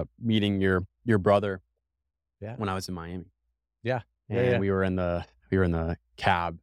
uh, 0.00 0.04
meeting 0.20 0.60
your 0.60 0.86
your 1.04 1.18
brother. 1.18 1.60
Yeah. 2.40 2.54
When 2.56 2.68
I 2.68 2.74
was 2.74 2.88
in 2.88 2.94
Miami. 2.94 3.26
Yeah. 3.82 4.00
And 4.28 4.38
Yeah, 4.38 4.50
yeah. 4.52 4.58
we 4.58 4.70
were 4.70 4.84
in 4.84 4.96
the 4.96 5.24
we 5.50 5.58
were 5.58 5.64
in 5.64 5.72
the 5.72 5.96
cab, 6.16 6.58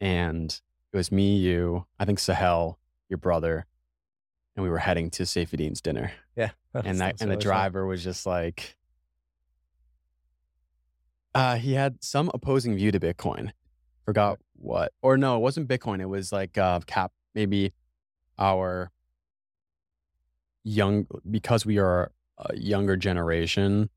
and 0.00 0.50
it 0.92 0.96
was 0.96 1.10
me, 1.10 1.36
you, 1.36 1.86
I 1.98 2.04
think 2.04 2.18
Sahel, 2.18 2.78
your 3.08 3.18
brother, 3.18 3.66
and 4.54 4.62
we 4.62 4.70
were 4.70 4.78
heading 4.78 5.10
to 5.10 5.24
Saifedean's 5.24 5.80
dinner. 5.80 6.12
Yeah. 6.36 6.50
and 6.74 7.00
that 7.00 7.20
and 7.20 7.30
the 7.30 7.36
driver 7.36 7.86
was 7.86 8.02
just 8.02 8.26
like 8.26 8.76
uh 11.34 11.56
he 11.56 11.74
had 11.74 12.02
some 12.02 12.30
opposing 12.34 12.74
view 12.74 12.90
to 12.90 12.98
bitcoin 12.98 13.52
forgot 14.04 14.38
what 14.56 14.92
or 15.00 15.16
no 15.16 15.36
it 15.36 15.40
wasn't 15.40 15.68
bitcoin 15.68 16.00
it 16.00 16.06
was 16.06 16.32
like 16.32 16.58
uh 16.58 16.80
cap 16.86 17.12
maybe 17.34 17.72
our 18.38 18.90
young 20.64 21.06
because 21.30 21.64
we 21.64 21.78
are 21.78 22.10
a 22.38 22.56
younger 22.56 22.96
generation 22.96 23.90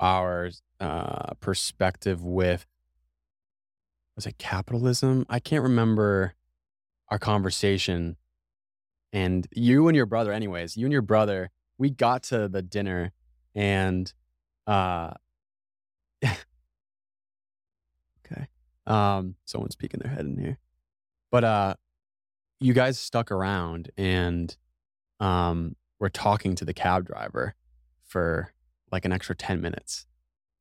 our 0.00 0.50
uh 0.80 1.34
perspective 1.40 2.24
with 2.24 2.66
was 4.16 4.26
it 4.26 4.38
capitalism? 4.38 5.24
I 5.30 5.38
can't 5.38 5.62
remember 5.62 6.34
our 7.08 7.18
conversation. 7.18 8.16
And 9.12 9.46
you 9.52 9.88
and 9.88 9.96
your 9.96 10.06
brother 10.06 10.32
anyways 10.32 10.76
you 10.76 10.86
and 10.86 10.92
your 10.92 11.02
brother 11.02 11.50
we 11.78 11.90
got 11.90 12.22
to 12.24 12.48
the 12.48 12.62
dinner 12.62 13.12
and 13.54 14.12
uh 14.66 15.12
okay 16.24 16.36
um 18.86 19.34
someone's 19.44 19.76
peeking 19.76 20.00
their 20.02 20.12
head 20.12 20.24
in 20.26 20.38
here. 20.38 20.58
But 21.30 21.44
uh 21.44 21.74
you 22.60 22.72
guys 22.72 22.98
stuck 22.98 23.30
around 23.30 23.90
and 23.96 24.56
um 25.18 25.76
were 26.00 26.08
talking 26.08 26.54
to 26.56 26.64
the 26.64 26.74
cab 26.74 27.06
driver 27.06 27.54
for 28.04 28.52
like 28.90 29.04
an 29.04 29.12
extra 29.12 29.34
10 29.36 29.60
minutes 29.60 30.06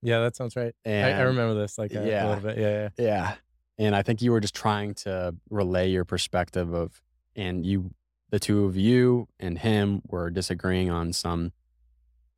Yeah, 0.04 0.20
that 0.20 0.36
sounds 0.36 0.56
right. 0.56 0.76
I, 0.86 1.12
I 1.12 1.22
remember 1.22 1.56
this 1.56 1.78
like 1.80 1.92
a, 1.94 2.08
Yeah. 2.08 2.26
a 2.26 2.30
little 2.30 2.44
bit. 2.44 2.58
Yeah, 2.58 2.90
yeah. 2.98 3.06
yeah. 3.06 3.36
And 3.80 3.96
I 3.96 4.02
think 4.04 4.22
you 4.22 4.31
were 4.31 4.40
just 4.42 4.54
trying 4.56 4.94
to 5.06 5.36
relay 5.50 5.90
your 5.90 6.06
perspective 6.06 6.73
of, 6.73 7.02
and 7.36 7.66
you, 7.66 7.92
the 8.30 8.40
two 8.40 8.66
of 8.66 8.76
you 8.78 9.28
and 9.40 9.58
him 9.58 10.02
were 10.06 10.30
disagreeing 10.30 10.90
on 10.92 11.14
some, 11.14 11.53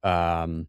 um, 0.03 0.67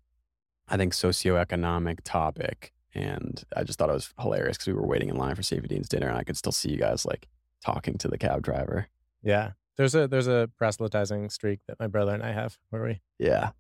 I 0.69 0.77
think 0.77 0.93
socioeconomic 0.95 1.99
topic. 2.05 2.73
And 2.95 3.43
I 3.57 3.65
just 3.65 3.79
thought 3.79 3.91
it 3.91 3.95
was 3.95 4.13
hilarious 4.21 4.57
because 4.57 4.69
we 4.69 4.73
were 4.75 4.87
waiting 4.87 5.09
in 5.09 5.17
line 5.17 5.35
for 5.35 5.43
Saifedean's 5.43 5.89
dinner 5.89 6.09
and 6.09 6.19
I 6.19 6.25
could 6.25 6.37
still 6.37 6.53
see 6.53 6.71
you 6.71 6.79
guys 6.79 7.05
like 7.07 7.29
talking 7.65 7.97
to 7.99 8.09
the 8.09 8.19
cab 8.19 8.43
driver. 8.43 8.89
Yeah. 9.23 9.53
There's 9.77 9.95
a 9.95 10.07
there's 10.09 10.27
a 10.27 10.51
proselytizing 10.59 11.31
streak 11.31 11.61
that 11.67 11.79
my 11.81 11.87
brother 11.87 12.13
and 12.15 12.23
I 12.23 12.33
have 12.33 12.59
where 12.71 12.83
we 12.85 13.01
Yeah. 13.19 13.51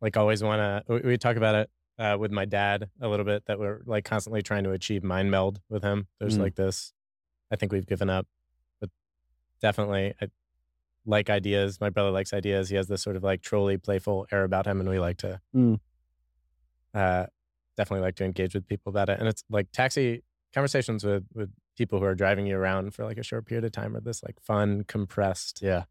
like 0.00 0.16
always 0.16 0.42
want 0.42 0.60
to 0.60 0.92
we, 0.92 1.00
we 1.12 1.18
talk 1.18 1.36
about 1.36 1.54
it 1.54 1.70
uh, 1.98 2.16
with 2.18 2.30
my 2.30 2.44
dad 2.44 2.90
a 3.00 3.08
little 3.08 3.24
bit 3.26 3.44
that 3.46 3.58
we're 3.58 3.80
like 3.86 4.04
constantly 4.04 4.42
trying 4.42 4.64
to 4.64 4.70
achieve 4.72 5.02
mind 5.04 5.30
meld 5.30 5.60
with 5.68 5.82
him 5.82 6.08
there's 6.18 6.36
Mm. 6.38 6.42
like 6.42 6.54
this 6.54 6.92
i 7.50 7.56
think 7.56 7.72
we've 7.72 7.86
given 7.86 8.08
up 8.08 8.26
but 8.80 8.88
definitely 9.60 10.14
i 10.20 10.28
like 11.04 11.28
ideas 11.28 11.78
my 11.80 11.90
brother 11.90 12.10
likes 12.10 12.32
ideas 12.32 12.68
he 12.70 12.76
has 12.76 12.88
this 12.88 13.02
sort 13.02 13.16
of 13.16 13.22
like 13.22 13.42
trolly 13.42 13.76
playful 13.76 14.26
air 14.32 14.44
about 14.44 14.66
him 14.66 14.80
and 14.80 14.88
we 14.88 14.98
like 14.98 15.18
to 15.18 15.40
Mm. 15.54 15.78
uh 16.94 17.26
definitely 17.76 18.02
like 18.04 18.16
to 18.16 18.24
engage 18.24 18.54
with 18.54 18.66
people 18.66 18.90
about 18.90 19.08
it 19.08 19.18
and 19.18 19.28
it's 19.28 19.44
like 19.50 19.70
taxi 19.72 20.22
conversations 20.54 21.04
with 21.04 21.24
with 21.34 21.50
people 21.80 21.98
who 21.98 22.04
are 22.04 22.14
driving 22.14 22.44
you 22.46 22.54
around 22.58 22.92
for 22.94 23.06
like 23.06 23.16
a 23.16 23.22
short 23.22 23.46
period 23.46 23.64
of 23.64 23.72
time 23.72 23.96
are 23.96 24.00
this 24.02 24.22
like 24.22 24.38
fun 24.42 24.84
compressed 24.86 25.60
Yeah. 25.62 25.84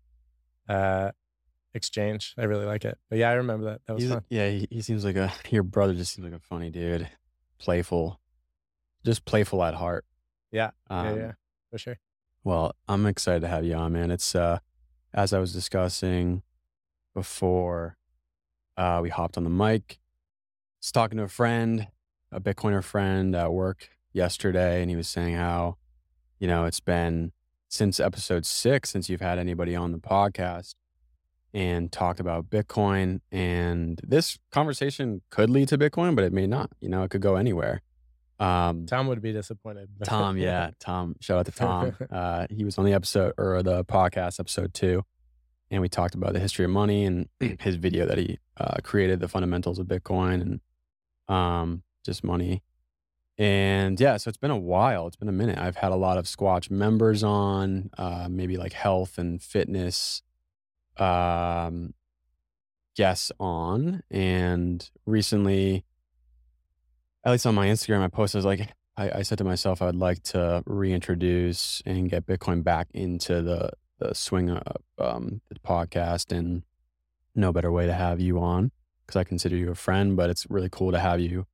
uh 0.68 1.10
exchange 1.74 2.36
i 2.38 2.44
really 2.44 2.66
like 2.74 2.86
it 2.86 2.98
but 3.10 3.18
yeah 3.18 3.30
i 3.30 3.34
remember 3.34 3.66
that 3.72 3.82
that 3.88 3.94
was 3.96 4.04
He's- 4.04 4.14
fun 4.14 4.24
yeah. 4.30 4.48
He, 4.50 4.68
he 4.70 4.82
seems 4.84 5.04
like 5.04 5.16
a, 5.16 5.34
your 5.50 5.64
brother 5.64 5.96
just 5.96 6.14
seems 6.14 6.26
like 6.26 6.40
a 6.40 6.46
funny 6.54 6.70
dude. 6.70 7.10
Playful, 7.58 8.20
just 9.04 9.26
playful 9.26 9.64
at 9.64 9.74
heart. 9.74 10.06
Yeah, 10.52 10.70
yeah 10.92 11.10
Um, 11.10 11.18
yeah 11.20 11.32
for 11.72 11.78
sure 11.80 11.98
Well, 12.44 12.74
I'm 12.88 13.06
excited 13.08 13.42
to 13.42 13.48
have 13.48 13.66
you 13.66 13.74
on, 13.74 13.94
man. 13.94 14.12
It's 14.12 14.36
uh 14.36 14.60
as 15.14 15.34
I 15.34 15.40
was 15.40 15.52
discussing 15.54 16.44
before 17.16 17.98
uh 18.78 19.00
we 19.02 19.10
hopped 19.10 19.38
on 19.38 19.44
the 19.44 19.50
mic. 19.50 20.00
was 20.82 20.92
talking 20.92 21.18
to 21.18 21.24
a 21.24 21.28
friend, 21.28 21.88
a 22.32 22.40
Bitcoiner 22.40 22.84
friend 22.84 23.36
at 23.36 23.52
work 23.52 23.90
yesterday, 24.14 24.82
and 24.82 24.90
he 24.90 24.96
was 24.96 25.08
saying 25.08 25.36
how, 25.36 25.78
you 26.40 26.48
know, 26.48 26.66
it's 26.66 26.80
been 26.80 27.32
since 27.68 28.00
episode 28.00 28.46
six 28.46 28.90
since 28.90 29.10
you've 29.10 29.22
had 29.22 29.38
anybody 29.38 29.76
on 29.76 29.92
the 29.92 30.00
podcast 30.00 30.74
and 31.54 31.92
talked 31.92 32.20
about 32.20 32.50
Bitcoin. 32.50 33.22
And 33.32 34.00
this 34.04 34.38
conversation 34.52 35.22
could 35.30 35.50
lead 35.50 35.68
to 35.70 35.78
Bitcoin, 35.78 36.16
but 36.16 36.24
it 36.24 36.34
may 36.34 36.48
not. 36.48 36.72
You 36.80 36.90
know, 36.90 37.04
it 37.04 37.12
could 37.12 37.22
go 37.22 37.36
anywhere. 37.36 37.82
Um 38.40 38.86
Tom 38.86 39.08
would 39.08 39.22
be 39.22 39.34
disappointed. 39.34 39.90
Tom, 40.04 40.38
yeah, 40.38 40.72
Tom. 40.80 41.16
Shout 41.20 41.40
out 41.40 41.46
to 41.48 41.52
Tom. 41.52 41.96
Uh, 42.12 42.48
he 42.50 42.64
was 42.64 42.78
on 42.78 42.86
the 42.86 42.94
episode 42.94 43.34
or 43.38 43.62
the 43.62 43.84
podcast 43.84 44.40
episode 44.40 44.74
two, 44.74 45.04
and 45.70 45.82
we 45.82 45.90
talked 45.90 46.16
about 46.16 46.34
the 46.34 46.40
history 46.40 46.64
of 46.66 46.72
money 46.72 47.06
and 47.06 47.28
his 47.60 47.76
video 47.76 48.06
that 48.06 48.18
he 48.18 48.40
uh, 48.58 48.78
created, 48.82 49.20
the 49.20 49.28
fundamentals 49.28 49.78
of 49.78 49.88
Bitcoin 49.88 50.42
and 50.42 51.36
um, 51.36 51.84
just 52.06 52.24
money. 52.24 52.64
And 53.40 53.98
yeah, 54.00 54.18
so 54.18 54.28
it's 54.28 54.38
been 54.38 54.52
a 54.52 54.58
while. 54.58 55.08
It's 55.08 55.16
been 55.16 55.30
a 55.30 55.32
minute. 55.32 55.58
I've 55.58 55.78
had 55.78 55.94
a 55.94 55.96
lot 55.96 56.18
of 56.18 56.26
Squatch 56.26 56.70
members 56.70 57.24
on, 57.24 57.90
uh, 57.98 58.28
maybe 58.30 58.58
like 58.58 58.74
health 58.74 59.18
and 59.18 59.42
fitness 59.42 60.22
um, 60.98 61.94
guests 62.98 63.32
on, 63.40 64.04
and 64.12 64.90
recently 65.06 65.86
at 67.24 67.32
least 67.32 67.46
on 67.46 67.56
my 67.56 67.68
Instagram, 67.68 68.02
I 68.02 68.08
posted 68.10 68.38
I 68.38 68.40
was 68.40 68.46
like, 68.46 68.74
I, 68.98 69.20
I 69.20 69.22
said 69.22 69.38
to 69.38 69.44
myself, 69.44 69.82
I'd 69.82 69.96
like 69.96 70.22
to 70.24 70.64
reintroduce 70.66 71.82
and 71.86 72.10
get 72.10 72.26
Bitcoin 72.26 72.64
back 72.64 72.88
into 72.94 73.42
the 73.42 73.72
the 74.00 74.16
swing 74.16 74.50
of 74.50 74.78
um, 74.98 75.42
the 75.50 75.60
podcast, 75.60 76.36
and 76.38 76.64
no 77.36 77.52
better 77.54 77.72
way 77.72 77.86
to 77.86 77.94
have 77.94 78.20
you 78.20 78.40
on 78.40 78.72
because 79.06 79.18
I 79.18 79.24
consider 79.24 79.56
you 79.56 79.72
a 79.72 79.76
friend. 79.76 80.18
But 80.18 80.30
it's 80.30 80.46
really 80.50 80.70
cool 80.70 80.92
to 80.92 81.00
have 81.00 81.20
you 81.22 81.46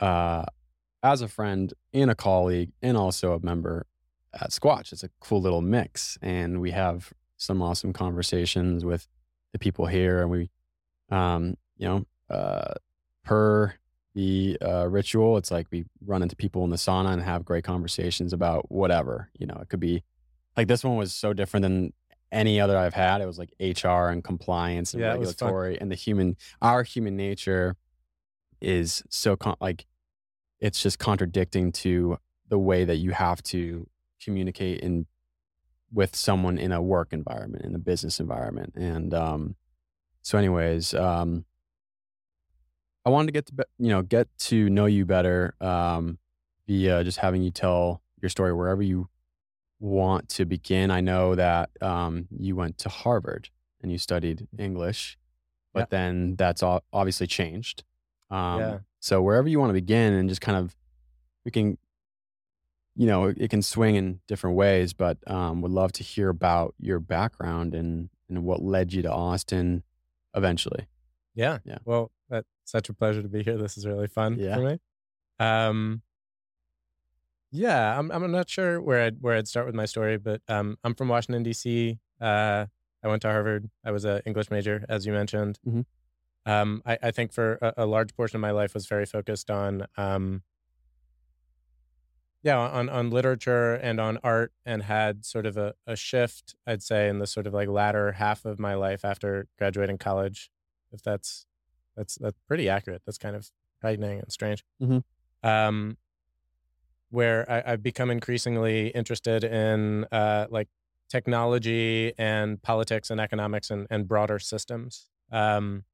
uh, 0.00 0.44
as 1.02 1.20
a 1.22 1.28
friend 1.28 1.72
and 1.92 2.10
a 2.10 2.14
colleague, 2.14 2.72
and 2.82 2.96
also 2.96 3.32
a 3.32 3.40
member 3.44 3.86
at 4.34 4.50
Squatch. 4.50 4.92
It's 4.92 5.04
a 5.04 5.10
cool 5.20 5.40
little 5.40 5.62
mix, 5.62 6.18
and 6.22 6.60
we 6.60 6.70
have 6.72 7.12
some 7.36 7.60
awesome 7.62 7.92
conversations 7.92 8.84
with 8.84 9.06
the 9.52 9.58
people 9.58 9.86
here, 9.86 10.20
and 10.22 10.30
we, 10.30 10.50
um, 11.10 11.56
you 11.76 11.86
know, 11.86 12.06
uh, 12.34 12.74
per 13.24 13.74
the 14.14 14.56
uh, 14.62 14.86
ritual. 14.88 15.36
It's 15.36 15.50
like 15.50 15.66
we 15.70 15.84
run 16.04 16.22
into 16.22 16.36
people 16.36 16.64
in 16.64 16.70
the 16.70 16.76
sauna 16.76 17.12
and 17.12 17.22
have 17.22 17.44
great 17.44 17.64
conversations 17.64 18.32
about 18.32 18.70
whatever. 18.70 19.30
You 19.38 19.46
know, 19.46 19.58
it 19.60 19.68
could 19.68 19.80
be 19.80 20.02
like 20.56 20.68
this 20.68 20.82
one 20.82 20.96
was 20.96 21.14
so 21.14 21.32
different 21.34 21.62
than 21.62 21.92
any 22.32 22.58
other 22.60 22.76
I've 22.78 22.94
had. 22.94 23.20
It 23.20 23.26
was 23.26 23.38
like 23.38 23.50
HR 23.60 24.08
and 24.08 24.24
compliance 24.24 24.94
and 24.94 25.02
Yeah, 25.02 25.14
it 25.14 25.20
was 25.20 25.34
fun. 25.34 25.48
regulatory 25.48 25.80
and 25.80 25.90
the 25.90 25.94
human, 25.96 26.36
our 26.62 26.82
human 26.82 27.14
nature 27.16 27.76
is 28.60 29.02
so 29.10 29.36
con- 29.36 29.56
like 29.60 29.86
it's 30.60 30.82
just 30.82 30.98
contradicting 30.98 31.72
to 31.72 32.18
the 32.48 32.58
way 32.58 32.84
that 32.84 32.96
you 32.96 33.10
have 33.10 33.42
to 33.42 33.86
communicate 34.22 34.80
in 34.80 35.06
with 35.92 36.16
someone 36.16 36.58
in 36.58 36.72
a 36.72 36.80
work 36.82 37.12
environment 37.12 37.64
in 37.64 37.74
a 37.74 37.78
business 37.78 38.18
environment 38.20 38.72
and 38.76 39.14
um 39.14 39.54
so 40.22 40.36
anyways 40.38 40.94
um 40.94 41.44
I 43.04 43.10
wanted 43.10 43.26
to 43.26 43.32
get 43.32 43.46
to 43.46 43.54
be- 43.54 43.64
you 43.78 43.88
know 43.90 44.02
get 44.02 44.28
to 44.38 44.68
know 44.68 44.86
you 44.86 45.04
better 45.06 45.54
um, 45.60 46.18
via 46.66 47.04
just 47.04 47.18
having 47.18 47.42
you 47.42 47.50
tell 47.52 48.02
your 48.20 48.28
story 48.28 48.52
wherever 48.52 48.82
you 48.82 49.08
want 49.78 50.28
to 50.30 50.44
begin. 50.44 50.90
I 50.90 51.00
know 51.00 51.34
that 51.36 51.70
um, 51.80 52.26
you 52.36 52.56
went 52.56 52.78
to 52.78 52.88
Harvard 52.88 53.50
and 53.80 53.92
you 53.92 53.98
studied 53.98 54.48
English, 54.58 55.18
but 55.72 55.80
Yeah. 55.82 55.86
then 55.90 56.34
that's 56.36 56.62
all 56.64 56.82
obviously 56.92 57.28
changed. 57.28 57.84
Um, 58.30 58.58
Yeah. 58.58 58.78
So 59.06 59.22
wherever 59.22 59.46
you 59.48 59.60
want 59.60 59.70
to 59.70 59.74
begin, 59.74 60.14
and 60.14 60.28
just 60.28 60.40
kind 60.40 60.58
of 60.58 60.74
we 61.44 61.52
can, 61.52 61.78
you 62.96 63.06
know, 63.06 63.26
it 63.26 63.50
can 63.50 63.62
swing 63.62 63.94
in 63.94 64.18
different 64.26 64.56
ways, 64.56 64.94
but 64.94 65.16
um, 65.30 65.62
would 65.62 65.70
love 65.70 65.92
to 65.92 66.02
hear 66.02 66.28
about 66.28 66.74
your 66.80 66.98
background 66.98 67.72
and 67.72 68.10
and 68.28 68.42
what 68.42 68.60
led 68.64 68.92
you 68.92 69.02
to 69.02 69.12
Austin 69.12 69.84
eventually. 70.34 70.88
Yeah. 71.36 71.58
Yeah. 71.64 71.78
Well, 71.84 72.10
that's 72.28 72.48
such 72.64 72.88
a 72.88 72.92
pleasure 72.94 73.22
to 73.22 73.28
be 73.28 73.44
here. 73.44 73.56
This 73.56 73.78
is 73.78 73.86
really 73.86 74.08
fun 74.08 74.40
Yeah. 74.40 74.56
for 74.56 74.62
me. 74.62 74.78
Um, 75.38 76.02
yeah, 77.52 77.96
I'm 77.96 78.10
I'm 78.10 78.28
not 78.32 78.50
sure 78.50 78.80
where 78.80 79.02
I'd 79.04 79.22
where 79.22 79.36
I'd 79.36 79.46
start 79.46 79.66
with 79.66 79.76
my 79.76 79.84
story, 79.86 80.16
but 80.18 80.40
um, 80.48 80.78
I'm 80.82 80.96
from 80.96 81.06
Washington 81.08 81.44
D.C. 81.44 82.00
Uh, 82.20 82.66
I 83.04 83.08
went 83.08 83.22
to 83.22 83.28
Harvard. 83.28 83.70
I 83.84 83.92
was 83.92 84.04
an 84.04 84.22
English 84.26 84.50
major, 84.50 84.84
as 84.88 85.06
you 85.06 85.12
mentioned. 85.12 85.60
Mhm. 85.64 85.84
Um, 86.46 86.82
I, 86.86 86.98
I 87.02 87.10
think 87.10 87.32
for 87.32 87.58
a, 87.60 87.74
a 87.78 87.86
large 87.86 88.14
portion 88.16 88.36
of 88.36 88.40
my 88.40 88.52
life 88.52 88.72
was 88.74 88.86
very 88.86 89.06
focused 89.06 89.50
on 89.50 89.86
um, 89.98 90.42
yeah, 92.42 92.58
on 92.58 92.88
on 92.88 93.10
literature 93.10 93.74
and 93.74 94.00
on 94.00 94.18
art, 94.22 94.52
and 94.64 94.82
had 94.84 95.24
sort 95.24 95.46
of 95.46 95.56
a, 95.56 95.74
a 95.86 95.96
shift, 95.96 96.54
I'd 96.66 96.82
say, 96.82 97.08
in 97.08 97.18
the 97.18 97.26
sort 97.26 97.46
of 97.46 97.54
like 97.54 97.68
latter 97.68 98.12
half 98.12 98.44
of 98.44 98.58
my 98.60 98.74
life 98.74 99.04
after 99.04 99.48
graduating 99.58 99.98
college, 99.98 100.50
if 100.92 101.02
that's 101.02 101.46
That's 101.96 102.16
that's 102.16 102.38
pretty 102.48 102.68
accurate. 102.70 103.02
That's 103.06 103.18
kind 103.18 103.36
of 103.36 103.50
frightening 103.80 104.20
and 104.20 104.32
strange. 104.32 104.64
Mhm. 104.82 105.04
Um, 105.44 105.98
where 107.10 107.50
I, 107.50 107.72
I've 107.72 107.82
become 107.82 108.10
increasingly 108.10 108.88
interested 108.88 109.44
in 109.44 110.04
uh, 110.12 110.46
like 110.50 110.68
technology 111.08 112.12
and 112.18 112.60
politics 112.62 113.10
and 113.10 113.20
economics 113.20 113.70
and, 113.70 113.86
and 113.90 114.08
broader 114.08 114.38
systems. 114.38 115.08
Um, 115.30 115.84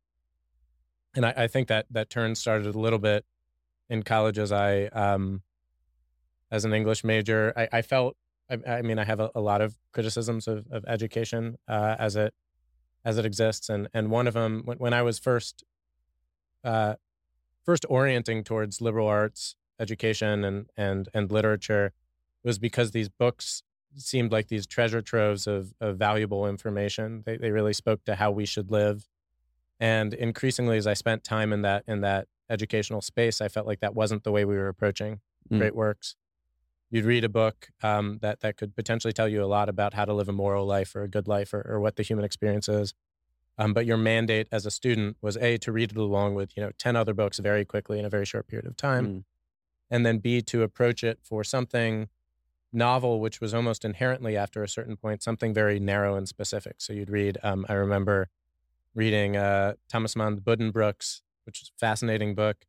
and 1.15 1.27
I, 1.27 1.35
I 1.37 1.47
think 1.47 1.69
that 1.69 1.87
that 1.91 2.11
turn 2.11 2.35
started 2.35 2.75
a 2.75 2.79
little 2.79 2.99
bit 2.99 3.25
in 3.89 4.03
college 4.03 4.39
as 4.39 4.53
I, 4.53 4.85
um, 4.87 5.43
as 6.51 6.65
an 6.65 6.73
English 6.73 7.05
major, 7.05 7.53
I, 7.57 7.69
I 7.73 7.83
felt. 7.83 8.17
I, 8.51 8.59
I 8.79 8.83
mean, 8.83 8.99
I 8.99 9.05
have 9.05 9.21
a, 9.21 9.31
a 9.35 9.41
lot 9.41 9.61
of 9.63 9.77
criticisms 9.93 10.47
of, 10.47 10.67
of 10.71 10.85
education 10.87 11.57
uh, 11.69 11.97
as 11.99 12.17
it 12.17 12.35
as 13.05 13.19
it 13.19 13.25
exists, 13.25 13.69
and 13.69 13.89
and 13.95 14.11
one 14.11 14.27
of 14.27 14.35
them 14.35 14.63
when, 14.65 14.79
when 14.79 14.93
I 14.93 15.03
was 15.03 15.19
first 15.19 15.65
uh, 16.65 16.95
first 17.65 17.87
orienting 17.89 18.45
towards 18.45 18.81
liberal 18.81 19.09
arts 19.09 19.57
education 19.81 20.45
and 20.45 20.67
and 20.77 21.09
and 21.15 21.31
literature 21.31 21.93
was 22.45 22.59
because 22.59 22.91
these 22.91 23.09
books 23.09 23.63
seemed 23.97 24.33
like 24.33 24.49
these 24.49 24.67
treasure 24.67 25.03
troves 25.03 25.47
of, 25.47 25.75
of 25.81 25.97
valuable 25.97 26.47
information. 26.47 27.23
They 27.25 27.37
they 27.37 27.51
really 27.51 27.73
spoke 27.73 28.05
to 28.05 28.17
how 28.17 28.31
we 28.31 28.47
should 28.47 28.71
live, 28.71 29.09
and 29.81 30.15
increasingly, 30.15 30.77
as 30.77 30.87
I 30.87 30.95
spent 30.95 31.25
time 31.25 31.53
in 31.53 31.63
that 31.63 31.85
in 31.87 32.01
that 32.03 32.29
educational 32.51 33.01
space, 33.01 33.41
I 33.41 33.49
felt 33.49 33.67
like 33.67 33.81
that 33.81 33.95
wasn't 33.95 34.25
the 34.25 34.33
way 34.33 34.45
we 34.45 34.57
were 34.57 34.69
approaching 34.69 35.21
Mm. 35.51 35.59
great 35.59 35.75
works. 35.75 36.15
You'd 36.91 37.05
read 37.05 37.25
a 37.25 37.29
book 37.29 37.69
um, 37.83 38.19
that 38.23 38.41
that 38.41 38.57
could 38.57 38.77
potentially 38.77 39.13
tell 39.13 39.29
you 39.29 39.43
a 39.43 39.47
lot 39.47 39.69
about 39.69 39.95
how 39.95 40.05
to 40.05 40.13
live 40.15 40.29
a 40.29 40.33
moral 40.33 40.67
life 40.67 40.95
or 40.95 41.03
a 41.03 41.09
good 41.09 41.27
life 41.27 41.53
or, 41.55 41.63
or 41.69 41.81
what 41.81 41.97
the 41.97 42.03
human 42.03 42.25
experience 42.25 42.69
is. 42.69 42.95
Um, 43.59 43.75
but 43.75 43.85
your 43.87 43.97
mandate 43.97 44.47
as 44.53 44.67
a 44.67 44.71
student 44.71 45.17
was 45.21 45.37
a 45.37 45.59
to 45.59 45.73
read 45.73 45.91
it 45.91 45.97
along 45.97 46.35
with 46.35 46.57
you 46.57 46.63
know 46.63 46.71
ten 46.79 46.95
other 46.97 47.13
books 47.15 47.39
very 47.39 47.65
quickly 47.65 47.99
in 47.99 48.05
a 48.05 48.11
very 48.11 48.25
short 48.27 48.47
period 48.47 48.67
of 48.67 48.77
time, 48.77 49.07
Mm. 49.07 49.25
and 49.91 50.07
then 50.07 50.19
b 50.19 50.41
to 50.43 50.63
approach 50.63 51.03
it 51.05 51.19
for 51.23 51.43
something 51.45 52.09
novel, 52.73 53.21
which 53.21 53.41
was 53.41 53.53
almost 53.53 53.85
inherently 53.85 54.37
after 54.37 54.63
a 54.63 54.69
certain 54.69 54.97
point 54.97 55.23
something 55.23 55.53
very 55.53 55.79
narrow 55.81 56.15
and 56.15 56.29
specific. 56.29 56.77
So 56.79 56.93
you'd 56.93 57.11
read. 57.11 57.37
Um, 57.43 57.67
I 57.69 57.75
remember 57.75 58.29
reading 58.95 59.37
uh, 59.37 59.75
Thomas 59.89 60.15
Mann 60.17 60.41
Buddenbrooks, 60.41 61.23
which 61.45 61.63
is 61.63 61.69
a 61.75 61.79
fascinating 61.79 62.35
book, 62.35 62.67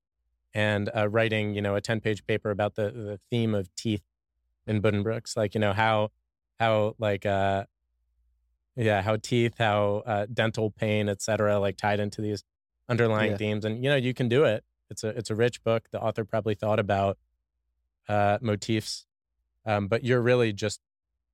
and 0.53 0.89
uh, 0.95 1.07
writing 1.09 1.53
you 1.53 1.61
know 1.61 1.75
a 1.75 1.81
ten 1.81 1.99
page 1.99 2.25
paper 2.25 2.49
about 2.51 2.75
the 2.75 2.91
the 2.91 3.19
theme 3.29 3.53
of 3.55 3.73
teeth 3.75 4.03
in 4.67 4.81
Buddenbrooks, 4.81 5.35
like 5.35 5.53
you 5.53 5.59
know 5.59 5.73
how 5.73 6.09
how 6.59 6.95
like 6.99 7.25
uh 7.25 7.65
yeah 8.75 9.01
how 9.01 9.15
teeth 9.17 9.55
how 9.57 10.03
uh, 10.05 10.25
dental 10.33 10.71
pain 10.71 11.07
etc 11.09 11.59
like 11.59 11.77
tied 11.77 11.99
into 11.99 12.21
these 12.21 12.43
underlying 12.89 13.31
Yeah. 13.31 13.37
themes 13.37 13.65
and 13.65 13.83
you 13.83 13.89
know 13.89 13.95
you 13.95 14.13
can 14.13 14.27
do 14.29 14.43
it 14.45 14.63
it's 14.89 15.03
a 15.03 15.09
it's 15.09 15.29
a 15.29 15.35
rich 15.35 15.63
book 15.63 15.87
the 15.91 16.01
author 16.01 16.25
probably 16.25 16.55
thought 16.55 16.79
about 16.79 17.17
uh 18.09 18.37
motifs 18.41 19.05
um 19.65 19.87
but 19.87 20.03
you're 20.03 20.21
really 20.21 20.53
just 20.53 20.79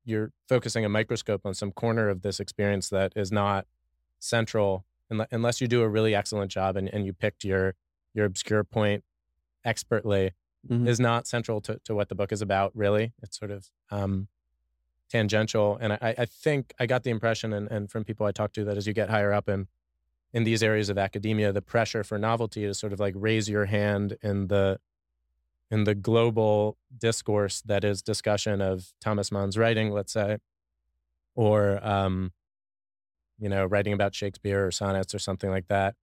you're 0.05 0.31
focusing 0.47 0.83
a 0.83 0.89
microscope 0.89 1.41
on 1.45 1.53
some 1.53 1.71
corner 1.71 2.09
of 2.09 2.21
this 2.23 2.39
experience 2.39 2.89
that 2.89 3.13
is 3.15 3.31
not 3.31 3.65
central 4.19 4.85
unless 5.31 5.59
you 5.59 5.67
do 5.67 5.81
a 5.81 5.89
really 5.89 6.13
excellent 6.13 6.51
job 6.51 6.77
and, 6.77 6.87
and 6.93 7.05
you 7.05 7.13
picked 7.13 7.43
your 7.43 7.73
your 8.13 8.25
obscure 8.25 8.63
point 8.63 9.03
expertly 9.65 10.31
Mhm. 10.69 10.87
is 10.89 10.99
not 10.99 11.25
central 11.25 11.61
to, 11.61 11.79
to 11.85 11.95
what 11.95 12.09
the 12.09 12.15
book 12.15 12.33
is 12.33 12.41
about 12.41 12.75
really 12.75 13.13
it's 13.23 13.39
sort 13.39 13.49
of 13.49 13.69
um 13.91 14.27
tangential 15.09 15.77
and 15.81 15.93
i 15.93 16.13
i 16.17 16.25
think 16.25 16.73
i 16.79 16.85
got 16.85 17.03
the 17.03 17.09
impression 17.09 17.53
and, 17.53 17.69
and 17.71 17.89
from 17.89 18.03
people 18.03 18.25
i 18.25 18.31
talked 18.33 18.55
to 18.55 18.65
that 18.65 18.75
as 18.77 18.85
you 18.85 18.91
get 18.93 19.09
higher 19.09 19.31
up 19.31 19.47
in 19.47 19.67
in 20.33 20.43
these 20.43 20.61
areas 20.61 20.89
of 20.89 20.97
academia 20.97 21.51
the 21.53 21.61
pressure 21.61 22.03
for 22.03 22.17
novelty 22.19 22.65
is 22.65 22.77
sort 22.77 22.91
of 22.93 22.99
like 22.99 23.13
raise 23.17 23.47
your 23.49 23.65
hand 23.65 24.17
in 24.21 24.47
the 24.47 24.79
in 25.71 25.85
the 25.85 25.95
global 25.95 26.77
discourse 26.97 27.61
that 27.61 27.83
is 27.85 28.01
discussion 28.01 28.59
of 28.61 28.91
thomas 28.99 29.31
mann's 29.31 29.57
writing 29.57 29.91
let's 29.91 30.11
say 30.11 30.37
or 31.35 31.79
um 31.87 32.33
you 33.39 33.49
know 33.49 33.65
writing 33.65 33.93
about 33.93 34.15
shakespeare 34.15 34.65
or 34.65 34.71
sonnets 34.71 35.13
or 35.15 35.19
something 35.19 35.49
like 35.49 35.67
that 35.67 35.95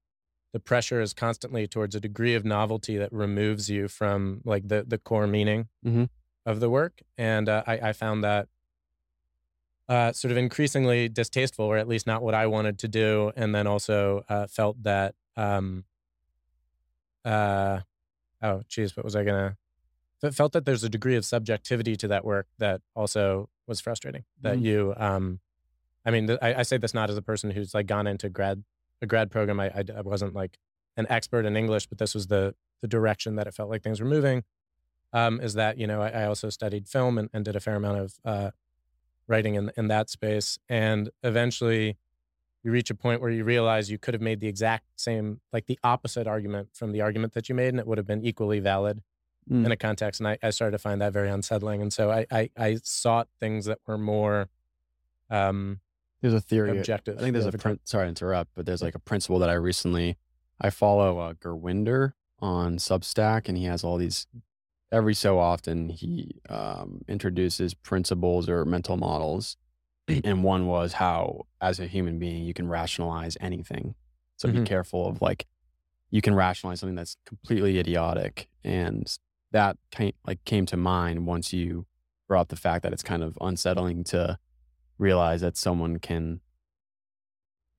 the 0.53 0.61
pressure 0.61 1.01
is 1.01 1.13
constantly 1.13 1.67
towards 1.67 1.95
a 1.95 2.01
degree 2.01 2.35
of 2.35 2.45
novelty 2.45 2.97
that 2.97 3.13
removes 3.13 3.69
you 3.71 3.89
from 3.89 4.41
like 4.45 4.69
the 4.69 4.85
the 4.87 4.99
core 4.99 5.27
meaning 5.27 5.69
Mhm. 5.85 6.09
of 6.47 6.61
the 6.61 6.71
work 6.71 7.03
and 7.19 7.49
uh, 7.49 7.63
I, 7.67 7.75
I 7.91 7.93
found 7.93 8.25
that 8.25 8.49
uh, 9.89 10.13
sort 10.13 10.33
of 10.33 10.39
increasingly 10.39 11.09
distasteful 11.09 11.65
or 11.65 11.77
at 11.77 11.87
least 11.89 12.07
not 12.07 12.23
what 12.23 12.35
i 12.35 12.47
wanted 12.47 12.79
to 12.81 12.89
do 12.89 13.33
and 13.37 13.55
then 13.55 13.67
also 13.67 14.25
uh, 14.29 14.47
felt 14.47 14.83
that 14.83 15.15
um, 15.37 15.85
uh, 17.25 17.81
oh 18.43 18.63
geez 18.69 18.97
what 18.97 19.05
was 19.05 19.17
i 19.17 19.25
gonna 19.25 19.57
felt 20.33 20.53
that 20.53 20.65
there's 20.65 20.83
a 20.85 20.89
degree 20.89 21.17
of 21.17 21.25
subjectivity 21.25 21.95
to 21.97 22.09
that 22.09 22.25
work 22.25 22.49
that 22.59 22.81
also 22.95 23.49
was 23.67 23.81
frustrating 23.81 24.25
that 24.41 24.59
Mhm. 24.59 24.63
you 24.63 24.95
um 24.97 25.41
i 26.07 26.11
mean 26.11 26.27
th- 26.29 26.39
I, 26.41 26.55
I 26.55 26.63
say 26.63 26.79
this 26.79 26.95
not 26.95 27.11
as 27.11 27.17
a 27.19 27.23
person 27.23 27.51
who's 27.51 27.75
like 27.75 27.87
gone 27.87 28.07
into 28.07 28.29
grad 28.31 28.65
a 29.03 29.07
grad 29.07 29.31
program 29.31 29.61
I 29.61 29.67
I 29.95 30.01
wasn't 30.01 30.35
like 30.35 30.59
an 30.97 31.07
expert 31.11 31.45
in 31.45 31.57
english 31.57 31.87
but 31.87 31.99
this 31.99 32.15
was 32.15 32.29
the 32.29 32.55
the 32.81 32.89
direction 32.89 33.37
that 33.37 33.47
it 33.47 33.53
felt 33.55 33.69
like 33.69 33.83
things 33.83 34.01
were 34.01 34.07
moving 34.07 34.45
um, 35.13 35.41
is 35.41 35.55
that 35.55 35.79
you 35.79 35.87
know 35.87 36.01
I, 36.03 36.09
I 36.09 36.25
also 36.27 36.49
studied 36.51 36.89
film 36.89 37.19
and, 37.19 37.29
and 37.33 37.45
did 37.45 37.57
a 37.57 37.61
fair 37.61 37.77
amount 37.77 37.99
of 37.99 38.15
uh, 38.25 38.51
writing 39.29 39.55
in 39.55 39.71
in 39.77 39.89
that 39.89 40.11
space, 40.11 40.59
and 40.69 41.11
eventually 41.23 41.97
you 42.63 42.71
reach 42.73 42.91
a 42.91 42.95
point 42.95 43.21
where 43.21 43.31
you 43.31 43.45
realize 43.45 43.91
you 43.91 43.99
could 43.99 44.13
have 44.15 44.21
made 44.21 44.41
the 44.41 44.49
exact 44.49 44.85
same, 44.97 45.41
like 45.53 45.67
the 45.67 45.79
opposite 45.85 46.27
argument 46.27 46.69
from 46.75 46.91
the 46.93 47.01
argument 47.01 47.33
that 47.35 47.49
you 47.49 47.55
made, 47.55 47.69
and 47.69 47.79
it 47.79 47.87
would 47.87 47.99
have 47.99 48.07
been 48.07 48.25
equally 48.25 48.61
valid 48.61 49.03
Mm. 49.49 49.65
in 49.65 49.71
a 49.71 49.77
context. 49.77 50.21
And 50.21 50.27
I, 50.27 50.39
I 50.43 50.51
started 50.51 50.73
to 50.73 50.79
find 50.79 51.01
that 51.01 51.13
very 51.13 51.31
unsettling, 51.31 51.81
and 51.81 51.93
so 51.93 52.11
I 52.11 52.27
I, 52.33 52.51
I 52.59 52.79
sought 52.83 53.29
things 53.39 53.67
that 53.67 53.79
were 53.87 53.97
more 53.97 54.49
um, 55.31 55.79
There's 56.23 56.35
a 56.35 56.41
theory. 56.41 56.77
objective. 56.79 57.19
I 57.19 57.21
think 57.21 57.33
there's 57.35 57.47
a 57.47 57.53
prin- 57.53 57.81
sorry 57.85 58.07
to 58.07 58.09
interrupt, 58.09 58.51
but 58.55 58.67
there's 58.67 58.83
like 58.83 58.95
a 58.95 58.99
principle 58.99 59.39
that 59.41 59.51
I 59.51 59.55
recently 59.55 60.17
I 60.61 60.71
follow 60.71 61.19
uh, 61.19 61.35
Gurwinder 61.35 62.13
on 62.41 62.79
Substack, 62.79 63.49
and 63.49 63.57
he 63.59 63.65
has 63.65 63.85
all 63.85 63.97
these. 63.99 64.27
Every 64.93 65.15
so 65.15 65.39
often, 65.39 65.89
he 65.91 66.41
um, 66.49 67.03
introduces 67.09 67.75
principles 67.75 68.49
or 68.49 68.65
mental 68.65 68.97
models, 68.97 69.57
and 70.09 70.45
one 70.45 70.67
was 70.67 70.95
how, 70.95 71.47
as 71.61 71.81
a 71.81 71.87
human 71.87 72.19
being, 72.19 72.45
you 72.45 72.55
can 72.55 72.69
rationalize 72.69 73.37
anything. 73.41 73.95
So 74.37 74.49
be 74.51 74.59
Mhm. 74.61 74.67
careful 74.67 75.09
of 75.09 75.21
like, 75.21 75.47
you 76.11 76.23
can 76.23 76.35
rationalize 76.35 76.81
something 76.81 76.95
that's 76.95 77.17
completely 77.27 77.79
idiotic, 77.79 78.49
and 78.63 79.13
that 79.51 79.77
came, 79.91 80.13
like 80.27 80.43
came 80.45 80.67
to 80.67 80.77
mind 80.77 81.27
once 81.27 81.53
you 81.53 81.87
brought 82.29 82.49
the 82.49 82.57
fact 82.57 82.83
that 82.85 82.93
it's 82.93 83.03
kind 83.03 83.23
of 83.25 83.37
unsettling 83.41 84.05
to 84.05 84.39
realize 84.99 85.41
that 85.43 85.57
someone 85.57 85.99
can 85.99 86.41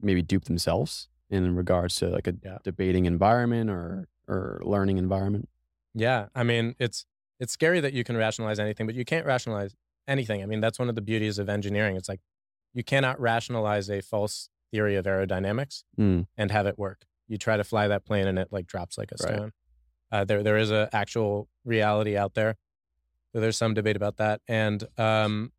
maybe 0.02 0.22
dupe 0.22 0.46
themselves 0.46 1.10
in 1.30 1.56
regards 1.56 1.96
to 1.96 2.08
like 2.10 2.28
a 2.28 2.34
Yeah. 2.44 2.58
debating 2.64 3.06
environment 3.06 3.70
or 3.70 4.08
or 4.28 4.60
learning 4.66 4.98
environment. 4.98 5.48
Yeah, 5.94 6.28
I 6.36 6.44
mean, 6.44 6.76
it's 6.80 7.06
it's 7.40 7.54
scary 7.54 7.80
that 7.80 7.94
you 7.94 8.04
can 8.04 8.18
rationalize 8.18 8.60
anything, 8.60 8.86
but 8.86 8.96
you 8.96 9.06
can't 9.06 9.26
rationalize 9.26 9.74
anything. 10.08 10.42
I 10.44 10.46
mean, 10.46 10.60
that's 10.60 10.78
one 10.80 10.90
of 10.90 10.96
the 10.96 11.02
beauties 11.02 11.40
of 11.40 11.48
engineering. 11.50 11.96
It's 11.96 12.10
like 12.10 12.20
you 12.74 12.84
cannot 12.84 13.20
rationalize 13.20 13.90
a 13.90 14.02
false 14.02 14.50
theory 14.72 14.96
of 14.96 15.06
aerodynamics 15.06 15.84
Mm. 15.98 16.28
and 16.36 16.52
have 16.52 16.66
it 16.68 16.78
work. 16.78 17.06
You 17.28 17.38
try 17.38 17.56
to 17.58 17.64
fly 17.64 17.88
that 17.88 18.06
plane 18.06 18.28
and 18.28 18.38
it 18.38 18.50
like 18.52 18.68
drops 18.68 18.98
like 18.98 19.12
a 19.12 19.16
Right. 19.24 19.34
stone. 19.36 19.54
Uh, 20.12 20.24
there 20.26 20.44
there 20.44 20.58
is 20.58 20.72
a 20.72 20.90
actual 20.94 21.48
reality 21.64 22.16
out 22.18 22.34
there. 22.34 22.58
So 23.34 23.40
there's 23.40 23.58
some 23.58 23.74
debate 23.74 23.96
about 23.96 24.18
that, 24.18 24.42
and 24.48 24.84
um, 24.98 25.52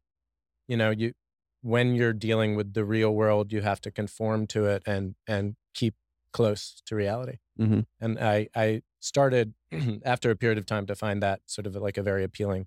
you 0.66 0.76
know, 0.76 0.90
you 0.90 1.14
when 1.62 1.94
you're 1.94 2.12
dealing 2.12 2.54
with 2.56 2.74
the 2.74 2.84
real 2.84 3.14
world, 3.14 3.52
you 3.52 3.60
have 3.62 3.80
to 3.82 3.90
conform 3.90 4.46
to 4.48 4.66
it 4.66 4.82
and 4.86 5.14
and 5.26 5.56
keep 5.74 5.94
close 6.32 6.82
to 6.86 6.94
reality. 6.94 7.38
Mhm. 7.58 7.86
And 8.00 8.18
I 8.18 8.48
I 8.54 8.82
started 9.00 9.54
after 10.04 10.30
a 10.30 10.36
period 10.36 10.58
of 10.58 10.66
time 10.66 10.86
to 10.86 10.94
find 10.94 11.22
that 11.22 11.40
sort 11.46 11.66
of 11.66 11.74
like 11.76 11.96
a 11.96 12.02
very 12.02 12.24
appealing 12.24 12.66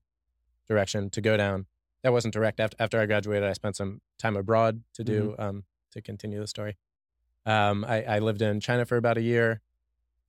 direction 0.68 1.10
to 1.12 1.22
go 1.22 1.38
down. 1.38 1.66
That 2.04 2.12
wasn't 2.14 2.34
direct. 2.34 2.60
After 2.60 2.78
after 2.80 3.00
I 3.00 3.06
graduated, 3.06 3.48
I 3.48 3.54
spent 3.54 3.76
some 3.76 4.02
time 4.18 4.36
abroad 4.36 4.84
to 4.94 5.04
do 5.04 5.36
um, 5.38 5.64
to 5.92 6.02
continue 6.02 6.40
the 6.40 6.48
story. 6.48 6.78
Um, 7.46 7.86
I, 7.86 8.04
I 8.04 8.20
lived 8.20 8.42
in 8.42 8.60
China 8.60 8.86
for 8.86 8.98
about 8.98 9.18
a 9.18 9.22
year. 9.22 9.62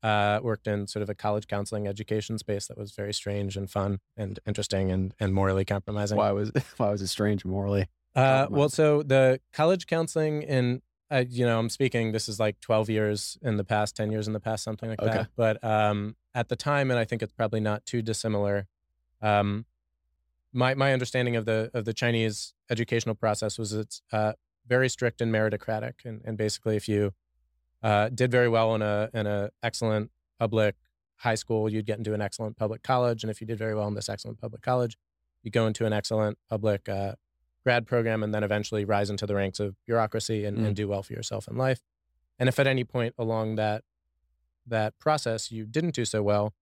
Uh, 0.03 0.41
worked 0.43 0.67
in 0.67 0.89
sort 0.89 1.01
of 1.05 1.09
a 1.09 1.15
college 1.15 1.47
counseling 1.47 1.87
education 1.87 2.37
space 2.37 2.67
that 2.67 2.77
was 2.77 2.91
very 2.91 3.15
strange 3.15 3.57
and 3.57 3.71
fun 3.71 4.01
and 4.17 4.41
interesting 4.47 4.91
and 4.91 5.15
and 5.21 5.33
morally 5.33 5.65
compromising. 5.65 6.19
Why 6.19 6.33
was 6.33 6.51
why 6.77 6.91
was 6.91 7.01
it 7.01 7.07
strange 7.07 7.45
morally? 7.45 7.87
Uh, 8.15 8.47
well, 8.51 8.69
so 8.69 9.03
the 9.03 9.41
college 9.53 9.87
counseling 9.87 10.43
in, 10.43 10.83
uh, 11.11 11.25
you 11.29 11.47
know, 11.47 11.59
I'm 11.59 11.71
speaking, 11.71 12.13
this 12.13 12.29
is 12.29 12.39
like 12.39 12.61
12 12.61 12.91
years 12.91 13.39
in 13.43 13.57
the 13.57 13.65
past, 13.65 13.97
10 13.97 14.11
years 14.11 14.27
in 14.27 14.33
the 14.33 14.41
past, 14.41 14.65
something 14.65 14.91
like 14.91 15.01
Okay. 15.01 15.11
that. 15.11 15.29
But 15.37 15.63
um, 15.65 16.17
at 16.35 16.49
the 16.49 16.57
time, 16.57 16.91
and 16.91 16.99
I 16.99 17.05
think 17.05 17.23
it's 17.23 17.33
probably 17.33 17.61
not 17.61 17.87
too 17.87 18.03
dissimilar, 18.03 18.67
um, 19.21 19.67
my, 20.53 20.75
my 20.75 20.93
understanding 20.93 21.37
of 21.37 21.47
the, 21.47 21.71
of 21.73 21.85
the 21.85 21.95
Chinese 21.95 22.55
educational 22.71 23.15
process 23.15 23.59
was 23.59 23.73
it's 23.73 24.03
uh, 24.13 24.33
very 24.67 24.89
strict 24.89 25.21
and 25.21 25.33
meritocratic. 25.33 26.05
And, 26.05 26.21
and 26.25 26.37
basically, 26.37 26.77
if 26.77 26.89
you, 26.89 27.13
uh, 27.83 28.09
did 28.11 28.31
very 28.31 28.49
well 28.49 28.77
in 28.77 28.83
a 28.83 29.11
in 29.13 29.27
a 29.27 29.51
excellent 29.63 30.11
public 30.39 30.77
high 31.17 31.35
school, 31.35 31.69
you'd 31.69 31.85
get 31.87 31.99
into 31.99 32.15
an 32.15 32.23
excellent 32.23 32.57
public 32.57 32.83
college, 32.83 33.25
and 33.25 33.31
if 33.31 33.41
you 33.41 33.47
did 33.47 33.59
very 33.59 33.75
well 33.75 33.89
in 33.89 33.95
this 33.95 34.09
excellent 34.09 34.41
public 34.41 34.63
college, 34.63 34.97
you 35.43 35.51
go 35.51 35.67
into 35.67 35.85
an 35.85 35.93
excellent 35.93 36.39
public 36.49 36.89
uh, 36.89 37.15
grad 37.65 37.87
program, 37.87 38.23
and 38.23 38.35
then 38.35 38.43
eventually 38.43 38.85
rise 38.85 39.11
into 39.11 39.27
the 39.27 39.35
ranks 39.35 39.61
of 39.61 39.77
bureaucracy 39.87 40.45
and, 40.45 40.59
mm. 40.59 40.67
and 40.67 40.77
do 40.77 40.89
well 40.89 41.03
for 41.03 41.13
yourself 41.13 41.49
in 41.49 41.57
life. 41.57 41.81
And 42.39 42.49
if 42.49 42.59
at 42.59 42.67
any 42.67 42.85
point 42.85 43.15
along 43.19 43.57
that 43.57 43.85
that 44.67 44.99
process 44.99 45.51
you 45.51 45.67
didn't 45.67 45.95
do 45.95 46.05
so 46.05 46.23
well, 46.23 46.55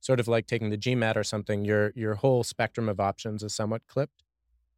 sort 0.00 0.20
of 0.20 0.28
like 0.28 0.46
taking 0.46 0.70
the 0.70 0.78
GMAT 0.78 1.16
or 1.16 1.24
something, 1.24 1.64
your 1.64 1.92
your 1.94 2.14
whole 2.16 2.44
spectrum 2.44 2.88
of 2.88 3.00
options 3.00 3.42
is 3.42 3.54
somewhat 3.54 3.82
clipped, 3.86 4.22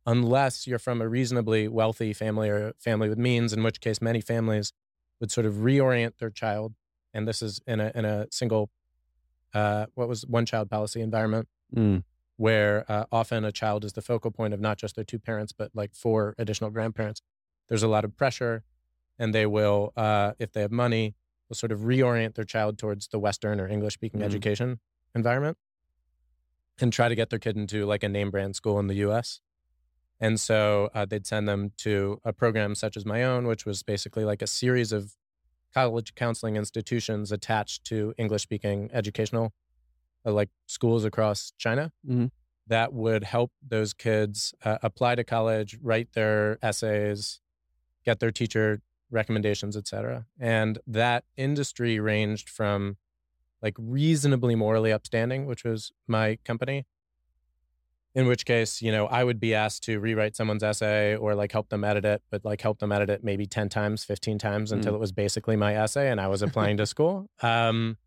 unless 0.05 0.67
you're 0.67 0.79
from 0.79 1.03
a 1.03 1.09
reasonably 1.09 1.69
wealthy 1.69 2.13
family 2.13 2.49
or 2.49 2.73
family 2.79 3.09
with 3.09 3.19
means, 3.19 3.53
in 3.53 3.63
which 3.63 3.81
case 3.81 4.01
many 4.01 4.21
families 4.21 4.73
would 5.21 5.33
sort 5.33 5.47
of 5.47 5.55
reorient 5.55 6.19
their 6.19 6.31
child, 6.31 6.75
and 7.13 7.27
this 7.27 7.43
is 7.43 7.61
in 7.67 7.81
a 7.81 7.91
in 7.95 8.05
a 8.05 8.27
single, 8.31 8.71
uh, 9.55 9.87
what 9.95 10.09
was 10.09 10.27
one 10.27 10.47
child 10.47 10.71
policy 10.71 11.01
environment, 11.01 11.49
mm. 11.75 12.05
Where 12.37 12.85
uh, 12.91 13.05
often 13.11 13.45
a 13.45 13.53
child 13.53 13.85
is 13.85 13.95
the 13.95 14.03
focal 14.03 14.31
point 14.31 14.53
of 14.53 14.61
not 14.61 14.79
just 14.79 14.95
their 14.95 15.05
two 15.05 15.19
parents 15.19 15.53
but 15.53 15.71
like 15.75 15.95
four 15.95 16.35
additional 16.39 16.71
grandparents. 16.71 17.23
There's 17.69 17.83
a 17.83 17.89
lot 17.89 18.05
of 18.05 18.17
pressure, 18.17 18.63
and 19.19 19.35
they 19.35 19.47
will, 19.47 19.93
uh, 19.97 20.33
if 20.39 20.53
they 20.53 20.61
have 20.61 20.71
money, 20.71 21.15
will 21.49 21.57
sort 21.57 21.73
of 21.73 21.81
reorient 21.81 22.35
their 22.35 22.45
child 22.45 22.79
towards 22.79 23.09
the 23.09 23.19
Western 23.19 23.61
or 23.61 23.69
English 23.69 23.95
speaking 23.95 24.21
mm. 24.21 24.25
education 24.25 24.81
environment 25.15 25.57
and 26.81 26.93
try 26.93 27.09
to 27.09 27.15
get 27.15 27.31
their 27.31 27.39
kid 27.39 27.57
into 27.57 27.87
like 27.87 28.03
a 28.03 28.09
name 28.09 28.31
brand 28.31 28.55
school 28.57 28.79
in 28.79 28.87
the 28.87 28.97
US. 28.97 29.41
And 30.21 30.41
so 30.41 30.91
uh, 30.95 31.05
they'd 31.05 31.27
send 31.27 31.49
them 31.49 31.73
to 31.79 32.21
a 32.25 32.33
program 32.33 32.75
such 32.75 32.97
as 32.97 33.05
my 33.05 33.23
own, 33.23 33.47
which 33.47 33.67
was 33.67 33.83
basically 33.83 34.25
like 34.25 34.43
a 34.43 34.47
series 34.47 34.93
of 34.93 35.15
college 35.75 36.15
counseling 36.15 36.57
institutions 36.57 37.31
attached 37.31 37.85
to 37.85 38.15
English 38.17 38.43
speaking 38.43 38.89
educational, 38.93 39.53
uh, 40.27 40.33
like 40.33 40.51
schools 40.67 41.05
across 41.05 41.53
China. 41.57 41.93
Mm-hmm. 42.07 42.27
That 42.69 42.93
would 42.93 43.23
help 43.25 43.53
those 43.67 43.93
kids 43.93 44.53
uh, 44.65 44.79
apply 44.83 45.15
to 45.15 45.25
college, 45.25 45.79
write 45.81 46.15
their 46.15 46.59
essays, 46.63 47.41
get 48.05 48.19
their 48.19 48.33
teacher 48.33 48.81
recommendations, 49.11 49.77
etc. 49.77 50.27
And 50.39 50.79
that 50.87 51.25
industry 51.37 52.01
ranged 52.01 52.49
from 52.49 52.97
like 53.63 53.75
reasonably 53.79 54.55
morally 54.55 54.93
upstanding, 54.93 55.47
which 55.47 55.65
was 55.65 55.93
my 56.09 56.39
company. 56.45 56.87
In 58.15 58.27
which 58.27 58.47
case, 58.47 58.81
you 58.81 58.91
know, 58.91 59.07
I 59.07 59.25
would 59.25 59.39
be 59.39 59.55
asked 59.55 59.83
to 59.85 60.01
rewrite 60.01 60.37
someone's 60.37 60.63
essay 60.63 61.15
or 61.17 61.35
like 61.35 61.53
help 61.53 61.69
them 61.69 61.85
edit 61.85 62.05
it, 62.07 62.23
but 62.31 62.45
like 62.47 62.63
help 62.63 62.79
them 62.79 62.91
edit 62.91 63.11
it 63.11 63.23
maybe 63.23 63.47
10 63.47 63.69
times, 63.69 64.05
15 64.05 64.39
times 64.39 64.73
until 64.73 64.93
mm. 64.93 64.97
it 64.97 64.99
was 64.99 65.13
basically 65.13 65.55
my 65.55 65.77
essay 65.77 66.11
and 66.11 66.19
I 66.19 66.29
was 66.29 66.41
applying 66.41 66.79
to 66.79 66.87
school. 66.87 67.29
Um, 67.43 67.99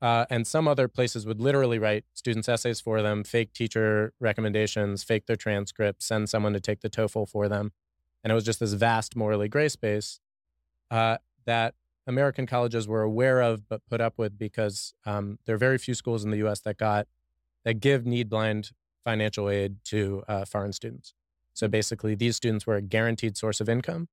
uh, 0.00 0.26
and 0.30 0.46
some 0.46 0.68
other 0.68 0.86
places 0.88 1.26
would 1.26 1.40
literally 1.40 1.78
write 1.78 2.04
students' 2.14 2.48
essays 2.48 2.80
for 2.80 3.02
them, 3.02 3.24
fake 3.24 3.52
teacher 3.52 4.12
recommendations, 4.20 5.02
fake 5.02 5.26
their 5.26 5.36
transcripts, 5.36 6.06
send 6.06 6.28
someone 6.28 6.52
to 6.52 6.60
take 6.60 6.80
the 6.80 6.90
TOEFL 6.90 7.28
for 7.28 7.48
them. 7.48 7.72
And 8.22 8.30
it 8.30 8.34
was 8.34 8.44
just 8.44 8.60
this 8.60 8.74
vast 8.74 9.16
morally 9.16 9.48
gray 9.48 9.68
space 9.68 10.20
uh, 10.90 11.18
that 11.46 11.74
American 12.06 12.46
colleges 12.46 12.88
were 12.88 13.02
aware 13.02 13.40
of 13.40 13.68
but 13.68 13.84
put 13.86 14.00
up 14.00 14.14
with 14.16 14.38
because 14.38 14.94
um, 15.04 15.38
there 15.44 15.54
are 15.54 15.58
very 15.58 15.78
few 15.78 15.94
schools 15.94 16.24
in 16.24 16.30
the 16.30 16.38
U.S. 16.38 16.60
that 16.60 16.78
got 16.78 17.06
that 17.64 17.80
give 17.80 18.06
need 18.06 18.30
blind 18.30 18.70
financial 19.04 19.50
aid 19.50 19.76
to 19.84 20.22
uh, 20.28 20.44
foreign 20.44 20.72
students. 20.72 21.14
So 21.54 21.66
mm. 21.66 21.70
basically, 21.70 22.14
these 22.14 22.36
students 22.36 22.66
were 22.66 22.76
a 22.76 22.82
guaranteed 22.82 23.36
source 23.36 23.60
of 23.60 23.68
income, 23.68 24.08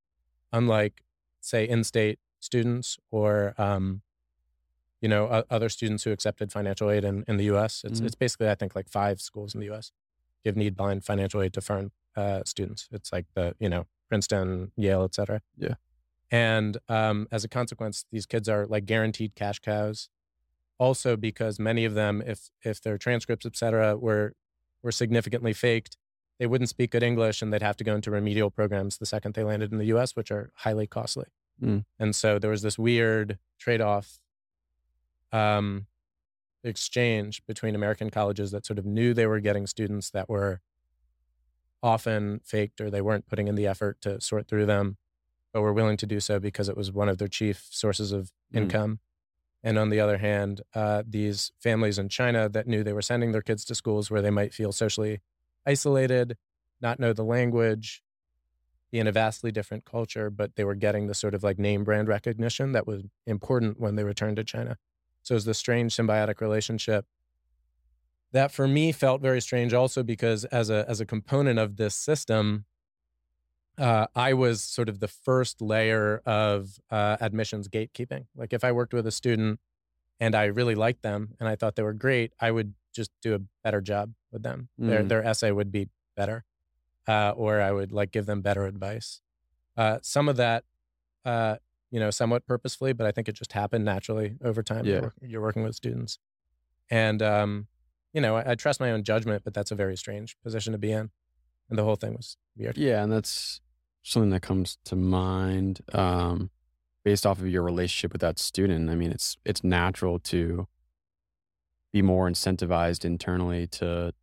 unlike 0.52 1.04
say 1.42 1.68
in-state 1.68 2.20
students 2.40 2.98
or 3.12 3.54
um, 3.58 4.02
you 5.02 5.10
know 5.10 5.28
uh, 5.28 5.44
other 5.50 5.70
students 5.70 6.04
who 6.04 6.12
accepted 6.12 6.52
financial 6.52 6.90
aid 6.90 7.04
in, 7.04 7.24
in 7.28 7.38
the 7.38 7.46
U.S. 7.46 7.84
It's 7.84 7.98
mm-hmm. 7.98 8.06
it's 8.06 8.16
basically 8.16 8.50
I 8.50 8.56
think 8.56 8.76
like 8.76 8.90
five 8.90 9.22
schools 9.22 9.54
in 9.54 9.60
the 9.60 9.68
U.S. 9.68 9.92
give 10.44 10.56
need 10.56 10.76
blind 10.76 11.04
financial 11.06 11.42
aid 11.42 11.54
to 11.54 11.62
foreign 11.62 11.92
uh, 12.16 12.42
students. 12.46 12.88
It's 12.92 13.12
like 13.12 13.26
the 13.36 13.56
you 13.60 13.70
know 13.70 13.86
Princeton, 14.10 14.72
Yale, 14.76 15.04
et 15.04 15.16
cetera. 15.16 15.42
Yeah. 15.58 15.76
And 16.32 16.78
um, 16.90 17.28
as 17.32 17.44
a 17.44 17.48
consequence, 17.48 18.06
these 18.12 18.26
kids 18.26 18.50
are 18.50 18.66
like 18.66 18.86
guaranteed 18.86 19.36
cash 19.36 19.60
cows. 19.60 20.10
Also, 20.78 21.16
because 21.16 21.60
many 21.60 21.86
of 21.86 21.94
them, 21.94 22.22
if 22.26 22.50
if 22.64 22.82
their 22.82 22.98
transcripts, 22.98 23.46
et 23.46 23.56
cetera, 23.56 23.96
were 23.96 24.34
were 24.84 24.92
significantly 24.92 25.54
faked, 25.54 25.98
they 26.40 26.48
wouldn't 26.48 26.70
speak 26.70 26.92
good 26.92 27.04
English, 27.04 27.42
and 27.42 27.54
they'd 27.54 27.62
have 27.62 27.78
to 27.78 27.84
go 27.84 27.96
into 27.96 28.12
remedial 28.12 28.52
programs 28.52 28.98
the 28.98 29.06
second 29.06 29.36
they 29.36 29.44
landed 29.44 29.72
in 29.72 29.78
the 29.78 29.86
U.S., 29.86 30.16
which 30.16 30.32
are 30.32 30.52
highly 30.56 30.88
costly. 30.88 31.28
Mm. 31.64 31.86
And 31.98 32.16
so 32.16 32.38
there 32.40 32.52
was 32.52 32.62
this 32.62 32.78
weird 32.78 33.38
trade-off 33.58 34.20
um, 35.36 35.88
exchange 36.64 37.46
between 37.46 37.76
American 37.76 38.10
colleges 38.10 38.52
that 38.52 38.66
sort 38.66 38.80
of 38.80 38.86
knew 38.86 39.14
they 39.14 39.28
were 39.28 39.40
getting 39.40 39.68
students 39.68 40.10
that 40.12 40.30
were 40.30 40.62
often 41.84 42.40
faked 42.44 42.82
or 42.82 42.90
they 42.90 43.02
weren't 43.02 43.28
putting 43.28 43.48
in 43.48 43.56
the 43.56 43.68
effort 43.68 44.02
to 44.02 44.20
sort 44.20 44.48
through 44.48 44.66
them 44.66 44.98
but 45.54 45.62
were 45.62 45.74
willing 45.74 45.98
to 45.98 46.06
do 46.06 46.20
so 46.20 46.40
because 46.40 46.68
it 46.68 46.76
was 46.76 46.92
one 46.92 47.08
of 47.08 47.18
their 47.18 47.28
chief 47.28 47.68
sources 47.70 48.12
of 48.12 48.32
mm. 48.54 48.58
income. 48.58 49.00
And 49.64 49.78
on 49.78 49.90
the 49.90 50.00
other 50.00 50.18
hand, 50.18 50.62
uh, 50.74 51.04
these 51.08 51.52
families 51.60 51.98
in 51.98 52.10
China 52.10 52.50
that 52.50 52.68
knew 52.68 52.84
they 52.84 52.94
were 52.94 53.02
sending 53.02 53.32
their 53.32 53.42
kids 53.42 53.64
to 53.66 53.76
schools 53.76 54.12
where 54.12 54.22
they 54.22 54.30
might 54.30 54.54
feel 54.54 54.72
socially 54.72 55.22
isolated, 55.66 56.38
not 56.82 57.00
know 57.00 57.14
the 57.14 57.24
language, 57.24 58.04
be 58.92 59.00
in 59.00 59.08
a 59.08 59.12
vastly 59.12 59.52
different 59.52 59.86
culture, 59.86 60.30
but 60.30 60.56
they 60.56 60.64
were 60.64 60.76
getting 60.76 61.08
the 61.08 61.14
sort 61.14 61.34
of 61.34 61.44
like 61.44 61.58
name 61.58 61.84
brand 61.84 62.08
recognition 62.08 62.74
that 62.74 62.86
was 62.86 63.04
important 63.26 63.80
when 63.80 63.96
they 63.96 64.04
returned 64.04 64.36
to 64.36 64.44
China. 64.44 64.78
So 65.26 65.34
it 65.34 65.38
was 65.38 65.46
this 65.46 65.58
strange 65.58 65.96
symbiotic 65.96 66.40
relationship 66.40 67.06
that 68.32 68.52
for 68.52 68.68
me 68.68 68.92
felt 68.92 69.22
very 69.22 69.42
strange 69.42 69.74
also 69.74 70.04
because 70.04 70.46
as 70.46 70.70
a 70.70 70.86
as 70.88 71.00
a 71.00 71.06
component 71.06 71.58
of 71.58 71.78
this 71.78 71.96
system, 71.96 72.66
uh, 73.80 74.06
I 74.14 74.34
was 74.34 74.62
sort 74.62 74.88
of 74.88 75.00
the 75.00 75.08
first 75.08 75.62
layer 75.62 76.22
of 76.28 76.78
uh, 76.92 77.18
admissions 77.20 77.68
gatekeeping. 77.68 78.26
Like 78.36 78.54
if 78.54 78.64
I 78.64 78.72
worked 78.72 78.94
with 78.94 79.08
a 79.08 79.12
student 79.12 79.60
and 80.20 80.36
I 80.36 80.46
really 80.46 80.76
liked 80.76 81.02
them 81.02 81.34
and 81.40 81.50
I 81.50 81.56
thought 81.56 81.76
they 81.76 81.82
were 81.84 81.94
great, 81.94 82.34
I 82.40 82.52
would 82.52 82.76
just 82.94 83.10
do 83.24 83.34
a 83.34 83.40
better 83.64 83.82
job 83.82 84.14
with 84.32 84.44
them. 84.44 84.70
Mm. 84.80 84.90
Their 84.90 85.04
their 85.04 85.26
essay 85.26 85.52
would 85.52 85.72
be 85.72 85.90
better, 86.16 86.44
uh, 87.08 87.32
or 87.32 87.62
I 87.62 87.72
would 87.72 87.92
like 87.92 88.12
give 88.12 88.28
them 88.28 88.42
better 88.42 88.68
advice. 88.68 89.22
Uh, 89.76 89.98
some 90.04 90.30
of 90.30 90.38
that, 90.38 90.66
uh, 91.26 91.56
you 91.96 92.02
know, 92.02 92.10
somewhat 92.10 92.46
purposefully, 92.46 92.92
but 92.92 93.08
I 93.08 93.14
think 93.14 93.30
it 93.30 93.36
just 93.36 93.54
happened 93.54 93.86
naturally 93.86 94.36
over 94.44 94.62
time. 94.62 94.84
Yeah. 94.84 95.12
You're, 95.22 95.40
working 95.40 95.64
with 95.64 95.76
students, 95.76 96.20
and 96.92 97.22
um, 97.22 97.68
you 98.12 98.20
know, 98.20 98.36
I, 98.36 98.52
I 98.52 98.56
trust 98.56 98.82
my 98.82 98.92
own 98.92 99.06
judgment, 99.06 99.46
but 99.46 99.54
that's 99.54 99.72
a 99.72 99.76
very 99.76 99.96
strange 99.96 100.36
position 100.44 100.74
to 100.74 100.78
be 100.78 100.92
in, 100.92 101.10
and 101.70 101.80
the 101.80 101.86
whole 101.86 101.96
thing 101.96 102.14
was 102.14 102.36
weird. 102.58 102.78
Yeah, 102.78 103.02
and 103.02 103.14
that's 103.14 103.62
something 104.04 104.32
that 104.32 104.42
comes 104.42 104.78
to 104.84 104.98
mind 104.98 105.80
um, 105.94 106.50
based 107.06 107.26
off 107.26 107.40
of 107.40 107.48
your 107.48 107.64
relationship 107.64 108.12
with 108.12 108.20
that 108.20 108.40
student. 108.40 108.90
I 108.90 108.96
mean, 108.96 109.12
it's 109.12 109.38
it's 109.46 109.64
natural 109.64 110.20
to 110.20 110.68
be 111.94 112.02
more 112.02 112.30
incentivized 112.30 113.06
internally 113.06 113.68
to 113.68 114.14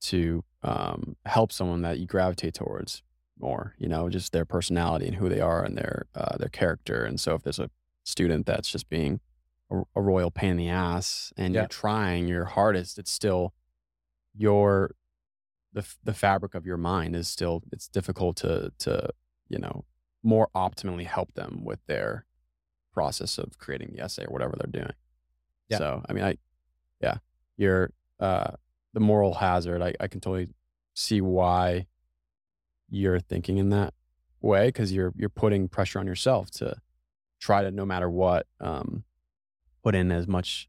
to 0.00 0.42
um, 0.64 1.14
help 1.26 1.52
someone 1.52 1.82
that 1.82 2.00
you 2.00 2.06
gravitate 2.06 2.54
towards 2.54 3.04
more. 3.42 3.74
You 3.78 3.88
know, 3.88 4.08
just 4.08 4.32
their 4.32 4.44
personality 4.44 5.06
and 5.06 5.16
who 5.16 5.28
they 5.28 5.40
are 5.40 5.62
and 5.64 5.76
their 5.76 6.06
uh, 6.14 6.36
their 6.38 6.48
character. 6.48 7.04
And 7.04 7.20
so, 7.20 7.34
if 7.34 7.42
there's 7.42 7.58
a 7.58 7.70
student 8.04 8.46
that's 8.46 8.70
just 8.70 8.88
being 8.88 9.20
a, 9.70 9.82
a 9.96 10.02
royal 10.02 10.30
pain 10.30 10.52
in 10.52 10.56
the 10.56 10.68
ass, 10.68 11.32
and 11.36 11.54
yeah. 11.54 11.62
you're 11.62 11.68
trying 11.68 12.28
your 12.28 12.46
hardest, 12.46 12.98
it's 12.98 13.10
still 13.10 13.52
your 14.34 14.94
the 15.72 15.86
the 16.04 16.14
fabric 16.14 16.54
of 16.54 16.66
your 16.66 16.76
mind 16.76 17.16
is 17.16 17.28
still 17.28 17.62
it's 17.72 17.88
difficult 17.88 18.36
to 18.36 18.72
to 18.78 19.08
you 19.48 19.58
know 19.58 19.84
more 20.22 20.48
optimally 20.54 21.06
help 21.06 21.34
them 21.34 21.62
with 21.64 21.80
their 21.86 22.26
process 22.92 23.38
of 23.38 23.58
creating 23.58 23.92
the 23.94 24.02
essay 24.02 24.24
or 24.24 24.32
whatever 24.32 24.54
they're 24.56 24.82
doing. 24.82 24.94
Yeah. 25.68 25.78
So 25.78 26.02
I 26.08 26.12
mean 26.12 26.24
I 26.24 26.36
yeah 27.00 27.16
you're 27.56 27.90
uh 28.20 28.52
the 28.92 29.00
moral 29.00 29.34
hazard 29.34 29.82
I, 29.82 29.94
I 29.98 30.08
can 30.08 30.20
totally 30.20 30.48
see 30.94 31.20
why 31.20 31.86
you're 32.92 33.18
thinking 33.18 33.58
in 33.58 33.70
that 33.70 33.94
way 34.40 34.68
because 34.68 34.92
you're 34.92 35.12
you're 35.16 35.28
putting 35.28 35.68
pressure 35.68 35.98
on 35.98 36.06
yourself 36.06 36.50
to 36.50 36.76
try 37.40 37.62
to 37.62 37.70
no 37.70 37.84
matter 37.84 38.08
what 38.10 38.46
um 38.60 39.04
put 39.82 39.94
in 39.94 40.12
as 40.12 40.28
much 40.28 40.68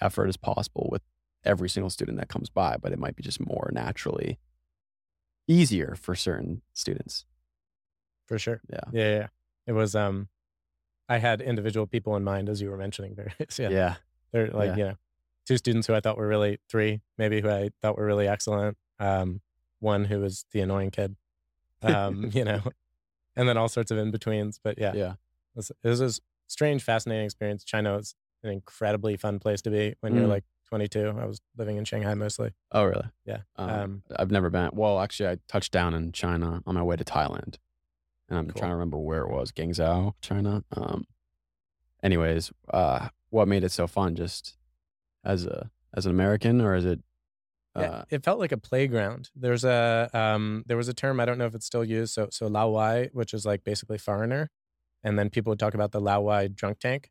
effort 0.00 0.28
as 0.28 0.36
possible 0.36 0.88
with 0.90 1.02
every 1.44 1.68
single 1.68 1.90
student 1.90 2.18
that 2.18 2.28
comes 2.28 2.48
by, 2.50 2.76
but 2.80 2.92
it 2.92 2.98
might 2.98 3.16
be 3.16 3.22
just 3.22 3.44
more 3.44 3.70
naturally 3.72 4.38
easier 5.46 5.96
for 6.00 6.14
certain 6.14 6.62
students. 6.72 7.24
For 8.26 8.38
sure. 8.38 8.60
Yeah. 8.70 8.80
Yeah. 8.92 9.16
yeah. 9.16 9.26
It 9.66 9.72
was, 9.72 9.94
um, 9.94 10.28
I 11.08 11.18
had 11.18 11.40
individual 11.40 11.86
people 11.86 12.16
in 12.16 12.24
mind 12.24 12.48
as 12.48 12.60
you 12.60 12.70
were 12.70 12.76
mentioning 12.76 13.14
there. 13.14 13.34
yeah. 13.58 13.68
yeah. 13.68 13.94
They're 14.32 14.48
like, 14.48 14.70
yeah. 14.70 14.76
you 14.76 14.84
know, 14.84 14.94
two 15.46 15.58
students 15.58 15.86
who 15.86 15.94
I 15.94 16.00
thought 16.00 16.16
were 16.16 16.26
really, 16.26 16.58
three 16.68 17.00
maybe 17.18 17.40
who 17.40 17.50
I 17.50 17.70
thought 17.82 17.98
were 17.98 18.06
really 18.06 18.26
excellent. 18.26 18.76
Um, 18.98 19.40
one 19.80 20.06
who 20.06 20.20
was 20.20 20.46
the 20.52 20.60
annoying 20.60 20.90
kid, 20.90 21.14
um, 21.84 22.30
you 22.34 22.44
know, 22.44 22.60
and 23.36 23.48
then 23.48 23.56
all 23.56 23.68
sorts 23.68 23.90
of 23.90 23.98
in 23.98 24.10
betweens. 24.10 24.58
But 24.62 24.78
yeah. 24.78 24.92
Yeah. 24.94 25.12
It 25.12 25.56
was, 25.56 25.72
it 25.82 25.88
was 25.88 26.00
a 26.00 26.10
strange, 26.46 26.82
fascinating 26.82 27.24
experience. 27.24 27.62
China 27.64 27.96
is 27.96 28.14
an 28.42 28.50
incredibly 28.50 29.16
fun 29.16 29.38
place 29.38 29.62
to 29.62 29.70
be 29.70 29.94
when 30.00 30.14
you're 30.14 30.24
Mm. 30.26 30.30
like 30.30 30.44
22. 30.68 31.14
I 31.18 31.24
was 31.26 31.40
living 31.56 31.76
in 31.76 31.84
Shanghai 31.84 32.14
mostly. 32.14 32.50
Oh, 32.72 32.84
really? 32.84 33.06
Yeah. 33.24 33.42
Um, 33.56 33.70
Um, 33.70 34.02
I've 34.16 34.30
never 34.30 34.50
been. 34.50 34.70
Well, 34.72 34.98
actually, 35.00 35.28
I 35.28 35.36
touched 35.48 35.72
down 35.72 35.94
in 35.94 36.10
China 36.12 36.62
on 36.66 36.74
my 36.74 36.82
way 36.82 36.96
to 36.96 37.04
Thailand, 37.04 37.58
and 38.28 38.38
I'm 38.38 38.46
Cool. 38.48 38.58
trying 38.58 38.70
to 38.70 38.74
remember 38.76 38.98
where 38.98 39.22
it 39.22 39.30
was. 39.30 39.52
Guangzhou, 39.52 40.14
China. 40.20 40.64
Um. 40.76 41.04
Anyways, 42.02 42.52
uh, 42.72 43.08
what 43.30 43.48
made 43.48 43.64
it 43.64 43.72
so 43.72 43.86
fun? 43.86 44.14
Just 44.16 44.56
as 45.24 45.46
a 45.46 45.70
as 45.94 46.04
an 46.06 46.10
American, 46.12 46.60
or 46.60 46.74
is 46.74 46.84
it? 46.84 47.00
Uh, 47.74 48.04
it 48.10 48.24
felt 48.24 48.38
like 48.38 48.52
a 48.52 48.56
playground. 48.56 49.30
There's 49.34 49.64
a 49.64 50.08
um, 50.12 50.64
there 50.66 50.76
was 50.76 50.88
a 50.88 50.94
term 50.94 51.20
I 51.20 51.24
don't 51.24 51.38
know 51.38 51.46
if 51.46 51.54
it's 51.54 51.66
still 51.66 51.84
used. 51.84 52.14
So 52.14 52.28
so 52.30 52.46
Lao 52.46 52.68
Wai, 52.68 53.08
which 53.12 53.34
is 53.34 53.44
like 53.44 53.64
basically 53.64 53.98
foreigner, 53.98 54.50
and 55.02 55.18
then 55.18 55.30
people 55.30 55.50
would 55.50 55.58
talk 55.58 55.74
about 55.74 55.92
the 55.92 56.00
Lao 56.00 56.20
Wai 56.20 56.48
drunk 56.48 56.78
tank, 56.78 57.10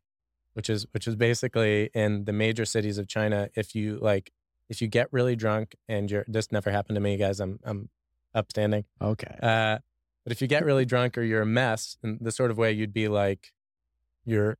which 0.54 0.70
is 0.70 0.86
which 0.92 1.06
is 1.06 1.16
basically 1.16 1.90
in 1.94 2.24
the 2.24 2.32
major 2.32 2.64
cities 2.64 2.98
of 2.98 3.08
China. 3.08 3.48
If 3.54 3.74
you 3.74 3.98
like, 4.00 4.32
if 4.68 4.80
you 4.80 4.88
get 4.88 5.08
really 5.12 5.36
drunk 5.36 5.74
and 5.88 6.10
you're 6.10 6.24
this 6.26 6.50
never 6.50 6.70
happened 6.70 6.96
to 6.96 7.00
me, 7.00 7.16
guys. 7.16 7.40
I'm 7.40 7.60
I'm 7.64 7.90
upstanding. 8.34 8.84
okay. 9.00 9.36
Uh, 9.42 9.78
but 10.24 10.32
if 10.32 10.40
you 10.40 10.48
get 10.48 10.64
really 10.64 10.86
drunk 10.86 11.16
or 11.18 11.22
you're 11.22 11.42
a 11.42 11.46
mess, 11.46 11.98
in 12.02 12.18
the 12.20 12.32
sort 12.32 12.50
of 12.50 12.58
way 12.58 12.72
you'd 12.72 12.94
be 12.94 13.08
like, 13.08 13.52
you're, 14.24 14.56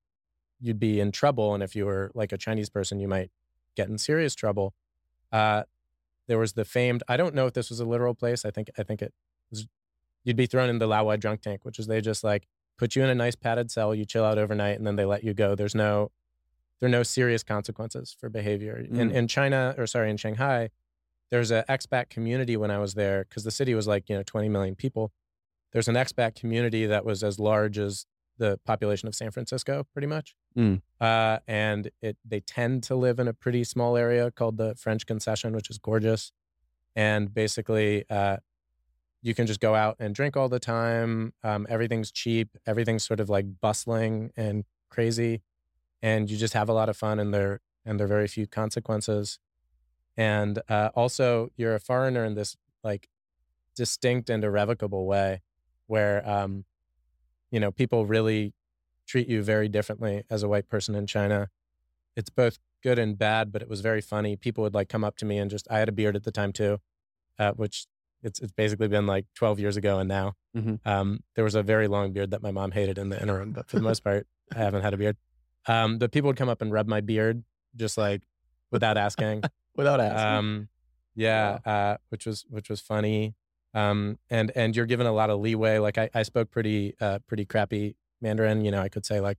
you'd 0.60 0.78
be 0.78 1.00
in 1.00 1.10
trouble. 1.10 1.54
And 1.54 1.62
if 1.62 1.74
you 1.74 1.86
were 1.86 2.12
like 2.14 2.32
a 2.32 2.38
Chinese 2.38 2.68
person, 2.68 3.00
you 3.00 3.08
might 3.08 3.30
get 3.74 3.88
in 3.88 3.96
serious 3.96 4.34
trouble. 4.34 4.74
Uh, 5.32 5.62
there 6.28 6.38
was 6.38 6.54
the 6.54 6.64
famed. 6.64 7.02
I 7.08 7.16
don't 7.16 7.34
know 7.34 7.46
if 7.46 7.52
this 7.54 7.70
was 7.70 7.80
a 7.80 7.84
literal 7.84 8.14
place. 8.14 8.44
I 8.44 8.50
think 8.50 8.70
I 8.78 8.82
think 8.82 9.02
it 9.02 9.12
was. 9.50 9.66
You'd 10.24 10.36
be 10.36 10.46
thrown 10.46 10.70
in 10.70 10.78
the 10.78 10.86
Lao 10.86 11.04
Wai 11.04 11.16
drunk 11.16 11.42
tank, 11.42 11.64
which 11.64 11.78
is 11.78 11.86
they 11.86 12.00
just 12.00 12.24
like 12.24 12.46
put 12.78 12.96
you 12.96 13.02
in 13.04 13.10
a 13.10 13.14
nice 13.14 13.34
padded 13.34 13.70
cell. 13.70 13.94
You 13.94 14.04
chill 14.04 14.24
out 14.24 14.38
overnight, 14.38 14.78
and 14.78 14.86
then 14.86 14.96
they 14.96 15.04
let 15.04 15.22
you 15.22 15.34
go. 15.34 15.54
There's 15.54 15.74
no, 15.74 16.10
there 16.80 16.86
are 16.88 16.90
no 16.90 17.02
serious 17.02 17.42
consequences 17.42 18.16
for 18.18 18.28
behavior. 18.30 18.76
In 18.78 19.10
Mm. 19.10 19.12
in 19.14 19.28
China, 19.28 19.74
or 19.76 19.86
sorry, 19.86 20.08
in 20.10 20.16
Shanghai, 20.16 20.70
there's 21.30 21.50
an 21.50 21.64
expat 21.68 22.08
community 22.08 22.56
when 22.56 22.70
I 22.70 22.78
was 22.78 22.94
there 22.94 23.24
because 23.28 23.44
the 23.44 23.50
city 23.50 23.74
was 23.74 23.86
like 23.86 24.08
you 24.08 24.16
know 24.16 24.22
20 24.22 24.48
million 24.48 24.74
people. 24.74 25.12
There's 25.72 25.88
an 25.88 25.94
expat 25.96 26.34
community 26.36 26.86
that 26.86 27.04
was 27.04 27.22
as 27.22 27.38
large 27.38 27.78
as 27.78 28.06
the 28.38 28.58
population 28.64 29.08
of 29.08 29.14
San 29.14 29.30
Francisco, 29.30 29.86
pretty 29.92 30.06
much. 30.06 30.34
Mm. 30.56 30.82
Uh, 31.00 31.38
and 31.46 31.90
it 32.02 32.16
they 32.24 32.40
tend 32.40 32.82
to 32.84 32.94
live 32.94 33.18
in 33.18 33.28
a 33.28 33.32
pretty 33.32 33.64
small 33.64 33.96
area 33.96 34.30
called 34.30 34.56
the 34.56 34.74
French 34.74 35.06
Concession, 35.06 35.54
which 35.54 35.70
is 35.70 35.78
gorgeous. 35.78 36.32
And 36.96 37.32
basically, 37.32 38.04
uh, 38.08 38.38
you 39.22 39.34
can 39.34 39.46
just 39.46 39.60
go 39.60 39.74
out 39.74 39.96
and 39.98 40.14
drink 40.14 40.36
all 40.36 40.48
the 40.48 40.60
time. 40.60 41.32
Um, 41.42 41.66
everything's 41.68 42.12
cheap. 42.12 42.56
Everything's 42.66 43.04
sort 43.04 43.20
of 43.20 43.28
like 43.28 43.46
bustling 43.60 44.30
and 44.36 44.64
crazy, 44.90 45.42
and 46.02 46.30
you 46.30 46.36
just 46.36 46.54
have 46.54 46.68
a 46.68 46.72
lot 46.72 46.88
of 46.88 46.96
fun. 46.96 47.18
And 47.18 47.32
there 47.32 47.60
and 47.84 47.98
there 47.98 48.06
are 48.06 48.08
very 48.08 48.28
few 48.28 48.46
consequences. 48.46 49.38
And 50.16 50.60
uh, 50.68 50.90
also, 50.94 51.50
you're 51.56 51.74
a 51.74 51.80
foreigner 51.80 52.24
in 52.24 52.34
this 52.34 52.56
like 52.82 53.08
distinct 53.74 54.30
and 54.30 54.44
irrevocable 54.44 55.06
way, 55.06 55.42
where 55.86 56.28
um, 56.28 56.64
you 57.54 57.60
know 57.60 57.70
people 57.70 58.04
really 58.04 58.52
treat 59.06 59.28
you 59.28 59.40
very 59.42 59.68
differently 59.68 60.24
as 60.28 60.42
a 60.42 60.48
white 60.48 60.68
person 60.68 60.96
in 60.96 61.06
China. 61.06 61.48
It's 62.16 62.28
both 62.28 62.58
good 62.82 62.98
and 62.98 63.16
bad, 63.16 63.52
but 63.52 63.62
it 63.62 63.68
was 63.68 63.80
very 63.80 64.00
funny. 64.00 64.34
People 64.34 64.62
would 64.64 64.74
like 64.74 64.88
come 64.88 65.04
up 65.04 65.16
to 65.18 65.24
me 65.24 65.38
and 65.38 65.48
just 65.48 65.68
I 65.70 65.78
had 65.78 65.88
a 65.88 65.92
beard 65.92 66.16
at 66.16 66.24
the 66.24 66.32
time 66.32 66.52
too, 66.52 66.80
uh, 67.38 67.52
which 67.52 67.86
it's 68.24 68.40
it's 68.40 68.50
basically 68.52 68.88
been 68.88 69.06
like 69.06 69.26
12 69.36 69.60
years 69.60 69.76
ago 69.76 70.00
and 70.00 70.08
now. 70.08 70.34
Mhm. 70.56 70.80
Um, 70.84 71.22
there 71.36 71.44
was 71.44 71.54
a 71.54 71.62
very 71.62 71.86
long 71.86 72.12
beard 72.12 72.32
that 72.32 72.42
my 72.42 72.50
mom 72.50 72.72
hated 72.72 72.98
in 72.98 73.08
the 73.08 73.20
interim, 73.22 73.52
but 73.52 73.68
for 73.68 73.76
the 73.76 73.82
most 73.82 74.02
part, 74.02 74.26
I 74.52 74.58
haven't 74.58 74.82
had 74.82 74.92
a 74.92 74.96
beard. 74.96 75.16
Um, 75.68 75.98
but 75.98 76.10
people 76.10 76.26
would 76.28 76.36
come 76.36 76.48
up 76.48 76.60
and 76.60 76.72
rub 76.72 76.88
my 76.88 77.00
beard 77.00 77.44
just 77.76 77.96
like 77.96 78.22
without 78.72 78.98
asking. 78.98 79.42
Without 79.76 80.00
asking. 80.00 80.28
Um, 80.38 80.68
yeah, 81.16 81.58
uh, 81.66 81.96
which 82.10 82.26
was 82.26 82.44
which 82.48 82.68
was 82.70 82.80
funny. 82.80 83.34
Um, 83.74 84.18
and 84.30 84.52
and 84.54 84.74
you're 84.76 84.86
given 84.86 85.06
a 85.06 85.12
lot 85.12 85.30
of 85.30 85.40
leeway. 85.40 85.78
Like 85.78 85.98
I, 85.98 86.08
I 86.14 86.22
spoke 86.22 86.50
pretty 86.50 86.94
uh, 87.00 87.18
pretty 87.26 87.44
crappy 87.44 87.96
Mandarin. 88.20 88.64
You 88.64 88.70
know, 88.70 88.80
I 88.80 88.88
could 88.88 89.04
say 89.04 89.20
like 89.20 89.38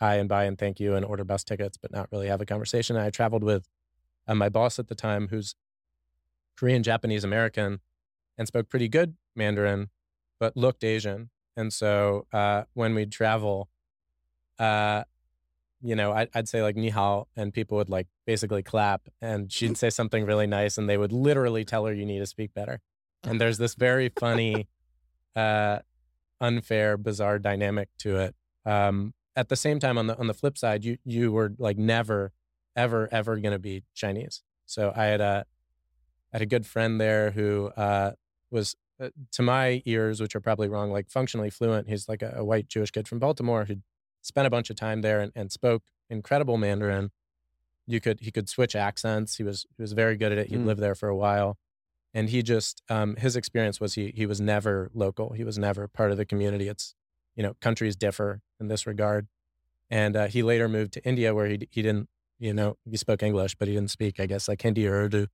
hi 0.00 0.16
and 0.16 0.28
bye 0.28 0.44
and 0.44 0.58
thank 0.58 0.80
you 0.80 0.94
and 0.94 1.04
order 1.04 1.24
bus 1.24 1.44
tickets, 1.44 1.76
but 1.76 1.92
not 1.92 2.08
really 2.10 2.26
have 2.28 2.40
a 2.40 2.46
conversation. 2.46 2.96
I 2.96 3.10
traveled 3.10 3.44
with 3.44 3.68
uh, 4.26 4.34
my 4.34 4.48
boss 4.48 4.78
at 4.78 4.88
the 4.88 4.94
time, 4.94 5.28
who's 5.28 5.54
Korean 6.56 6.82
Japanese 6.82 7.24
American, 7.24 7.80
and 8.36 8.48
spoke 8.48 8.68
pretty 8.68 8.88
good 8.88 9.14
Mandarin, 9.36 9.90
but 10.40 10.56
looked 10.56 10.84
Asian. 10.84 11.30
And 11.56 11.72
so 11.72 12.26
uh, 12.32 12.64
when 12.74 12.94
we'd 12.94 13.12
travel, 13.12 13.68
uh, 14.58 15.04
you 15.80 15.94
know, 15.94 16.12
I'd, 16.12 16.28
I'd 16.34 16.48
say 16.48 16.62
like 16.62 16.76
ni 16.76 16.88
hao, 16.88 17.28
and 17.36 17.52
people 17.52 17.76
would 17.76 17.90
like 17.90 18.08
basically 18.26 18.62
clap, 18.62 19.08
and 19.20 19.52
she'd 19.52 19.76
say 19.76 19.90
something 19.90 20.24
really 20.24 20.46
nice, 20.46 20.76
and 20.78 20.88
they 20.88 20.96
would 20.96 21.12
literally 21.12 21.64
tell 21.64 21.86
her 21.86 21.92
you 21.92 22.06
need 22.06 22.18
to 22.18 22.26
speak 22.26 22.52
better. 22.54 22.80
And 23.26 23.40
there's 23.40 23.58
this 23.58 23.74
very 23.74 24.08
funny, 24.08 24.68
uh, 25.36 25.78
unfair, 26.40 26.96
bizarre 26.96 27.38
dynamic 27.38 27.88
to 28.00 28.16
it. 28.16 28.34
Um, 28.66 29.14
at 29.36 29.48
the 29.48 29.56
same 29.56 29.78
time, 29.80 29.98
on 29.98 30.06
the 30.06 30.16
on 30.18 30.26
the 30.26 30.34
flip 30.34 30.56
side, 30.56 30.84
you 30.84 30.98
you 31.04 31.32
were 31.32 31.52
like 31.58 31.76
never, 31.76 32.32
ever, 32.76 33.08
ever 33.10 33.36
going 33.38 33.52
to 33.52 33.58
be 33.58 33.82
Chinese. 33.94 34.42
So 34.66 34.92
I 34.94 35.06
had 35.06 35.20
a 35.20 35.44
I 36.32 36.36
had 36.36 36.42
a 36.42 36.46
good 36.46 36.66
friend 36.66 37.00
there 37.00 37.30
who 37.32 37.66
uh, 37.76 38.12
was, 38.50 38.74
uh, 39.00 39.10
to 39.32 39.42
my 39.42 39.82
ears, 39.86 40.20
which 40.20 40.34
are 40.34 40.40
probably 40.40 40.68
wrong, 40.68 40.90
like 40.90 41.08
functionally 41.08 41.50
fluent. 41.50 41.88
He's 41.88 42.08
like 42.08 42.22
a, 42.22 42.34
a 42.38 42.44
white 42.44 42.68
Jewish 42.68 42.90
kid 42.90 43.06
from 43.06 43.18
Baltimore 43.20 43.64
who 43.66 43.76
spent 44.22 44.46
a 44.46 44.50
bunch 44.50 44.68
of 44.70 44.76
time 44.76 45.00
there 45.02 45.20
and, 45.20 45.32
and 45.36 45.50
spoke 45.52 45.82
incredible 46.10 46.56
Mandarin. 46.56 47.10
You 47.86 48.00
could 48.00 48.20
he 48.20 48.30
could 48.30 48.48
switch 48.48 48.74
accents. 48.76 49.36
He 49.36 49.42
was 49.42 49.66
he 49.76 49.82
was 49.82 49.92
very 49.92 50.16
good 50.16 50.32
at 50.32 50.38
it. 50.38 50.48
He'd 50.48 50.60
Mm. 50.60 50.66
lived 50.66 50.80
there 50.80 50.94
for 50.94 51.08
a 51.08 51.16
while, 51.16 51.58
and 52.14 52.30
he 52.30 52.42
just 52.42 52.82
um, 52.88 53.16
his 53.16 53.34
experience 53.36 53.80
was 53.80 53.94
he 53.94 54.12
he 54.14 54.24
was 54.26 54.40
never 54.40 54.90
local. 54.94 55.32
He 55.32 55.44
was 55.44 55.58
never 55.58 55.88
part 55.88 56.10
of 56.12 56.16
the 56.16 56.24
community. 56.24 56.68
It's 56.68 56.94
you 57.36 57.42
know 57.42 57.54
countries 57.60 57.96
differ 57.96 58.40
in 58.60 58.68
this 58.68 58.86
regard, 58.86 59.26
and 59.90 60.16
uh, 60.16 60.26
he 60.28 60.42
later 60.42 60.68
moved 60.68 60.92
to 60.94 61.04
India 61.04 61.34
where 61.34 61.46
he 61.46 61.68
he 61.70 61.82
didn't 61.82 62.08
you 62.38 62.54
know 62.54 62.76
he 62.88 62.96
spoke 62.96 63.22
English 63.22 63.54
but 63.56 63.68
he 63.68 63.74
didn't 63.74 63.90
speak 63.90 64.18
I 64.20 64.26
guess 64.26 64.48
like 64.48 64.62
Hindi 64.62 64.86
or 64.86 64.94
Urdu, 65.04 65.26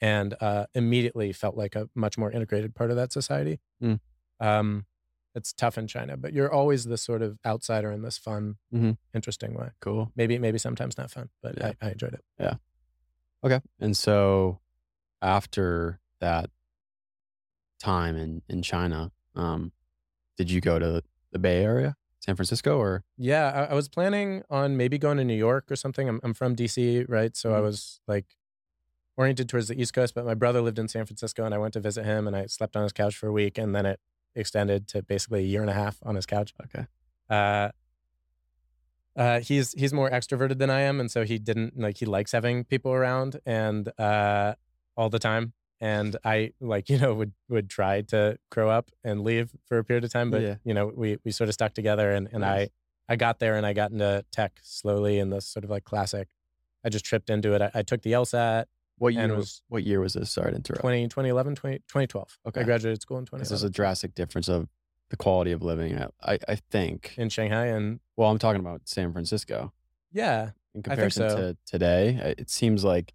and 0.00 0.34
uh, 0.40 0.66
immediately 0.74 1.32
felt 1.32 1.56
like 1.56 1.74
a 1.74 1.88
much 1.94 2.18
more 2.18 2.30
integrated 2.30 2.74
part 2.74 2.90
of 2.90 2.96
that 2.96 3.12
society. 3.12 3.58
Mm. 3.82 4.00
Um, 4.40 4.86
it's 5.34 5.52
tough 5.52 5.78
in 5.78 5.86
China, 5.86 6.16
but 6.16 6.32
you're 6.32 6.52
always 6.52 6.84
the 6.84 6.96
sort 6.98 7.22
of 7.22 7.38
outsider 7.46 7.92
in 7.92 8.02
this 8.02 8.18
fun, 8.18 8.56
Mhm. 8.74 8.96
interesting 9.14 9.54
way. 9.54 9.70
cool. 9.80 10.10
Maybe 10.16 10.38
maybe 10.38 10.58
sometimes 10.58 10.98
not 10.98 11.10
fun, 11.10 11.28
but 11.42 11.56
Yeah. 11.58 11.72
I, 11.80 11.86
I 11.86 11.90
enjoyed 11.92 12.14
it. 12.14 12.24
Yeah 12.38 12.54
okay. 13.44 13.60
And 13.80 13.96
so 13.96 14.58
after 15.22 16.00
that 16.20 16.50
time 17.78 18.16
in, 18.16 18.42
in 18.48 18.62
China, 18.62 19.12
um, 19.34 19.72
did 20.36 20.50
you 20.50 20.60
go 20.60 20.78
to 20.78 21.02
the 21.32 21.38
Bay 21.38 21.62
Area, 21.64 21.96
San 22.20 22.36
Francisco, 22.36 22.78
or? 22.78 23.04
Yeah, 23.16 23.48
I, 23.68 23.72
I 23.72 23.74
was 23.74 23.88
planning 23.88 24.42
on 24.50 24.76
maybe 24.76 24.98
going 24.98 25.18
to 25.18 25.24
New 25.24 25.34
York 25.36 25.70
or 25.70 25.76
something. 25.76 26.08
I'm 26.08 26.20
I'm 26.22 26.34
from 26.34 26.54
DC, 26.54 27.04
right? 27.08 27.36
So 27.36 27.54
I 27.54 27.60
Mhm. 27.60 27.62
was 27.62 28.00
like 28.06 28.36
oriented 29.16 29.48
towards 29.48 29.68
the 29.68 29.80
East 29.80 29.94
Coast, 29.94 30.14
but 30.14 30.26
my 30.26 30.34
brother 30.34 30.60
lived 30.62 30.78
in 30.78 30.88
San 30.88 31.06
Francisco, 31.06 31.44
and 31.44 31.54
I 31.54 31.58
went 31.58 31.74
to 31.74 31.80
visit 31.80 32.04
him, 32.04 32.26
and 32.26 32.36
I 32.36 32.46
slept 32.46 32.76
on 32.76 32.84
his 32.84 32.92
couch 32.92 33.16
for 33.16 33.28
a 33.28 33.32
week, 33.32 33.58
and 33.58 33.74
then 33.74 33.86
it 33.86 34.00
extended 34.34 34.88
to 34.88 35.02
basically 35.02 35.40
a 35.40 35.46
year 35.46 35.62
and 35.62 35.70
a 35.70 35.74
half 35.74 35.98
on 36.04 36.16
his 36.16 36.26
couch. 36.26 36.54
Okay. 36.64 36.86
Uh, 37.30 37.70
uh, 39.16 39.40
he's 39.40 39.72
he's 39.72 39.92
more 39.92 40.08
extroverted 40.10 40.58
than 40.58 40.70
I 40.70 40.80
am, 40.80 41.00
and 41.00 41.10
so 41.10 41.24
he 41.24 41.38
didn't 41.38 41.78
like 41.78 41.96
he 41.98 42.06
likes 42.06 42.32
having 42.32 42.64
people 42.64 42.92
around 42.92 43.40
and 43.44 43.88
uh, 43.98 44.54
all 44.96 45.08
the 45.10 45.18
time. 45.18 45.54
And 45.80 46.16
I 46.24 46.52
like 46.60 46.88
you 46.88 46.98
know 46.98 47.14
would 47.14 47.32
would 47.48 47.70
try 47.70 48.02
to 48.02 48.38
grow 48.50 48.68
up 48.70 48.90
and 49.04 49.22
leave 49.22 49.50
for 49.66 49.78
a 49.78 49.84
period 49.84 50.04
of 50.04 50.12
time, 50.12 50.30
but 50.30 50.42
Yeah. 50.42 50.56
you 50.64 50.74
know 50.74 50.92
we 50.94 51.18
we 51.24 51.30
sort 51.30 51.48
of 51.48 51.54
stuck 51.54 51.74
together, 51.74 52.12
and 52.12 52.28
and 52.32 52.40
Nice. 52.40 52.68
I 53.08 53.12
I 53.12 53.16
got 53.16 53.38
there 53.38 53.56
and 53.56 53.64
I 53.64 53.72
got 53.72 53.90
into 53.92 54.24
tech 54.32 54.58
slowly 54.62 55.18
in 55.18 55.30
this 55.30 55.46
sort 55.46 55.64
of 55.64 55.70
like 55.70 55.84
classic. 55.84 56.28
I 56.84 56.88
just 56.90 57.04
tripped 57.04 57.30
into 57.30 57.52
it. 57.54 57.62
I, 57.62 57.70
I 57.74 57.82
took 57.82 58.02
the 58.02 58.12
LSAT 58.12 58.66
What 58.98 59.14
year 59.14 59.34
was, 59.34 59.62
what 59.68 59.82
year 59.84 60.00
was 60.00 60.12
this? 60.14 60.30
Sorry 60.30 60.50
to 60.50 60.56
interrupt. 60.56 60.80
20, 60.82 61.04
2011, 61.08 61.54
20, 61.54 61.78
2012. 61.78 62.38
Okay. 62.48 62.60
I 62.60 62.64
graduated 62.64 63.00
school 63.02 63.18
in 63.18 63.24
twenty. 63.26 63.42
This 63.42 63.50
is 63.50 63.62
a 63.62 63.70
drastic 63.70 64.14
difference 64.14 64.48
of 64.48 64.68
the 65.10 65.16
quality 65.16 65.52
of 65.52 65.62
living. 65.62 65.96
I, 65.98 66.08
I, 66.34 66.38
I 66.48 66.54
think. 66.70 67.14
in 67.16 67.28
Shanghai. 67.30 67.66
And 67.66 68.00
Well, 68.16 68.30
I'm 68.30 68.38
talking 68.38 68.60
about 68.60 68.82
San 68.88 69.12
Francisco. 69.12 69.72
yeah, 70.12 70.42
in 70.42 70.48
I 70.48 70.52
think 70.72 70.84
comparison 70.84 71.30
so. 71.30 71.36
to 71.36 71.56
today. 71.66 72.34
It 72.36 72.50
seems 72.50 72.84
like 72.84 73.14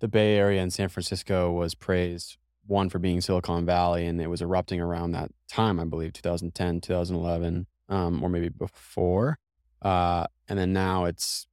the 0.00 0.08
Bay 0.08 0.36
Area 0.36 0.60
and 0.60 0.72
San 0.72 0.88
Francisco 0.88 1.52
was 1.52 1.74
praised 1.74 2.36
one 2.66 2.88
for 2.88 2.98
being 2.98 3.20
Silicon 3.20 3.66
Valley, 3.66 4.06
and 4.06 4.20
it 4.20 4.28
was 4.28 4.42
erupting 4.42 4.80
around 4.80 5.12
that 5.12 5.30
time, 5.48 5.80
I 5.80 5.84
believe, 5.84 6.12
2010, 6.12 6.80
2011, 6.80 7.66
um, 7.88 8.22
or 8.22 8.28
maybe 8.28 8.48
before. 8.48 9.38
Uh, 9.82 10.26
and 10.48 10.58
then 10.58 10.72
now 10.72 11.04
it's 11.04 11.46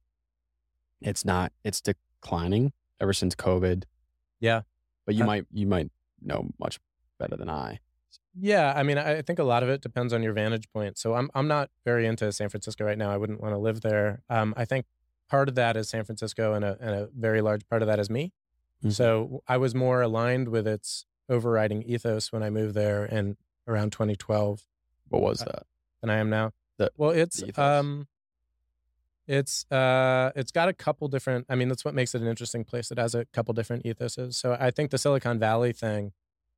it's 1.00 1.24
not 1.24 1.52
it's 1.64 1.80
declining 1.80 2.72
ever 3.00 3.12
since 3.12 3.34
COVID. 3.34 3.84
Yeah. 4.40 4.62
but 5.06 5.14
you 5.14 5.24
Uh, 5.24 5.26
might 5.26 5.46
you 5.52 5.66
might 5.66 5.90
know 6.20 6.48
much 6.58 6.78
better 7.18 7.36
than 7.36 7.48
I. 7.48 7.80
Yeah, 8.40 8.72
I 8.76 8.84
mean, 8.84 8.98
I 8.98 9.22
think 9.22 9.40
a 9.40 9.44
lot 9.44 9.64
of 9.64 9.68
it 9.68 9.80
depends 9.80 10.12
on 10.12 10.22
your 10.22 10.32
vantage 10.32 10.70
point. 10.72 10.98
So 10.98 11.14
I'm 11.14 11.30
I'm 11.34 11.48
not 11.48 11.70
very 11.84 12.06
into 12.06 12.30
San 12.32 12.48
Francisco 12.48 12.84
right 12.84 12.98
now. 12.98 13.10
I 13.10 13.16
wouldn't 13.16 13.40
want 13.40 13.54
to 13.54 13.58
live 13.58 13.80
there. 13.80 14.22
Um, 14.30 14.54
I 14.56 14.64
think 14.64 14.86
part 15.28 15.48
of 15.48 15.56
that 15.56 15.76
is 15.76 15.88
San 15.88 16.04
Francisco, 16.04 16.54
and 16.54 16.64
a 16.64 16.76
and 16.80 16.90
a 16.90 17.08
very 17.16 17.40
large 17.40 17.66
part 17.68 17.82
of 17.82 17.88
that 17.88 17.98
is 17.98 18.08
me. 18.08 18.32
Mm-hmm. 18.80 18.90
So 18.90 19.42
I 19.48 19.56
was 19.56 19.74
more 19.74 20.02
aligned 20.02 20.48
with 20.48 20.66
its 20.66 21.04
overriding 21.28 21.82
ethos 21.82 22.32
when 22.32 22.42
I 22.42 22.50
moved 22.50 22.74
there 22.74 23.04
in 23.04 23.36
around 23.66 23.92
2012. 23.92 24.62
What 25.08 25.22
was 25.22 25.42
uh, 25.42 25.46
that? 25.46 25.66
Than 26.00 26.10
I 26.10 26.16
am 26.16 26.30
now. 26.30 26.52
The, 26.78 26.92
well, 26.96 27.10
it's 27.10 27.42
um, 27.58 28.06
it's 29.26 29.70
uh, 29.70 30.30
it's 30.36 30.52
got 30.52 30.68
a 30.68 30.72
couple 30.72 31.08
different. 31.08 31.46
I 31.48 31.54
mean, 31.54 31.68
that's 31.68 31.84
what 31.84 31.94
makes 31.94 32.14
it 32.14 32.22
an 32.22 32.28
interesting 32.28 32.64
place. 32.64 32.90
It 32.90 32.98
has 32.98 33.14
a 33.14 33.24
couple 33.26 33.52
different 33.52 33.84
ethoses. 33.84 34.34
So 34.34 34.56
I 34.58 34.70
think 34.70 34.90
the 34.90 34.98
Silicon 34.98 35.38
Valley 35.38 35.72
thing, 35.72 36.12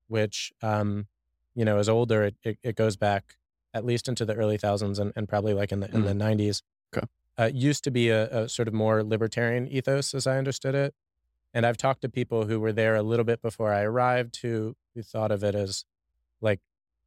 which 0.08 0.52
um, 0.62 1.06
you 1.54 1.64
know, 1.64 1.78
is 1.78 1.88
older. 1.88 2.24
It, 2.24 2.36
it, 2.42 2.58
it 2.62 2.76
goes 2.76 2.96
back 2.96 3.36
at 3.72 3.84
least 3.84 4.08
into 4.08 4.24
the 4.24 4.34
early 4.34 4.58
thousands 4.58 4.98
and, 4.98 5.12
and 5.16 5.28
probably 5.28 5.54
like 5.54 5.72
in 5.72 5.80
the 5.80 5.88
in 5.94 6.02
mm. 6.02 6.04
the 6.04 6.14
nineties. 6.14 6.62
Okay. 6.94 7.06
Uh, 7.38 7.50
used 7.52 7.82
to 7.84 7.90
be 7.90 8.10
a, 8.10 8.42
a 8.42 8.48
sort 8.48 8.68
of 8.68 8.74
more 8.74 9.02
libertarian 9.02 9.66
ethos, 9.66 10.12
as 10.12 10.26
I 10.26 10.36
understood 10.36 10.74
it. 10.74 10.94
And 11.52 11.66
I've 11.66 11.76
talked 11.76 12.02
to 12.02 12.08
people 12.08 12.46
who 12.46 12.60
were 12.60 12.72
there 12.72 12.94
a 12.94 13.02
little 13.02 13.24
bit 13.24 13.42
before 13.42 13.72
I 13.72 13.82
arrived 13.82 14.38
who 14.42 14.76
who 14.94 15.02
thought 15.02 15.30
of 15.30 15.42
it 15.44 15.54
as 15.54 15.84
like, 16.40 16.60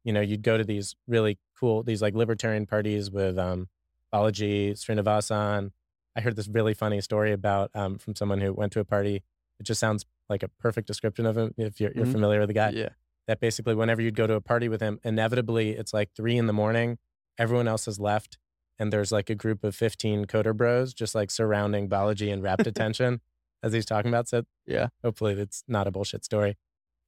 you 0.04 0.12
know, 0.12 0.20
you'd 0.20 0.42
go 0.42 0.56
to 0.56 0.64
these 0.64 0.96
really 1.06 1.38
cool, 1.58 1.82
these 1.82 2.02
like 2.02 2.14
libertarian 2.14 2.66
parties 2.66 3.10
with 3.10 3.38
um, 3.38 3.68
Balaji, 4.12 4.72
Srinivasan. 4.72 5.70
I 6.16 6.20
heard 6.20 6.36
this 6.36 6.48
really 6.48 6.74
funny 6.74 7.00
story 7.00 7.32
about 7.32 7.70
um, 7.74 7.98
from 7.98 8.14
someone 8.14 8.40
who 8.40 8.52
went 8.52 8.72
to 8.72 8.80
a 8.80 8.84
party. 8.84 9.22
It 9.58 9.64
just 9.64 9.80
sounds 9.80 10.04
like 10.28 10.42
a 10.42 10.48
perfect 10.48 10.86
description 10.86 11.26
of 11.26 11.36
him 11.36 11.54
if 11.56 11.80
you're, 11.80 11.92
you're 11.92 12.04
mm-hmm. 12.04 12.12
familiar 12.12 12.40
with 12.40 12.48
the 12.48 12.54
guy. 12.54 12.70
Yeah. 12.70 12.90
That 13.26 13.40
basically, 13.40 13.74
whenever 13.74 14.02
you'd 14.02 14.16
go 14.16 14.26
to 14.26 14.34
a 14.34 14.40
party 14.40 14.68
with 14.68 14.82
him, 14.82 15.00
inevitably 15.02 15.70
it's 15.70 15.94
like 15.94 16.10
three 16.14 16.36
in 16.36 16.46
the 16.46 16.52
morning, 16.52 16.98
everyone 17.38 17.66
else 17.66 17.86
has 17.86 17.98
left, 17.98 18.36
and 18.78 18.92
there's 18.92 19.10
like 19.10 19.30
a 19.30 19.34
group 19.34 19.64
of 19.64 19.74
15 19.74 20.26
coder 20.26 20.54
bros 20.54 20.92
just 20.92 21.14
like 21.14 21.30
surrounding 21.30 21.88
Balaji 21.88 22.30
and 22.32 22.42
rapt 22.42 22.66
attention 22.66 23.20
as 23.64 23.72
he's 23.72 23.86
talking 23.86 24.10
about. 24.10 24.28
So 24.28 24.44
yeah, 24.66 24.88
hopefully 25.02 25.32
it's 25.32 25.64
not 25.66 25.88
a 25.88 25.90
bullshit 25.90 26.24
story. 26.24 26.56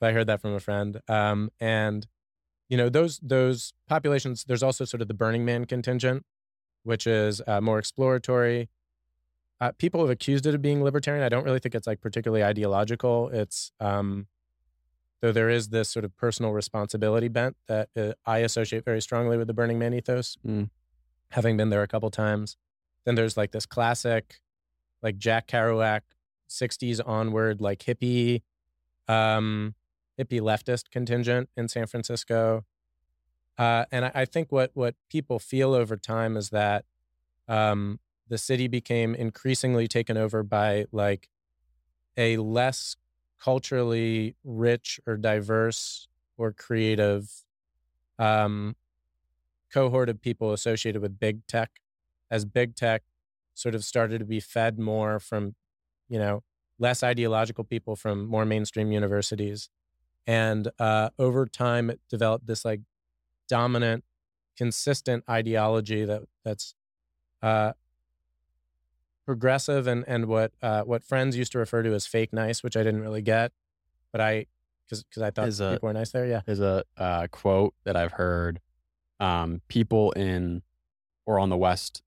But 0.00 0.10
I 0.10 0.12
heard 0.12 0.26
that 0.26 0.40
from 0.40 0.54
a 0.54 0.60
friend. 0.60 1.00
Um, 1.06 1.50
and 1.60 2.06
you 2.68 2.76
know 2.76 2.88
those 2.88 3.20
those 3.22 3.72
populations. 3.88 4.44
There's 4.44 4.62
also 4.62 4.84
sort 4.84 5.02
of 5.02 5.08
the 5.08 5.14
Burning 5.14 5.44
Man 5.44 5.66
contingent, 5.66 6.24
which 6.82 7.06
is 7.06 7.40
uh, 7.46 7.60
more 7.60 7.78
exploratory. 7.78 8.68
Uh, 9.60 9.72
people 9.78 10.00
have 10.00 10.10
accused 10.10 10.46
it 10.46 10.54
of 10.54 10.60
being 10.60 10.82
libertarian. 10.82 11.24
I 11.24 11.28
don't 11.28 11.44
really 11.44 11.60
think 11.60 11.74
it's 11.74 11.86
like 11.86 12.00
particularly 12.00 12.42
ideological. 12.42 13.28
It's 13.28 13.70
um, 13.78 14.26
though 15.20 15.32
there 15.32 15.48
is 15.48 15.68
this 15.68 15.88
sort 15.88 16.04
of 16.04 16.16
personal 16.16 16.52
responsibility 16.52 17.28
bent 17.28 17.56
that 17.68 17.88
uh, 17.96 18.12
I 18.26 18.38
associate 18.38 18.84
very 18.84 19.00
strongly 19.00 19.36
with 19.36 19.46
the 19.46 19.54
Burning 19.54 19.78
Man 19.78 19.94
ethos, 19.94 20.36
mm. 20.46 20.68
having 21.30 21.56
been 21.56 21.70
there 21.70 21.82
a 21.82 21.88
couple 21.88 22.10
times. 22.10 22.56
Then 23.04 23.14
there's 23.14 23.36
like 23.36 23.52
this 23.52 23.66
classic, 23.66 24.40
like 25.02 25.16
Jack 25.16 25.46
Kerouac 25.46 26.00
60s 26.48 27.00
onward 27.04 27.60
like 27.60 27.80
hippie 27.80 28.42
um 29.08 29.74
hippie 30.18 30.40
leftist 30.40 30.90
contingent 30.90 31.48
in 31.56 31.68
San 31.68 31.86
Francisco. 31.86 32.64
Uh, 33.58 33.84
and 33.90 34.04
I, 34.06 34.12
I, 34.14 34.24
think 34.24 34.52
what 34.52 34.70
what 34.74 34.94
people 35.08 35.38
feel 35.38 35.72
over 35.72 35.96
time 35.96 36.36
is 36.36 36.50
that 36.50 36.84
um, 37.48 38.00
the 38.28 38.36
city 38.36 38.68
became 38.68 39.14
increasingly 39.14 39.88
taken 39.88 40.16
over 40.16 40.42
by 40.42 40.86
like 40.92 41.28
a 42.16 42.36
less 42.36 42.96
culturally 43.40 44.34
rich 44.44 45.00
or 45.06 45.16
diverse 45.16 46.08
or 46.36 46.52
creative 46.52 47.30
um, 48.18 48.76
cohort 49.72 50.08
of 50.08 50.20
people 50.20 50.52
associated 50.52 51.00
with 51.00 51.18
big 51.18 51.46
tech, 51.46 51.80
as 52.30 52.44
big 52.44 52.74
tech 52.74 53.02
sort 53.54 53.74
of 53.74 53.84
started 53.84 54.18
to 54.18 54.24
be 54.24 54.40
fed 54.40 54.78
more 54.78 55.18
from 55.18 55.54
you 56.08 56.18
know, 56.18 56.42
less 56.78 57.02
ideological 57.02 57.64
people 57.64 57.96
from 57.96 58.26
more 58.26 58.44
mainstream 58.44 58.92
universities. 58.92 59.68
And 60.26 60.70
uh, 60.78 61.10
over 61.18 61.46
time, 61.46 61.90
it 61.90 62.00
developed 62.08 62.46
this 62.46 62.64
like 62.64 62.80
dominant, 63.48 64.04
consistent 64.56 65.24
ideology 65.28 66.04
that 66.04 66.22
that's 66.44 66.74
uh, 67.42 67.72
progressive 69.24 69.86
and 69.86 70.04
and 70.06 70.26
what 70.26 70.52
uh, 70.62 70.82
what 70.82 71.04
friends 71.04 71.36
used 71.36 71.52
to 71.52 71.58
refer 71.58 71.82
to 71.82 71.94
as 71.94 72.06
fake 72.06 72.32
nice, 72.32 72.62
which 72.62 72.76
I 72.76 72.82
didn't 72.82 73.02
really 73.02 73.22
get, 73.22 73.52
but 74.12 74.20
I 74.20 74.46
because 74.84 75.04
because 75.04 75.22
I 75.22 75.30
thought 75.30 75.48
a, 75.60 75.74
people 75.74 75.88
were 75.88 75.92
nice 75.92 76.10
there. 76.10 76.26
Yeah, 76.26 76.40
there's 76.44 76.60
a 76.60 76.84
uh, 76.96 77.26
quote 77.30 77.74
that 77.84 77.96
I've 77.96 78.12
heard. 78.12 78.60
Um, 79.18 79.62
people 79.68 80.12
in 80.12 80.62
or 81.24 81.38
on 81.38 81.48
the 81.48 81.56
West 81.56 82.02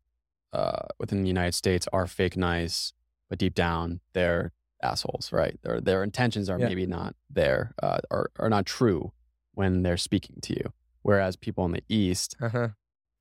uh, 0.54 0.88
within 1.00 1.24
the 1.24 1.28
United 1.28 1.54
States 1.54 1.88
are 1.92 2.06
fake 2.06 2.38
nice 2.38 2.94
but 3.30 3.40
deep 3.40 3.56
down 3.56 4.00
they're 4.14 4.52
assholes, 4.82 5.32
right? 5.32 5.60
Their 5.62 5.82
their 5.82 6.04
intentions 6.04 6.50
are 6.50 6.60
yeah. 6.60 6.68
maybe 6.68 6.86
not 6.86 7.16
there, 7.30 7.74
uh, 7.82 8.00
are 8.12 8.32
are 8.38 8.50
not 8.50 8.66
true 8.66 9.12
when 9.54 9.84
they're 9.84 9.98
speaking 9.98 10.38
to 10.44 10.54
you. 10.54 10.74
Whereas 11.02 11.36
people 11.36 11.66
in 11.66 11.72
the 11.72 11.84
East, 11.88 12.36
uh-huh. 12.42 12.70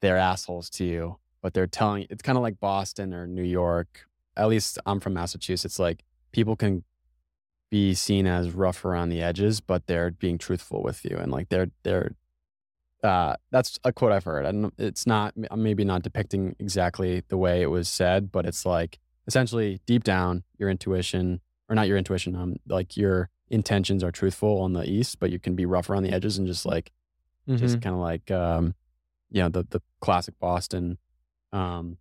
they're 0.00 0.16
assholes 0.16 0.68
to 0.70 0.84
you, 0.84 1.18
but 1.42 1.54
they're 1.54 1.66
telling. 1.66 2.06
It's 2.10 2.22
kind 2.22 2.36
of 2.38 2.42
like 2.42 2.60
Boston 2.60 3.14
or 3.14 3.26
New 3.26 3.42
York. 3.42 4.06
At 4.36 4.48
least 4.48 4.78
I'm 4.86 5.00
from 5.00 5.14
Massachusetts. 5.14 5.78
Like 5.78 6.04
people 6.32 6.56
can 6.56 6.84
be 7.70 7.94
seen 7.94 8.26
as 8.26 8.52
rough 8.52 8.84
around 8.84 9.10
the 9.10 9.20
edges, 9.20 9.60
but 9.60 9.86
they're 9.86 10.10
being 10.10 10.38
truthful 10.38 10.82
with 10.82 11.04
you, 11.04 11.16
and 11.16 11.32
like 11.32 11.48
they're 11.48 11.70
they're. 11.82 12.14
Uh, 13.04 13.36
that's 13.52 13.78
a 13.84 13.92
quote 13.92 14.10
I've 14.10 14.24
heard. 14.24 14.44
And 14.44 14.72
it's 14.76 15.06
not 15.06 15.32
I'm 15.52 15.62
maybe 15.62 15.84
not 15.84 16.02
depicting 16.02 16.56
exactly 16.58 17.22
the 17.28 17.36
way 17.36 17.62
it 17.62 17.70
was 17.70 17.88
said, 17.88 18.32
but 18.32 18.44
it's 18.44 18.66
like 18.66 18.98
essentially 19.28 19.80
deep 19.86 20.02
down 20.02 20.42
your 20.58 20.70
intuition 20.70 21.40
or 21.68 21.76
not 21.76 21.86
your 21.86 21.98
intuition 21.98 22.34
um 22.34 22.56
like 22.66 22.96
your 22.96 23.28
intentions 23.50 24.02
are 24.02 24.10
truthful 24.10 24.60
on 24.62 24.72
the 24.72 24.88
east 24.90 25.20
but 25.20 25.30
you 25.30 25.38
can 25.38 25.54
be 25.54 25.66
rough 25.66 25.88
around 25.88 26.02
the 26.02 26.12
edges 26.12 26.38
and 26.38 26.46
just 26.46 26.66
like 26.66 26.90
mm-hmm. 27.46 27.58
just 27.58 27.80
kind 27.80 27.94
of 27.94 28.00
like 28.00 28.30
um 28.30 28.74
you 29.30 29.40
know 29.40 29.48
the 29.48 29.64
the 29.70 29.80
classic 30.00 30.34
boston 30.40 30.98
um 31.52 31.98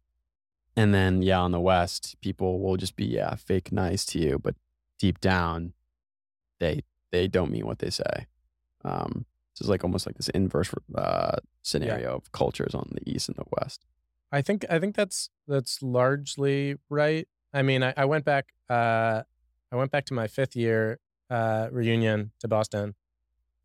and 0.76 0.94
then 0.94 1.22
yeah 1.22 1.40
on 1.40 1.52
the 1.52 1.60
west 1.60 2.16
people 2.22 2.60
will 2.60 2.78
just 2.78 2.96
be 2.96 3.06
yeah 3.06 3.36
fake 3.36 3.72
nice 3.72 4.06
to 4.06 4.20
you 4.20 4.40
but 4.40 4.56
deep 4.98 5.20
down 5.20 5.74
they 6.60 6.82
they 7.12 7.28
don't 7.28 7.52
mean 7.52 7.66
what 7.66 7.80
they 7.80 7.90
say 7.90 8.26
um 8.86 9.26
it's 9.60 9.68
like 9.68 9.84
almost 9.84 10.06
like 10.06 10.16
this 10.16 10.30
inverse 10.30 10.72
uh 10.96 11.36
scenario 11.62 12.10
yeah. 12.10 12.16
of 12.16 12.32
cultures 12.32 12.74
on 12.74 12.90
the 12.94 13.10
east 13.10 13.28
and 13.28 13.38
the 13.38 13.46
west 13.60 13.86
I 14.32 14.42
think 14.42 14.66
I 14.70 14.80
think 14.80 14.96
that's 14.96 15.30
that's 15.48 15.82
largely 15.82 16.76
right. 16.90 17.28
I 17.54 17.62
mean, 17.62 17.84
I, 17.84 17.94
I 17.96 18.06
went 18.06 18.26
back. 18.26 18.54
Uh, 18.70 19.24
I 19.72 19.76
went 19.76 19.92
back 19.92 20.06
to 20.06 20.14
my 20.14 20.28
fifth 20.28 20.56
year 20.56 21.00
uh, 21.30 21.68
reunion 21.72 22.32
to 22.40 22.48
Boston 22.48 22.96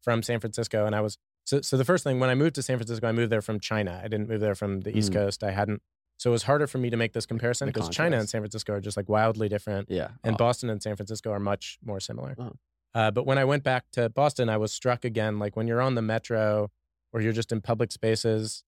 from 0.02 0.22
San 0.22 0.40
Francisco, 0.40 0.86
and 0.86 0.94
I 0.94 1.00
was 1.00 1.18
so. 1.44 1.60
So 1.60 1.76
the 1.76 1.84
first 1.84 2.04
thing 2.04 2.20
when 2.20 2.30
I 2.30 2.34
moved 2.34 2.54
to 2.56 2.62
San 2.62 2.78
Francisco, 2.78 3.06
I 3.06 3.12
moved 3.12 3.30
there 3.30 3.42
from 3.42 3.60
China. 3.60 4.00
I 4.02 4.08
didn't 4.08 4.28
move 4.28 4.40
there 4.40 4.54
from 4.54 4.80
the 4.80 4.96
East 4.96 5.10
mm. 5.10 5.14
Coast. 5.14 5.42
I 5.42 5.50
hadn't. 5.50 5.82
So 6.18 6.30
it 6.30 6.32
was 6.32 6.44
harder 6.44 6.68
for 6.68 6.78
me 6.78 6.90
to 6.90 6.96
make 6.96 7.14
this 7.14 7.26
comparison 7.26 7.66
because 7.66 7.88
China 7.88 8.16
and 8.16 8.28
San 8.28 8.42
Francisco 8.42 8.74
are 8.74 8.80
just 8.80 8.96
like 8.96 9.08
wildly 9.08 9.48
different. 9.48 9.90
Yeah, 9.90 10.10
and 10.22 10.34
oh. 10.34 10.36
Boston 10.36 10.70
and 10.70 10.80
San 10.80 10.94
Francisco 10.94 11.30
are 11.32 11.40
much 11.40 11.78
more 11.84 11.98
similar. 11.98 12.36
Oh. 12.38 12.52
Uh, 12.94 13.10
but 13.10 13.26
when 13.26 13.38
I 13.38 13.44
went 13.44 13.64
back 13.64 13.84
to 13.92 14.08
Boston, 14.08 14.48
I 14.48 14.56
was 14.58 14.72
struck 14.72 15.04
again. 15.04 15.38
Like 15.38 15.56
when 15.56 15.66
you're 15.66 15.80
on 15.80 15.94
the 15.94 16.02
metro 16.02 16.70
or 17.12 17.20
you're 17.20 17.32
just 17.32 17.50
in 17.50 17.60
public 17.60 17.90
spaces, 17.90 18.64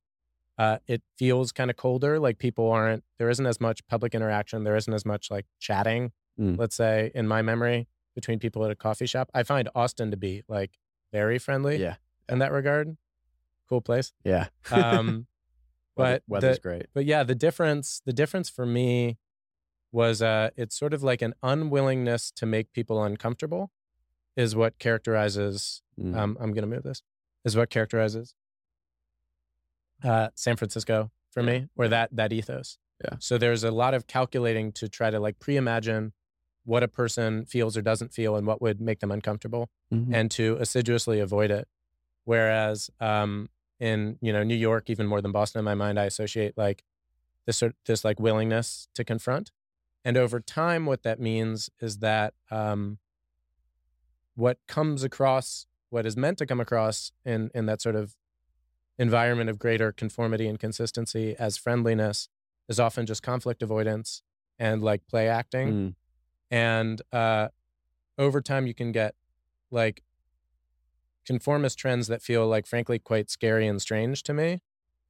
uh, 0.59 0.79
it 0.87 1.03
feels 1.17 1.53
kind 1.53 1.71
of 1.71 1.77
colder. 1.77 2.19
Like 2.19 2.39
people 2.39 2.71
aren't, 2.71 3.05
there 3.19 3.29
isn't 3.29 3.47
as 3.47 3.61
much 3.61 3.87
public 3.87 4.15
interaction. 4.15 4.65
There 4.65 4.77
isn't 4.77 4.93
as 4.93 5.05
much 5.05 5.31
like 5.31 5.47
chatting, 5.59 6.13
mm. 6.39 6.59
let's 6.59 6.77
say, 6.77 7.11
in 7.15 7.27
my 7.27 7.43
memory 7.43 7.89
between 8.15 8.39
people 8.39 8.65
at 8.65 8.71
a 8.71 8.77
coffee 8.77 9.07
shop. 9.07 9.31
I 9.35 9.43
find 9.43 9.69
Austin 9.75 10.11
to 10.11 10.17
be 10.17 10.43
like 10.49 10.79
very 11.13 11.39
friendly 11.39 11.79
yeah. 11.79 11.97
in 12.29 12.39
that 12.39 12.53
regard. 12.53 12.97
Cool 13.69 13.81
place. 13.81 14.13
Yeah. 14.25 14.49
um, 14.71 15.27
but 15.97 16.23
weather's 16.29 16.57
the, 16.57 16.63
great. 16.63 16.87
But 16.95 17.05
yeah, 17.05 17.25
the 17.25 17.35
difference, 17.35 18.01
the 18.05 18.13
difference 18.13 18.49
for 18.49 18.67
me 18.67 19.19
was 19.91 20.23
uh, 20.23 20.51
it's 20.57 20.77
sort 20.77 20.93
of 20.93 21.03
like 21.03 21.23
an 21.23 21.35
unwillingness 21.43 22.33
to 22.33 22.47
make 22.47 22.73
people 22.73 23.03
uncomfortable 23.03 23.71
is 24.37 24.57
what 24.57 24.79
characterizes, 24.79 25.83
mm. 26.01 26.17
um, 26.17 26.37
I'm 26.41 26.53
going 26.53 26.69
to 26.69 26.75
move 26.75 26.83
this, 26.83 27.03
is 27.45 27.57
what 27.57 27.71
characterizes 27.71 28.35
uh, 30.05 30.29
San 30.35 30.57
Francisco 30.57 31.11
for 31.31 31.41
yeah. 31.41 31.61
me, 31.61 31.69
or 31.77 31.89
that 31.89 32.11
that 32.13 32.33
ethos. 32.33 32.79
Yeah. 33.03 33.17
So 33.19 33.39
there's 33.39 33.65
a 33.65 33.71
lot 33.71 33.95
of 33.95 34.07
calculating 34.07 34.73
to 34.73 34.89
try 34.89 35.11
to 35.11 35.19
like 35.19 35.39
pre-imagine 35.41 36.13
what 36.65 36.83
a 36.83 36.89
person 36.89 37.45
feels 37.45 37.77
or 37.77 37.83
doesn't 37.83 38.13
feel 38.13 38.37
and 38.37 38.47
what 38.47 38.63
would 38.63 38.81
make 38.81 39.01
them 39.01 39.11
uncomfortable, 39.11 39.69
mm-hmm. 39.93 40.15
and 40.15 40.31
to 40.33 40.57
assiduously 40.61 41.21
avoid 41.21 41.51
it. 41.51 41.69
Whereas 42.25 42.91
um, 43.01 43.51
in 43.81 44.19
you 44.21 44.33
know 44.33 44.43
New 44.43 44.55
York, 44.55 44.89
even 44.89 45.07
more 45.07 45.21
than 45.21 45.33
Boston, 45.33 45.59
in 45.59 45.65
my 45.65 45.75
mind, 45.75 45.99
I 45.99 46.05
associate 46.05 46.57
like 46.57 46.85
this 47.47 47.59
sort 47.59 47.75
this 47.87 48.05
like 48.05 48.21
willingness 48.21 48.89
to 48.95 49.05
confront. 49.05 49.51
And 50.07 50.17
over 50.17 50.39
time, 50.39 50.85
what 50.85 51.03
that 51.03 51.19
means 51.19 51.71
is 51.81 51.99
that 51.99 52.35
um, 52.51 52.99
what 54.35 54.59
comes 54.69 55.03
across 55.03 55.67
what 55.91 56.07
is 56.07 56.17
meant 56.17 56.39
to 56.39 56.47
come 56.47 56.61
across 56.61 57.13
in 57.25 57.51
in 57.55 57.67
that 57.67 57.81
sort 57.81 57.97
of 57.97 58.15
environment 58.99 59.51
of 59.51 59.59
greater 59.59 59.93
conformity 59.93 60.47
and 60.47 60.59
consistency 60.59 61.35
as 61.39 61.57
friendliness 61.57 62.29
is 62.69 62.79
often 62.79 63.07
just 63.07 63.23
conflict 63.23 63.63
avoidance 63.63 64.23
and 64.59 64.83
like 64.83 65.07
play 65.07 65.29
acting. 65.29 65.73
Mm. 65.73 65.95
And 66.51 67.03
uh, 67.13 67.49
over 68.19 68.41
time, 68.41 68.67
you 68.67 68.75
can 68.75 68.93
get 68.93 69.15
like 69.71 70.03
conformist 71.27 71.79
trends 71.79 72.07
that 72.09 72.23
feel 72.23 72.47
like, 72.47 72.67
frankly, 72.67 72.99
quite 72.99 73.31
scary 73.31 73.67
and 73.67 73.81
strange 73.81 74.23
to 74.25 74.35
me. 74.35 74.61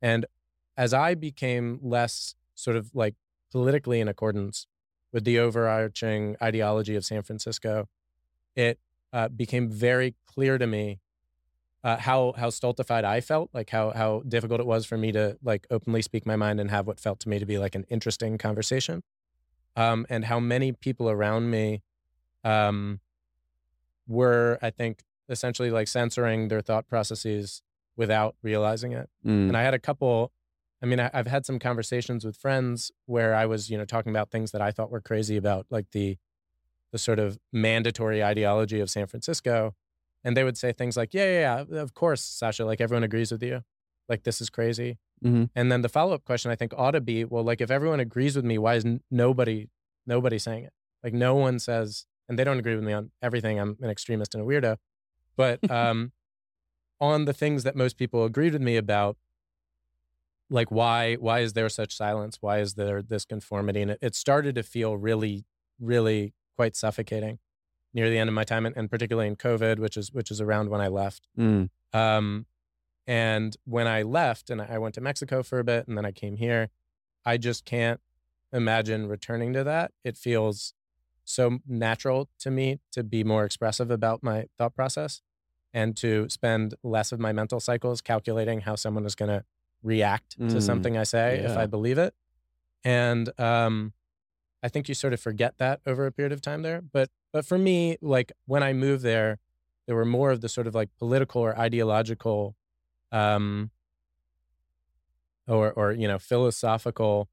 And 0.01 0.27
as 0.77 0.95
I 0.95 1.15
became 1.15 1.79
less 1.83 2.35
sort 2.55 2.77
of 2.77 2.91
like 2.95 3.15
politically 3.51 4.01
in 4.01 4.09
accordance 4.09 4.67
with 5.13 5.25
the 5.25 5.39
overarching 5.39 6.37
ideology 6.43 6.97
of 6.97 7.05
San 7.05 7.23
Francisco, 7.23 7.89
it 8.57 8.79
uh, 9.13 9.29
became 9.29 9.69
very 9.69 10.15
clear 10.27 10.59
to 10.59 10.67
me 10.67 11.01
uh, 11.85 11.99
how 11.99 12.33
how 12.37 12.49
stultified 12.49 13.05
I 13.05 13.21
felt, 13.21 13.51
like 13.53 13.69
how 13.69 13.93
how 13.93 14.23
difficult 14.27 14.59
it 14.59 14.67
was 14.67 14.87
for 14.87 14.97
me 14.97 15.13
to 15.13 15.37
like 15.45 15.67
openly 15.71 16.01
speak 16.01 16.25
my 16.25 16.35
mind 16.35 16.59
and 16.59 16.71
have 16.71 16.87
what 16.87 16.99
felt 16.99 17.21
to 17.21 17.29
me 17.29 17.39
to 17.39 17.45
be 17.45 17.59
like 17.59 17.75
an 17.75 17.85
interesting 17.91 18.39
conversation, 18.39 19.03
um, 19.77 20.07
and 20.09 20.25
how 20.25 20.41
many 20.41 20.73
people 20.73 21.11
around 21.11 21.51
me 21.51 21.83
um, 22.43 23.01
were, 24.09 24.59
I 24.63 24.71
think, 24.71 25.03
essentially 25.29 25.71
like 25.71 25.87
censoring 25.87 26.49
their 26.49 26.63
thought 26.63 26.89
processes 26.89 27.63
without 27.97 28.35
realizing 28.43 28.93
it. 28.93 29.11
Mm. 29.25 29.49
And 29.49 29.57
I 29.57 29.63
had 29.63 29.75
a 29.75 29.79
couple. 29.79 30.33
I 30.83 30.87
mean, 30.87 31.01
I, 31.01 31.11
I've 31.13 31.27
had 31.27 31.45
some 31.45 31.59
conversations 31.59 32.25
with 32.25 32.37
friends 32.37 32.93
where 33.07 33.35
I 33.35 33.45
was, 33.45 33.71
you 33.71 33.77
know, 33.77 33.85
talking 33.85 34.11
about 34.11 34.31
things 34.31 34.53
that 34.53 34.63
I 34.63 34.71
thought 34.71 34.91
were 34.91 35.01
crazy 35.03 35.37
about, 35.37 35.67
like 35.69 35.91
the 35.91 36.17
the 36.93 36.99
sort 36.99 37.19
of 37.19 37.39
mandatory 37.53 38.25
ideology 38.25 38.81
of 38.81 38.89
San 38.89 39.07
Francisco 39.07 39.75
and 40.25 40.37
they 40.37 40.45
would 40.45 40.57
say 40.59 40.73
things 40.73 40.97
like, 40.97 41.15
"Yeah, 41.15 41.25
yeah, 41.27 41.65
yeah, 41.71 41.81
of 41.81 41.95
course, 41.95 42.23
Sasha. 42.23 42.65
Like 42.65 42.81
everyone 42.81 43.05
agrees 43.05 43.31
with 43.31 43.43
you. 43.43 43.63
Like 44.09 44.23
this 44.25 44.41
is 44.41 44.51
crazy." 44.51 44.99
Mhm. 45.25 45.51
And 45.55 45.71
then 45.71 45.83
the 45.83 45.89
follow 45.89 46.15
up 46.15 46.25
question 46.25 46.51
I 46.51 46.57
think 46.57 46.73
ought 46.77 46.93
to 46.93 47.01
be, 47.01 47.25
"Well, 47.25 47.45
like 47.45 47.61
if 47.61 47.71
everyone 47.71 48.01
agrees 48.01 48.37
with 48.37 48.45
me, 48.45 48.59
why 48.59 48.75
is 48.75 48.85
n- 48.85 49.01
nobody 49.11 49.69
nobody 50.07 50.39
saying 50.39 50.65
it? 50.65 50.73
Like 51.03 51.13
no 51.15 51.35
one 51.35 51.59
says, 51.59 52.07
and 52.29 52.39
they 52.39 52.45
don't 52.45 52.59
agree 52.59 52.75
with 52.75 52.85
me 52.85 52.93
on 52.93 53.11
everything. 53.23 53.59
I'm 53.59 53.77
an 53.81 53.91
extremist 53.91 54.35
and 54.35 54.43
a 54.43 54.47
weirdo, 54.47 54.77
but 55.37 55.59
um, 55.71 56.13
on 57.01 57.25
the 57.27 57.33
things 57.33 57.63
that 57.65 57.77
most 57.77 57.97
people 57.97 58.25
agreed 58.25 58.53
with 58.53 58.63
me 58.63 58.77
about." 58.77 59.17
Like 60.51 60.71
why 60.71 61.15
why 61.15 61.41
is 61.41 61.55
there 61.55 61.69
such 61.69 61.97
silence? 61.97 62.39
Why 62.41 62.59
is 62.61 62.75
there 62.75 63.03
this 63.03 63.25
conformity? 63.25 63.81
And 63.83 63.93
it, 63.93 63.99
it 64.03 64.15
started 64.15 64.55
to 64.57 64.63
feel 64.63 64.97
really, 64.97 65.47
really 65.81 66.35
quite 66.57 66.77
suffocating 66.77 67.39
near 67.95 68.11
the 68.11 68.19
end 68.19 68.29
of 68.29 68.35
my 68.35 68.45
time, 68.45 68.67
and, 68.67 68.77
and 68.77 68.91
particularly 68.91 69.29
in 69.29 69.37
COVID, 69.37 69.79
which 69.79 69.97
is 69.97 70.13
which 70.13 70.31
is 70.31 70.41
around 70.41 70.69
when 70.69 70.81
I 70.81 70.89
left. 70.89 71.29
Mm. 71.39 71.71
Um, 71.93 72.47
and 73.07 73.57
when 73.65 73.87
I 73.87 74.03
left, 74.03 74.51
and 74.51 74.61
I 74.61 74.79
went 74.79 74.95
to 74.97 75.01
Mexico 75.01 75.43
for 75.43 75.59
a 75.59 75.65
bit, 75.65 75.87
and 75.87 75.97
then 75.97 76.05
I 76.05 76.13
came 76.13 76.37
here, 76.37 76.71
I 77.25 77.37
just 77.37 77.65
can't 77.65 78.01
imagine 78.53 79.07
returning 79.09 79.53
to 79.53 79.65
that. 79.65 79.93
It 80.05 80.17
feels 80.17 80.75
so 81.25 81.59
natural 81.67 82.29
to 82.41 82.51
me 82.51 82.81
to 82.93 83.03
be 83.03 83.25
more 83.25 83.45
expressive 83.45 83.91
about 83.91 84.23
my 84.23 84.47
thought 84.59 84.75
process 84.75 85.23
and 85.73 85.97
to 85.97 86.29
spend 86.29 86.75
less 86.83 87.13
of 87.13 87.19
my 87.19 87.33
mental 87.33 87.61
cycles 87.61 88.01
calculating 88.01 88.61
how 88.61 88.75
someone 88.75 89.05
is 89.07 89.15
going 89.15 89.31
to 89.31 89.45
react 89.83 90.39
to 90.39 90.45
Mm, 90.45 90.63
something 90.63 90.97
I 90.97 91.05
say 91.05 91.39
if. 91.41 91.57
I 91.57 91.67
believe 91.67 91.99
it. 91.99 92.15
And 92.85 93.29
um, 93.41 93.93
I 94.65 94.69
think 94.69 94.89
you 94.89 94.95
sort 94.95 95.13
of 95.13 95.21
forget 95.21 95.59
that 95.59 95.81
over 95.87 96.07
a 96.07 96.13
period 96.13 96.33
of 96.33 96.41
time 96.41 96.63
there. 96.63 96.81
But 96.81 97.11
but 97.33 97.45
for 97.45 97.59
me, 97.59 97.99
like 98.01 98.33
when 98.47 98.63
I 98.63 98.73
moved 98.73 99.03
there, 99.03 99.39
there 99.87 99.95
were 99.95 100.07
more 100.07 100.31
of 100.31 100.41
the 100.41 100.49
sort 100.49 100.67
of 100.67 100.75
like 100.75 100.89
political 100.99 101.43
or 101.43 101.57
ideological, 101.59 102.57
um, 103.13 103.71
or 105.47 105.71
or 105.73 105.93
you 105.93 106.09
know 106.09 106.19
philosophical 106.19 107.29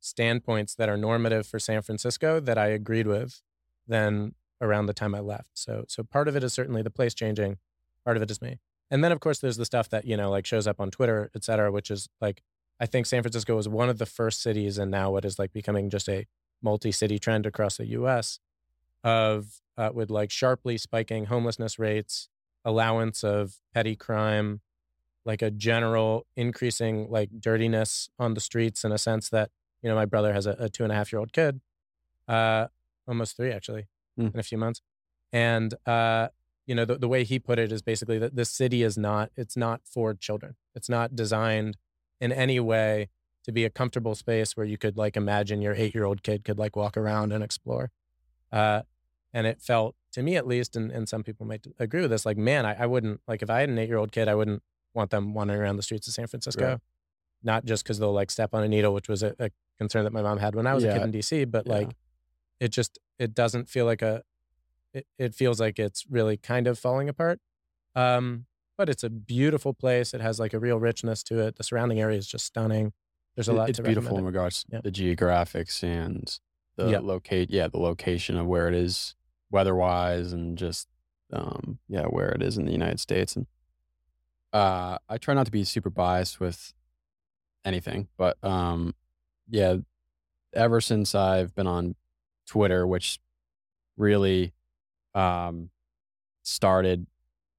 standpoints 0.00 0.74
that 0.74 0.90
are 0.90 0.98
normative 0.98 1.46
for 1.46 1.58
San 1.58 1.80
Francisco 1.80 2.40
that 2.40 2.58
I 2.58 2.66
agreed 2.66 3.06
with 3.06 3.40
than 3.88 4.34
around 4.60 4.84
the 4.84 4.92
time 4.92 5.14
I 5.14 5.20
left. 5.20 5.52
So 5.54 5.86
so 5.88 6.02
part 6.02 6.28
of 6.28 6.36
it 6.36 6.44
is 6.44 6.52
certainly 6.52 6.82
the 6.82 6.90
place 6.90 7.14
changing, 7.14 7.56
part 8.04 8.18
of 8.18 8.22
it 8.22 8.30
is 8.30 8.42
me. 8.42 8.58
And 8.90 9.02
then 9.02 9.12
of 9.12 9.20
course 9.20 9.38
there's 9.38 9.56
the 9.56 9.64
stuff 9.64 9.88
that, 9.88 10.04
you 10.04 10.16
know, 10.16 10.30
like 10.30 10.44
shows 10.44 10.66
up 10.66 10.78
on 10.78 10.90
Twitter, 10.90 11.30
et 11.34 11.42
cetera, 11.42 11.72
which 11.72 11.90
is 11.90 12.08
like 12.20 12.42
I 12.84 12.86
think 12.86 13.06
San 13.06 13.22
Francisco 13.22 13.56
was 13.56 13.66
one 13.66 13.88
of 13.88 13.96
the 13.96 14.04
first 14.04 14.42
cities 14.42 14.76
and 14.76 14.90
now 14.90 15.10
what 15.10 15.24
is 15.24 15.38
like 15.38 15.54
becoming 15.54 15.88
just 15.88 16.06
a 16.06 16.26
multi-city 16.60 17.18
trend 17.18 17.46
across 17.46 17.78
the 17.78 17.86
US 17.86 18.40
of 19.02 19.62
uh, 19.78 19.88
with 19.94 20.10
like 20.10 20.30
sharply 20.30 20.76
spiking 20.76 21.24
homelessness 21.24 21.78
rates, 21.78 22.28
allowance 22.62 23.24
of 23.24 23.54
petty 23.72 23.96
crime, 23.96 24.60
like 25.24 25.40
a 25.40 25.50
general 25.50 26.26
increasing 26.36 27.08
like 27.08 27.30
dirtiness 27.40 28.10
on 28.18 28.34
the 28.34 28.40
streets 28.42 28.84
in 28.84 28.92
a 28.92 28.98
sense 28.98 29.30
that, 29.30 29.50
you 29.80 29.88
know, 29.88 29.94
my 29.94 30.04
brother 30.04 30.34
has 30.34 30.46
a, 30.46 30.54
a 30.58 30.68
two 30.68 30.82
and 30.82 30.92
a 30.92 30.94
half 30.94 31.10
year 31.10 31.20
old 31.20 31.32
kid, 31.32 31.62
uh, 32.28 32.66
almost 33.08 33.34
three 33.34 33.50
actually, 33.50 33.86
Hmm. 34.18 34.26
in 34.26 34.38
a 34.38 34.42
few 34.42 34.58
months. 34.58 34.82
And, 35.32 35.72
uh, 35.86 36.28
you 36.66 36.74
know, 36.74 36.84
the, 36.84 36.98
the 36.98 37.08
way 37.08 37.24
he 37.24 37.38
put 37.38 37.58
it 37.58 37.72
is 37.72 37.80
basically 37.80 38.18
that 38.18 38.36
this 38.36 38.50
city 38.50 38.82
is 38.82 38.98
not, 38.98 39.30
it's 39.36 39.56
not 39.56 39.80
for 39.86 40.12
children. 40.12 40.56
It's 40.74 40.90
not 40.90 41.16
designed 41.16 41.78
in 42.24 42.32
any 42.32 42.58
way 42.58 43.08
to 43.44 43.52
be 43.52 43.64
a 43.64 43.70
comfortable 43.70 44.14
space 44.14 44.56
where 44.56 44.64
you 44.72 44.78
could 44.78 44.96
like 44.96 45.16
imagine 45.16 45.60
your 45.60 45.74
eight 45.74 45.94
year 45.94 46.04
old 46.04 46.22
kid 46.22 46.44
could 46.44 46.58
like 46.58 46.74
walk 46.74 46.96
around 46.96 47.32
and 47.32 47.44
explore. 47.44 47.90
Uh, 48.50 48.80
and 49.34 49.46
it 49.46 49.60
felt 49.60 49.94
to 50.12 50.22
me 50.22 50.36
at 50.36 50.46
least, 50.46 50.76
and, 50.76 50.90
and 50.90 51.08
some 51.08 51.22
people 51.22 51.44
might 51.44 51.66
agree 51.78 52.00
with 52.00 52.10
this, 52.10 52.24
like, 52.24 52.38
man, 52.38 52.64
I, 52.64 52.84
I 52.84 52.86
wouldn't 52.86 53.20
like 53.28 53.42
if 53.42 53.50
I 53.50 53.60
had 53.60 53.68
an 53.68 53.78
eight 53.78 53.88
year 53.88 53.98
old 53.98 54.12
kid, 54.12 54.28
I 54.28 54.34
wouldn't 54.34 54.62
want 54.94 55.10
them 55.10 55.34
wandering 55.34 55.60
around 55.60 55.76
the 55.76 55.82
streets 55.82 56.06
of 56.08 56.14
San 56.14 56.26
Francisco. 56.26 56.64
Right. 56.66 56.78
Not 57.42 57.66
just 57.66 57.84
because 57.84 57.98
they'll 57.98 58.12
like 58.12 58.30
step 58.30 58.54
on 58.54 58.62
a 58.62 58.68
needle, 58.68 58.94
which 58.94 59.08
was 59.08 59.22
a, 59.22 59.34
a 59.38 59.50
concern 59.76 60.04
that 60.04 60.12
my 60.12 60.22
mom 60.22 60.38
had 60.38 60.54
when 60.54 60.66
I 60.66 60.72
was 60.74 60.84
a 60.84 60.92
kid 60.94 61.02
in 61.02 61.12
DC, 61.12 61.50
but 61.50 61.66
Yeah. 61.66 61.72
like 61.74 61.90
it 62.60 62.68
just 62.68 62.98
it 63.18 63.34
doesn't 63.34 63.68
feel 63.68 63.84
like 63.84 64.00
a 64.00 64.22
it, 64.94 65.06
it 65.18 65.34
feels 65.34 65.60
like 65.60 65.78
it's 65.78 66.06
really 66.08 66.36
kind 66.38 66.66
of 66.66 66.78
falling 66.78 67.08
apart. 67.08 67.40
Um, 67.94 68.46
but 68.76 68.88
it's 68.88 69.04
a 69.04 69.10
beautiful 69.10 69.72
place. 69.74 70.14
It 70.14 70.20
has 70.20 70.38
like 70.40 70.52
a 70.52 70.58
real 70.58 70.78
richness 70.78 71.22
to 71.24 71.38
it. 71.40 71.56
The 71.56 71.64
surrounding 71.64 72.00
area 72.00 72.18
is 72.18 72.26
just 72.26 72.44
stunning. 72.46 72.92
There's 73.36 73.48
a 73.48 73.52
lot 73.52 73.68
it's 73.68 73.78
to 73.78 73.82
beautiful 73.82 74.16
in 74.18 74.24
regards 74.24 74.64
Yeah. 74.70 74.78
to 74.80 74.90
the 74.90 74.92
geographics 74.92 75.82
and 75.82 76.38
the 76.76 76.90
Yeah. 76.90 76.98
locate 76.98 77.50
yeah 77.50 77.68
the 77.68 77.78
location 77.78 78.36
of 78.36 78.46
where 78.46 78.68
it 78.68 78.74
is 78.74 79.14
weather 79.50 79.74
wise 79.74 80.32
and 80.32 80.58
just 80.58 80.88
um 81.32 81.78
yeah 81.88 82.06
where 82.06 82.30
it 82.30 82.42
is 82.42 82.58
in 82.58 82.64
the 82.64 82.72
united 82.72 82.98
states 82.98 83.36
and 83.36 83.46
uh 84.52 84.98
i 85.08 85.16
try 85.18 85.34
not 85.34 85.46
to 85.46 85.52
be 85.52 85.62
super 85.64 85.90
biased 85.90 86.40
with 86.40 86.72
anything 87.64 88.08
but 88.16 88.42
um 88.44 88.92
yeah 89.48 89.76
ever 90.52 90.80
since 90.80 91.14
i've 91.14 91.54
been 91.54 91.66
on 91.68 91.94
twitter 92.46 92.84
which 92.86 93.18
really 93.96 94.52
um 95.14 95.70
started 96.42 97.06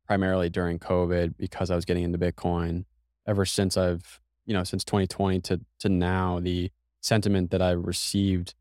primarily 0.08 0.50
during 0.50 0.78
covid 0.80 1.36
because 1.38 1.70
i 1.72 1.76
was 1.76 1.86
getting 1.86 2.04
into 2.04 2.18
bitcoin 2.18 2.86
ever 3.28 3.46
since 3.46 3.76
i've 3.78 4.20
you 4.46 4.54
know 4.54 4.64
since 4.64 4.84
2020 4.84 5.40
to 5.42 5.62
to 5.80 5.90
now 5.90 6.40
the 6.40 6.72
sentiment 7.02 7.52
that 7.52 7.62
i 7.62 7.72
received 7.72 8.54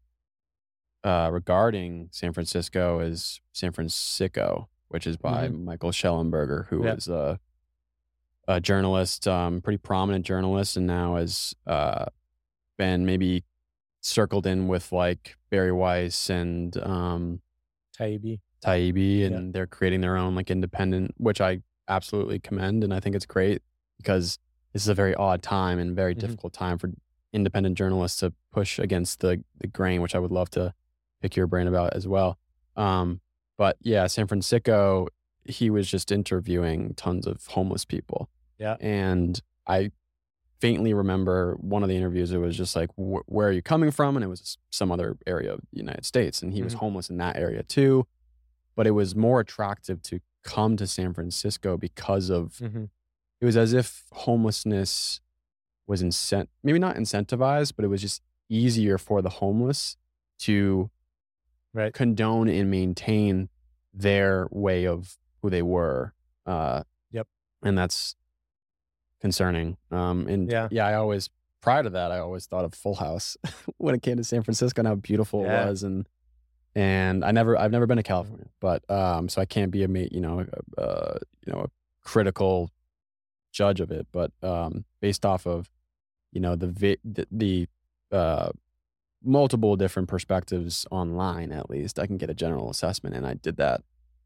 uh, 1.04 1.28
regarding 1.30 2.08
San 2.12 2.32
Francisco 2.32 2.98
is 3.00 3.38
San 3.52 3.72
Francisco, 3.72 4.70
which 4.88 5.06
is 5.06 5.18
by 5.18 5.48
Michael 5.48 5.90
Shellenberger, 5.90 6.66
who 6.68 6.82
Yeah. 6.82 6.94
was 6.94 7.08
a, 7.08 7.38
a 8.48 8.58
journalist, 8.58 9.28
um, 9.28 9.60
pretty 9.60 9.76
prominent 9.76 10.24
journalist, 10.24 10.78
and 10.78 10.86
now 10.86 11.16
has 11.16 11.54
uh, 11.66 12.06
been 12.78 13.04
maybe 13.04 13.44
circled 14.00 14.46
in 14.46 14.66
with 14.66 14.92
like 14.92 15.36
Bari 15.50 15.72
Weiss 15.72 16.30
and 16.30 16.74
um, 16.78 17.42
Taibbi. 18.00 18.40
Taibbi, 18.64 19.24
and 19.26 19.34
Yeah. 19.46 19.50
they're 19.52 19.66
creating 19.66 20.00
their 20.00 20.16
own 20.16 20.34
like 20.34 20.50
independent, 20.50 21.14
which 21.18 21.40
I 21.40 21.62
absolutely 21.88 22.38
commend, 22.38 22.82
and 22.84 22.94
I 22.94 23.00
think 23.00 23.14
it's 23.16 23.26
great 23.26 23.62
because 23.98 24.38
this 24.72 24.82
is 24.82 24.88
a 24.88 24.94
very 24.94 25.14
odd 25.14 25.42
time 25.42 25.78
and 25.78 25.94
very 25.94 26.14
Mhm. 26.14 26.18
difficult 26.20 26.52
time 26.52 26.78
for 26.78 26.90
independent 27.32 27.76
journalists 27.76 28.20
to 28.20 28.32
push 28.52 28.78
against 28.78 29.20
the 29.20 29.42
the 29.60 29.66
grain, 29.66 30.00
which 30.00 30.14
I 30.14 30.18
would 30.18 30.30
love 30.32 30.50
to 30.50 30.72
pick 31.20 31.36
your 31.36 31.46
brain 31.46 31.66
about 31.66 31.94
as 31.94 32.06
well. 32.08 32.38
Um, 32.76 33.20
but 33.56 33.76
yeah, 33.80 34.06
San 34.06 34.26
Francisco, 34.26 35.08
he 35.44 35.68
was 35.70 35.88
just 35.90 36.10
interviewing 36.12 36.94
tons 36.94 37.26
of 37.26 37.46
homeless 37.48 37.84
people. 37.84 38.28
Yeah. 38.56 38.76
and 38.80 39.42
I 39.66 39.90
faintly 40.60 40.94
remember 40.94 41.56
one 41.56 41.82
of 41.82 41.88
the 41.88 41.96
interviews. 41.96 42.30
It 42.32 42.38
was 42.38 42.56
just 42.56 42.76
like, 42.76 42.88
"Wh- 42.92 43.26
"Where 43.28 43.48
are 43.48 43.52
you 43.52 43.60
coming 43.62 43.90
from?" 43.90 44.16
And 44.16 44.24
it 44.24 44.28
was 44.28 44.56
some 44.70 44.92
other 44.92 45.18
area 45.26 45.52
of 45.52 45.60
the 45.72 45.78
United 45.78 46.04
States, 46.06 46.40
and 46.40 46.52
he 46.54 46.62
was 46.62 46.74
Mhm. 46.74 46.78
homeless 46.78 47.10
in 47.10 47.16
that 47.18 47.36
area 47.36 47.62
too. 47.64 48.06
But 48.76 48.86
it 48.86 48.92
was 48.92 49.14
more 49.14 49.40
attractive 49.40 50.02
to 50.04 50.20
come 50.42 50.76
to 50.76 50.86
San 50.86 51.14
Francisco 51.14 51.76
because 51.76 52.30
of 52.30 52.54
Mm-hmm. 52.62 52.84
it 53.40 53.44
was 53.44 53.56
as 53.56 53.72
if 53.72 54.04
homelessness 54.12 55.20
was 55.86 56.02
incent 56.02 56.48
maybe 56.62 56.78
not 56.78 56.96
incentivized, 56.96 57.72
but 57.76 57.84
it 57.84 57.88
was 57.88 58.00
just 58.02 58.22
easier 58.48 58.98
for 58.98 59.22
the 59.22 59.28
homeless 59.30 59.96
to 60.40 60.90
Right. 61.72 61.92
condone 61.92 62.48
and 62.48 62.70
maintain 62.70 63.48
their 63.92 64.46
way 64.50 64.86
of 64.86 65.16
who 65.42 65.50
they 65.50 65.62
were 65.62 66.14
Uh, 66.46 66.82
Yep. 67.10 67.26
And 67.62 67.76
that's 67.78 68.16
concerning. 69.20 69.76
Um, 69.90 70.26
and 70.28 70.50
Yeah. 70.50 70.68
yeah, 70.70 70.86
I 70.86 70.94
always 70.94 71.30
prior 71.60 71.82
to 71.82 71.88
that, 71.90 72.12
I 72.12 72.18
always 72.18 72.44
thought 72.46 72.66
of 72.66 72.74
Full 72.74 72.96
House 72.96 73.36
when 73.78 73.94
it 73.94 74.02
came 74.02 74.18
to 74.18 74.24
San 74.24 74.42
Francisco 74.42 74.80
and 74.82 74.88
how 74.88 74.94
beautiful 74.96 75.42
Yeah. 75.44 75.64
it 75.64 75.68
was, 75.70 75.82
and 75.82 76.06
and 76.74 77.24
I 77.24 77.30
never 77.30 77.56
I've 77.58 77.70
never 77.72 77.86
been 77.86 77.96
to 77.98 78.02
California, 78.02 78.46
but 78.60 78.88
um, 78.90 79.28
so 79.28 79.40
I 79.40 79.44
can't 79.44 79.70
be 79.70 79.84
a 79.84 79.88
you 79.88 80.20
know 80.20 80.44
uh, 80.78 81.18
you 81.46 81.52
know 81.52 81.60
a 81.60 81.70
critical 82.02 82.70
judge 83.52 83.80
of 83.80 83.90
it, 83.90 84.06
but 84.12 84.32
um, 84.42 84.84
based 85.00 85.24
off 85.24 85.46
of 85.46 85.70
you 86.32 86.40
know 86.40 86.56
the 86.56 86.66
vi- 86.68 86.98
the, 87.04 87.26
the 87.30 87.68
uh, 88.10 88.50
multiple 89.22 89.76
different 89.76 90.08
perspectives 90.08 90.86
online, 90.90 91.52
at 91.52 91.70
least 91.70 91.98
I 91.98 92.06
can 92.06 92.18
get 92.18 92.30
a 92.30 92.34
general 92.34 92.70
assessment, 92.70 93.14
and 93.14 93.26
I 93.26 93.34
did 93.34 93.56
that 93.56 93.82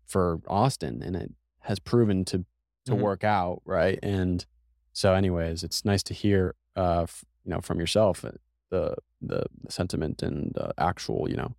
for 0.06 0.40
Austin, 0.48 1.02
and 1.02 1.14
it 1.16 1.32
has 1.60 1.78
proven 1.78 2.24
to 2.26 2.44
to 2.86 2.92
Mhm. 2.94 3.00
work 3.00 3.24
out, 3.24 3.60
right? 3.66 3.98
And 4.02 4.46
so, 4.92 5.12
anyways, 5.12 5.62
it's 5.62 5.84
nice 5.84 6.02
to 6.04 6.14
hear, 6.14 6.54
uh, 6.74 7.02
f- 7.02 7.24
you 7.44 7.50
know, 7.50 7.60
from 7.60 7.78
yourself 7.78 8.24
uh, 8.24 8.30
the 8.70 8.96
the, 9.20 9.44
the 9.64 9.70
sentiment 9.70 10.22
and 10.22 10.52
the 10.54 10.72
actual, 10.78 11.28
you 11.28 11.36
know, 11.36 11.54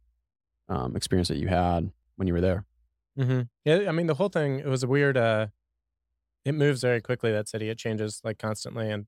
um, 0.69 0.95
experience 0.95 1.27
that 1.27 1.37
you 1.37 1.47
had 1.47 1.91
when 2.15 2.27
you 2.27 2.33
were 2.33 2.41
there. 2.41 2.65
Mm-hmm. 3.17 3.41
Yeah, 3.65 3.89
I 3.89 3.91
mean 3.91 4.07
the 4.07 4.13
whole 4.15 4.29
thing. 4.29 4.59
It 4.59 4.67
was 4.67 4.83
a 4.83 4.87
weird. 4.87 5.17
uh 5.17 5.47
It 6.45 6.53
moves 6.53 6.81
very 6.81 7.01
quickly. 7.01 7.31
That 7.31 7.49
city. 7.49 7.69
It 7.69 7.77
changes 7.77 8.21
like 8.23 8.37
constantly, 8.37 8.89
and 8.89 9.07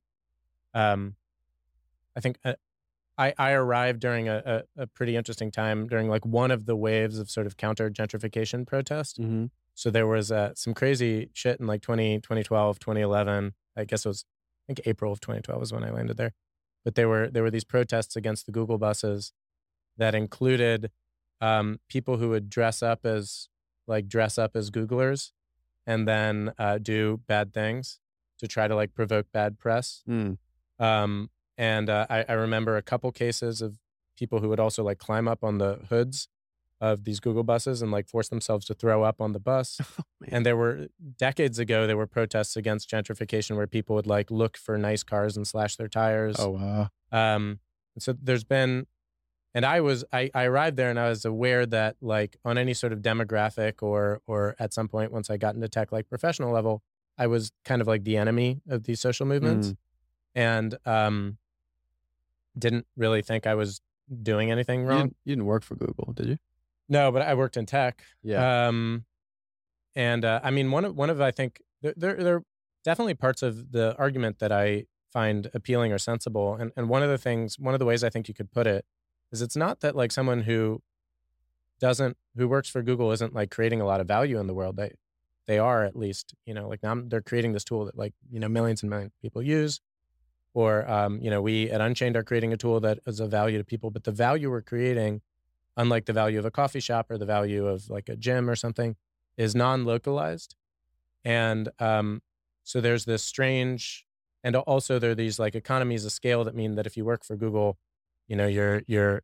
um, 0.74 1.16
I 2.16 2.20
think 2.20 2.38
uh, 2.44 2.56
I 3.18 3.34
I 3.38 3.52
arrived 3.52 4.00
during 4.00 4.28
a, 4.28 4.64
a 4.78 4.84
a 4.84 4.88
pretty 4.88 5.16
interesting 5.16 5.52
time 5.52 5.88
during 5.88 6.10
like 6.10 6.26
one 6.26 6.52
of 6.52 6.66
the 6.66 6.76
waves 6.76 7.20
of 7.20 7.30
sort 7.30 7.48
of 7.48 7.56
counter 7.58 7.90
gentrification 7.90 8.66
protest. 8.68 9.20
Mm-hmm. 9.20 9.46
So 9.74 9.90
there 9.90 10.08
was 10.08 10.32
uh, 10.32 10.54
some 10.56 10.74
crazy 10.74 11.30
shit 11.34 11.60
in 11.60 11.66
like 11.66 11.82
20, 11.82 12.20
2012, 12.20 12.80
2011. 12.80 13.54
I 13.78 13.86
guess 13.86 14.06
it 14.06 14.10
was, 14.10 14.26
I 14.28 14.64
think 14.68 14.82
April 14.86 15.14
of 15.14 15.22
2012 15.22 15.60
was 15.60 15.72
when 15.72 15.84
I 15.84 15.92
landed 15.92 16.18
there. 16.18 16.34
But 16.84 16.96
there 16.96 17.08
were 17.08 17.30
there 17.30 17.44
were 17.44 17.52
these 17.52 17.64
protests 17.64 18.16
against 18.16 18.46
the 18.46 18.52
Google 18.52 18.78
buses 18.78 19.34
that 19.98 20.14
included 20.16 20.92
um, 21.42 21.80
people 21.90 22.18
who 22.18 22.30
would 22.30 22.50
dress 22.50 22.82
up 22.82 23.06
as 23.06 23.50
like 23.88 24.08
dress 24.08 24.38
up 24.38 24.56
as 24.56 24.70
Googlers 24.70 25.32
and 25.86 26.08
then 26.08 26.54
uh, 26.58 26.78
do 26.78 27.20
bad 27.28 27.54
things 27.54 28.00
to 28.40 28.48
try 28.48 28.68
to 28.68 28.76
like 28.76 28.94
provoke 28.94 29.28
bad 29.34 29.60
press. 29.60 30.04
Mm. 30.08 30.38
Um, 30.80 31.30
and 31.58 31.90
uh, 31.90 32.08
I, 32.10 32.26
I 32.30 32.34
remember 32.34 32.78
a 32.78 32.82
couple 32.82 33.12
cases 33.12 33.62
of 33.62 33.78
people 34.18 34.40
who 34.40 34.50
would 34.50 34.60
also 34.60 34.84
like 34.84 35.00
climb 35.00 35.28
up 35.28 35.44
on 35.44 35.58
the 35.58 35.80
hoods 35.90 36.28
of 36.80 37.04
these 37.04 37.20
Google 37.20 37.44
buses 37.44 37.84
and 37.84 37.92
like 37.92 38.08
force 38.08 38.30
themselves 38.30 38.66
to 38.66 38.74
throw 38.74 39.04
up 39.04 39.22
on 39.22 39.34
the 39.34 39.40
bus. 39.40 39.80
Man. 40.20 40.30
and 40.32 40.46
there 40.46 40.58
were 40.58 40.88
decades 41.18 41.60
ago, 41.60 41.86
there 41.86 41.98
were 41.98 42.08
protests 42.08 42.56
against 42.56 42.90
gentrification 42.90 43.56
where 43.56 43.68
people 43.68 43.96
would 43.96 44.08
like 44.08 44.32
look 44.32 44.58
for 44.58 44.78
nice 44.78 45.04
cars 45.04 45.38
and 45.38 45.48
slash 45.48 45.76
their 45.76 45.88
tires. 45.88 46.38
Oh 46.40 46.50
wow. 46.50 46.90
Um, 47.12 47.60
so 48.00 48.14
there's 48.20 48.44
been, 48.44 48.88
and 49.54 49.66
I 49.66 49.82
was, 49.82 50.04
I, 50.14 50.30
I 50.34 50.44
arrived 50.46 50.78
there 50.78 50.90
and 50.90 51.00
I 51.00 51.10
was 51.10 51.26
aware 51.26 51.66
that 51.66 51.96
like 52.02 52.38
on 52.46 52.58
any 52.58 52.74
sort 52.74 52.94
of 52.94 53.00
demographic 53.00 53.82
or, 53.82 54.22
or 54.28 54.56
at 54.60 54.74
some 54.74 54.88
point 54.88 55.12
once 55.12 55.30
I 55.30 55.38
got 55.38 55.56
into 55.56 55.68
tech, 55.68 55.92
like 55.92 56.08
professional 56.10 56.52
level, 56.54 56.82
I 57.18 57.28
was 57.28 57.52
kind 57.66 57.82
of 57.82 57.88
like 57.88 58.04
the 58.04 58.18
enemy 58.18 58.62
of 58.70 58.84
these 58.84 59.00
social 59.00 59.26
movements 59.26 59.70
Mm. 59.70 59.78
and, 60.36 60.78
um, 60.86 61.38
didn't 62.58 62.86
really 62.98 63.22
think 63.22 63.48
I 63.48 63.56
was 63.56 63.82
doing 64.24 64.52
anything 64.52 64.82
You 64.82 64.88
wrong. 64.88 65.00
didn't, 65.02 65.16
you 65.26 65.36
didn't 65.36 65.46
work 65.46 65.64
for 65.64 65.76
Google, 65.76 66.14
did 66.14 66.28
you? 66.28 66.38
No, 66.90 67.12
but 67.12 67.22
I 67.22 67.34
worked 67.34 67.56
in 67.58 67.66
tech. 67.66 68.04
Yeah. 68.24 68.68
Um, 68.68 69.06
and 69.96 70.26
uh, 70.26 70.40
I 70.44 70.52
mean, 70.52 70.72
one 70.72 70.84
of 70.86 70.96
one 70.96 71.10
of 71.10 71.22
I 71.22 71.32
think 71.32 71.62
there, 71.82 71.94
there 71.96 72.16
there 72.16 72.36
are 72.38 72.44
definitely 72.84 73.14
parts 73.14 73.42
of 73.42 73.72
the 73.72 73.96
argument 73.98 74.40
that 74.40 74.52
I 74.52 74.86
find 75.12 75.50
appealing 75.54 75.92
or 75.94 75.98
sensible. 75.98 76.56
And 76.56 76.72
and 76.76 76.90
one 76.90 77.04
of 77.04 77.10
the 77.10 77.18
things, 77.18 77.58
one 77.60 77.74
of 77.74 77.80
the 77.80 77.86
ways 77.86 78.04
I 78.04 78.10
think 78.10 78.28
you 78.28 78.34
could 78.34 78.52
put 78.52 78.68
it 78.68 78.86
is, 79.32 79.42
it's 79.42 79.56
not 79.56 79.82
that 79.82 79.96
like 79.96 80.12
someone 80.12 80.42
who 80.42 80.82
doesn't 81.80 82.18
who 82.36 82.48
works 82.48 82.70
for 82.70 82.82
Google 82.82 83.12
isn't 83.12 83.34
like 83.34 83.52
creating 83.52 83.82
a 83.82 83.86
lot 83.86 84.02
of 84.02 84.08
value 84.08 84.40
in 84.40 84.48
the 84.48 84.54
world. 84.54 84.78
They 84.78 84.94
they 85.48 85.58
are 85.58 85.84
at 85.84 85.96
least 85.96 86.34
you 86.46 86.54
know 86.54 86.68
like 86.68 86.84
now 86.84 87.02
they're 87.06 87.22
creating 87.22 87.54
this 87.54 87.64
tool 87.64 87.86
that 87.86 87.98
like 87.98 88.14
you 88.30 88.40
know 88.40 88.50
millions 88.50 88.84
and 88.84 88.90
millions 88.90 89.14
of 89.14 89.22
people 89.22 89.42
use. 89.42 89.82
Or 90.54 90.90
um, 90.92 91.22
you 91.22 91.30
know, 91.30 91.42
we 91.42 91.70
at 91.72 91.80
Unchained 91.80 92.18
are 92.18 92.24
creating 92.24 92.52
a 92.52 92.58
tool 92.58 92.82
that 92.82 93.00
is 93.08 93.22
of 93.22 93.32
value 93.32 93.58
to 93.58 93.64
people, 93.64 93.90
but 93.90 94.04
the 94.04 94.12
value 94.12 94.52
we're 94.52 94.62
creating 94.62 95.22
unlike 95.78 96.06
the 96.06 96.14
value 96.14 96.40
of 96.40 96.46
a 96.46 96.52
coffee 96.52 96.80
shop 96.80 97.10
or 97.10 97.18
the 97.18 97.26
value 97.26 97.66
of 97.66 97.90
like 97.90 98.10
a 98.10 98.16
gym 98.16 98.50
or 98.50 98.56
something, 98.56 98.96
is 99.38 99.56
non-localized. 99.56 100.56
And 101.24 101.70
um, 101.80 102.22
so 102.64 102.82
there's 102.82 103.06
this 103.06 103.24
strange, 103.24 104.06
and 104.44 104.56
also 104.56 105.00
there 105.00 105.12
are 105.12 105.16
these 105.16 105.40
like 105.40 105.56
economies 105.56 106.06
of 106.06 106.12
scale 106.12 106.44
that 106.44 106.56
mean 106.56 106.76
that 106.76 106.86
if 106.86 106.98
you 106.98 107.06
work 107.06 107.24
for 107.24 107.36
Google, 107.36 107.78
you 108.32 108.38
know, 108.38 108.48
you're 108.48 108.82
you're 108.88 109.24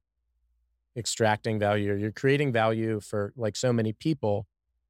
extracting 0.98 1.58
value, 1.58 1.94
or 1.94 1.96
you're 1.96 2.12
creating 2.12 2.52
value 2.52 3.00
for 3.00 3.32
like 3.38 3.56
so 3.56 3.72
many 3.72 3.94
people 3.94 4.48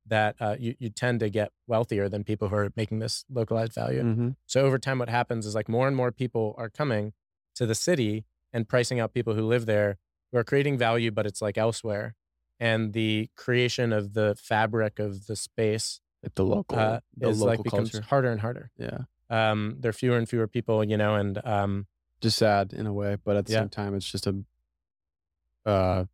that 0.07 0.35
uh, 0.39 0.55
you 0.57 0.73
you 0.79 0.89
tend 0.89 1.19
to 1.19 1.29
get 1.29 1.51
wealthier 1.67 2.09
than 2.09 2.23
people 2.23 2.47
who 2.49 2.55
are 2.55 2.71
making 2.75 2.97
this 2.97 3.25
localized 3.29 3.73
value. 3.73 4.01
Mm-hmm. 4.01 4.29
So 4.47 4.65
over 4.65 4.79
time, 4.79 4.97
what 4.97 5.09
happens 5.09 5.45
is 5.45 5.53
like 5.53 5.69
more 5.69 5.87
and 5.87 5.95
more 5.95 6.11
people 6.11 6.55
are 6.57 6.69
coming 6.69 7.13
to 7.53 7.67
the 7.67 7.75
city 7.75 8.25
and 8.51 8.67
pricing 8.67 8.99
out 8.99 9.13
people 9.13 9.35
who 9.35 9.43
live 9.43 9.67
there 9.67 9.97
who 10.31 10.39
are 10.39 10.43
creating 10.43 10.79
value, 10.79 11.11
but 11.11 11.27
it's 11.27 11.41
like 11.41 11.57
elsewhere. 11.57 12.15
And 12.59 12.93
the 12.93 13.29
creation 13.35 13.93
of 13.93 14.13
the 14.13 14.35
fabric 14.41 14.97
of 14.97 15.27
the 15.27 15.35
space 15.35 16.01
Like 16.23 16.33
the 16.33 16.43
local, 16.43 16.79
uh, 16.79 16.99
the 17.15 17.29
is 17.29 17.39
local 17.39 17.49
like 17.49 17.63
becomes 17.63 17.91
culture. 17.91 18.07
harder 18.07 18.31
and 18.31 18.41
harder. 18.41 18.71
Yeah. 18.77 18.99
Um, 19.29 19.77
there 19.79 19.89
are 19.89 19.93
fewer 19.93 20.17
and 20.17 20.27
fewer 20.27 20.47
people, 20.47 20.83
you 20.83 20.97
know, 20.97 21.13
and 21.13 21.39
um, 21.45 21.85
Just 22.21 22.37
sad 22.37 22.73
in 22.73 22.87
a 22.87 22.93
way, 22.93 23.17
but 23.23 23.35
at 23.37 23.45
the 23.45 23.53
Yeah. 23.53 23.59
same 23.61 23.69
time, 23.69 23.93
it's 23.95 24.09
just 24.11 24.25
a, 24.27 24.43
uh, 25.65 26.05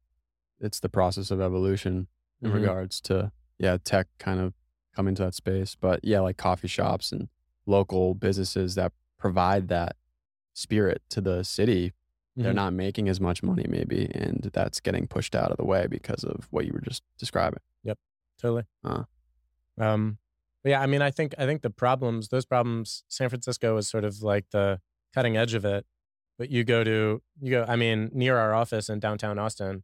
it's 0.60 0.80
the 0.80 0.90
process 0.90 1.32
of 1.32 1.40
evolution 1.42 2.08
in 2.42 2.52
Mhm. 2.52 2.54
regards 2.56 3.00
to 3.02 3.32
yeah 3.58 3.78
tech 3.78 4.08
kind 4.18 4.40
of 4.40 4.54
coming 4.94 5.16
to 5.16 5.24
that 5.24 5.34
space. 5.36 5.76
But 5.76 6.02
yeah, 6.04 6.20
like 6.20 6.38
coffee 6.38 6.68
shops 6.68 7.12
and 7.12 7.30
local 7.66 8.14
businesses 8.14 8.76
that 8.76 8.92
provide 9.18 9.68
that 9.70 9.96
spirit 10.54 11.02
to 11.10 11.22
the 11.22 11.44
city 11.44 11.94
they're 12.36 12.52
mhm. 12.52 12.56
not 12.56 12.74
making 12.74 13.08
as 13.08 13.20
much 13.22 13.42
money 13.44 13.66
maybe 13.70 14.08
and 14.14 14.50
that's 14.54 14.80
getting 14.80 15.08
pushed 15.08 15.34
out 15.36 15.50
of 15.52 15.58
the 15.58 15.64
way 15.64 15.86
because 15.88 16.24
of 16.24 16.48
what 16.52 16.66
you 16.66 16.74
were 16.74 16.82
just 16.82 17.04
describing 17.18 17.60
Yep, 17.84 17.98
totally. 18.40 18.64
Uh. 18.84 19.04
Um, 19.80 20.18
yeah, 20.64 20.82
I 20.82 20.86
mean, 20.88 21.02
I 21.02 21.10
think 21.12 21.34
I 21.38 21.46
think 21.46 21.62
the 21.62 21.70
problems, 21.70 22.28
those 22.30 22.46
problems, 22.46 23.04
San 23.08 23.30
Francisco 23.30 23.78
is 23.78 23.88
sort 23.88 24.04
of 24.04 24.22
like 24.22 24.50
the 24.52 24.82
cutting 25.14 25.38
edge 25.38 25.54
of 25.54 25.64
it. 25.66 25.86
But 26.38 26.50
you 26.50 26.64
go 26.64 26.84
to 26.84 27.22
you 27.42 27.52
go, 27.52 27.66
I 27.68 27.76
mean, 27.76 28.10
near 28.14 28.38
our 28.38 28.54
office 28.54 28.90
in 28.90 29.00
downtown 29.00 29.38
Austin, 29.38 29.84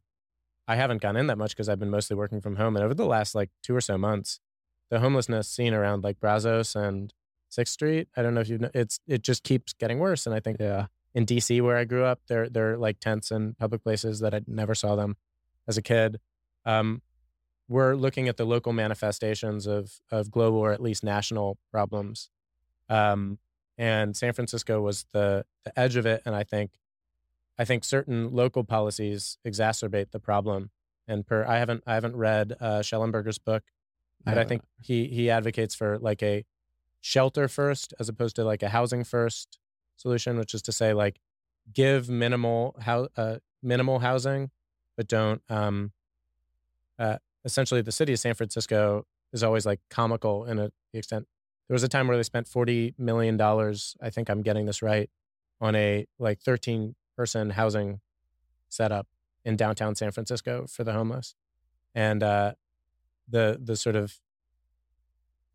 I 0.66 0.76
haven't 0.76 1.00
gone 1.00 1.16
in 1.16 1.26
that 1.28 1.38
much 1.38 1.52
because 1.52 1.68
I've 1.68 1.78
been 1.78 1.90
mostly 1.90 2.16
working 2.16 2.40
from 2.40 2.56
home. 2.56 2.76
And 2.76 2.84
over 2.84 2.94
the 2.94 3.06
last 3.06 3.34
like 3.34 3.50
two 3.62 3.74
or 3.74 3.80
so 3.80 3.96
months, 3.96 4.40
the 4.90 5.00
homelessness 5.00 5.48
scene 5.48 5.74
around 5.74 6.02
like 6.02 6.18
Brazos 6.20 6.74
and 6.74 7.12
Sixth 7.48 7.72
Street, 7.74 8.08
I 8.16 8.22
don't 8.22 8.34
know 8.34 8.40
if 8.40 8.48
you 8.48 8.58
know, 8.58 8.70
it's 8.74 9.00
it 9.06 9.22
just 9.22 9.44
keeps 9.44 9.72
getting 9.72 9.98
worse. 9.98 10.26
And 10.26 10.34
I 10.34 10.40
think 10.40 10.58
yeah 10.60 10.86
in 11.14 11.26
DC 11.26 11.60
where 11.62 11.76
I 11.76 11.84
grew 11.84 12.04
up, 12.04 12.20
there 12.28 12.48
there 12.48 12.72
are 12.72 12.78
like 12.78 13.00
tents 13.00 13.30
in 13.30 13.54
public 13.54 13.82
places 13.82 14.20
that 14.20 14.34
I 14.34 14.40
never 14.46 14.74
saw 14.74 14.96
them 14.96 15.16
as 15.66 15.76
a 15.76 15.82
kid. 15.82 16.20
Um, 16.64 17.02
we're 17.68 17.94
looking 17.94 18.28
at 18.28 18.36
the 18.36 18.44
local 18.44 18.72
manifestations 18.72 19.66
of 19.66 20.00
of 20.10 20.30
global 20.30 20.58
or 20.58 20.72
at 20.72 20.82
least 20.82 21.02
national 21.02 21.58
problems, 21.70 22.30
um, 22.88 23.38
and 23.80 24.14
San 24.14 24.34
Francisco 24.34 24.82
was 24.82 25.06
the 25.14 25.46
the 25.64 25.76
edge 25.80 25.96
of 25.96 26.04
it. 26.04 26.22
And 26.26 26.36
I 26.36 26.44
think 26.44 26.72
I 27.58 27.64
think 27.64 27.82
certain 27.82 28.30
local 28.30 28.62
policies 28.62 29.38
exacerbate 29.44 30.10
the 30.10 30.20
problem. 30.20 30.70
And 31.08 31.26
per 31.26 31.46
I 31.46 31.58
haven't 31.58 31.82
I 31.86 31.94
haven't 31.94 32.14
read 32.14 32.56
uh, 32.60 32.80
Shellenberger's 32.80 33.38
book, 33.38 33.64
but 34.22 34.36
I, 34.36 34.44
think 34.44 34.62
he 34.82 35.06
he 35.06 35.30
advocates 35.30 35.74
for 35.74 35.98
like 35.98 36.22
a 36.22 36.44
shelter 37.00 37.48
first 37.48 37.94
as 37.98 38.10
opposed 38.10 38.36
to 38.36 38.44
like 38.44 38.62
a 38.62 38.68
housing 38.68 39.02
first 39.02 39.58
solution, 39.96 40.36
which 40.36 40.52
is 40.52 40.60
to 40.62 40.72
say 40.72 40.92
like 40.92 41.18
give 41.72 42.10
minimal 42.10 42.76
how 42.80 43.08
uh, 43.16 43.36
minimal 43.62 44.00
housing, 44.00 44.50
but 44.98 45.08
don't 45.08 45.40
um, 45.48 45.92
uh, 46.98 47.16
essentially 47.46 47.80
the 47.80 47.92
city 47.92 48.12
of 48.12 48.18
San 48.18 48.34
Francisco 48.34 49.06
is 49.32 49.42
always 49.42 49.64
like 49.64 49.80
comical 49.88 50.44
in 50.44 50.58
a 50.58 50.70
the 50.92 50.98
extent. 50.98 51.26
There 51.70 51.74
was 51.76 51.84
a 51.84 51.88
time 51.88 52.08
where 52.08 52.16
they 52.16 52.24
spent 52.24 52.48
forty 52.48 52.96
million 52.98 53.36
dollars. 53.36 53.96
I 54.02 54.10
think 54.10 54.28
I'm 54.28 54.42
getting 54.42 54.66
this 54.66 54.82
right 54.82 55.08
on 55.60 55.76
a 55.76 56.04
like 56.18 56.40
thirteen 56.40 56.96
person 57.16 57.50
housing 57.50 58.00
setup 58.68 59.06
in 59.44 59.54
downtown 59.54 59.94
San 59.94 60.10
Francisco 60.10 60.66
for 60.68 60.82
the 60.82 60.92
homeless, 60.92 61.36
and 61.94 62.24
uh, 62.24 62.54
the 63.28 63.56
the 63.62 63.76
sort 63.76 63.94
of 63.94 64.18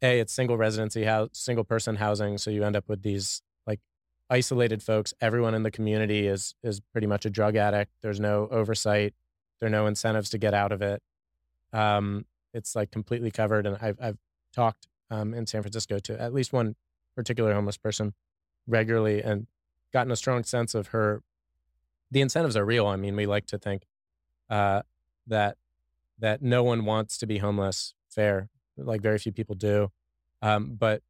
a 0.02 0.22
it's 0.22 0.32
single 0.32 0.56
residency 0.56 1.04
house 1.04 1.32
single 1.34 1.66
person 1.66 1.98
housing 1.98 2.38
so 2.38 2.50
you 2.50 2.64
end 2.64 2.78
up 2.78 2.88
with 2.88 3.02
these 3.02 3.42
like 3.68 3.82
isolated 4.30 4.82
folks. 4.82 5.14
Everyone 5.20 5.54
in 5.54 5.64
the 5.64 5.72
community 5.72 6.28
is 6.28 6.56
is 6.64 6.80
pretty 6.94 7.08
much 7.08 7.26
a 7.26 7.30
drug 7.30 7.58
addict. 7.58 7.92
There's 8.02 8.22
no 8.22 8.48
oversight. 8.52 9.14
There 9.60 9.68
are 9.68 9.70
no 9.70 9.86
incentives 9.86 10.30
to 10.30 10.38
get 10.38 10.54
out 10.54 10.72
of 10.72 10.82
it. 10.82 11.04
Um 11.74 12.26
it's 12.54 12.74
like 12.74 12.90
completely 12.90 13.32
covered 13.32 13.68
and 13.68 13.76
i've 13.82 13.98
i've 14.02 14.18
talked 14.54 14.88
um, 15.10 15.34
in 15.34 15.46
San 15.46 15.62
Francisco 15.62 16.00
to 16.00 16.20
at 16.22 16.34
least 16.34 16.54
one 16.54 16.76
particular 17.16 17.54
homeless 17.54 17.78
person 17.78 18.14
regularly 18.68 19.22
and 19.22 19.48
gotten 19.94 20.12
a 20.12 20.16
strong 20.16 20.44
sense 20.44 20.76
of 20.76 20.88
her. 20.88 21.22
The 22.12 22.22
incentives 22.22 22.56
are 22.56 22.66
real. 22.66 22.88
I 22.88 22.96
mean, 22.96 23.16
we 23.16 23.26
like 23.26 23.46
to 23.48 23.58
think 23.58 23.84
uh, 24.50 24.82
that 25.28 25.58
that 26.20 26.42
no 26.42 26.64
one 26.64 26.86
wants 26.86 27.18
to 27.18 27.26
be 27.26 27.40
homeless. 27.40 27.94
Fair, 28.10 28.50
like 28.78 29.02
very 29.02 29.18
few 29.18 29.32
people 29.32 29.56
do, 29.56 29.92
um, 30.42 30.76
but 30.80 31.02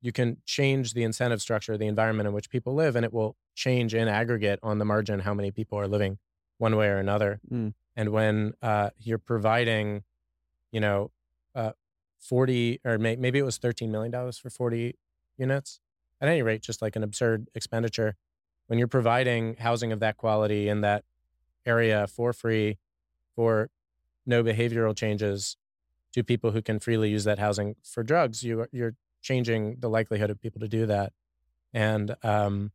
you 0.00 0.12
can 0.12 0.38
change 0.44 0.94
the 0.94 1.02
incentive 1.02 1.40
structure, 1.40 1.76
the 1.76 1.86
environment 1.86 2.26
in 2.26 2.32
which 2.32 2.50
people 2.50 2.74
live, 2.74 2.96
and 2.96 3.04
it 3.04 3.12
will 3.12 3.36
change 3.54 3.94
in 3.94 4.08
aggregate 4.08 4.58
on 4.62 4.78
the 4.78 4.84
margin 4.84 5.20
how 5.20 5.34
many 5.34 5.50
people 5.50 5.78
are 5.78 5.88
living 5.88 6.18
one 6.58 6.76
way 6.76 6.88
or 6.88 6.98
another. 6.98 7.40
Mm. 7.50 7.74
And 7.96 8.10
when 8.10 8.54
uh, 8.62 8.90
you're 8.98 9.18
providing, 9.18 10.04
you 10.70 10.80
know, 10.80 11.10
uh, 11.54 11.72
40 12.18 12.80
or 12.84 12.98
may, 12.98 13.16
maybe 13.16 13.38
it 13.38 13.44
was 13.44 13.58
$13 13.58 13.88
million 13.88 14.12
for 14.32 14.50
40 14.50 14.96
units, 15.36 15.80
at 16.20 16.28
any 16.28 16.42
rate, 16.42 16.62
just 16.62 16.82
like 16.82 16.96
an 16.96 17.02
absurd 17.02 17.48
expenditure. 17.54 18.16
When 18.66 18.78
you're 18.78 18.88
providing 18.88 19.56
housing 19.56 19.92
of 19.92 20.00
that 20.00 20.16
quality 20.16 20.68
in 20.68 20.80
that 20.82 21.04
area 21.64 22.06
for 22.06 22.32
free, 22.32 22.78
for 23.34 23.70
no 24.26 24.42
behavioral 24.42 24.96
changes 24.96 25.56
to 26.12 26.24
people 26.24 26.50
who 26.50 26.60
can 26.60 26.78
freely 26.80 27.10
use 27.10 27.24
that 27.24 27.38
housing 27.38 27.76
for 27.82 28.02
drugs, 28.02 28.42
you, 28.42 28.66
you're 28.72 28.94
changing 29.22 29.76
the 29.78 29.88
likelihood 29.88 30.30
of 30.30 30.40
people 30.40 30.60
to 30.60 30.68
do 30.68 30.86
that. 30.86 31.12
And 31.72 32.14
um, 32.22 32.72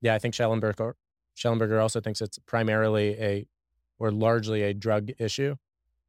yeah, 0.00 0.14
I 0.14 0.18
think 0.18 0.34
Shellenberger, 0.34 0.94
Shellenberger 1.36 1.80
also 1.80 2.00
thinks 2.00 2.20
it's 2.20 2.38
primarily 2.40 3.20
a 3.20 3.46
or 3.98 4.10
largely 4.10 4.62
a 4.62 4.74
drug 4.74 5.10
issue. 5.18 5.56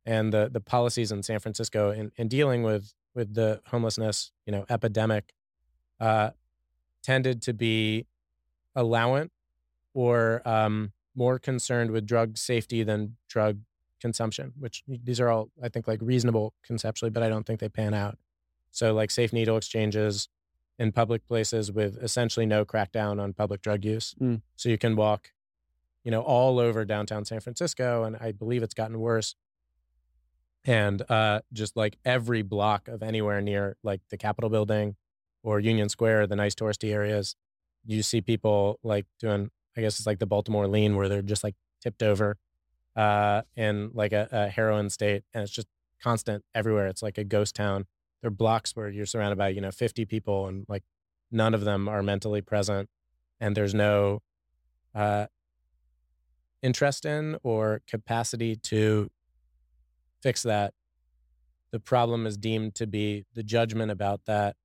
And 0.05 0.33
the 0.33 0.49
the 0.51 0.61
policies 0.61 1.11
in 1.11 1.23
San 1.23 1.39
Francisco 1.39 1.91
in, 1.91 2.11
in 2.15 2.27
dealing 2.27 2.63
with 2.63 2.93
with 3.13 3.33
the 3.33 3.61
homelessness, 3.67 4.31
you 4.45 4.51
know, 4.51 4.65
epidemic, 4.69 5.33
uh, 5.99 6.31
tended 7.03 7.41
to 7.43 7.53
be 7.53 8.05
allowant 8.75 9.31
or 9.93 10.41
um, 10.47 10.93
more 11.15 11.37
concerned 11.37 11.91
with 11.91 12.05
drug 12.05 12.37
safety 12.37 12.83
than 12.83 13.17
drug 13.27 13.59
consumption. 13.99 14.53
Which 14.57 14.83
these 14.87 15.19
are 15.19 15.29
all, 15.29 15.49
I 15.61 15.69
think, 15.69 15.87
like 15.87 15.99
reasonable 16.01 16.53
conceptually, 16.63 17.09
but 17.09 17.23
I 17.23 17.29
don't 17.29 17.45
think 17.45 17.59
they 17.59 17.69
pan 17.69 17.93
out. 17.93 18.17
So, 18.71 18.93
like 18.93 19.11
safe 19.11 19.33
needle 19.33 19.57
exchanges 19.57 20.29
in 20.79 20.93
public 20.93 21.27
places 21.27 21.71
with 21.71 22.01
essentially 22.01 22.45
no 22.45 22.63
crackdown 22.63 23.21
on 23.21 23.33
public 23.33 23.61
drug 23.61 23.83
use. 23.83 24.15
Mm. 24.19 24.41
So 24.55 24.69
you 24.69 24.77
can 24.77 24.95
walk, 24.95 25.33
you 26.05 26.09
know, 26.09 26.21
all 26.21 26.57
over 26.57 26.85
downtown 26.85 27.25
San 27.25 27.41
Francisco, 27.41 28.05
and 28.05 28.15
I 28.15 28.31
believe 28.31 28.63
it's 28.63 28.73
gotten 28.73 28.99
worse. 28.99 29.35
And 30.65 31.01
uh, 31.09 31.41
just 31.53 31.75
like 31.75 31.97
every 32.03 32.41
block 32.41 32.87
of 32.87 33.01
anywhere 33.01 33.41
near 33.41 33.77
like 33.83 34.01
the 34.09 34.17
Capitol 34.17 34.49
building 34.49 34.95
or 35.43 35.59
Union 35.59 35.89
Square, 35.89 36.27
the 36.27 36.35
nice 36.35 36.53
touristy 36.53 36.93
areas, 36.93 37.35
you 37.85 38.03
see 38.03 38.21
people 38.21 38.79
like 38.83 39.05
doing, 39.19 39.49
I 39.77 39.81
guess 39.81 39.99
it's 39.99 40.07
like 40.07 40.19
the 40.19 40.25
Baltimore 40.25 40.67
lean 40.67 40.95
where 40.95 41.07
they're 41.07 41.21
just 41.21 41.43
like 41.43 41.55
tipped 41.81 42.03
over 42.03 42.37
uh, 42.95 43.43
in 43.55 43.91
like 43.93 44.11
a, 44.11 44.27
a 44.31 44.47
heroin 44.49 44.89
state. 44.89 45.23
And 45.33 45.43
it's 45.43 45.51
just 45.51 45.67
constant 46.03 46.43
everywhere. 46.53 46.87
It's 46.87 47.01
like 47.01 47.17
a 47.17 47.23
ghost 47.23 47.55
town 47.55 47.85
there 48.21 48.27
are 48.27 48.31
blocks 48.31 48.75
where 48.75 48.89
you're 48.89 49.05
surrounded 49.05 49.37
by 49.37 49.49
you 49.49 49.61
know 49.61 49.71
50 49.71 50.05
people 50.05 50.47
and 50.47 50.65
like 50.67 50.83
none 51.31 51.53
of 51.53 51.61
them 51.61 51.87
are 51.87 52.03
mentally 52.03 52.41
present 52.41 52.89
and 53.39 53.55
there's 53.55 53.73
no 53.73 54.21
uh, 54.95 55.27
interest 56.61 57.05
in 57.05 57.37
or 57.43 57.81
capacity 57.87 58.55
to 58.55 59.09
fix 60.21 60.43
that 60.43 60.73
the 61.71 61.79
problem 61.79 62.25
is 62.25 62.37
deemed 62.37 62.75
to 62.75 62.87
be 62.87 63.25
the 63.33 63.43
judgment 63.43 63.91
about 63.91 64.21
that 64.25 64.55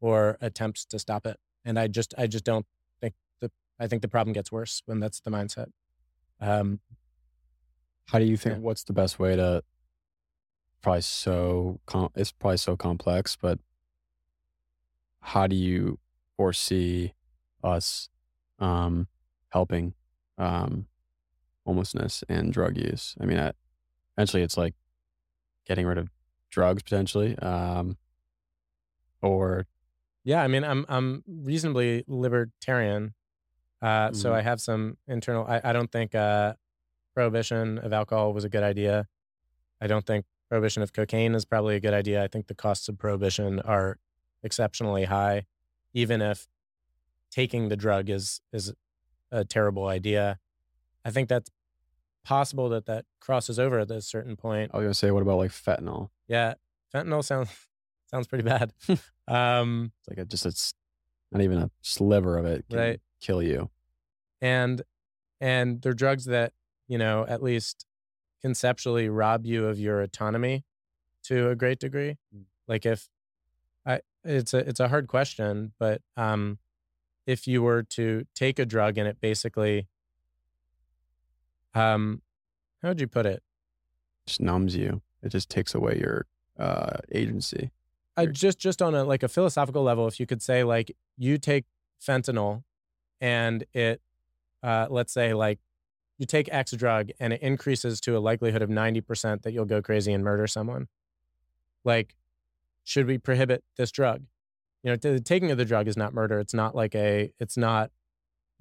or 0.00 0.38
attempts 0.40 0.84
to 0.84 0.98
stop 0.98 1.26
it 1.26 1.38
and 1.64 1.78
i 1.78 1.86
just 1.86 2.14
i 2.18 2.26
just 2.26 2.44
don't 2.44 2.66
think 3.00 3.14
the 3.40 3.50
i 3.78 3.86
think 3.86 4.02
the 4.02 4.08
problem 4.08 4.32
gets 4.32 4.50
worse 4.50 4.82
when 4.86 5.00
that's 5.00 5.20
the 5.20 5.30
mindset 5.30 5.66
um, 6.40 6.80
how 8.08 8.18
do 8.18 8.24
you 8.24 8.36
think 8.36 8.56
yeah. 8.56 8.60
what's 8.60 8.84
the 8.84 8.92
best 8.92 9.18
way 9.18 9.36
to 9.36 9.62
probably 10.82 11.00
so 11.00 11.80
com- 11.86 12.10
it's 12.14 12.32
probably 12.32 12.58
so 12.58 12.76
complex, 12.76 13.36
but 13.40 13.58
how 15.20 15.46
do 15.46 15.56
you 15.56 15.98
foresee 16.36 17.14
us 17.62 18.08
um, 18.58 19.06
helping 19.50 19.94
um, 20.36 20.86
homelessness 21.64 22.24
and 22.28 22.52
drug 22.52 22.76
use? 22.76 23.14
I 23.20 23.24
mean, 23.24 23.38
I, 23.38 23.52
eventually 24.16 24.42
it's 24.42 24.56
like 24.56 24.74
getting 25.66 25.86
rid 25.86 25.98
of 25.98 26.08
drugs 26.50 26.82
potentially, 26.82 27.38
um, 27.38 27.96
or 29.20 29.66
yeah. 30.24 30.42
I 30.42 30.48
mean, 30.48 30.64
I'm 30.64 30.84
I'm 30.88 31.24
reasonably 31.26 32.04
libertarian, 32.06 33.14
uh, 33.80 33.86
mm-hmm. 33.86 34.14
so 34.14 34.34
I 34.34 34.42
have 34.42 34.60
some 34.60 34.96
internal. 35.08 35.46
I, 35.46 35.60
I 35.64 35.72
don't 35.72 35.90
think 35.90 36.14
uh, 36.14 36.54
prohibition 37.14 37.78
of 37.78 37.92
alcohol 37.92 38.32
was 38.32 38.44
a 38.44 38.48
good 38.48 38.62
idea. 38.62 39.06
I 39.80 39.86
don't 39.86 40.06
think 40.06 40.26
prohibition 40.48 40.82
of 40.82 40.92
cocaine 40.92 41.34
is 41.34 41.44
probably 41.44 41.76
a 41.76 41.80
good 41.80 41.94
idea. 41.94 42.22
I 42.22 42.28
think 42.28 42.46
the 42.46 42.54
costs 42.54 42.88
of 42.88 42.98
prohibition 42.98 43.60
are 43.60 43.98
exceptionally 44.42 45.04
high, 45.04 45.46
even 45.94 46.20
if 46.20 46.46
taking 47.30 47.68
the 47.68 47.76
drug 47.76 48.10
is 48.10 48.40
is 48.52 48.72
a 49.30 49.44
terrible 49.44 49.86
idea. 49.86 50.38
I 51.04 51.10
think 51.10 51.28
that's 51.28 51.50
possible 52.24 52.68
that 52.70 52.86
that 52.86 53.04
crosses 53.20 53.58
over 53.58 53.78
at 53.80 53.90
a 53.90 54.00
certain 54.00 54.36
point. 54.36 54.70
I 54.72 54.78
was 54.78 54.84
gonna 54.84 54.94
say, 54.94 55.10
what 55.10 55.22
about 55.22 55.38
like 55.38 55.50
fentanyl? 55.50 56.10
Yeah, 56.28 56.54
fentanyl 56.94 57.24
sounds 57.24 57.50
sounds 58.10 58.26
pretty 58.26 58.44
bad. 58.44 58.72
um, 59.28 59.92
it's 60.00 60.08
like 60.08 60.18
a, 60.18 60.24
just 60.24 60.46
it's 60.46 60.74
not 61.30 61.42
even 61.42 61.58
a 61.58 61.70
sliver 61.80 62.36
of 62.36 62.44
it 62.44 62.64
can 62.68 62.78
right. 62.78 63.00
kill 63.20 63.42
you. 63.42 63.70
And 64.40 64.82
and 65.40 65.82
they're 65.82 65.94
drugs 65.94 66.26
that 66.26 66.52
you 66.88 66.98
know 66.98 67.24
at 67.28 67.42
least 67.42 67.86
conceptually 68.40 69.08
rob 69.08 69.46
you 69.46 69.66
of 69.66 69.78
your 69.78 70.00
autonomy 70.00 70.64
to 71.24 71.48
a 71.48 71.56
great 71.56 71.78
degree. 71.78 72.16
Mm. 72.34 72.44
Like 72.68 72.84
if 72.86 73.08
I 73.86 74.00
it's 74.24 74.54
a 74.54 74.58
it's 74.58 74.80
a 74.80 74.88
hard 74.88 75.08
question, 75.08 75.72
but 75.78 76.02
um 76.16 76.58
if 77.26 77.46
you 77.46 77.62
were 77.62 77.84
to 77.84 78.24
take 78.34 78.58
a 78.58 78.66
drug 78.66 78.98
and 78.98 79.06
it 79.06 79.20
basically 79.20 79.86
um 81.74 82.22
how 82.82 82.88
would 82.88 83.00
you 83.00 83.06
put 83.06 83.26
it? 83.26 83.42
Just 84.26 84.40
numbs 84.40 84.76
you. 84.76 85.02
It 85.22 85.30
just 85.30 85.48
takes 85.48 85.74
away 85.74 85.98
your 85.98 86.26
uh 86.58 86.98
agency. 87.12 87.70
I 88.16 88.26
just 88.26 88.58
just 88.58 88.82
on 88.82 88.94
a 88.94 89.04
like 89.04 89.22
a 89.22 89.28
philosophical 89.28 89.82
level, 89.82 90.06
if 90.06 90.20
you 90.20 90.26
could 90.26 90.42
say 90.42 90.64
like 90.64 90.94
you 91.16 91.38
take 91.38 91.64
fentanyl 92.00 92.64
and 93.20 93.64
it 93.72 94.00
uh 94.62 94.86
let's 94.90 95.12
say 95.12 95.34
like 95.34 95.58
you 96.18 96.26
take 96.26 96.48
X 96.52 96.70
drug 96.72 97.10
and 97.18 97.32
it 97.32 97.42
increases 97.42 98.00
to 98.00 98.16
a 98.16 98.20
likelihood 98.20 98.62
of 98.62 98.70
90% 98.70 99.42
that 99.42 99.52
you'll 99.52 99.64
go 99.64 99.82
crazy 99.82 100.12
and 100.12 100.22
murder 100.22 100.46
someone. 100.46 100.86
Like, 101.84 102.14
should 102.84 103.08
we 103.08 103.18
prohibit 103.18 103.64
this 103.76 103.90
drug? 103.90 104.22
You 104.84 104.90
know, 104.90 104.96
the 104.96 105.18
taking 105.18 105.50
of 105.50 105.58
the 105.58 105.64
drug 105.64 105.88
is 105.88 105.96
not 105.96 106.14
murder. 106.14 106.38
It's 106.38 106.54
not 106.54 106.76
like 106.76 106.94
a, 106.94 107.32
it's 107.40 107.56
not, 107.56 107.90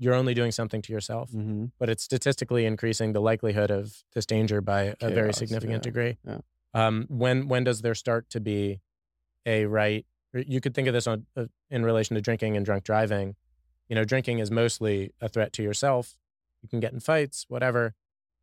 you're 0.02 0.16
only 0.16 0.34
doing 0.34 0.52
something 0.52 0.82
to 0.82 0.92
yourself, 0.92 1.32
mm-hmm. 1.32 1.66
but 1.80 1.90
it's 1.90 2.04
statistically 2.04 2.66
increasing 2.66 3.14
the 3.14 3.22
likelihood 3.22 3.70
of 3.70 3.94
this 4.14 4.26
danger 4.26 4.60
by 4.60 4.96
Chaos, 5.00 5.12
a 5.12 5.14
very 5.14 5.34
significant 5.34 5.86
yeah, 5.86 5.92
degree. 5.92 6.18
Yeah. 6.26 6.38
Um, 6.74 7.06
when, 7.10 7.48
when 7.48 7.64
does 7.64 7.82
there 7.82 7.96
start 7.96 8.30
to 8.32 8.40
be 8.40 8.82
a 9.46 9.66
right? 9.66 10.06
You 10.34 10.60
could 10.60 10.74
think 10.74 10.88
of 10.88 10.94
this 10.94 11.06
on, 11.08 11.26
uh, 11.38 11.46
in 11.70 11.84
relation 11.84 12.16
to 12.16 12.22
drinking 12.22 12.58
and 12.58 12.66
drunk 12.66 12.84
driving. 12.84 13.36
You 13.90 13.96
know, 13.96 14.04
drinking 14.04 14.40
is 14.40 14.50
mostly 14.50 15.14
a 15.22 15.30
threat 15.30 15.54
to 15.54 15.64
yourself 15.64 16.18
you 16.62 16.70
can 16.70 16.80
get 16.80 16.94
in 16.94 17.00
fights, 17.00 17.46
whatever. 17.48 17.94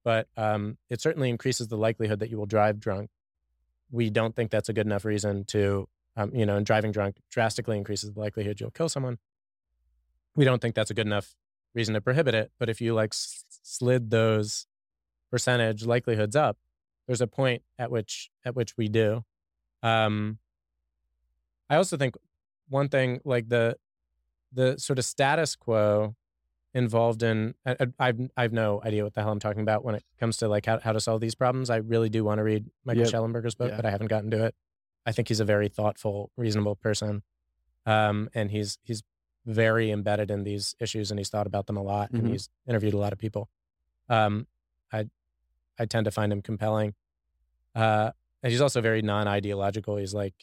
But 0.04 0.28
um, 0.36 0.78
it 0.88 1.00
certainly 1.00 1.28
increases 1.28 1.68
the 1.68 1.76
likelihood 1.76 2.20
that 2.20 2.30
you 2.30 2.38
will 2.38 2.46
drive 2.46 2.80
drunk. 2.80 3.10
We 3.90 4.10
don't 4.10 4.34
think 4.34 4.50
that's 4.50 4.68
a 4.68 4.72
good 4.72 4.86
enough 4.86 5.04
reason 5.04 5.44
to, 5.46 5.88
um, 6.16 6.34
you 6.34 6.46
know, 6.46 6.56
and 6.56 6.66
driving 6.66 6.92
drunk 6.92 7.16
drastically 7.30 7.76
increases 7.76 8.12
the 8.12 8.20
likelihood 8.20 8.60
you'll 8.60 8.70
kill 8.70 8.88
someone. 8.88 9.18
We 10.34 10.44
don't 10.44 10.60
think 10.60 10.74
that's 10.74 10.90
a 10.90 10.94
good 10.94 11.06
enough 11.06 11.34
reason 11.74 11.94
to 11.94 12.00
prohibit 12.00 12.34
it. 12.34 12.50
But 12.58 12.68
if 12.68 12.80
you 12.80 12.94
like 12.94 13.12
slid 13.12 14.10
those 14.10 14.66
percentage 15.30 15.84
likelihoods 15.84 16.36
up, 16.36 16.58
there's 17.06 17.20
a 17.20 17.26
point 17.26 17.62
at 17.78 17.90
which 17.90 18.30
at 18.44 18.54
which 18.54 18.76
we 18.76 18.88
do. 18.88 19.24
Um, 19.82 20.38
I 21.70 21.76
also 21.76 21.96
think 21.96 22.16
one 22.68 22.88
thing 22.88 23.20
like 23.24 23.48
the 23.48 23.76
the 24.52 24.78
sort 24.78 24.98
of 24.98 25.04
status 25.04 25.56
quo 25.56 26.14
involved 26.74 27.22
in 27.22 27.54
I, 27.66 27.76
I've 27.98 28.30
I've 28.36 28.52
no 28.52 28.80
idea 28.84 29.04
what 29.04 29.14
the 29.14 29.22
hell 29.22 29.32
I'm 29.32 29.38
talking 29.38 29.62
about 29.62 29.84
when 29.84 29.94
it 29.94 30.04
comes 30.20 30.36
to 30.38 30.48
like 30.48 30.66
how, 30.66 30.78
how 30.78 30.92
to 30.92 31.00
solve 31.00 31.20
these 31.20 31.34
problems. 31.34 31.70
I 31.70 31.76
really 31.76 32.08
do 32.08 32.24
want 32.24 32.38
to 32.38 32.44
read 32.44 32.66
Michael 32.84 33.04
yep. 33.04 33.12
Shellenberger's 33.12 33.54
book, 33.54 33.70
yeah. 33.70 33.76
but 33.76 33.86
I 33.86 33.90
haven't 33.90 34.08
gotten 34.08 34.30
to 34.30 34.44
it. 34.44 34.54
I 35.06 35.12
think 35.12 35.28
he's 35.28 35.40
a 35.40 35.44
very 35.44 35.68
thoughtful, 35.68 36.30
reasonable 36.36 36.76
person, 36.76 37.22
um, 37.86 38.28
and 38.34 38.50
he's 38.50 38.78
he's 38.82 39.02
very 39.48 39.90
embedded 39.90 40.30
in 40.30 40.44
these 40.44 40.76
issues, 40.78 41.10
and 41.10 41.18
he's 41.18 41.30
thought 41.30 41.46
about 41.46 41.66
them 41.66 41.76
a 41.76 41.82
lot, 41.82 42.08
mm-hmm. 42.08 42.18
and 42.18 42.28
he's 42.28 42.48
interviewed 42.68 42.94
a 42.94 42.98
lot 42.98 43.12
of 43.12 43.18
people. 43.18 43.48
Um, 44.08 44.46
I 44.92 45.06
I 45.78 45.86
tend 45.86 46.04
to 46.04 46.10
find 46.10 46.32
him 46.32 46.42
compelling, 46.42 46.94
uh, 47.74 48.12
and 48.42 48.52
he's 48.52 48.60
also 48.60 48.80
very 48.80 49.02
non-ideological. 49.02 49.96
He's 49.96 50.14
like 50.14 50.34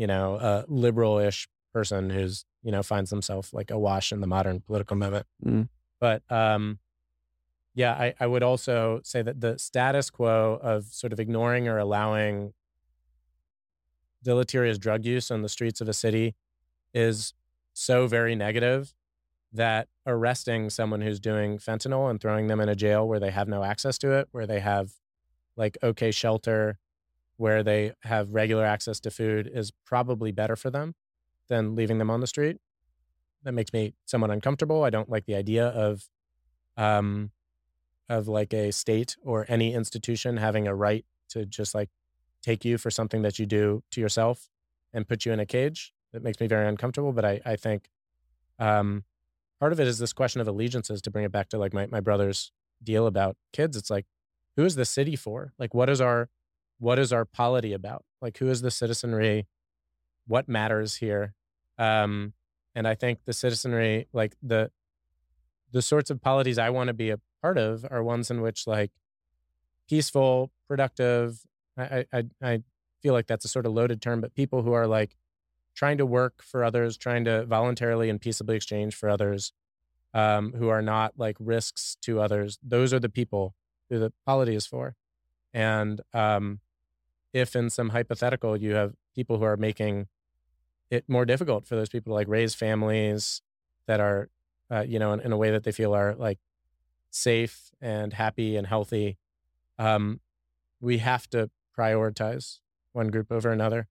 you 0.00 0.06
know, 0.06 0.36
a 0.36 0.64
liberal-ish 0.66 1.46
person 1.74 2.08
who's, 2.08 2.46
you 2.62 2.72
know, 2.72 2.82
finds 2.82 3.10
himself 3.10 3.52
like 3.52 3.70
awash 3.70 4.12
in 4.12 4.20
the 4.20 4.26
modern 4.26 4.60
political 4.60 4.96
moment. 4.96 5.26
Mm. 5.44 5.68
But 6.00 6.22
um, 6.30 6.78
yeah, 7.74 7.92
I, 7.92 8.14
I 8.18 8.26
would 8.26 8.42
also 8.42 9.02
say 9.04 9.20
that 9.20 9.42
the 9.42 9.58
status 9.58 10.08
quo 10.08 10.58
of 10.62 10.86
sort 10.86 11.12
of 11.12 11.20
ignoring 11.20 11.68
or 11.68 11.76
allowing 11.76 12.54
deleterious 14.24 14.78
drug 14.78 15.04
use 15.04 15.30
on 15.30 15.42
the 15.42 15.50
streets 15.50 15.82
of 15.82 15.88
a 15.90 15.92
city 15.92 16.34
is 16.94 17.34
so 17.72 18.06
very 18.06 18.34
negative 18.34 18.94
that 19.52 19.88
arresting 20.06 20.70
someone 20.70 21.00
who's 21.00 21.18
doing 21.20 21.58
fentanyl 21.58 22.08
and 22.10 22.20
throwing 22.20 22.46
them 22.46 22.60
in 22.60 22.68
a 22.68 22.76
jail 22.76 23.06
where 23.06 23.20
they 23.20 23.30
have 23.30 23.48
no 23.48 23.64
access 23.64 23.98
to 23.98 24.12
it, 24.12 24.28
where 24.30 24.46
they 24.46 24.60
have 24.60 24.92
like 25.56 25.76
okay 25.82 26.10
shelter, 26.10 26.78
where 27.36 27.62
they 27.62 27.92
have 28.02 28.34
regular 28.34 28.64
access 28.64 29.00
to 29.00 29.10
food 29.10 29.50
is 29.52 29.72
probably 29.84 30.30
better 30.30 30.56
for 30.56 30.70
them 30.70 30.94
than 31.48 31.74
leaving 31.74 31.98
them 31.98 32.10
on 32.10 32.20
the 32.20 32.26
street. 32.26 32.58
That 33.42 33.52
makes 33.52 33.72
me 33.72 33.94
somewhat 34.04 34.30
uncomfortable. 34.30 34.84
I 34.84 34.90
don't 34.90 35.08
like 35.08 35.26
the 35.26 35.34
idea 35.34 35.66
of 35.66 36.08
um 36.76 37.32
of 38.08 38.28
like 38.28 38.52
a 38.52 38.72
state 38.72 39.16
or 39.22 39.46
any 39.48 39.72
institution 39.72 40.36
having 40.36 40.66
a 40.66 40.74
right 40.74 41.04
to 41.30 41.46
just 41.46 41.74
like 41.74 41.88
take 42.42 42.64
you 42.64 42.78
for 42.78 42.90
something 42.90 43.22
that 43.22 43.38
you 43.38 43.46
do 43.46 43.82
to 43.92 44.00
yourself 44.00 44.48
and 44.92 45.08
put 45.08 45.24
you 45.24 45.32
in 45.32 45.40
a 45.40 45.46
cage. 45.46 45.92
That 46.12 46.22
makes 46.22 46.40
me 46.40 46.46
very 46.46 46.68
uncomfortable. 46.68 47.12
But 47.12 47.24
I, 47.24 47.40
I 47.44 47.56
think 47.56 47.88
um, 48.58 49.04
part 49.58 49.72
of 49.72 49.80
it 49.80 49.86
is 49.86 49.98
this 49.98 50.12
question 50.12 50.40
of 50.40 50.48
allegiances 50.48 51.00
to 51.02 51.10
bring 51.10 51.24
it 51.24 51.32
back 51.32 51.48
to 51.50 51.58
like 51.58 51.72
my, 51.72 51.86
my 51.86 52.00
brother's 52.00 52.52
deal 52.82 53.06
about 53.06 53.36
kids. 53.52 53.76
It's 53.76 53.90
like, 53.90 54.06
who 54.56 54.64
is 54.64 54.74
the 54.74 54.84
city 54.84 55.16
for? 55.16 55.52
Like, 55.58 55.74
what 55.74 55.88
is 55.88 56.00
our, 56.00 56.28
what 56.78 56.98
is 56.98 57.12
our 57.12 57.24
polity 57.24 57.72
about? 57.72 58.04
Like, 58.20 58.38
who 58.38 58.48
is 58.48 58.62
the 58.62 58.70
citizenry? 58.70 59.46
What 60.26 60.48
matters 60.48 60.96
here? 60.96 61.34
Um, 61.78 62.32
and 62.74 62.86
I 62.86 62.94
think 62.94 63.24
the 63.24 63.32
citizenry, 63.32 64.08
like 64.12 64.34
the, 64.42 64.70
the 65.72 65.82
sorts 65.82 66.10
of 66.10 66.20
polities 66.20 66.58
I 66.58 66.70
want 66.70 66.88
to 66.88 66.94
be 66.94 67.10
a 67.10 67.20
part 67.42 67.58
of 67.58 67.86
are 67.90 68.02
ones 68.02 68.30
in 68.30 68.40
which 68.40 68.66
like 68.66 68.90
peaceful, 69.88 70.50
productive, 70.68 71.40
I, 71.76 72.04
I, 72.12 72.24
I 72.42 72.62
feel 73.02 73.12
like 73.12 73.26
that's 73.26 73.44
a 73.44 73.48
sort 73.48 73.66
of 73.66 73.72
loaded 73.72 74.02
term, 74.02 74.20
but 74.20 74.34
people 74.34 74.62
who 74.62 74.72
are 74.72 74.86
like 74.86 75.16
trying 75.80 75.96
to 75.96 76.04
work 76.04 76.42
for 76.42 76.62
others, 76.62 76.98
trying 76.98 77.24
to 77.24 77.46
voluntarily 77.46 78.10
and 78.10 78.20
peaceably 78.20 78.54
exchange 78.54 78.94
for 78.94 79.08
others, 79.08 79.54
um, 80.12 80.52
who 80.52 80.68
are 80.68 80.82
not 80.82 81.14
like 81.16 81.38
risks 81.40 81.96
to 82.02 82.20
others. 82.20 82.58
Those 82.62 82.92
are 82.92 83.00
the 83.00 83.08
people 83.08 83.54
who 83.88 83.98
the 83.98 84.12
polity 84.26 84.54
is 84.54 84.66
for. 84.66 84.94
And 85.54 86.02
um, 86.12 86.60
if 87.32 87.56
in 87.56 87.70
some 87.70 87.88
hypothetical 87.88 88.58
you 88.58 88.74
have 88.74 88.92
people 89.14 89.38
who 89.38 89.44
are 89.44 89.56
making 89.56 90.08
it 90.90 91.04
more 91.08 91.24
difficult 91.24 91.66
for 91.66 91.76
those 91.76 91.88
people 91.88 92.10
to 92.10 92.14
like 92.14 92.28
raise 92.28 92.54
families 92.54 93.40
that 93.86 94.00
are, 94.00 94.28
uh, 94.70 94.84
you 94.86 94.98
know, 94.98 95.14
in, 95.14 95.20
in, 95.20 95.32
a 95.32 95.36
way 95.38 95.50
that 95.50 95.64
they 95.64 95.72
feel 95.72 95.94
are 95.94 96.14
like 96.14 96.40
safe 97.10 97.70
and 97.80 98.12
happy 98.12 98.54
and 98.54 98.66
healthy, 98.66 99.16
um, 99.78 100.20
we 100.78 100.98
have 100.98 101.26
to 101.30 101.48
prioritize 101.74 102.58
one 102.92 103.08
group 103.08 103.32
over 103.32 103.50
another. 103.50 103.88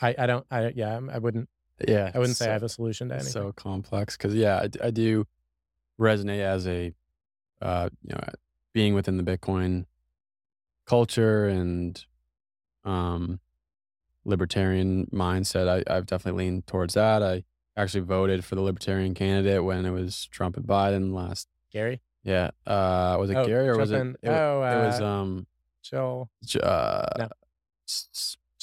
I, 0.00 0.14
I 0.18 0.26
don't, 0.26 0.46
I, 0.50 0.72
yeah, 0.74 1.00
I 1.12 1.18
wouldn't, 1.18 1.48
yeah, 1.86 2.10
I 2.14 2.18
wouldn't 2.18 2.36
say 2.36 2.46
so, 2.46 2.50
I 2.50 2.54
have 2.54 2.62
a 2.62 2.68
solution 2.68 3.08
to 3.08 3.14
anything. 3.14 3.32
So 3.32 3.52
complex. 3.52 4.16
Cause 4.16 4.34
yeah, 4.34 4.56
I, 4.56 4.86
I 4.86 4.90
do 4.90 5.26
resonate 6.00 6.40
as 6.40 6.66
a, 6.66 6.92
uh, 7.62 7.88
you 8.02 8.14
know, 8.14 8.20
being 8.72 8.94
within 8.94 9.16
the 9.16 9.22
Bitcoin 9.22 9.86
culture 10.86 11.46
and, 11.48 12.04
um, 12.84 13.40
libertarian 14.24 15.06
mindset. 15.12 15.68
I, 15.68 15.94
I've 15.94 16.06
definitely 16.06 16.44
leaned 16.44 16.66
towards 16.66 16.94
that. 16.94 17.22
I 17.22 17.44
actually 17.76 18.00
voted 18.00 18.44
for 18.44 18.54
the 18.54 18.62
libertarian 18.62 19.14
candidate 19.14 19.62
when 19.64 19.84
it 19.84 19.90
was 19.90 20.26
Trump 20.26 20.56
and 20.56 20.66
Biden 20.66 21.12
last. 21.12 21.48
Gary? 21.72 22.00
Yeah. 22.22 22.50
Uh, 22.66 23.16
was 23.18 23.30
it 23.30 23.36
oh, 23.36 23.46
Gary 23.46 23.68
or 23.68 23.74
Trump 23.74 23.80
was 23.80 23.90
it? 23.92 24.00
And, 24.00 24.16
it, 24.22 24.28
oh, 24.28 24.62
uh, 24.62 24.70
it 24.70 24.86
was 24.86 25.00
um 25.00 25.46
Jill. 25.82 26.30
Uh, 26.62 27.06
no. 27.18 27.28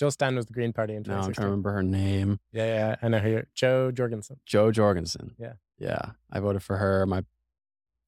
Jill 0.01 0.09
Stein 0.09 0.35
was 0.35 0.47
the 0.47 0.53
Green 0.53 0.73
Party 0.73 0.95
in 0.95 1.03
No, 1.05 1.13
I'm 1.13 1.19
2016. 1.31 1.43
to 1.43 1.45
remember 1.47 1.71
her 1.73 1.83
name. 1.83 2.39
Yeah, 2.51 2.65
yeah, 2.65 2.95
I 3.03 3.07
know 3.07 3.19
her. 3.19 3.45
Jo 3.53 3.91
Jorgensen. 3.91 4.39
Jo 4.47 4.71
Jorgensen. 4.71 5.35
Yeah. 5.37 5.53
Yeah. 5.77 6.13
I 6.31 6.39
voted 6.39 6.63
for 6.63 6.77
her. 6.77 7.05
My 7.05 7.23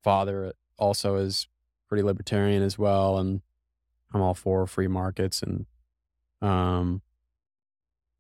father 0.04 0.54
also 0.80 1.18
is 1.18 1.48
pretty 1.88 2.02
libertarian 2.02 2.64
as 2.64 2.80
well. 2.80 3.20
And 3.20 3.44
I'm 4.12 4.22
all 4.22 4.34
for 4.34 4.66
free 4.66 4.88
markets 4.88 5.44
and, 5.44 5.68
um, 6.42 7.04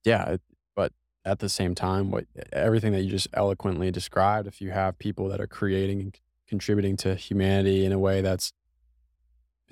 yeah, 0.03 0.37
but 0.75 0.93
at 1.25 1.39
the 1.39 1.49
same 1.49 1.73
time, 1.73 2.11
what 2.11 2.25
everything 2.51 2.91
that 2.93 3.01
you 3.01 3.09
just 3.09 3.27
eloquently 3.33 3.89
described, 3.89 4.47
if 4.47 4.61
you 4.61 4.69
have 4.69 4.99
people 4.99 5.29
that 5.29 5.41
are 5.41 5.47
creating 5.47 5.99
and 5.99 6.19
contributing 6.47 6.95
to 6.97 7.15
humanity 7.15 7.85
in 7.85 7.91
a 7.91 7.97
way 7.97 8.21
that's, 8.21 8.53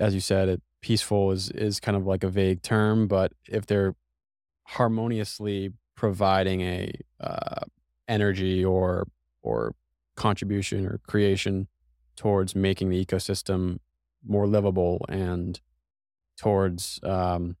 as 0.00 0.12
you 0.12 0.20
said, 0.20 0.48
it 0.48 0.60
peaceful 0.82 1.30
is 1.32 1.50
is 1.50 1.80
kind 1.80 1.96
of 1.96 2.06
like 2.06 2.24
a 2.24 2.28
vague 2.28 2.62
term, 2.62 3.08
but 3.08 3.32
if 3.48 3.66
they're 3.66 3.94
harmoniously 4.64 5.72
providing 5.96 6.60
a 6.60 6.92
uh, 7.20 7.60
energy 8.08 8.64
or 8.64 9.08
or 9.42 9.74
contribution 10.16 10.86
or 10.86 11.00
creation 11.06 11.68
towards 12.16 12.54
making 12.54 12.90
the 12.90 13.04
ecosystem 13.04 13.78
more 14.24 14.46
livable 14.46 15.04
and 15.08 15.60
towards 16.36 17.00
um 17.02 17.56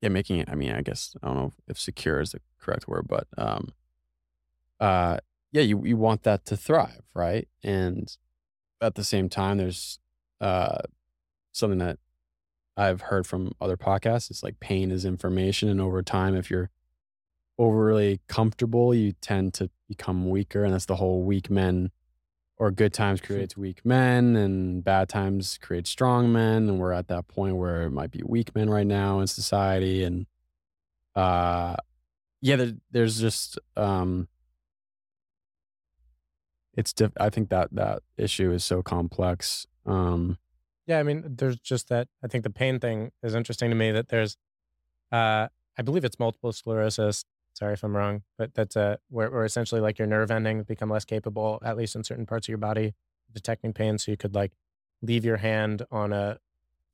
yeah 0.00 0.08
making 0.08 0.38
it 0.38 0.48
i 0.48 0.54
mean 0.54 0.72
i 0.72 0.80
guess 0.80 1.14
i 1.22 1.26
don't 1.26 1.36
know 1.36 1.52
if 1.66 1.78
secure 1.78 2.20
is 2.20 2.30
the 2.30 2.40
correct 2.60 2.86
word 2.86 3.06
but 3.08 3.26
um 3.36 3.72
uh 4.80 5.18
yeah 5.50 5.62
you, 5.62 5.82
you 5.84 5.96
want 5.96 6.22
that 6.22 6.44
to 6.46 6.56
thrive 6.56 7.02
right? 7.14 7.48
And 7.62 8.14
at 8.80 8.94
the 8.94 9.04
same 9.04 9.28
time 9.28 9.58
there's 9.58 9.98
uh 10.40 10.78
something 11.52 11.78
that 11.78 11.98
I've 12.76 13.02
heard 13.02 13.26
from 13.26 13.52
other 13.60 13.76
podcasts. 13.76 14.30
It's 14.30 14.42
like 14.42 14.58
pain 14.58 14.90
is 14.90 15.04
information. 15.04 15.68
And 15.68 15.80
over 15.80 16.02
time, 16.02 16.34
if 16.34 16.50
you're 16.50 16.70
overly 17.58 18.20
comfortable, 18.28 18.94
you 18.94 19.12
tend 19.20 19.54
to 19.54 19.70
become 19.88 20.28
weaker. 20.28 20.64
And 20.64 20.72
that's 20.72 20.86
the 20.86 20.96
whole 20.96 21.22
weak 21.22 21.50
men 21.50 21.90
or 22.56 22.70
good 22.70 22.92
times 22.92 23.20
creates 23.20 23.56
weak 23.56 23.84
men 23.84 24.36
and 24.36 24.82
bad 24.82 25.08
times 25.08 25.58
create 25.60 25.86
strong 25.86 26.32
men. 26.32 26.68
And 26.68 26.78
we're 26.78 26.92
at 26.92 27.08
that 27.08 27.28
point 27.28 27.56
where 27.56 27.82
it 27.82 27.90
might 27.90 28.10
be 28.10 28.22
weak 28.24 28.54
men 28.54 28.70
right 28.70 28.86
now 28.86 29.20
in 29.20 29.26
society. 29.26 30.02
And, 30.02 30.26
uh, 31.14 31.76
yeah, 32.40 32.56
there, 32.56 32.72
there's 32.90 33.20
just, 33.20 33.58
um, 33.76 34.28
it's, 36.74 36.92
diff- 36.92 37.12
I 37.20 37.28
think 37.28 37.50
that 37.50 37.68
that 37.72 38.02
issue 38.16 38.50
is 38.50 38.64
so 38.64 38.82
complex. 38.82 39.66
Um, 39.84 40.38
yeah, 40.86 40.98
I 40.98 41.02
mean, 41.02 41.22
there's 41.36 41.58
just 41.58 41.88
that. 41.88 42.08
I 42.22 42.26
think 42.26 42.44
the 42.44 42.50
pain 42.50 42.80
thing 42.80 43.12
is 43.22 43.34
interesting 43.34 43.70
to 43.70 43.76
me 43.76 43.92
that 43.92 44.08
there's, 44.08 44.36
uh, 45.10 45.48
I 45.78 45.82
believe 45.82 46.04
it's 46.04 46.18
multiple 46.18 46.52
sclerosis. 46.52 47.24
Sorry 47.54 47.74
if 47.74 47.84
I'm 47.84 47.96
wrong, 47.96 48.22
but 48.38 48.54
that's 48.54 48.76
uh, 48.76 48.96
where, 49.08 49.30
where 49.30 49.44
essentially 49.44 49.80
like 49.80 49.98
your 49.98 50.08
nerve 50.08 50.30
endings 50.30 50.64
become 50.64 50.90
less 50.90 51.04
capable, 51.04 51.60
at 51.64 51.76
least 51.76 51.94
in 51.94 52.02
certain 52.02 52.26
parts 52.26 52.46
of 52.46 52.48
your 52.48 52.58
body, 52.58 52.94
detecting 53.32 53.72
pain. 53.72 53.98
So 53.98 54.10
you 54.10 54.16
could 54.16 54.34
like 54.34 54.52
leave 55.02 55.24
your 55.24 55.36
hand 55.36 55.82
on 55.90 56.12
a 56.12 56.38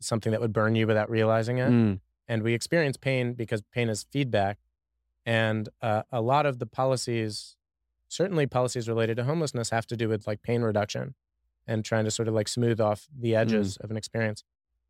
something 0.01 0.32
that 0.32 0.41
would 0.41 0.53
burn 0.53 0.74
you 0.74 0.86
without 0.86 1.11
realizing 1.11 1.59
it. 1.59 1.70
Mm. 1.70 2.01
And 2.26 2.43
we 2.43 2.55
experience 2.55 2.97
pain 2.97 3.32
because 3.32 3.62
pain 3.72 3.89
is 3.89 4.05
feedback. 4.11 4.59
And 5.24 5.68
uh, 5.80 6.03
a 6.12 6.20
lot 6.20 6.47
of 6.47 6.59
the 6.59 6.66
policies, 6.66 7.57
certainly 8.09 8.47
policies 8.47 8.89
related 8.89 9.16
to 9.16 9.24
homelessness, 9.24 9.70
have 9.70 9.86
to 9.86 9.97
do 9.97 10.09
with 10.09 10.26
like 10.26 10.43
pain 10.43 10.62
reduction 10.62 11.14
and 11.69 11.85
trying 11.85 12.05
to 12.05 12.11
sort 12.11 12.27
of 12.27 12.35
like 12.35 12.49
smooth 12.49 12.81
off 12.81 13.07
the 13.16 13.37
edges 13.37 13.77
mm. 13.77 13.85
of 13.85 13.91
an 13.91 13.97
experience, 13.97 14.43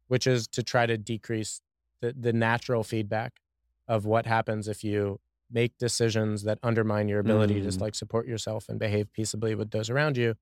which 0.07 0.27
is 0.27 0.47
to 0.49 0.63
try 0.63 0.87
to 0.87 0.97
decrease 0.97 1.61
the, 2.01 2.15
the 2.19 2.33
natural 2.33 2.85
feedback 2.85 3.41
of 3.89 4.07
what 4.07 4.25
happens 4.25 4.69
if 4.69 4.85
you 4.85 5.19
make 5.51 5.77
decisions 5.79 6.45
that 6.45 6.59
undermine 6.63 7.09
your 7.09 7.19
ability 7.19 7.55
mm. 7.55 7.59
to 7.59 7.65
just 7.65 7.81
like 7.81 7.95
support 7.95 8.27
yourself 8.27 8.69
and 8.69 8.79
behave 8.79 9.13
peaceably 9.13 9.55
with 9.55 9.71
those 9.71 9.91
around 9.91 10.17
you. 10.17 10.35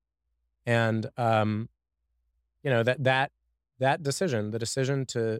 And 0.65 1.09
um, 1.17 1.69
you 2.63 2.69
know, 2.69 2.83
that 2.83 3.03
that 3.03 3.31
that 3.79 4.03
decision, 4.03 4.51
the 4.51 4.59
decision 4.59 5.05
to 5.07 5.39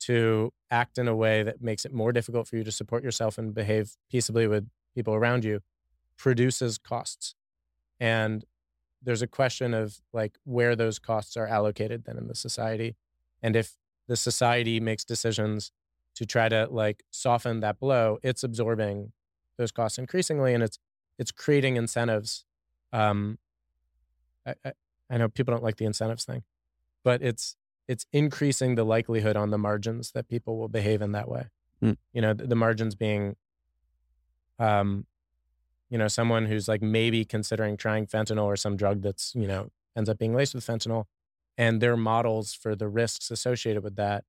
to 0.00 0.52
act 0.70 0.98
in 0.98 1.08
a 1.08 1.14
way 1.14 1.42
that 1.42 1.62
makes 1.62 1.84
it 1.84 1.92
more 1.92 2.12
difficult 2.12 2.48
for 2.48 2.56
you 2.56 2.64
to 2.64 2.72
support 2.72 3.04
yourself 3.04 3.38
and 3.38 3.54
behave 3.54 3.96
peaceably 4.10 4.46
with 4.46 4.68
people 4.94 5.14
around 5.14 5.44
you 5.44 5.60
produces 6.18 6.76
costs. 6.76 7.34
And 8.00 8.44
there's 9.02 9.22
a 9.22 9.26
question 9.26 9.74
of 9.74 10.00
like 10.12 10.38
where 10.44 10.76
those 10.76 10.98
costs 10.98 11.36
are 11.36 11.46
allocated 11.46 12.04
then 12.04 12.16
in 12.16 12.28
the 12.28 12.34
society 12.34 12.96
and 13.42 13.56
if 13.56 13.76
the 14.08 14.16
society 14.16 14.80
makes 14.80 15.04
decisions 15.04 15.72
to 16.14 16.26
try 16.26 16.48
to 16.48 16.66
like 16.70 17.02
soften 17.10 17.60
that 17.60 17.78
blow 17.78 18.18
it's 18.22 18.42
absorbing 18.42 19.12
those 19.58 19.72
costs 19.72 19.98
increasingly 19.98 20.54
and 20.54 20.62
it's 20.62 20.78
it's 21.18 21.30
creating 21.30 21.76
incentives 21.76 22.44
um 22.92 23.38
I, 24.46 24.54
I, 24.64 24.72
I 25.10 25.16
know 25.18 25.28
people 25.28 25.52
don't 25.52 25.64
like 25.64 25.76
the 25.76 25.84
incentives 25.84 26.24
thing 26.24 26.42
but 27.04 27.22
it's 27.22 27.56
it's 27.88 28.06
increasing 28.12 28.76
the 28.76 28.84
likelihood 28.84 29.36
on 29.36 29.50
the 29.50 29.58
margins 29.58 30.12
that 30.12 30.28
people 30.28 30.58
will 30.58 30.68
behave 30.68 31.02
in 31.02 31.12
that 31.12 31.28
way 31.28 31.46
Mm. 31.82 31.96
You 32.12 32.22
know, 32.22 32.32
the, 32.32 32.46
the 32.46 32.54
margins 32.54 32.94
being, 32.94 33.36
um, 34.58 35.06
you 35.92 35.98
know, 35.98 36.08
someone 36.08 36.46
who's 36.46 36.68
like 36.68 36.80
maybe 36.80 37.22
considering 37.22 37.76
trying 37.76 38.06
fentanyl 38.06 38.44
or 38.44 38.56
some 38.56 38.78
drug 38.78 39.02
that's 39.02 39.34
you 39.34 39.46
know 39.46 39.68
ends 39.94 40.08
up 40.08 40.16
being 40.16 40.34
laced 40.34 40.54
with 40.54 40.66
fentanyl, 40.66 41.04
and 41.58 41.82
their 41.82 41.98
models 41.98 42.54
for 42.54 42.74
the 42.74 42.88
risks 42.88 43.30
associated 43.30 43.84
with 43.84 43.96
that 43.96 44.24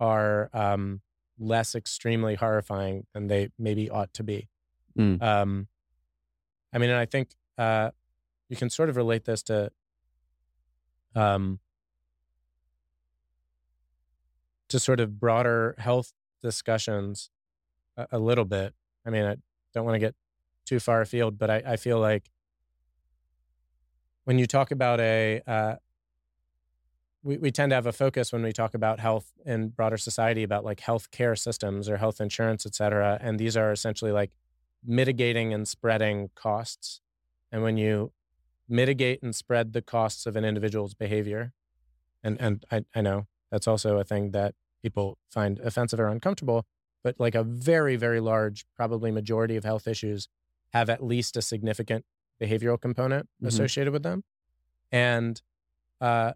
are 0.00 0.50
um, 0.52 1.00
less 1.38 1.76
extremely 1.76 2.34
horrifying 2.34 3.06
than 3.14 3.28
they 3.28 3.48
maybe 3.56 3.88
ought 3.88 4.12
to 4.12 4.24
be. 4.24 4.48
Mm. 4.98 5.22
Um, 5.22 5.68
I 6.72 6.78
mean, 6.78 6.90
and 6.90 6.98
I 6.98 7.06
think 7.06 7.28
uh, 7.56 7.92
you 8.48 8.56
can 8.56 8.68
sort 8.68 8.88
of 8.88 8.96
relate 8.96 9.24
this 9.24 9.44
to 9.44 9.70
um, 11.14 11.60
to 14.68 14.80
sort 14.80 14.98
of 14.98 15.20
broader 15.20 15.76
health 15.78 16.12
discussions 16.42 17.30
a, 17.96 18.08
a 18.10 18.18
little 18.18 18.44
bit. 18.44 18.74
I 19.06 19.10
mean, 19.10 19.24
I 19.24 19.36
don't 19.72 19.84
want 19.84 19.94
to 19.94 20.00
get 20.00 20.16
too 20.68 20.80
far 20.80 21.00
afield, 21.00 21.38
but 21.38 21.50
I, 21.50 21.62
I 21.66 21.76
feel 21.76 21.98
like 21.98 22.30
when 24.24 24.38
you 24.38 24.46
talk 24.46 24.70
about 24.70 25.00
a 25.00 25.42
uh, 25.46 25.76
we, 27.22 27.36
we 27.38 27.50
tend 27.50 27.70
to 27.70 27.74
have 27.74 27.86
a 27.86 27.92
focus 27.92 28.32
when 28.32 28.42
we 28.42 28.52
talk 28.52 28.74
about 28.74 29.00
health 29.00 29.32
in 29.44 29.68
broader 29.68 29.96
society 29.96 30.42
about 30.42 30.64
like 30.64 30.80
health 30.80 31.10
care 31.10 31.34
systems 31.34 31.88
or 31.88 31.96
health 31.96 32.20
insurance, 32.20 32.64
et 32.64 32.74
cetera. 32.74 33.18
And 33.20 33.38
these 33.38 33.56
are 33.56 33.72
essentially 33.72 34.12
like 34.12 34.30
mitigating 34.84 35.52
and 35.52 35.66
spreading 35.66 36.30
costs. 36.34 37.00
And 37.50 37.62
when 37.62 37.76
you 37.76 38.12
mitigate 38.68 39.22
and 39.22 39.34
spread 39.34 39.72
the 39.72 39.82
costs 39.82 40.26
of 40.26 40.36
an 40.36 40.44
individual's 40.44 40.94
behavior, 40.94 41.52
and, 42.22 42.40
and 42.40 42.64
I, 42.70 42.84
I 42.94 43.00
know 43.00 43.26
that's 43.50 43.66
also 43.66 43.98
a 43.98 44.04
thing 44.04 44.30
that 44.32 44.54
people 44.82 45.18
find 45.30 45.58
offensive 45.60 45.98
or 45.98 46.08
uncomfortable, 46.08 46.66
but 47.02 47.16
like 47.18 47.34
a 47.34 47.42
very, 47.42 47.96
very 47.96 48.20
large, 48.20 48.64
probably 48.76 49.10
majority 49.10 49.56
of 49.56 49.64
health 49.64 49.88
issues 49.88 50.28
have 50.72 50.90
at 50.90 51.02
least 51.02 51.36
a 51.36 51.42
significant 51.42 52.04
behavioral 52.40 52.80
component 52.80 53.26
mm-hmm. 53.26 53.46
associated 53.46 53.92
with 53.92 54.02
them. 54.02 54.24
And 54.92 55.40
uh, 56.00 56.32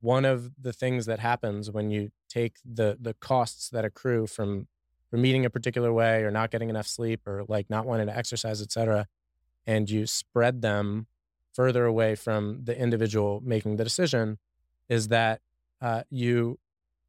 one 0.00 0.24
of 0.24 0.50
the 0.60 0.72
things 0.72 1.06
that 1.06 1.20
happens 1.20 1.70
when 1.70 1.90
you 1.90 2.10
take 2.28 2.56
the 2.64 2.96
the 3.00 3.14
costs 3.14 3.70
that 3.70 3.84
accrue 3.84 4.26
from 4.26 4.68
from 5.10 5.24
eating 5.26 5.44
a 5.44 5.50
particular 5.50 5.92
way 5.92 6.22
or 6.22 6.30
not 6.30 6.50
getting 6.50 6.70
enough 6.70 6.86
sleep 6.86 7.26
or 7.26 7.44
like 7.48 7.68
not 7.68 7.86
wanting 7.86 8.06
to 8.06 8.16
exercise, 8.16 8.62
et 8.62 8.72
cetera, 8.72 9.06
and 9.66 9.90
you 9.90 10.06
spread 10.06 10.62
them 10.62 11.06
further 11.52 11.84
away 11.84 12.14
from 12.14 12.64
the 12.64 12.78
individual 12.78 13.42
making 13.44 13.76
the 13.76 13.84
decision, 13.84 14.38
is 14.88 15.08
that 15.08 15.40
uh, 15.80 16.02
you 16.08 16.58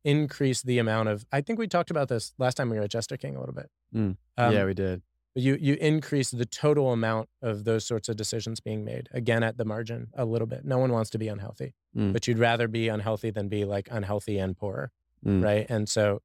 increase 0.03 0.61
the 0.61 0.79
amount 0.79 1.07
of. 1.09 1.25
I 1.31 1.41
think 1.41 1.59
we 1.59 1.67
talked 1.67 1.91
about 1.91 2.09
this 2.09 2.33
last 2.37 2.55
time 2.55 2.69
we 2.69 2.77
were 2.77 2.83
at 2.83 2.91
Jester 2.91 3.17
King 3.17 3.35
a 3.35 3.39
little 3.39 3.55
bit. 3.55 3.69
Mm. 3.95 4.17
Um, 4.37 4.53
yeah, 4.53 4.65
we 4.65 4.73
did 4.73 5.01
you 5.35 5.57
you 5.59 5.75
increase 5.75 6.31
the 6.31 6.45
total 6.45 6.91
amount 6.91 7.27
of 7.41 7.63
those 7.63 7.85
sorts 7.85 8.07
of 8.07 8.15
decisions 8.15 8.59
being 8.59 8.85
made 8.85 9.09
again 9.11 9.43
at 9.43 9.57
the 9.57 9.65
margin 9.65 10.07
a 10.13 10.25
little 10.25 10.47
bit 10.47 10.63
no 10.63 10.77
one 10.77 10.91
wants 10.91 11.09
to 11.09 11.17
be 11.17 11.27
unhealthy 11.27 11.73
mm. 11.95 12.13
but 12.13 12.27
you'd 12.27 12.39
rather 12.39 12.67
be 12.67 12.87
unhealthy 12.87 13.31
than 13.31 13.47
be 13.47 13.65
like 13.65 13.87
unhealthy 13.91 14.37
and 14.37 14.57
poor 14.57 14.91
mm. 15.25 15.43
right 15.43 15.65
and 15.69 15.89
so 15.89 16.21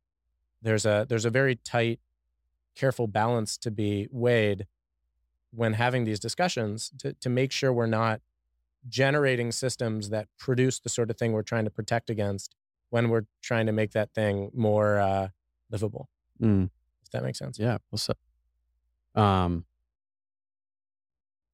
there's 0.62 0.84
a 0.84 1.06
there's 1.08 1.24
a 1.24 1.30
very 1.30 1.56
tight 1.56 2.00
careful 2.74 3.06
balance 3.06 3.56
to 3.56 3.70
be 3.70 4.08
weighed 4.10 4.66
when 5.50 5.72
having 5.72 6.04
these 6.04 6.20
discussions 6.20 6.92
to, 6.98 7.14
to 7.14 7.28
make 7.28 7.50
sure 7.50 7.72
we're 7.72 7.86
not 7.86 8.20
generating 8.88 9.50
systems 9.50 10.10
that 10.10 10.28
produce 10.38 10.78
the 10.78 10.88
sort 10.88 11.10
of 11.10 11.16
thing 11.16 11.32
we're 11.32 11.42
trying 11.42 11.64
to 11.64 11.70
protect 11.70 12.10
against 12.10 12.54
when 12.90 13.08
we're 13.08 13.24
trying 13.42 13.66
to 13.66 13.72
make 13.72 13.92
that 13.92 14.12
thing 14.12 14.50
more 14.54 14.98
uh, 14.98 15.28
livable 15.70 16.08
mm. 16.40 16.68
if 17.02 17.10
that 17.10 17.22
makes 17.22 17.38
sense 17.38 17.58
yeah 17.58 17.78
well 17.90 17.98
um, 19.14 19.64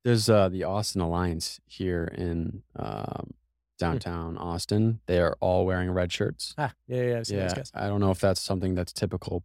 there's 0.05 0.29
uh, 0.29 0.49
the 0.49 0.65
Austin 0.65 1.01
Alliance 1.01 1.61
here 1.67 2.05
in 2.05 2.63
um, 2.77 3.05
hmm. 3.17 3.31
downtown 3.79 4.37
Austin. 4.37 5.01
They 5.07 5.19
are 5.19 5.37
all 5.41 5.65
wearing 5.65 5.91
red 5.91 6.13
shirts. 6.13 6.55
Ah, 6.59 6.73
yeah, 6.87 7.03
yeah, 7.03 7.23
yeah. 7.29 7.55
yeah 7.57 7.63
I 7.75 7.89
don't 7.89 8.01
know 8.01 8.11
if 8.11 8.21
that's 8.21 8.41
something 8.41 8.75
that's 8.75 8.93
typical 8.93 9.45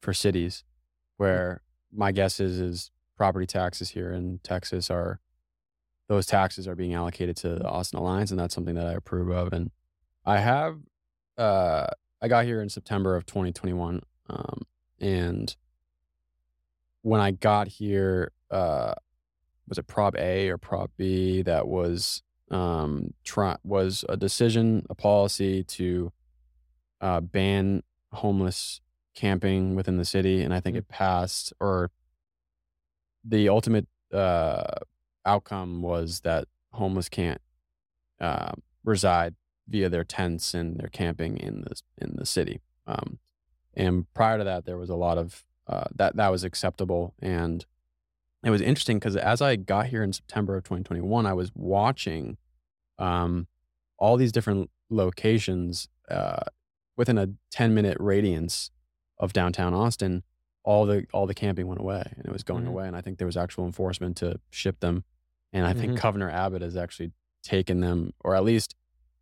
for 0.00 0.12
cities, 0.12 0.64
hmm. 1.18 1.24
where 1.24 1.62
my 1.92 2.12
guess 2.12 2.40
is 2.40 2.58
is 2.58 2.90
property 3.16 3.46
taxes 3.46 3.90
here 3.90 4.12
in 4.12 4.40
Texas 4.42 4.90
are 4.90 5.20
those 6.08 6.24
taxes 6.26 6.66
are 6.66 6.74
being 6.74 6.94
allocated 6.94 7.36
to 7.36 7.56
the 7.56 7.68
Austin 7.68 7.98
Alliance, 7.98 8.30
and 8.30 8.40
that's 8.40 8.54
something 8.54 8.74
that 8.74 8.86
I 8.86 8.92
approve 8.92 9.28
of. 9.28 9.52
And 9.52 9.70
I 10.24 10.38
have, 10.38 10.78
uh, 11.36 11.86
I 12.22 12.28
got 12.28 12.46
here 12.46 12.62
in 12.62 12.70
September 12.70 13.14
of 13.14 13.26
2021, 13.26 14.02
um, 14.30 14.62
and 14.98 15.54
when 17.08 17.20
I 17.20 17.30
got 17.30 17.68
here, 17.68 18.32
uh, 18.50 18.94
was 19.66 19.78
it 19.78 19.86
Prop 19.86 20.16
A 20.16 20.48
or 20.50 20.58
Prop 20.58 20.90
B 20.96 21.42
that 21.42 21.66
was 21.66 22.22
um 22.50 23.12
try 23.24 23.56
was 23.64 24.04
a 24.08 24.16
decision, 24.16 24.86
a 24.88 24.94
policy 24.94 25.62
to 25.62 26.12
uh, 27.00 27.20
ban 27.20 27.82
homeless 28.12 28.80
camping 29.14 29.74
within 29.74 29.96
the 29.96 30.04
city, 30.04 30.42
and 30.42 30.54
I 30.54 30.60
think 30.60 30.74
mm-hmm. 30.74 30.80
it 30.80 30.88
passed. 30.88 31.52
Or 31.60 31.90
the 33.24 33.48
ultimate 33.48 33.88
uh, 34.12 34.64
outcome 35.24 35.82
was 35.82 36.20
that 36.20 36.46
homeless 36.72 37.08
can't 37.08 37.40
uh, 38.20 38.52
reside 38.84 39.34
via 39.66 39.88
their 39.88 40.04
tents 40.04 40.54
and 40.54 40.78
their 40.78 40.88
camping 40.88 41.36
in 41.38 41.62
the 41.62 41.80
in 41.98 42.16
the 42.16 42.26
city. 42.26 42.60
Um, 42.86 43.18
and 43.74 44.12
prior 44.14 44.38
to 44.38 44.44
that, 44.44 44.64
there 44.64 44.78
was 44.78 44.90
a 44.90 44.96
lot 44.96 45.18
of 45.18 45.44
uh, 45.68 45.84
that 45.94 46.16
that 46.16 46.30
was 46.30 46.44
acceptable. 46.44 47.14
And 47.20 47.64
it 48.44 48.50
was 48.50 48.60
interesting 48.60 48.98
because 48.98 49.16
as 49.16 49.42
I 49.42 49.56
got 49.56 49.86
here 49.86 50.02
in 50.02 50.12
September 50.12 50.56
of 50.56 50.64
2021, 50.64 51.26
I 51.26 51.32
was 51.32 51.50
watching 51.54 52.36
um, 52.98 53.46
all 53.98 54.16
these 54.16 54.32
different 54.32 54.70
locations 54.90 55.88
uh, 56.10 56.44
within 56.96 57.18
a 57.18 57.28
10 57.50 57.74
minute 57.74 57.96
radius 58.00 58.70
of 59.18 59.32
downtown 59.32 59.74
Austin. 59.74 60.22
All 60.64 60.86
the 60.86 61.06
all 61.14 61.26
the 61.26 61.34
camping 61.34 61.66
went 61.66 61.80
away, 61.80 62.02
and 62.16 62.26
it 62.26 62.32
was 62.32 62.42
going 62.42 62.60
mm-hmm. 62.64 62.68
away. 62.68 62.86
And 62.86 62.96
I 62.96 63.00
think 63.00 63.18
there 63.18 63.26
was 63.26 63.36
actual 63.36 63.64
enforcement 63.64 64.16
to 64.18 64.38
ship 64.50 64.80
them. 64.80 65.04
And 65.52 65.64
I 65.64 65.72
think 65.72 65.92
mm-hmm. 65.92 66.02
Governor 66.02 66.30
Abbott 66.30 66.60
has 66.60 66.76
actually 66.76 67.12
taken 67.42 67.80
them, 67.80 68.12
or 68.20 68.34
at 68.34 68.44
least 68.44 68.74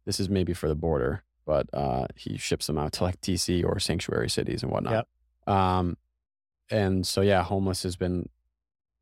this 0.06 0.18
is 0.18 0.28
maybe 0.28 0.54
for 0.54 0.66
the 0.68 0.74
border, 0.74 1.22
but 1.44 1.68
uh, 1.72 2.06
he 2.16 2.36
ships 2.36 2.66
them 2.66 2.78
out 2.78 2.92
to 2.94 3.04
like 3.04 3.20
DC 3.20 3.64
or 3.64 3.78
sanctuary 3.78 4.28
cities 4.28 4.64
and 4.64 4.72
whatnot. 4.72 5.06
Yep. 5.46 5.54
Um, 5.54 5.96
and 6.70 7.06
so 7.06 7.20
yeah, 7.20 7.42
homeless 7.42 7.82
has 7.82 7.96
been. 7.96 8.28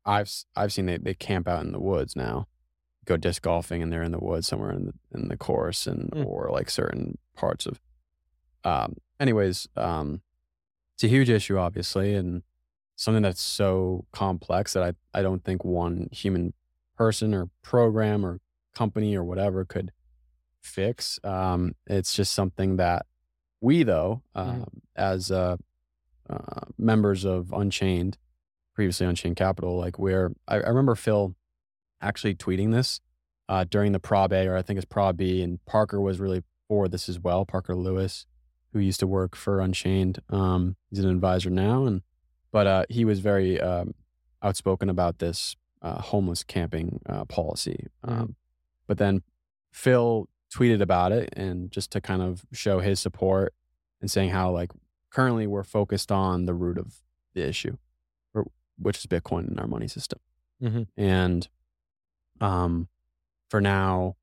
I've 0.05 0.31
I've 0.55 0.71
seen 0.71 0.85
they 0.85 0.97
they 0.97 1.13
camp 1.13 1.47
out 1.47 1.63
in 1.63 1.71
the 1.71 1.79
woods 1.79 2.15
now, 2.15 2.47
go 3.05 3.17
disc 3.17 3.41
golfing 3.41 3.81
and 3.81 3.91
they're 3.91 4.03
in 4.03 4.11
the 4.11 4.19
woods 4.19 4.47
somewhere 4.47 4.71
in 4.71 4.85
the 4.85 4.93
in 5.19 5.27
the 5.29 5.37
course 5.37 5.87
and 5.87 6.11
mm. 6.11 6.25
or 6.25 6.49
like 6.51 6.69
certain 6.69 7.17
parts 7.35 7.65
of. 7.65 7.79
Um. 8.63 8.97
Anyways, 9.19 9.67
um, 9.77 10.21
it's 10.95 11.03
a 11.03 11.07
huge 11.07 11.29
issue, 11.29 11.57
obviously, 11.57 12.15
and 12.15 12.43
something 12.95 13.23
that's 13.23 13.41
so 13.41 14.05
complex 14.11 14.73
that 14.73 14.83
I 14.83 14.93
I 15.17 15.21
don't 15.21 15.43
think 15.43 15.63
one 15.63 16.09
human 16.11 16.53
person 16.97 17.33
or 17.33 17.49
program 17.61 18.25
or 18.25 18.39
company 18.73 19.15
or 19.15 19.23
whatever 19.23 19.65
could 19.65 19.91
fix. 20.61 21.19
Um, 21.23 21.75
it's 21.87 22.13
just 22.13 22.33
something 22.33 22.77
that 22.77 23.05
we 23.61 23.83
though, 23.83 24.21
um, 24.35 24.61
mm. 24.61 24.67
as 24.95 25.31
a 25.31 25.57
uh, 26.29 26.61
members 26.77 27.25
of 27.25 27.51
Unchained, 27.51 28.17
previously 28.73 29.05
Unchained 29.05 29.35
Capital, 29.35 29.77
like 29.77 29.99
where 29.99 30.31
I, 30.47 30.55
I 30.55 30.67
remember 30.67 30.95
Phil 30.95 31.35
actually 32.01 32.35
tweeting 32.35 32.71
this 32.71 33.01
uh, 33.47 33.65
during 33.69 33.91
the 33.91 33.99
Prop 33.99 34.31
A, 34.31 34.47
or 34.47 34.57
I 34.57 34.61
think 34.61 34.77
it's 34.77 34.85
Prop 34.85 35.17
B, 35.17 35.41
and 35.41 35.63
Parker 35.65 36.01
was 36.01 36.19
really 36.19 36.43
for 36.67 36.87
this 36.87 37.07
as 37.09 37.19
well. 37.19 37.45
Parker 37.45 37.75
Lewis, 37.75 38.25
who 38.73 38.79
used 38.79 38.99
to 38.99 39.07
work 39.07 39.35
for 39.35 39.59
Unchained, 39.59 40.19
um, 40.29 40.75
he's 40.89 40.99
an 40.99 41.09
advisor 41.09 41.49
now, 41.49 41.85
and 41.85 42.01
but 42.51 42.67
uh, 42.67 42.85
he 42.89 43.05
was 43.05 43.19
very 43.19 43.59
um, 43.59 43.93
outspoken 44.41 44.89
about 44.89 45.19
this 45.19 45.55
uh, 45.81 46.01
homeless 46.01 46.43
camping 46.43 47.01
uh, 47.07 47.25
policy. 47.25 47.87
Um, 48.03 48.35
but 48.87 48.97
then 48.97 49.23
Phil 49.71 50.27
tweeted 50.53 50.81
about 50.81 51.11
it, 51.11 51.29
and 51.35 51.69
just 51.69 51.91
to 51.91 52.01
kind 52.01 52.21
of 52.21 52.45
show 52.51 52.79
his 52.79 52.99
support 52.99 53.53
and 54.01 54.09
saying 54.09 54.29
how 54.29 54.51
like 54.51 54.71
currently 55.15 55.47
we're 55.47 55.63
focused 55.63 56.11
on 56.11 56.45
the 56.45 56.53
root 56.53 56.77
of 56.77 56.95
the 57.33 57.47
issue, 57.47 57.77
which 58.77 58.97
is 58.97 59.05
Bitcoin 59.05 59.49
in 59.49 59.57
our 59.57 59.67
money 59.67 59.87
system. 59.87 60.19
Mm-hmm. 60.61 60.83
And 60.97 61.47
um, 62.41 62.89
for 63.49 63.61
now, 63.61 64.17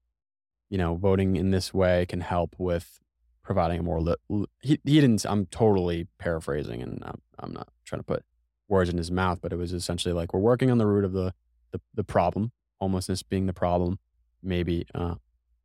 you 0.68 0.76
know, 0.76 0.96
voting 0.96 1.36
in 1.36 1.50
this 1.50 1.72
way 1.72 2.04
can 2.04 2.20
help 2.20 2.54
with 2.58 3.00
providing 3.42 3.80
a 3.80 3.82
more. 3.82 4.02
Li- 4.02 4.16
li- 4.28 4.46
he 4.60 4.78
he 4.84 5.00
didn't. 5.00 5.24
I'm 5.24 5.46
totally 5.46 6.08
paraphrasing, 6.18 6.82
and 6.82 7.02
I'm, 7.02 7.22
I'm 7.38 7.54
not 7.54 7.68
trying 7.86 8.00
to 8.00 8.04
put 8.04 8.22
words 8.68 8.90
in 8.90 8.98
his 8.98 9.10
mouth, 9.10 9.38
but 9.40 9.50
it 9.50 9.56
was 9.56 9.72
essentially 9.72 10.12
like 10.12 10.34
we're 10.34 10.40
working 10.40 10.70
on 10.70 10.76
the 10.76 10.86
root 10.86 11.06
of 11.06 11.12
the 11.12 11.32
the, 11.70 11.80
the 11.94 12.04
problem, 12.04 12.52
homelessness 12.82 13.22
being 13.22 13.46
the 13.46 13.54
problem, 13.54 13.98
maybe 14.42 14.86
uh, 14.94 15.14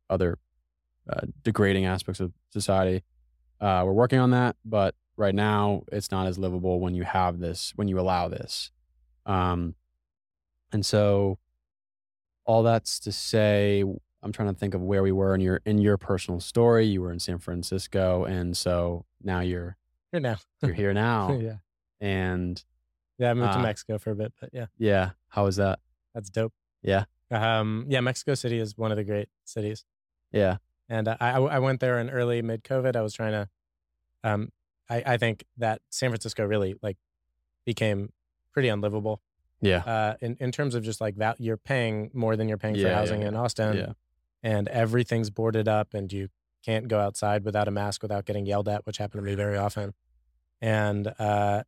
other 0.08 0.38
uh, 1.10 1.26
degrading 1.42 1.84
aspects 1.84 2.20
of 2.20 2.32
society. 2.50 3.02
Uh, 3.60 3.82
we're 3.84 3.92
working 3.92 4.20
on 4.20 4.30
that, 4.30 4.56
but 4.64 4.94
right 5.18 5.34
now 5.34 5.82
it's 5.92 6.10
not 6.10 6.26
as 6.26 6.38
livable 6.38 6.80
when 6.80 6.94
you 6.94 7.02
have 7.02 7.38
this 7.40 7.72
when 7.76 7.88
you 7.88 7.98
allow 8.00 8.28
this. 8.28 8.70
Um 9.26 9.74
and 10.72 10.84
so 10.86 11.38
all 12.44 12.62
that's 12.62 12.98
to 13.00 13.12
say 13.12 13.84
i'm 14.22 14.32
trying 14.32 14.48
to 14.48 14.54
think 14.58 14.74
of 14.74 14.80
where 14.82 15.02
we 15.02 15.12
were 15.12 15.34
in 15.34 15.40
your 15.40 15.60
in 15.66 15.78
your 15.78 15.96
personal 15.98 16.40
story. 16.40 16.86
You 16.86 17.02
were 17.02 17.12
in 17.12 17.18
san 17.18 17.38
francisco 17.38 18.24
and 18.24 18.56
so 18.56 19.04
now 19.22 19.40
you're 19.40 19.76
here 20.12 20.20
now. 20.20 20.36
you're 20.62 20.72
here 20.72 20.94
now 21.08 21.32
yeah. 21.38 21.56
and 22.00 22.64
yeah 23.18 23.30
i 23.30 23.34
moved 23.34 23.52
to 23.52 23.58
Uh, 23.58 23.62
mexico 23.62 23.98
for 23.98 24.10
a 24.12 24.16
bit 24.16 24.32
but 24.40 24.50
yeah. 24.52 24.66
Yeah. 24.78 25.10
How 25.28 25.44
was 25.44 25.56
that? 25.56 25.80
That's 26.14 26.30
dope. 26.30 26.52
Yeah. 26.82 27.04
Um 27.30 27.84
yeah 27.88 28.00
mexico 28.00 28.34
city 28.34 28.58
is 28.58 28.78
one 28.78 28.90
of 28.92 28.96
the 28.96 29.04
great 29.04 29.28
cities. 29.44 29.84
Yeah. 30.32 30.56
And 30.88 31.06
uh, 31.08 31.16
I, 31.20 31.32
I 31.32 31.58
went 31.58 31.80
there 31.80 31.98
in 31.98 32.08
early 32.08 32.40
mid 32.40 32.64
COVID. 32.64 32.96
I 32.96 33.02
was 33.02 33.12
trying 33.12 33.32
to, 33.32 33.48
um, 34.24 34.50
I, 34.90 35.02
I 35.14 35.16
think 35.18 35.44
that 35.58 35.80
San 35.90 36.10
Francisco 36.10 36.44
really 36.44 36.74
like 36.82 36.96
became 37.64 38.12
pretty 38.52 38.68
unlivable. 38.68 39.20
yeah 39.60 39.78
Uh, 39.78 40.14
in 40.20 40.36
in 40.40 40.50
terms 40.52 40.74
of 40.74 40.82
just 40.82 41.00
like 41.00 41.16
that, 41.16 41.40
you're 41.40 41.56
paying 41.58 42.10
more 42.14 42.36
than 42.36 42.48
you're 42.48 42.58
paying 42.58 42.74
for 42.74 42.80
Yeah, 42.80 42.88
yeah, 42.88 42.94
housing 42.94 43.22
yeah. 43.22 43.28
in 43.28 43.36
Austin, 43.36 43.76
yeah 43.76 43.92
and 44.42 44.68
everything's 44.68 45.30
boarded 45.30 45.66
up, 45.66 45.94
and 45.94 46.12
you 46.12 46.28
can't 46.64 46.86
go 46.86 47.00
outside 47.00 47.44
without 47.44 47.66
a 47.66 47.70
mask 47.72 48.02
without 48.02 48.24
getting 48.24 48.46
yelled 48.46 48.68
at, 48.68 48.86
which 48.86 48.98
happened 48.98 49.20
to 49.24 49.26
me 49.30 49.34
very 49.34 49.56
often. 49.56 49.94
And 50.60 51.08
uh, 51.18 51.62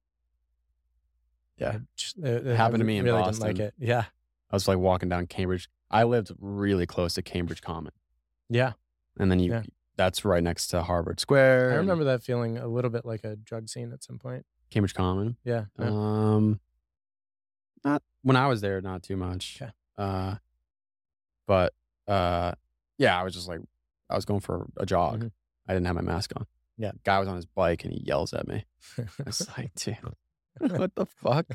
yeah 1.58 1.70
I 1.70 1.80
just, 1.96 2.16
uh, 2.18 2.28
uh, 2.28 2.52
I 2.52 2.56
happened 2.56 2.78
to 2.80 2.84
me 2.84 2.98
in 2.98 3.04
really 3.04 3.22
didn't 3.22 3.40
like 3.40 3.56
Boston. 3.56 3.66
it. 3.66 3.74
Yeah, 3.78 4.04
i 4.50 4.56
was 4.56 4.66
like 4.68 4.78
walking 4.78 5.08
down 5.08 5.26
cambridge 5.26 5.68
i 5.90 6.02
lived 6.04 6.32
really 6.40 6.86
close 6.86 7.14
to 7.14 7.22
cambridge 7.22 7.60
common 7.60 7.92
yeah. 8.48 8.72
and 9.18 9.30
then 9.30 9.38
you 9.38 9.52
Yeah. 9.52 9.62
That's 10.00 10.24
right 10.24 10.42
next 10.42 10.68
to 10.68 10.82
harvard 10.82 11.20
square 11.20 11.66
I 11.66 11.72
and 11.72 11.80
remember 11.80 12.04
that 12.04 12.22
feeling 12.22 12.56
a 12.56 12.66
little 12.66 12.90
bit 12.90 13.04
like 13.04 13.22
a 13.24 13.36
drug 13.36 13.68
scene 13.68 13.92
at 13.92 14.02
some 14.02 14.18
point. 14.18 14.46
cambridge 14.70 14.94
common 14.94 15.36
Yeah. 15.44 15.64
no. 15.76 15.86
Um, 15.94 16.60
not 17.84 18.02
when 18.22 18.36
I 18.36 18.46
was 18.46 18.60
there, 18.62 18.80
not 18.80 19.02
too 19.02 19.16
much. 19.16 19.58
Okay. 19.60 19.70
Uh, 19.98 20.36
but 21.46 21.72
uh, 22.08 22.52
yeah, 22.98 23.18
I 23.18 23.22
was 23.24 23.34
just 23.34 23.48
like, 23.48 23.60
I 24.08 24.14
was 24.16 24.24
going 24.24 24.40
for 24.40 24.66
a 24.78 24.86
jog. 24.86 25.20
Mhm. 25.24 25.30
I 25.68 25.72
didn't 25.74 25.86
have 25.86 25.96
my 25.96 26.02
mask 26.02 26.32
on. 26.36 26.46
Yeah. 26.78 26.92
guy 27.04 27.18
was 27.18 27.28
on 27.28 27.36
his 27.36 27.46
bike 27.46 27.84
and 27.84 27.92
he 27.92 28.00
yells 28.04 28.32
at 28.32 28.48
me. 28.48 28.64
I 28.98 29.04
was 29.26 29.46
like, 29.58 29.74
dude, 29.74 29.96
what 30.58 30.94
the 30.94 31.04
fuck? 31.22 31.46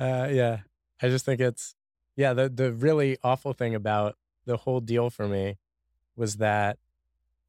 Uh, 0.00 0.28
yeah, 0.30 0.60
I 1.02 1.08
just 1.08 1.24
think 1.24 1.40
it's 1.40 1.74
yeah. 2.16 2.32
The 2.34 2.48
the 2.48 2.72
really 2.72 3.16
awful 3.22 3.52
thing 3.52 3.74
about 3.74 4.16
the 4.44 4.56
whole 4.56 4.80
deal 4.80 5.10
for 5.10 5.26
me 5.28 5.56
was 6.16 6.36
that, 6.38 6.78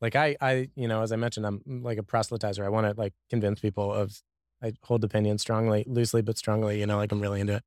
like, 0.02 0.16
I 0.16 0.36
I 0.41 0.70
you 0.76 0.88
know 0.88 1.02
as 1.02 1.12
I 1.12 1.16
mentioned, 1.16 1.45
I'm 1.45 1.84
like 1.84 1.97
a 1.97 2.04
proselytizer. 2.04 2.66
I 2.66 2.70
want 2.70 2.88
to 2.88 3.00
like 3.00 3.14
convince 3.30 3.60
people 3.60 3.93
of 3.93 4.22
I 4.62 4.74
hold 4.84 5.04
opinions 5.04 5.41
strongly, 5.41 5.86
loosely 5.88 6.22
but 6.22 6.38
strongly. 6.38 6.80
You 6.80 6.86
know, 6.86 6.97
like 6.97 7.12
I'm 7.12 7.22
really 7.22 7.41
into 7.41 7.56
it. 7.56 7.64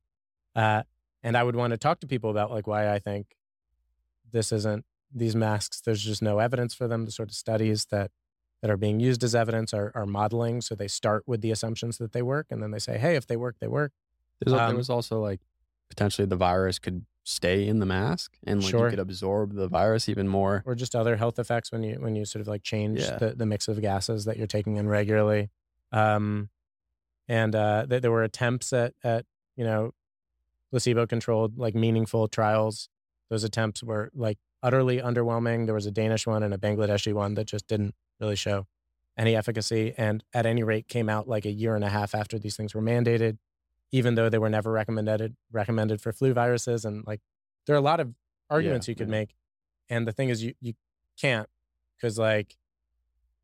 Uh, 0.54 0.82
and 1.22 1.36
I 1.36 1.42
would 1.42 1.56
want 1.56 1.70
to 1.72 1.78
talk 1.78 2.00
to 2.00 2.06
people 2.06 2.30
about 2.30 2.50
like 2.50 2.66
why 2.66 2.92
I 2.92 2.98
think 2.98 3.36
this 4.30 4.52
isn't 4.52 4.84
these 5.14 5.36
masks. 5.36 5.80
There's 5.80 6.02
just 6.02 6.22
no 6.22 6.38
evidence 6.38 6.74
for 6.74 6.88
them. 6.88 7.04
The 7.04 7.12
sort 7.12 7.30
of 7.30 7.34
studies 7.34 7.86
that 7.86 8.10
that 8.60 8.70
are 8.70 8.76
being 8.76 9.00
used 9.00 9.24
as 9.24 9.34
evidence 9.34 9.74
are, 9.74 9.90
are 9.94 10.06
modeling. 10.06 10.60
So 10.60 10.74
they 10.74 10.88
start 10.88 11.24
with 11.26 11.40
the 11.40 11.50
assumptions 11.50 11.98
that 11.98 12.12
they 12.12 12.22
work, 12.22 12.46
and 12.50 12.62
then 12.62 12.70
they 12.70 12.78
say, 12.78 12.96
hey, 12.96 13.16
if 13.16 13.26
they 13.26 13.36
work, 13.36 13.56
they 13.60 13.66
work. 13.66 13.92
There's, 14.40 14.58
Um, 14.58 14.68
there 14.68 14.76
was 14.76 14.90
also 14.90 15.20
like 15.20 15.40
potentially 15.88 16.26
the 16.26 16.36
virus 16.36 16.78
could 16.78 17.04
stay 17.24 17.66
in 17.68 17.78
the 17.78 17.86
mask 17.86 18.36
and 18.44 18.60
like 18.62 18.70
Sure. 18.70 18.84
you 18.86 18.90
could 18.90 18.98
absorb 18.98 19.54
the 19.54 19.68
virus 19.68 20.08
even 20.08 20.26
more. 20.28 20.62
or 20.66 20.74
just 20.74 20.94
other 20.96 21.16
health 21.16 21.38
effects 21.38 21.70
when 21.70 21.82
you 21.84 21.94
when 22.00 22.16
you 22.16 22.24
sort 22.24 22.40
of 22.40 22.48
like 22.48 22.62
change 22.62 23.00
Yeah. 23.00 23.16
the, 23.18 23.30
the 23.34 23.46
mix 23.46 23.68
of 23.68 23.80
gases 23.80 24.24
that 24.24 24.36
you're 24.36 24.46
taking 24.48 24.76
in 24.76 24.88
regularly 24.88 25.50
um 25.92 26.48
and 27.28 27.54
uh 27.54 27.86
th- 27.88 28.02
there 28.02 28.10
were 28.10 28.24
attempts 28.24 28.72
at 28.72 28.94
at 29.04 29.24
you 29.56 29.64
know 29.64 29.92
placebo 30.70 31.06
controlled 31.06 31.58
like 31.58 31.74
meaningful 31.74 32.26
trials 32.28 32.88
those 33.30 33.44
attempts 33.44 33.82
were 33.82 34.10
like 34.14 34.38
utterly 34.62 34.98
underwhelming 34.98 35.66
there 35.66 35.74
was 35.74 35.86
a 35.86 35.90
danish 35.92 36.26
one 36.26 36.42
and 36.42 36.52
a 36.54 36.58
bangladeshi 36.58 37.12
one 37.12 37.34
that 37.34 37.44
just 37.46 37.66
didn't 37.68 37.94
really 38.20 38.36
show 38.36 38.66
any 39.16 39.36
efficacy 39.36 39.94
and 39.98 40.24
at 40.32 40.46
any 40.46 40.62
rate 40.62 40.88
came 40.88 41.08
out 41.08 41.28
like 41.28 41.44
a 41.44 41.50
year 41.52 41.74
and 41.76 41.84
a 41.84 41.88
half 41.90 42.14
after 42.14 42.38
these 42.38 42.56
things 42.56 42.74
were 42.74 42.82
mandated 42.82 43.36
even 43.92 44.14
though 44.14 44.28
they 44.28 44.38
were 44.38 44.50
never 44.50 44.72
recommended 44.72 45.36
recommended 45.52 46.00
for 46.00 46.12
flu 46.12 46.32
viruses 46.32 46.84
and 46.84 47.06
like 47.06 47.20
there 47.66 47.76
are 47.76 47.78
a 47.78 47.82
lot 47.82 48.00
of 48.00 48.12
arguments 48.50 48.88
you 48.88 48.94
could 48.94 49.08
yeah. 49.08 49.18
make 49.18 49.34
and 49.88 50.06
the 50.06 50.12
thing 50.12 50.30
is 50.30 50.42
you 50.42 50.54
you 50.60 50.72
can't 51.20 51.48
because 51.96 52.18
like 52.18 52.56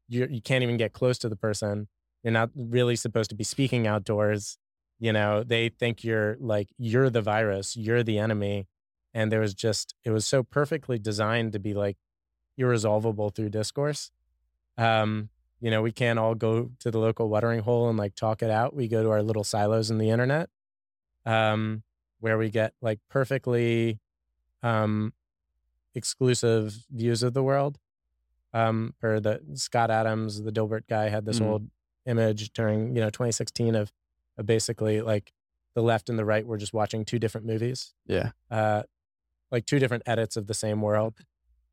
you 0.09 0.27
you 0.31 0.41
can't 0.41 0.63
even 0.63 0.77
get 0.77 0.93
close 0.93 1.19
to 1.19 1.29
the 1.29 1.37
person. 1.37 1.89
You're 2.23 2.33
not 2.33 2.51
really 2.57 2.97
supposed 2.97 3.31
to 3.31 3.37
be 3.37 3.45
speaking 3.45 3.87
outdoors. 3.87 4.59
You 4.99 5.13
know 5.13 5.45
they 5.45 5.69
think 5.69 6.03
you're 6.03 6.37
like 6.41 6.71
you're 6.77 7.11
the 7.11 7.23
virus 7.23 7.77
you're 7.77 8.03
the 8.03 8.19
enemy 8.19 8.67
and 9.15 9.31
there 9.31 9.41
was 9.41 9.55
just 9.55 9.95
it 10.05 10.11
was 10.11 10.27
so 10.27 10.43
perfectly 10.43 10.99
designed 10.99 11.53
to 11.53 11.61
be 11.61 11.73
like 11.75 11.97
irresolvable 12.57 13.31
through 13.31 13.51
discourse. 13.51 14.11
Um 14.77 15.29
you 15.61 15.71
know 15.71 15.83
we 15.83 15.93
can't 15.93 16.19
all 16.19 16.35
go 16.35 16.71
to 16.81 16.91
the 16.91 16.99
local 16.99 17.29
watering 17.29 17.61
hole 17.61 17.89
and 17.89 17.99
like 17.99 18.15
talk 18.15 18.43
it 18.43 18.51
out 18.51 18.75
we 18.75 18.89
go 18.89 19.03
to 19.03 19.11
our 19.11 19.23
little 19.23 19.45
silos 19.45 19.91
in 19.91 19.99
the 19.99 20.11
internet 20.11 20.49
um 21.27 21.83
where 22.21 22.39
we 22.39 22.49
get 22.51 22.73
like 22.81 23.01
perfectly 23.11 23.99
um 24.63 25.13
exclusive 25.95 26.77
views 26.91 27.23
of 27.23 27.35
the 27.35 27.43
world 27.43 27.79
um 28.53 28.95
per 29.01 29.21
the 29.21 29.41
scott 29.55 29.91
adams 29.91 30.43
the 30.43 30.53
dilbert 30.53 30.87
guy 30.89 31.09
had 31.09 31.25
this 31.25 31.39
Mhm. 31.41 31.47
old 31.47 31.71
image 32.07 32.53
during 32.53 32.95
you 32.95 33.01
know 33.01 33.11
2016 33.11 33.75
of, 33.75 33.93
of 34.39 34.47
basically 34.47 35.01
like 35.01 35.33
the 35.75 35.83
left 35.83 36.09
and 36.09 36.19
the 36.19 36.25
right 36.25 36.47
were 36.47 36.57
just 36.57 36.73
watching 36.73 37.05
two 37.05 37.19
different 37.19 37.47
movies 37.47 37.95
Yeah. 38.07 38.31
uh 38.51 38.83
like 39.51 39.67
two 39.67 39.79
different 39.79 40.03
edits 40.07 40.37
of 40.37 40.47
the 40.47 40.55
same 40.55 40.81
world 40.83 41.15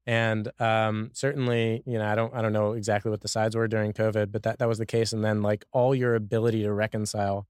and 0.07 0.51
um 0.59 1.09
certainly 1.13 1.81
you 1.85 1.97
know 1.97 2.05
i 2.05 2.13
don't 2.15 2.33
i 2.35 2.41
don't 2.41 2.53
know 2.53 2.73
exactly 2.73 3.09
what 3.09 3.21
the 3.21 3.27
sides 3.27 3.55
were 3.55 3.67
during 3.67 3.91
covid 3.91 4.31
but 4.31 4.43
that 4.43 4.59
that 4.59 4.67
was 4.67 4.77
the 4.77 4.85
case 4.85 5.13
and 5.13 5.23
then 5.25 5.41
like 5.41 5.65
all 5.71 5.95
your 5.95 6.13
ability 6.15 6.61
to 6.63 6.71
reconcile 6.71 7.47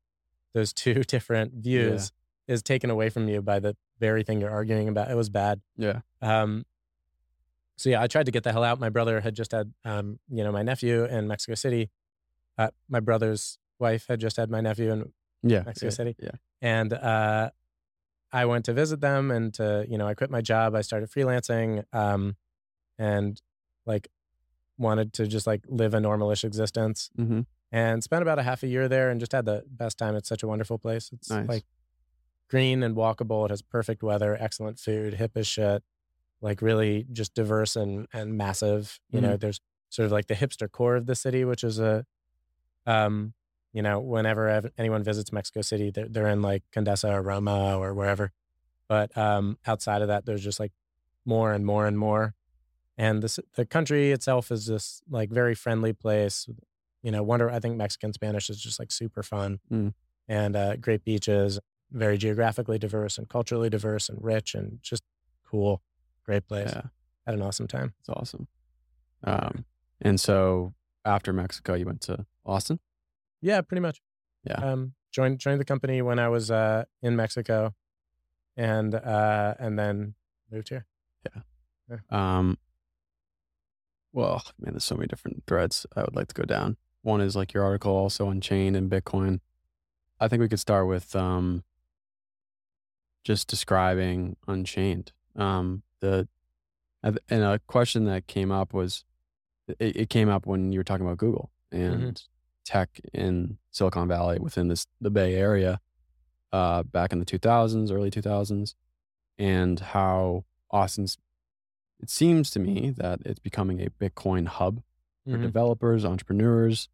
those 0.54 0.72
two 0.84 1.04
different 1.04 1.54
views 1.54 2.12
is 2.48 2.62
taken 2.64 2.90
away 2.90 3.10
from 3.10 3.28
you 3.28 3.42
by 3.42 3.60
the 3.60 3.76
very 4.00 4.24
thing 4.24 4.40
you're 4.40 4.52
arguing 4.52 4.88
about 4.88 5.10
it 5.12 5.16
was 5.16 5.30
bad 5.30 5.60
Yeah. 5.78 6.00
um, 6.22 6.66
so 7.78 7.90
yeah, 7.90 8.02
I 8.02 8.08
tried 8.08 8.28
to 8.28 8.32
get 8.32 8.44
the 8.46 8.54
hell 8.54 8.64
out. 8.64 8.80
My 8.80 8.88
brother 8.88 9.20
had 9.20 9.36
just 9.36 9.52
had, 9.52 9.74
um, 9.84 10.18
you 10.30 10.46
know, 10.46 10.52
my 10.54 10.64
nephew 10.64 11.04
in 11.04 11.28
Mexico 11.28 11.56
City. 11.56 11.90
Uh, 12.58 12.70
my 12.88 13.02
brother's 13.02 13.58
wife 13.80 14.06
had 14.08 14.22
just 14.22 14.38
had 14.38 14.50
my 14.50 14.62
nephew 14.62 14.94
in 14.94 15.12
Yeah. 15.44 15.64
Mexico 15.66 15.88
yeah, 15.88 15.90
City. 15.90 16.16
Yeah. 16.18 16.32
and 16.62 16.94
uh, 16.94 17.50
I 18.32 18.46
went 18.46 18.64
to 18.66 18.74
visit 18.74 19.02
them 19.02 19.30
and 19.30 19.54
to, 19.56 19.86
you 19.90 19.98
know, 19.98 20.08
I 20.08 20.14
quit 20.14 20.30
my 20.32 20.40
job. 20.40 20.74
I 20.74 20.80
started 20.82 21.10
freelancing, 21.12 21.84
um, 21.92 22.38
and 22.98 23.42
like 23.86 24.08
wanted 24.78 25.14
to 25.14 25.28
just 25.28 25.48
like 25.48 25.62
live 25.68 25.94
a 25.94 26.00
normalish 26.00 26.44
existence 26.44 27.10
Mm-hmm. 27.18 27.42
and 27.72 28.04
spent 28.04 28.22
about 28.22 28.40
a 28.40 28.44
half 28.44 28.64
a 28.64 28.68
year 28.68 28.88
there 28.88 29.10
and 29.10 29.20
just 29.20 29.32
had 29.32 29.46
the 29.46 29.64
best 29.70 29.98
time. 29.98 30.16
It's 30.16 30.28
such 30.30 30.44
a 30.44 30.48
wonderful 30.48 30.78
place. 30.78 31.10
It's 31.14 31.30
Nice. 31.30 31.48
like 31.48 31.64
green 32.50 32.84
and 32.84 32.96
walkable. 32.96 33.46
It 33.46 33.52
has 33.52 33.62
perfect 33.62 34.04
weather, 34.04 34.38
excellent 34.40 34.80
food, 34.80 35.16
hip 35.16 35.32
as 35.36 35.48
shit, 35.48 35.84
like 36.42 36.62
really 36.62 37.06
just 37.12 37.34
diverse 37.34 37.76
and 37.76 38.08
and 38.14 38.38
massive. 38.38 39.00
You 39.12 39.22
know, 39.22 39.38
there's 39.38 39.60
sort 39.90 40.06
of 40.08 40.12
like 40.12 40.28
the 40.28 40.36
hipster 40.36 40.70
core 40.72 40.96
of 40.96 41.06
the 41.06 41.16
city, 41.16 41.46
which 41.46 41.64
is 41.64 41.80
a, 41.80 42.06
um, 42.86 43.34
you 43.74 43.82
know, 43.82 44.00
whenever 44.00 44.48
ev- 44.50 44.72
anyone 44.78 45.04
visits 45.04 45.32
Mexico 45.32 45.62
City, 45.62 45.90
they're, 45.92 46.08
they're 46.10 46.28
in 46.28 46.42
like 46.42 46.64
Condesa 46.74 47.12
or 47.14 47.22
Roma 47.22 47.78
or 47.78 47.94
wherever. 47.94 48.32
But 48.88 49.18
um, 49.18 49.58
outside 49.66 50.02
of 50.02 50.10
that, 50.10 50.26
there's 50.26 50.44
just 50.44 50.60
like 50.60 50.72
more 51.26 51.52
and 51.54 51.66
more 51.66 51.88
and 51.88 51.98
more. 51.98 52.34
And 52.98 53.22
this 53.22 53.40
the 53.56 53.66
country 53.66 54.12
itself 54.12 54.52
is 54.52 54.66
just 54.68 55.04
like 55.10 55.30
very 55.30 55.54
friendly 55.56 55.94
place. 55.94 56.48
You 57.02 57.12
know, 57.12 57.24
wonder 57.24 57.50
I 57.50 57.60
think 57.60 57.76
Mexican 57.78 58.14
Spanish 58.14 58.50
is 58.50 58.60
just 58.62 58.80
like 58.80 58.92
super 58.92 59.22
fun 59.24 59.60
Mm. 59.72 59.94
and 60.28 60.56
uh, 60.56 60.76
great 60.78 61.04
beaches, 61.04 61.60
very 61.92 62.18
geographically 62.18 62.80
diverse 62.80 63.18
and 63.18 63.28
culturally 63.30 63.70
diverse 63.70 64.10
and 64.10 64.18
rich 64.24 64.56
and 64.56 64.80
just 64.82 65.04
cool, 65.46 65.82
great 66.26 66.48
place. 66.48 66.72
Yeah. 66.74 66.84
Had 67.26 67.36
an 67.36 67.42
awesome 67.42 67.68
time. 67.68 67.94
It's 68.00 68.10
awesome. 68.10 68.48
Um, 69.24 69.66
and 70.02 70.20
so 70.20 70.74
after 71.04 71.34
Mexico, 71.34 71.74
you 71.76 71.86
went 71.86 72.02
to 72.02 72.26
Austin. 72.46 72.80
Yeah, 73.42 73.62
pretty 73.62 73.82
much. 73.82 74.02
Yeah. 74.44 74.56
Um, 74.56 74.94
joined 75.12 75.40
joined 75.40 75.60
the 75.60 75.66
company 75.66 76.02
when 76.02 76.18
I 76.20 76.30
was 76.30 76.50
uh, 76.50 76.86
in 77.02 77.16
Mexico, 77.16 77.74
and 78.58 78.96
uh, 78.96 79.56
and 79.60 79.78
then 79.78 80.16
moved 80.52 80.70
here. 80.70 80.86
Yeah. 81.90 81.98
Um, 82.10 82.58
well, 84.16 84.42
man, 84.60 84.74
there's 84.74 84.86
so 84.86 84.96
many 84.96 85.08
different 85.08 85.44
threads 85.46 85.86
I 85.94 86.02
would 86.02 86.16
like 86.16 86.30
to 86.30 86.34
go 86.34 86.46
down. 86.46 86.78
One 87.02 87.20
is 87.20 87.36
like 87.36 87.54
your 87.54 87.64
article 87.64 87.92
also 87.92 88.28
on 88.28 88.40
chain 88.40 88.74
and 88.74 88.90
Bitcoin. 88.90 89.42
I 90.22 90.30
think 90.30 90.40
we 90.40 90.48
could 90.48 90.60
start 90.60 90.88
with 90.88 91.14
um, 91.18 91.66
just 93.26 93.50
describing 93.50 94.38
Unchained. 94.48 95.12
Um, 95.36 95.84
the 96.00 96.30
and 97.04 97.44
a 97.44 97.60
question 97.68 98.06
that 98.06 98.26
came 98.26 98.52
up 98.52 98.74
was 98.74 99.04
it, 99.68 99.98
it 99.98 100.10
came 100.10 100.30
up 100.30 100.48
when 100.48 100.72
you 100.72 100.80
were 100.80 100.84
talking 100.86 101.06
about 101.06 101.18
Google 101.18 101.52
and 101.70 102.24
tech 102.64 103.02
in 103.14 103.58
Silicon 103.70 104.08
Valley 104.08 104.40
within 104.40 104.70
this 104.70 104.88
the 105.02 105.12
Bay 105.12 105.36
Area 105.36 105.82
uh, 106.54 106.84
back 106.84 107.12
in 107.12 107.20
the 107.20 107.26
2000s, 107.26 107.92
early 107.92 108.10
2000s, 108.10 108.76
and 109.38 109.80
how 109.80 110.46
Austin's. 110.72 111.18
It 112.06 112.12
seems 112.12 112.52
to 112.52 112.60
me 112.60 112.92
that 112.98 113.22
it's 113.26 113.40
becoming 113.40 113.82
a 113.82 113.90
Bitcoin 113.90 114.46
hub 114.46 114.84
for 115.26 115.40
Mhm. 115.40 115.42
developers, 115.42 116.06
entrepreneurs, 116.06 116.88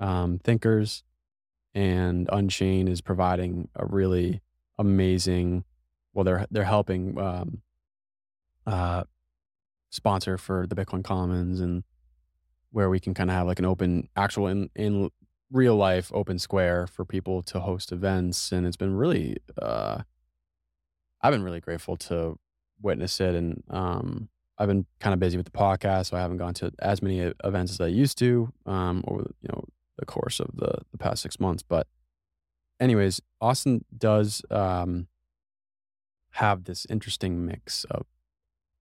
um, 0.00 0.40
thinkers, 0.40 1.04
and 1.74 2.28
Unchained 2.32 2.88
is 2.88 3.00
providing 3.00 3.68
a 3.76 3.86
really 3.86 4.40
amazing. 4.76 5.62
Well, 6.12 6.24
they're 6.24 6.44
they're 6.50 6.64
helping 6.64 7.16
um, 7.20 7.62
uh, 8.66 9.04
sponsor 9.90 10.36
for 10.36 10.66
the 10.66 10.74
Bitcoin 10.74 11.04
Commons 11.04 11.60
and 11.60 11.84
where 12.72 12.90
we 12.90 12.98
can 12.98 13.14
kind 13.14 13.30
of 13.30 13.36
have 13.36 13.46
like 13.46 13.60
an 13.60 13.64
open, 13.64 14.08
actual 14.16 14.48
in 14.48 14.70
in 14.74 15.08
real 15.52 15.76
life 15.76 16.10
open 16.12 16.40
square 16.40 16.88
for 16.88 17.04
people 17.04 17.44
to 17.44 17.60
host 17.60 17.92
events, 17.92 18.50
and 18.50 18.66
it's 18.66 18.76
been 18.76 18.96
really. 18.96 19.36
Uh, 19.56 20.02
I've 21.20 21.32
been 21.32 21.44
really 21.44 21.60
grateful 21.60 21.96
to 22.08 22.40
witness 22.82 23.20
it, 23.20 23.36
and 23.36 23.62
um, 23.70 24.30
I've 24.58 24.68
been 24.68 24.86
kind 25.00 25.14
of 25.14 25.20
busy 25.20 25.36
with 25.36 25.46
the 25.46 25.52
podcast, 25.52 26.06
so 26.06 26.16
I 26.16 26.20
haven't 26.20 26.38
gone 26.38 26.54
to 26.54 26.72
as 26.80 27.00
many 27.00 27.20
events 27.44 27.72
as 27.72 27.80
I 27.80 27.86
used 27.86 28.18
to 28.18 28.52
um, 28.66 29.04
over 29.06 29.22
you 29.42 29.48
know 29.52 29.64
the 29.98 30.06
course 30.06 30.40
of 30.40 30.50
the 30.54 30.78
the 30.90 30.98
past 30.98 31.22
six 31.22 31.38
months. 31.40 31.62
But, 31.62 31.86
anyways, 32.80 33.20
Austin 33.40 33.84
does 33.96 34.42
um, 34.50 35.06
have 36.30 36.64
this 36.64 36.86
interesting 36.90 37.44
mix 37.46 37.84
of 37.84 38.06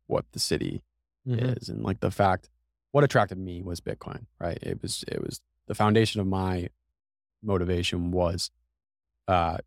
what 0.08 0.26
the 0.32 0.40
city 0.40 0.82
Mhm. 1.28 1.58
is 1.58 1.68
and 1.70 1.84
like 1.84 2.00
the 2.00 2.12
fact 2.12 2.50
what 2.92 3.04
attracted 3.04 3.38
me 3.38 3.62
was 3.62 3.82
bitcoin 3.82 4.28
right 4.40 4.58
it 4.62 4.82
was 4.82 5.04
it 5.10 5.22
was 5.22 5.42
the 5.66 5.76
foundation 5.76 6.22
of 6.22 6.28
my 6.28 6.70
motivation 7.44 8.12
was 8.12 8.50
uh 9.28 9.58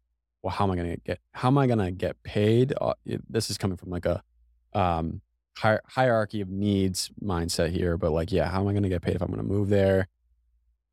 well 0.42 0.50
how 0.52 0.64
am 0.64 0.70
i 0.70 0.76
going 0.76 0.90
to 0.90 0.96
get 1.02 1.18
how 1.32 1.48
am 1.48 1.58
i 1.58 1.66
going 1.66 1.78
to 1.78 1.90
get 1.90 2.22
paid 2.22 2.72
uh, 2.80 2.94
this 3.28 3.50
is 3.50 3.58
coming 3.58 3.76
from 3.76 3.90
like 3.90 4.06
a 4.06 4.22
um 4.72 5.20
hier- 5.58 5.82
hierarchy 5.86 6.40
of 6.40 6.48
needs 6.48 7.10
mindset 7.22 7.70
here 7.70 7.96
but 7.96 8.12
like 8.12 8.32
yeah 8.32 8.48
how 8.48 8.60
am 8.60 8.68
i 8.68 8.72
going 8.72 8.82
to 8.82 8.88
get 8.88 9.02
paid 9.02 9.14
if 9.14 9.22
i'm 9.22 9.28
going 9.28 9.38
to 9.38 9.44
move 9.44 9.68
there? 9.68 10.08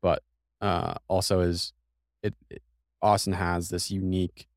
But 0.02 0.22
uh 0.60 0.94
also 1.08 1.40
is 1.40 1.72
it, 2.22 2.34
it 2.50 2.62
austin 3.00 3.32
has 3.32 3.68
this 3.68 3.90
unique 3.90 4.48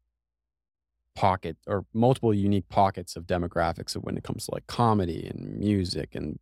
pocket 1.16 1.58
or 1.68 1.86
multiple 1.94 2.34
unique 2.34 2.68
pockets 2.70 3.16
of 3.16 3.28
demographics 3.28 3.96
of 3.96 4.04
when 4.04 4.18
it 4.18 4.24
comes 4.24 4.46
to 4.46 4.52
like 4.54 4.66
comedy 4.68 5.28
and 5.28 5.60
music 5.60 6.16
and 6.16 6.40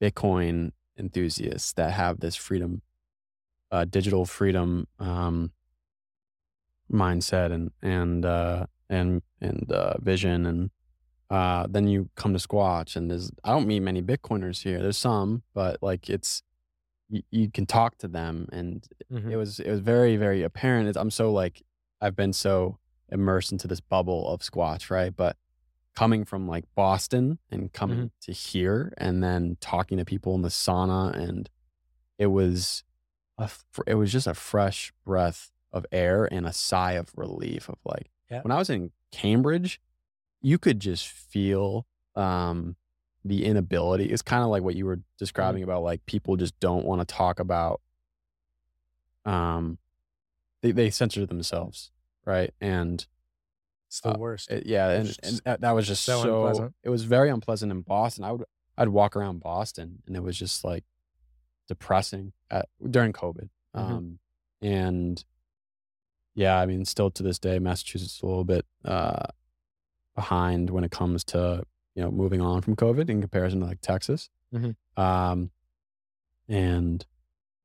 Bitcoin 0.00 0.72
enthusiasts 0.96 1.72
that 1.72 1.92
have 1.92 2.20
this 2.20 2.36
freedom, 2.36 2.82
uh, 3.70 3.84
digital 3.84 4.24
freedom 4.24 4.86
um, 4.98 5.52
mindset 6.92 7.52
and 7.52 7.70
and 7.82 8.24
uh, 8.24 8.66
and 8.88 9.22
and 9.40 9.70
uh, 9.70 9.94
vision, 10.00 10.46
and 10.46 10.70
uh, 11.30 11.66
then 11.68 11.86
you 11.88 12.08
come 12.14 12.32
to 12.32 12.38
Squatch, 12.38 12.96
and 12.96 13.10
there's 13.10 13.30
I 13.44 13.50
don't 13.52 13.66
meet 13.66 13.80
many 13.80 14.02
Bitcoiners 14.02 14.62
here. 14.62 14.80
There's 14.80 14.98
some, 14.98 15.42
but 15.54 15.82
like 15.82 16.08
it's 16.08 16.42
you, 17.10 17.22
you 17.30 17.50
can 17.50 17.66
talk 17.66 17.98
to 17.98 18.08
them, 18.08 18.48
and 18.52 18.86
Mhm. 19.12 19.30
it 19.30 19.36
was 19.36 19.60
it 19.60 19.70
was 19.70 19.80
very 19.80 20.16
very 20.16 20.42
apparent. 20.42 20.88
It's, 20.88 20.96
I'm 20.98 21.10
so 21.10 21.30
like 21.32 21.62
I've 22.00 22.16
been 22.16 22.32
so 22.32 22.78
immersed 23.10 23.52
into 23.52 23.66
this 23.66 23.80
bubble 23.80 24.28
of 24.28 24.40
Squatch, 24.40 24.90
right? 24.90 25.14
But 25.14 25.36
coming 25.96 26.24
from 26.24 26.46
like 26.46 26.64
Boston 26.76 27.38
and 27.50 27.72
coming 27.72 28.10
to 28.20 28.32
here 28.32 28.92
and 28.98 29.22
then 29.22 29.56
talking 29.60 29.98
to 29.98 30.04
people 30.04 30.34
in 30.36 30.42
the 30.42 30.48
sauna 30.48 31.12
and 31.12 31.50
it 32.18 32.26
was 32.28 32.84
a 33.36 33.48
fr- 33.48 33.82
it 33.86 33.94
was 33.94 34.12
just 34.12 34.26
a 34.28 34.34
fresh 34.34 34.92
breath 35.04 35.50
of 35.72 35.84
air 35.90 36.24
and 36.30 36.46
a 36.46 36.52
sigh 36.52 36.92
of 36.92 37.10
relief 37.16 37.68
of 37.68 37.78
like 37.84 38.10
Yeah. 38.30 38.42
when 38.42 38.52
I 38.52 38.58
was 38.58 38.70
in 38.70 38.92
Cambridge 39.10 39.80
you 40.40 40.58
could 40.58 40.80
just 40.80 41.08
feel 41.08 41.86
um 42.16 42.76
the 43.24 43.44
inability 43.44 44.04
it's 44.06 44.22
kind 44.22 44.42
of 44.42 44.48
like 44.48 44.62
what 44.62 44.74
you 44.76 44.86
were 44.86 45.00
describing 45.18 45.62
about 45.62 45.82
like 45.82 46.04
people 46.06 46.36
just 46.36 46.58
don't 46.60 46.84
want 46.84 47.00
to 47.00 47.04
talk 47.14 47.40
about 47.40 47.80
um 49.24 49.78
they, 50.62 50.70
they 50.72 50.90
censor 50.90 51.26
themselves 51.26 51.90
right 52.24 52.52
and 52.60 53.06
It's 53.88 54.00
the 54.00 54.14
uh, 54.14 54.18
worst. 54.18 54.50
it- 54.50 54.66
yeah, 54.66 54.90
and, 54.90 55.08
It's 55.08 55.40
and 55.44 55.58
that, 55.60 55.70
was 55.72 55.86
just 55.86 56.04
so 56.04 56.22
so, 56.22 56.36
unpleasant. 56.46 56.74
It 56.82 56.90
was 56.90 57.04
very 57.04 57.30
unpleasant 57.30 57.72
in 57.72 57.80
Boston. 57.82 58.24
I 58.24 58.32
would 58.32 58.44
I'd 58.76 58.88
walk 58.88 59.16
around 59.16 59.40
Boston 59.40 60.02
and 60.06 60.14
it 60.16 60.22
was 60.22 60.38
just 60.38 60.62
like 60.64 60.84
depressing 61.68 62.32
at, 62.50 62.68
during 62.90 63.12
COVID. 63.12 63.48
Mhm. 63.76 63.80
Um, 63.80 64.18
and 64.62 65.24
yeah, 66.34 66.58
I 66.60 66.66
mean, 66.66 66.84
still 66.84 67.10
to 67.10 67.22
this 67.22 67.38
day, 67.38 67.58
Massachusetts 67.58 68.16
is 68.16 68.22
a 68.22 68.26
little 68.26 68.44
bit 68.44 68.64
uh, 68.84 69.26
behind 70.22 70.70
when 70.70 70.82
it 70.82 70.90
comes 70.90 71.22
to 71.22 71.62
you 71.94 72.02
know 72.02 72.10
moving 72.10 72.40
on 72.40 72.60
from 72.60 72.74
COVID 72.74 73.08
in 73.08 73.20
comparison 73.20 73.60
to 73.60 73.66
like 73.66 73.80
Texas. 73.80 74.28
Mhm. 74.52 74.74
Um, 74.96 75.50
and 76.48 77.04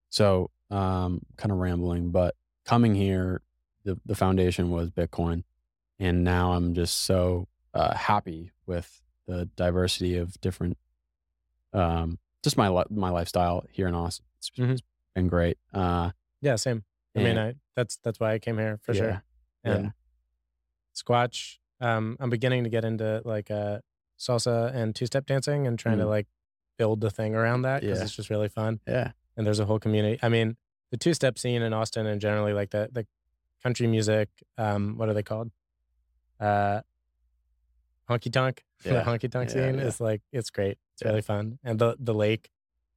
so 0.09 0.51
um, 0.69 1.21
kind 1.37 1.51
of 1.51 1.57
rambling, 1.57 2.11
but 2.11 2.35
coming 2.65 2.93
here, 2.95 3.41
the 3.85 3.99
the 4.05 4.15
foundation 4.15 4.69
was 4.69 4.91
Bitcoin, 4.91 5.43
and 5.99 6.23
now 6.23 6.53
I'm 6.53 6.73
just 6.75 7.01
so 7.05 7.47
uh, 7.73 7.95
happy 7.95 8.51
with 8.67 9.01
the 9.25 9.45
diversity 9.55 10.17
of 10.17 10.39
different, 10.41 10.77
um, 11.73 12.19
just 12.43 12.57
my 12.57 12.69
li- 12.69 12.83
my 12.91 13.09
lifestyle 13.09 13.65
here 13.71 13.87
in 13.87 13.95
Austin. 13.95 14.25
It's, 14.37 14.49
Mhm. 14.51 14.71
it's 14.73 14.81
been 15.15 15.27
great. 15.27 15.57
Uh, 15.73 16.11
yeah, 16.41 16.55
same. 16.55 16.83
I 17.15 17.19
mean, 17.23 17.37
I 17.37 17.55
that's 17.75 17.97
that's 18.03 18.19
why 18.19 18.33
I 18.33 18.39
came 18.39 18.57
here 18.59 18.77
for 18.83 18.93
sure. 18.93 19.23
And 19.63 19.85
yeah. 19.85 19.89
Squatch, 20.95 21.57
um, 21.83 22.17
I'm 22.19 22.29
beginning 22.29 22.63
to 22.63 22.69
get 22.69 22.83
into 22.85 23.21
like 23.25 23.51
uh, 23.51 23.79
salsa 24.19 24.73
and 24.73 24.95
two 24.95 25.05
step 25.05 25.25
dancing 25.25 25.67
and 25.67 25.77
trying 25.77 25.97
to 25.99 26.05
Mm. 26.05 26.09
like 26.15 26.27
build 26.77 27.01
the 27.01 27.09
thing 27.11 27.35
around 27.35 27.61
that 27.63 27.81
because 27.81 27.99
Yeah. 27.99 28.03
it's 28.05 28.15
just 28.15 28.29
really 28.29 28.49
fun. 28.49 28.79
yeah, 28.87 29.11
And 29.37 29.45
there's 29.45 29.59
a 29.59 29.65
whole 29.65 29.79
community. 29.79 30.17
I 30.23 30.29
mean, 30.29 30.57
the 30.91 30.97
two 30.97 31.13
step 31.13 31.37
scene 31.37 31.61
in 31.61 31.73
Austin 31.73 32.05
and 32.07 32.19
generally 32.21 32.53
like 32.53 32.69
the 32.71 32.89
the 32.91 33.05
country 33.63 33.87
music, 33.87 34.29
um, 34.57 34.97
what 34.97 35.07
are 35.09 35.13
they 35.13 35.23
called? 35.23 35.51
Uh, 36.39 36.81
honky 38.09 38.31
tonk. 38.31 38.63
Yeah. 38.85 38.95
The 39.01 39.09
honky 39.09 39.31
tonk 39.31 39.47
Yeah, 39.49 39.53
scene 39.71 39.79
is 39.79 40.01
like 40.01 40.21
it's 40.33 40.49
great. 40.49 40.77
It's 40.93 41.03
really 41.05 41.21
fun. 41.21 41.57
And 41.63 41.79
the 41.79 41.95
the 41.97 42.13
lake, 42.13 42.49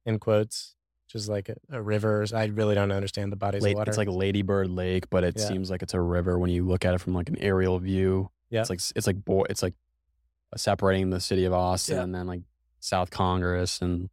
in 0.05 0.19
quotes, 0.19 0.75
which 1.05 1.15
is 1.15 1.29
like 1.29 1.47
a, 1.47 1.55
a 1.69 1.81
river. 1.81 2.25
I 2.35 2.45
really 2.47 2.75
don't 2.75 2.91
understand 2.91 3.31
the 3.31 3.37
bodies 3.37 3.63
La- 3.63 3.69
of 3.69 3.75
water. 3.75 3.89
it's 3.91 3.97
like 3.97 4.09
Ladybird 4.09 4.69
Lake, 4.69 5.09
but 5.09 5.23
it 5.23 5.39
seems 5.39 5.69
like 5.71 5.81
it's 5.81 5.93
a 5.93 6.01
river 6.01 6.37
when 6.37 6.49
you 6.49 6.65
look 6.65 6.83
at 6.83 6.93
it 6.93 6.99
from 6.99 7.13
like 7.13 7.29
an 7.29 7.37
aerial 7.39 7.79
view. 7.79 8.29
Yeah. 8.49 8.61
it's 8.61 8.69
like 8.69 8.79
it's 8.95 9.07
like 9.07 9.23
boy, 9.25 9.45
it's 9.49 9.61
like 9.63 9.73
separating 10.55 11.09
the 11.09 11.19
city 11.19 11.45
of 11.45 11.53
Austin 11.53 11.97
Yeah. 11.97 12.03
and 12.03 12.15
then 12.15 12.27
like 12.27 12.41
South 12.79 13.09
Congress 13.09 13.81
and 13.81 14.09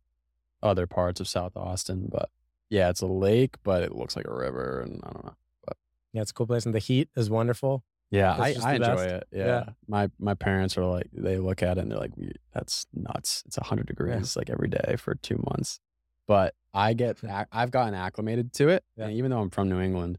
other 0.62 0.86
parts 0.86 1.20
of 1.20 1.28
South 1.28 1.56
Austin. 1.56 2.08
But 2.10 2.30
yeah, 2.70 2.88
it's 2.90 3.02
a 3.02 3.06
lake, 3.06 3.56
but 3.62 3.82
it 3.82 3.94
looks 3.94 4.16
like 4.16 4.26
a 4.26 4.34
river, 4.34 4.80
and 4.80 5.00
I 5.04 5.10
don't 5.12 5.24
know. 5.24 5.36
But 5.66 5.76
yeah, 6.12 6.22
it's 6.22 6.30
a 6.30 6.34
cool 6.34 6.46
place, 6.46 6.64
and 6.66 6.74
the 6.74 6.78
heat 6.80 7.08
is 7.16 7.30
wonderful. 7.30 7.84
Yeah, 8.10 8.46
It's 8.46 8.64
I, 8.64 8.70
I 8.72 8.74
enjoy 8.74 8.86
best. 8.96 9.06
it. 9.10 9.26
Yeah. 9.32 9.46
Yeah. 9.46 9.64
my 9.88 10.10
my 10.18 10.34
parents 10.34 10.76
are 10.78 10.84
like 10.84 11.08
they 11.12 11.38
look 11.38 11.62
at 11.62 11.78
it 11.78 11.82
and 11.82 11.90
they're 11.90 11.98
like, 11.98 12.12
"That's 12.52 12.86
nuts! 12.92 13.42
It's 13.46 13.56
hundred 13.56 13.86
degrees 13.86 14.36
like 14.36 14.50
every 14.50 14.68
day 14.68 14.96
for 14.98 15.14
two 15.16 15.42
months." 15.50 15.80
But 16.26 16.54
I 16.72 16.94
get 16.94 17.18
I've 17.52 17.70
gotten 17.70 17.94
acclimated 17.94 18.52
to 18.54 18.68
it, 18.68 18.84
Yeah. 18.96 19.04
and 19.06 19.14
even 19.14 19.30
though 19.30 19.40
I'm 19.40 19.50
from 19.50 19.68
New 19.68 19.80
England, 19.80 20.18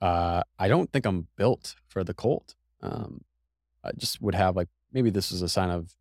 uh, 0.00 0.42
I 0.58 0.68
don't 0.68 0.92
think 0.92 1.06
I'm 1.06 1.28
built 1.36 1.74
for 1.88 2.02
the 2.04 2.14
cold. 2.14 2.54
Um, 2.82 3.22
I 3.84 3.92
just 3.96 4.20
would 4.22 4.34
have 4.34 4.56
like 4.56 4.68
maybe 4.92 5.10
this 5.10 5.30
is 5.30 5.42
a 5.42 5.48
sign 5.48 5.70
of 5.70 5.94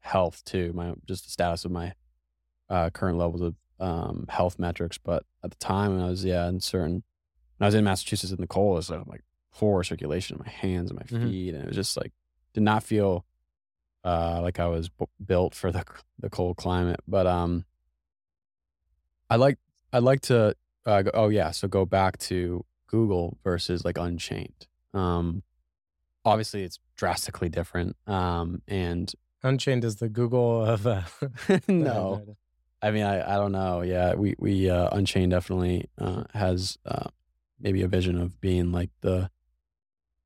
health 0.00 0.44
too. 0.44 0.72
My 0.74 0.94
just 1.06 1.24
the 1.24 1.30
status 1.30 1.64
of 1.64 1.70
my 1.72 1.94
uh, 2.70 2.90
current 2.90 3.18
levels 3.18 3.40
of 3.42 3.54
um, 3.80 4.26
health 4.28 4.58
metrics. 4.58 4.98
But 4.98 5.24
at 5.44 5.50
the 5.50 5.56
time, 5.56 5.94
when 5.96 6.04
I 6.04 6.08
was 6.08 6.24
yeah 6.24 6.48
in 6.48 6.60
certain 6.60 7.02
when 7.58 7.64
I 7.64 7.66
was 7.66 7.74
in 7.74 7.84
Massachusetts 7.84 8.32
in 8.32 8.40
the 8.40 8.46
cold, 8.46 8.74
it 8.74 8.76
was 8.76 8.90
uh, 8.90 9.02
like 9.06 9.22
poor 9.52 9.82
circulation 9.82 10.36
in 10.36 10.42
my 10.44 10.50
hands 10.50 10.90
and 10.90 10.98
my 11.00 11.06
Mhm. 11.06 11.22
feet, 11.30 11.54
and 11.54 11.64
it 11.64 11.68
was 11.68 11.76
just 11.76 11.96
like 11.96 12.12
did 12.52 12.62
not 12.62 12.82
feel 12.82 13.24
uh, 14.04 14.40
like 14.42 14.60
I 14.60 14.66
was 14.68 14.88
b- 14.88 15.06
built 15.24 15.54
for 15.54 15.72
the 15.72 15.84
the 16.18 16.30
cold 16.30 16.56
climate. 16.56 17.00
But 17.08 17.26
um, 17.26 17.64
I 19.28 19.36
like 19.36 19.58
I'd 19.92 20.02
like 20.02 20.20
to 20.22 20.54
uh, 20.84 21.02
go, 21.02 21.10
oh 21.14 21.28
yeah, 21.28 21.50
so 21.50 21.68
go 21.68 21.84
back 21.84 22.18
to 22.18 22.64
Google 22.86 23.38
versus 23.42 23.84
like 23.84 23.98
Unchained. 23.98 24.66
Um, 24.94 25.42
obviously, 26.26 26.62
it's 26.64 26.78
drastically 26.96 27.48
different. 27.48 27.96
Um, 28.06 28.60
and 28.68 29.10
Unchained 29.42 29.84
is 29.84 29.96
the 29.96 30.08
Google 30.10 30.64
of 30.64 30.86
uh, 30.86 31.02
no, 31.68 32.36
I 32.82 32.90
mean, 32.90 33.04
I, 33.04 33.34
I 33.34 33.36
don't 33.36 33.52
know. 33.52 33.80
Yeah, 33.80 34.14
we 34.14 34.34
we 34.38 34.68
uh, 34.68 34.88
Unchained 34.92 35.30
definitely 35.30 35.88
uh, 35.98 36.24
has 36.34 36.76
uh, 36.84 37.08
maybe 37.58 37.80
a 37.82 37.88
vision 37.88 38.20
of 38.20 38.40
being 38.40 38.72
like 38.72 38.90
the 39.00 39.30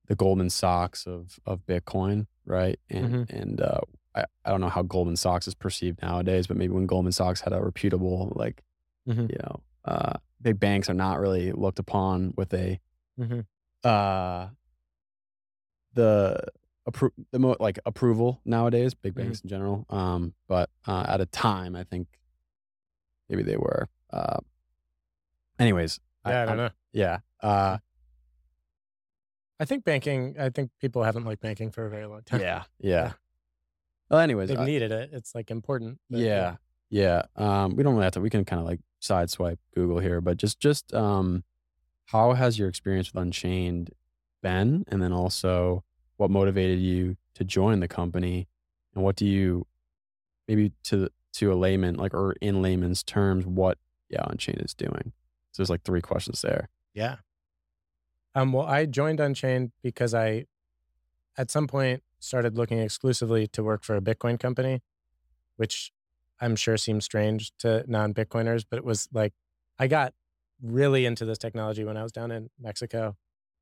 the 0.08 0.16
Goldman 0.16 0.50
Sachs 0.50 1.06
of 1.06 1.38
of 1.46 1.64
Bitcoin, 1.66 2.26
right? 2.44 2.78
And 2.88 3.30
and 3.30 3.60
uh, 3.60 3.80
I 4.14 4.24
I 4.44 4.50
don't 4.50 4.60
know 4.60 4.68
how 4.68 4.82
Goldman 4.82 5.16
Sachs 5.16 5.46
is 5.46 5.54
perceived 5.54 6.02
nowadays, 6.02 6.46
but 6.48 6.56
maybe 6.56 6.72
when 6.72 6.86
Goldman 6.86 7.12
Sachs 7.12 7.42
had 7.42 7.52
a 7.52 7.62
reputable 7.62 8.32
like 8.34 8.62
Mhm. 9.08 9.30
you 9.30 9.38
know 9.42 9.60
uh, 9.86 10.14
big 10.42 10.60
banks 10.60 10.90
are 10.90 10.94
not 10.94 11.20
really 11.20 11.52
looked 11.52 11.78
upon 11.78 12.34
with 12.36 12.52
a 12.54 12.78
Mhm. 13.18 13.46
uh 13.82 14.48
the 15.94 16.40
appro- 16.88 17.12
the 17.32 17.38
mo- 17.38 17.56
like 17.60 17.78
approval 17.86 18.40
nowadays 18.44 18.94
big 18.94 19.14
Mhm. 19.14 19.16
banks 19.18 19.40
in 19.40 19.48
general 19.48 19.86
um 19.90 20.34
but 20.48 20.70
uh, 20.86 21.04
at 21.08 21.20
a 21.20 21.26
time 21.26 21.74
i 21.76 21.84
think 21.84 22.06
maybe 23.28 23.42
they 23.42 23.56
were 23.56 23.88
uh 24.12 24.38
anyways 25.58 26.00
Yeah, 26.26 26.42
I, 26.42 26.46
don't 26.46 26.48
I'm- 26.48 26.56
know. 26.58 26.70
yeah 26.92 27.18
uh 27.42 27.78
I 29.58 29.66
think 29.66 29.84
banking. 29.84 30.36
I 30.38 30.48
think 30.48 30.70
people 30.80 31.02
haven't 31.02 31.24
liked 31.26 31.42
banking 31.42 31.70
for 31.70 31.84
a 31.84 31.90
very 31.90 32.06
long 32.06 32.22
time. 32.26 32.40
yeah 32.40 32.62
yeah 32.78 33.12
well 34.08 34.20
anyways 34.20 34.48
They've 34.48 34.58
needed 34.60 34.90
it. 34.90 35.10
It's 35.12 35.34
like 35.34 35.50
important. 35.50 35.98
yeah 36.08 36.56
yeah 36.88 37.22
um 37.36 37.76
we 37.76 37.82
don't 37.82 37.92
really 37.94 38.04
have 38.04 38.14
to 38.14 38.20
we 38.20 38.30
can 38.30 38.44
kind 38.44 38.58
of 38.60 38.66
like 38.66 38.80
sideswipe 39.02 39.58
google 39.74 39.98
here 40.00 40.20
but 40.20 40.36
just 40.36 40.58
just 40.60 40.92
um 40.94 41.44
how 42.06 42.32
has 42.32 42.58
your 42.58 42.68
experience 42.68 43.12
with 43.12 43.22
unchained 43.22 43.90
been 44.42 44.84
and 44.88 45.02
then 45.02 45.12
also 45.12 45.84
what 46.16 46.30
motivated 46.30 46.78
you 46.78 47.16
to 47.34 47.44
join 47.44 47.80
the 47.80 47.88
company 47.88 48.48
and 48.94 49.04
what 49.04 49.16
do 49.16 49.26
you 49.26 49.66
maybe 50.48 50.72
to 50.82 51.08
to 51.32 51.52
a 51.52 51.54
layman 51.54 51.94
like 51.94 52.12
or 52.12 52.32
in 52.40 52.60
layman's 52.60 53.02
terms 53.02 53.46
what 53.46 53.78
yeah 54.08 54.24
unchained 54.28 54.60
is 54.60 54.74
doing 54.74 55.12
so 55.52 55.62
there's 55.62 55.70
like 55.70 55.82
three 55.82 56.00
questions 56.00 56.42
there 56.42 56.68
Yeah. 56.94 57.16
Um, 58.34 58.52
well, 58.52 58.66
I 58.66 58.86
joined 58.86 59.20
Unchained 59.20 59.72
because 59.82 60.14
I, 60.14 60.46
at 61.36 61.50
some 61.50 61.66
point, 61.66 62.02
started 62.18 62.56
looking 62.56 62.78
exclusively 62.78 63.46
to 63.48 63.62
work 63.62 63.82
for 63.82 63.96
a 63.96 64.00
Bitcoin 64.00 64.38
company, 64.38 64.82
which 65.56 65.92
I'm 66.40 66.56
sure 66.56 66.76
seems 66.76 67.04
strange 67.04 67.52
to 67.58 67.84
non 67.88 68.14
Bitcoiners, 68.14 68.64
but 68.68 68.78
it 68.78 68.84
was 68.84 69.08
like 69.12 69.32
I 69.78 69.86
got 69.86 70.14
really 70.62 71.06
into 71.06 71.24
this 71.24 71.38
technology 71.38 71.84
when 71.84 71.96
I 71.96 72.02
was 72.02 72.12
down 72.12 72.30
in 72.30 72.50
Mexico, 72.60 73.16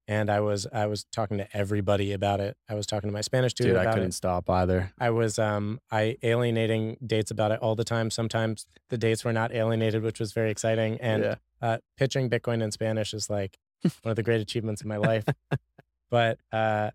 and 0.08 0.28
I 0.30 0.40
was 0.40 0.66
I 0.72 0.86
was 0.86 1.04
talking 1.12 1.38
to 1.38 1.46
everybody 1.56 2.12
about 2.12 2.40
it. 2.40 2.56
I 2.68 2.74
was 2.74 2.86
talking 2.86 3.08
to 3.08 3.12
my 3.14 3.20
Spanish 3.20 3.54
tutor 3.54 3.74
dude 3.74 3.78
i 3.78 3.92
couldn't 3.92 4.08
it. 4.08 4.14
stop 4.14 4.48
either 4.50 4.92
I 4.98 5.10
was 5.10 5.38
um 5.38 5.78
I 5.92 6.16
alienating 6.24 6.96
dates 7.06 7.30
about 7.30 7.52
it 7.52 7.60
all 7.60 7.76
the 7.76 7.84
time. 7.84 8.10
Sometimes 8.10 8.66
the 8.88 8.98
dates 8.98 9.24
were 9.24 9.32
not 9.32 9.52
alienated, 9.54 10.02
which 10.02 10.18
was 10.18 10.32
very 10.32 10.50
exciting. 10.50 10.98
And 11.00 11.22
yeah 11.22 11.34
uh, 11.60 11.78
pitching 11.96 12.30
Bitcoin 12.30 12.62
in 12.62 12.70
Spanish 12.72 13.12
is 13.12 13.28
like 13.28 13.58
one 14.02 14.10
of 14.10 14.16
the 14.16 14.22
great 14.22 14.40
achievements 14.40 14.80
in 14.82 14.88
my 14.88 14.96
life. 14.96 15.24
but 16.10 16.38
uh, 16.52 16.90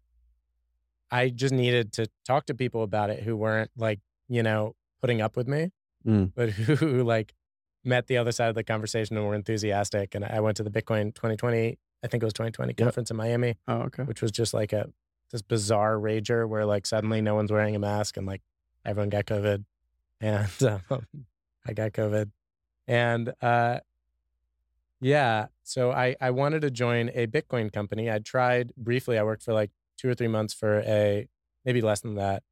I 1.11 1.29
just 1.29 1.53
needed 1.53 1.91
to 1.93 2.07
talk 2.25 2.45
to 2.47 2.53
people 2.53 2.81
about 2.83 3.09
it 3.09 3.23
who 3.23 3.35
weren't 3.35 3.71
like, 3.77 3.99
you 4.27 4.41
know, 4.41 4.75
putting 5.01 5.21
up 5.21 5.35
with 5.37 5.47
me, 5.47 5.71
Mm. 6.07 6.31
but 6.35 6.49
who 6.79 7.03
like 7.03 7.33
met 7.85 8.07
the 8.07 8.17
other 8.17 8.31
side 8.33 8.49
of 8.49 8.55
the 8.55 8.63
conversation 8.63 9.15
and 9.17 9.25
were 9.25 9.35
enthusiastic. 9.35 10.15
And 10.15 10.25
I 10.25 10.39
went 10.41 10.57
to 10.57 10.63
the 10.63 10.69
Bitcoin 10.69 11.13
2020, 11.15 11.77
I 12.03 12.07
think 12.07 12.21
it 12.21 12.25
was 12.25 12.33
2020 12.33 12.73
conference 12.73 13.11
in 13.11 13.17
Miami, 13.17 13.57
oh 13.67 13.83
okay. 13.83 14.03
which 14.03 14.21
was 14.21 14.31
just 14.31 14.53
like 14.53 14.73
a 14.73 14.89
this 15.31 15.41
bizarre 15.41 15.95
rager 15.95 16.47
where 16.47 16.65
like 16.65 16.85
suddenly 16.85 17.21
no 17.21 17.33
one's 17.33 17.51
wearing 17.51 17.75
a 17.75 17.79
mask 17.79 18.17
and 18.17 18.27
like 18.27 18.41
everyone 18.85 19.09
got 19.09 19.25
COVID, 19.25 19.63
and 20.21 20.63
um, 20.63 21.07
I 21.65 21.73
got 21.73 21.91
COVID, 21.93 22.31
and 22.87 23.33
uh, 23.41 23.79
yeah, 25.01 25.47
so 25.63 25.91
I 25.91 26.15
I 26.19 26.31
wanted 26.31 26.61
to 26.61 26.71
join 26.71 27.09
a 27.13 27.27
Bitcoin 27.27 27.71
company. 27.71 28.11
I 28.11 28.19
tried 28.19 28.73
briefly. 28.75 29.17
I 29.17 29.23
worked 29.23 29.43
for 29.43 29.53
like 29.53 29.71
two 29.97 30.09
or 30.09 30.15
three 30.15 30.27
months 30.27 30.53
for 30.53 30.79
a 30.81 31.27
maybe 31.65 31.81
less 31.81 32.01
than 32.01 32.15
that 32.15 32.43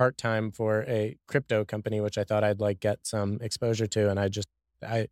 part 0.00 0.16
time 0.16 0.50
for 0.50 0.82
a 0.88 1.14
crypto 1.26 1.62
company, 1.62 2.00
which 2.00 2.16
I 2.16 2.24
thought 2.24 2.42
I'd 2.42 2.58
like 2.58 2.80
get 2.80 3.06
some 3.06 3.38
exposure 3.42 3.86
to, 3.86 4.08
and 4.08 4.18
I 4.18 4.28
just 4.28 4.48
I 4.82 5.08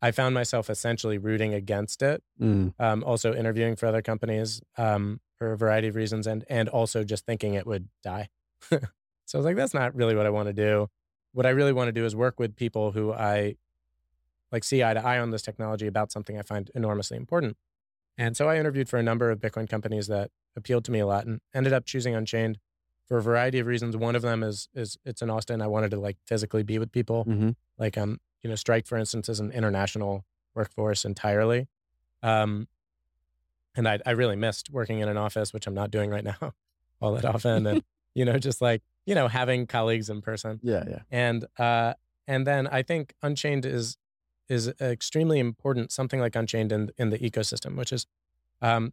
I 0.00 0.10
found 0.12 0.34
myself 0.34 0.70
essentially 0.70 1.18
rooting 1.18 1.54
against 1.54 2.02
it 2.02 2.22
Mm. 2.40 2.72
um, 2.78 3.02
also 3.04 3.34
interviewing 3.34 3.74
for 3.76 3.86
other 3.86 4.02
companies 4.02 4.60
um, 4.76 5.20
for 5.36 5.52
a 5.52 5.56
variety 5.56 5.88
of 5.88 5.96
reasons, 5.96 6.26
and 6.26 6.44
and 6.48 6.68
also 6.68 7.04
just 7.04 7.26
thinking 7.26 7.54
it 7.54 7.66
would 7.66 7.88
die. 8.02 8.28
so 8.70 8.78
I 9.34 9.36
was 9.36 9.44
like, 9.44 9.56
that's 9.56 9.74
not 9.74 9.94
really 9.94 10.14
what 10.14 10.26
I 10.26 10.30
want 10.30 10.46
to 10.48 10.52
do. 10.52 10.88
What 11.32 11.46
I 11.46 11.50
really 11.50 11.72
want 11.72 11.88
to 11.88 11.92
do 11.92 12.04
is 12.04 12.14
work 12.16 12.38
with 12.40 12.56
people 12.56 12.92
who 12.92 13.12
I 13.12 13.56
like 14.50 14.64
see 14.64 14.82
eye 14.82 14.94
to 14.94 15.04
eye 15.04 15.18
on 15.18 15.30
this 15.30 15.42
technology 15.42 15.86
about 15.86 16.10
something 16.10 16.38
I 16.38 16.42
find 16.42 16.70
enormously 16.74 17.16
important. 17.16 17.56
And 18.16 18.36
so 18.36 18.48
I 18.48 18.58
interviewed 18.58 18.88
for 18.88 18.96
a 18.98 19.02
number 19.02 19.30
of 19.30 19.38
Bitcoin 19.40 19.68
companies 19.68 20.06
that 20.08 20.30
appealed 20.56 20.84
to 20.86 20.90
me 20.92 20.98
a 21.00 21.06
lot, 21.06 21.26
and 21.26 21.40
ended 21.54 21.72
up 21.72 21.84
choosing 21.84 22.14
Unchained 22.14 22.58
for 23.08 23.18
a 23.18 23.22
variety 23.22 23.58
of 23.58 23.66
reasons. 23.66 23.96
One 23.96 24.14
of 24.14 24.22
them 24.22 24.42
is 24.42 24.68
is 24.74 24.98
it's 25.04 25.22
in 25.22 25.30
Austin. 25.30 25.60
I 25.62 25.66
wanted 25.66 25.90
to 25.92 25.98
like 25.98 26.18
physically 26.26 26.62
be 26.62 26.78
with 26.78 26.92
people 26.92 27.24
hmm 27.24 27.50
like 27.78 27.96
um 27.96 28.20
you 28.42 28.50
know 28.50 28.56
strike 28.56 28.86
for 28.86 28.98
instance 28.98 29.28
is 29.28 29.40
an 29.40 29.52
international 29.52 30.24
workforce 30.54 31.04
entirely 31.04 31.68
um 32.22 32.66
and 33.76 33.88
i 33.88 33.98
i 34.04 34.10
really 34.10 34.36
missed 34.36 34.70
working 34.70 34.98
in 35.00 35.08
an 35.08 35.16
office 35.16 35.52
which 35.52 35.66
i'm 35.66 35.74
not 35.74 35.90
doing 35.90 36.10
right 36.10 36.24
now 36.40 36.52
all 37.00 37.14
that 37.14 37.24
often 37.24 37.66
and 37.66 37.82
you 38.14 38.24
know 38.24 38.38
just 38.38 38.60
like 38.60 38.82
you 39.06 39.14
know 39.14 39.28
having 39.28 39.66
colleagues 39.66 40.10
in 40.10 40.20
person 40.20 40.60
yeah 40.62 40.84
yeah 40.88 41.00
and 41.10 41.46
uh 41.58 41.94
and 42.26 42.46
then 42.46 42.66
i 42.68 42.82
think 42.82 43.14
unchained 43.22 43.64
is 43.64 43.96
is 44.48 44.68
extremely 44.80 45.38
important 45.38 45.92
something 45.92 46.20
like 46.20 46.34
unchained 46.34 46.72
in 46.72 46.90
in 46.98 47.10
the 47.10 47.18
ecosystem 47.18 47.76
which 47.76 47.92
is 47.92 48.06
um 48.62 48.92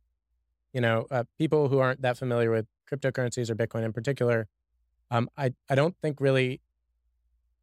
you 0.73 0.81
know 0.81 1.07
uh, 1.09 1.23
people 1.39 1.69
who 1.69 1.79
aren't 1.79 2.01
that 2.01 2.17
familiar 2.17 2.51
with 2.51 2.67
cryptocurrencies 2.91 3.49
or 3.49 3.55
bitcoin 3.55 3.83
in 3.83 3.93
particular 3.93 4.47
um 5.11 5.29
i 5.37 5.53
i 5.69 5.75
don't 5.75 5.95
think 6.01 6.19
really 6.19 6.61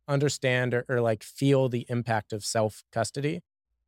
understand 0.08 0.74
or, 0.74 0.84
or 0.88 1.00
like 1.00 1.22
feel 1.22 1.68
the 1.68 1.86
impact 1.88 2.32
of 2.32 2.44
self 2.44 2.84
custody, 2.92 3.42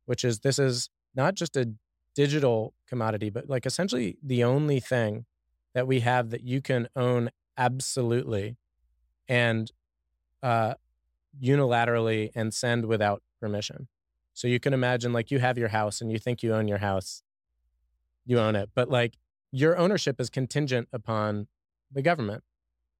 which 0.05 0.23
is 0.23 0.39
this 0.39 0.59
is 0.59 0.89
not 1.15 1.35
just 1.35 1.55
a 1.55 1.71
digital 2.15 2.73
commodity, 2.87 3.29
but 3.29 3.49
like 3.49 3.65
essentially 3.65 4.17
the 4.23 4.43
only 4.43 4.79
thing 4.79 5.25
that 5.73 5.87
we 5.87 6.01
have 6.01 6.29
that 6.29 6.43
you 6.43 6.61
can 6.61 6.87
own 6.95 7.29
absolutely 7.57 8.57
and 9.27 9.71
uh, 10.41 10.75
unilaterally 11.41 12.31
and 12.35 12.53
send 12.53 12.85
without 12.85 13.21
permission. 13.39 13.87
So 14.33 14.47
you 14.47 14.59
can 14.59 14.73
imagine 14.73 15.13
like 15.13 15.31
you 15.31 15.39
have 15.39 15.57
your 15.57 15.69
house 15.69 16.01
and 16.01 16.11
you 16.11 16.19
think 16.19 16.43
you 16.43 16.53
own 16.53 16.67
your 16.67 16.77
house, 16.79 17.23
you 18.25 18.39
own 18.39 18.55
it, 18.55 18.69
but 18.73 18.89
like 18.89 19.15
your 19.55 19.77
ownership 19.77 20.19
is 20.19 20.29
contingent 20.29 20.89
upon 20.91 21.47
the 21.89 22.01
government, 22.01 22.43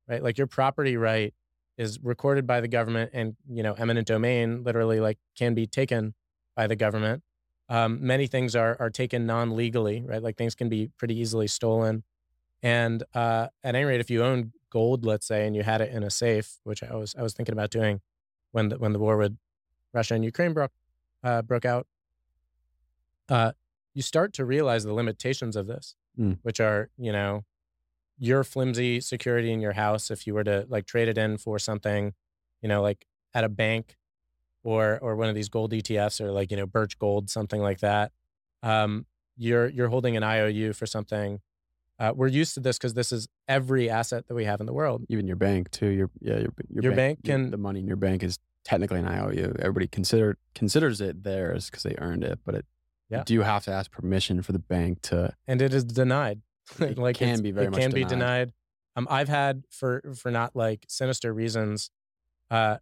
right? 0.08 0.24
Like 0.24 0.38
your 0.38 0.48
property 0.48 0.96
right 0.96 1.34
is 1.78 2.00
recorded 2.02 2.48
by 2.48 2.62
the 2.62 2.70
government 2.70 3.12
and 3.14 3.36
you 3.50 3.62
know 3.62 3.74
eminent 3.74 4.08
domain 4.08 4.64
literally 4.64 5.02
like 5.02 5.18
can 5.38 5.54
be 5.54 5.68
taken 5.68 6.14
by 6.56 6.66
the 6.66 6.76
government. 6.76 7.24
Um, 7.68 8.00
many 8.06 8.26
things 8.28 8.56
are 8.56 8.78
are 8.80 8.90
taken 8.90 9.26
non-legally 9.26 10.04
right? 10.06 10.24
Like 10.24 10.38
things 10.38 10.56
can 10.56 10.70
be 10.70 10.92
pretty 10.98 11.20
easily 11.20 11.48
stolen. 11.48 12.04
And 12.64 13.04
uh, 13.14 13.48
at 13.62 13.76
any 13.76 13.84
rate 13.84 14.00
if 14.00 14.10
you 14.10 14.24
own 14.24 14.54
gold 14.70 15.06
let's 15.06 15.28
say 15.28 15.46
and 15.46 15.56
you 15.56 15.64
had 15.64 15.82
it 15.82 15.92
in 15.92 16.04
a 16.04 16.10
safe 16.10 16.58
which 16.66 16.84
i 16.84 16.94
was 16.94 17.16
i 17.18 17.22
was 17.22 17.34
thinking 17.34 17.54
about 17.54 17.70
doing 17.70 18.02
when 18.52 18.68
the 18.68 18.78
when 18.78 18.92
the 18.92 19.00
war 19.00 19.16
with 19.16 19.38
russia 19.94 20.16
and 20.16 20.26
ukraine 20.26 20.52
broke 20.52 20.74
uh, 21.24 21.42
broke 21.42 21.64
out 21.64 21.88
uh, 23.30 23.54
you 23.94 24.02
start 24.02 24.34
to 24.34 24.44
realize 24.44 24.84
the 24.84 24.94
limitations 24.94 25.56
of 25.56 25.66
this 25.66 25.96
Mm. 26.20 26.38
which 26.44 26.60
are 26.60 26.90
you 26.98 27.12
know 27.12 27.44
your 28.18 28.44
flimsy 28.46 29.02
security 29.02 29.52
in 29.52 29.60
your 29.60 29.74
house 29.74 30.10
if 30.10 30.26
you 30.26 30.34
were 30.34 30.44
to 30.46 30.66
like 30.70 30.86
trade 30.86 31.10
it 31.10 31.18
in 31.18 31.38
for 31.38 31.60
something, 31.60 32.14
you 32.62 32.70
know, 32.70 32.82
like 32.82 33.06
at 33.34 33.44
a 33.44 33.50
bank 33.50 33.98
or 34.64 34.98
or 35.02 35.16
one 35.18 35.28
of 35.30 35.36
these 35.36 35.50
gold 35.50 35.72
ETFs 35.74 36.22
or 36.22 36.32
like, 36.32 36.50
you 36.52 36.56
know, 36.58 36.66
Birch 36.66 36.98
Gold, 36.98 37.30
something 37.30 37.62
like 37.62 37.80
that. 37.82 38.12
Um, 38.64 39.06
you're 39.38 39.68
you're 39.68 39.90
holding 39.90 40.16
an 40.16 40.24
IOU 40.24 40.72
for 40.74 40.86
something. 40.86 41.42
Uh, 42.00 42.12
we're 42.16 42.28
used 42.28 42.54
to 42.54 42.60
this 42.62 42.78
because 42.78 42.94
this 42.94 43.12
is 43.12 43.28
every 43.48 43.90
asset 43.90 44.28
that 44.28 44.36
we 44.36 44.46
have 44.46 44.60
in 44.60 44.66
the 44.66 44.74
world. 44.74 45.04
even 45.10 45.28
your 45.28 45.36
bank 45.38 45.70
too. 45.72 45.88
Your 45.88 46.10
yeah, 46.22 46.38
your 46.40 46.54
your, 46.70 46.84
Your 46.84 46.96
bank 46.96 47.20
your- 47.24 47.36
can- 47.38 47.52
the 47.52 47.58
money 47.58 47.80
in 47.82 47.88
your 47.88 47.96
bank 47.98 48.24
is 48.24 48.40
technically 48.64 49.00
an 49.00 49.08
IOU. 49.08 49.56
Everybody 49.60 49.88
consider 49.88 50.38
considers 50.56 51.02
it 51.02 51.24
theirs 51.24 51.70
because 51.70 51.84
they 51.84 51.96
earned 52.00 52.24
it, 52.24 52.40
but 52.46 52.56
it 52.56 52.66
Yeah. 53.16 53.20
you 53.20 53.24
do 53.26 53.42
have 53.42 53.64
to 53.66 53.72
ask 53.72 53.92
permission 53.92 54.42
for 54.42 54.52
the 54.52 54.60
bank 54.60 55.02
to. 55.04 55.34
and 55.48 55.62
it 55.62 55.74
is 55.74 55.84
denied. 55.84 56.42
It 56.80 56.98
like 56.98 57.18
can 57.18 57.42
be 57.42 57.52
very 57.52 57.68
it 57.68 57.72
much 57.72 57.80
can 57.80 57.92
be 57.92 58.04
denied. 58.04 58.10
denied. 58.10 58.54
Um, 58.96 59.08
I've 59.10 59.30
had 59.30 59.64
for 59.70 60.02
for 60.18 60.32
not 60.32 60.56
like 60.56 60.86
sinister 60.88 61.34
reasons, 61.34 61.92
uh, 62.50 62.78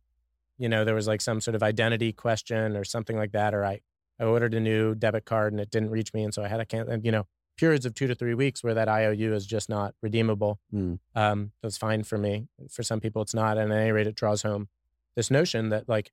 you 0.58 0.70
know, 0.70 0.86
there 0.86 0.96
was 0.96 1.08
like 1.08 1.22
some 1.22 1.42
sort 1.42 1.56
of 1.56 1.64
identity 1.64 2.14
question 2.14 2.78
or 2.78 2.84
something 2.84 3.18
like 3.18 3.32
that, 3.32 3.54
or 3.54 3.66
I 3.66 3.82
I 4.20 4.24
ordered 4.26 4.54
a 4.54 4.60
new 4.60 4.96
debit 4.96 5.26
card 5.26 5.54
and 5.54 5.60
it 5.60 5.70
didn't 5.70 5.90
reach 5.90 6.14
me, 6.14 6.24
and 6.24 6.34
so 6.34 6.44
I 6.44 6.48
had 6.48 6.58
to 6.58 6.66
cancel. 6.66 6.98
You 7.04 7.12
know, 7.12 7.28
periods 7.58 7.86
of 7.86 7.94
two 7.94 8.08
to 8.08 8.16
three 8.16 8.34
weeks 8.36 8.64
where 8.64 8.74
that 8.74 8.88
IOU 8.88 9.34
is 9.34 9.46
just 9.46 9.70
not 9.70 9.96
redeemable. 10.02 10.60
Hmm. 10.72 10.96
Um, 11.16 11.52
that's 11.62 11.78
fine 11.78 12.04
for 12.04 12.18
me. 12.18 12.48
For 12.70 12.84
some 12.84 13.00
people, 13.00 13.22
it's 13.22 13.34
not. 13.34 13.58
And 13.58 13.72
at 13.74 13.80
any 13.80 13.92
rate, 13.92 14.08
it 14.08 14.16
draws 14.16 14.44
home 14.44 14.70
this 15.16 15.30
notion 15.32 15.70
that 15.70 15.90
like 15.90 16.12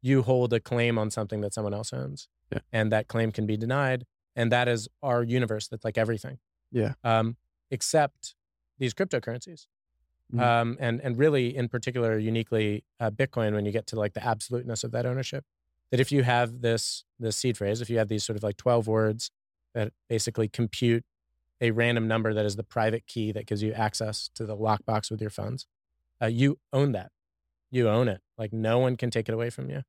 you 0.00 0.22
hold 0.22 0.52
a 0.52 0.60
claim 0.60 0.98
on 0.98 1.10
something 1.10 1.40
that 1.42 1.52
someone 1.54 1.74
else 1.74 1.92
owns, 1.92 2.28
Yeah. 2.52 2.58
and 2.72 2.92
that 2.92 3.08
claim 3.08 3.32
can 3.32 3.46
be 3.46 3.56
denied, 3.56 4.04
and 4.36 4.52
that 4.52 4.68
is 4.68 4.88
our 5.02 5.22
universe. 5.22 5.68
That's 5.68 5.84
like 5.84 5.98
everything 5.98 6.38
Yeah. 6.70 6.94
um, 7.04 7.36
except 7.70 8.34
these 8.78 8.94
cryptocurrencies. 8.94 9.66
Mhm. 10.32 10.40
Um, 10.40 10.76
and 10.80 11.00
and 11.02 11.18
really, 11.18 11.54
in 11.54 11.68
particular, 11.68 12.18
uniquely 12.18 12.84
uh, 13.00 13.10
Bitcoin. 13.10 13.52
When 13.54 13.64
you 13.66 13.72
get 13.72 13.86
to 13.88 13.96
like 13.96 14.14
the 14.14 14.24
absoluteness 14.24 14.82
of 14.84 14.90
that 14.92 15.04
ownership, 15.06 15.44
that 15.90 16.00
if 16.00 16.10
you 16.12 16.22
have 16.22 16.60
this 16.62 17.04
this 17.18 17.36
seed 17.36 17.56
phrase, 17.58 17.80
if 17.80 17.90
you 17.90 17.98
have 17.98 18.08
these 18.08 18.24
sort 18.24 18.36
of 18.36 18.42
like 18.42 18.56
12 18.56 18.86
words 18.86 19.30
that 19.74 19.92
basically 20.08 20.48
compute 20.48 21.04
a 21.60 21.70
random 21.70 22.08
number 22.08 22.34
that 22.34 22.44
is 22.44 22.56
the 22.56 22.64
private 22.64 23.06
key 23.06 23.30
that 23.32 23.46
gives 23.46 23.62
you 23.62 23.72
access 23.72 24.28
to 24.34 24.44
the 24.44 24.56
lockbox 24.56 25.10
with 25.10 25.20
your 25.20 25.30
funds, 25.30 25.66
uh, 26.20 26.26
you 26.26 26.58
own 26.72 26.92
that. 26.92 27.12
You 27.70 27.88
own 27.88 28.08
it. 28.08 28.20
Like 28.36 28.52
no 28.52 28.78
one 28.78 28.96
can 28.96 29.10
take 29.10 29.28
it 29.28 29.32
away 29.34 29.48
from 29.50 29.70
you. 29.70 29.82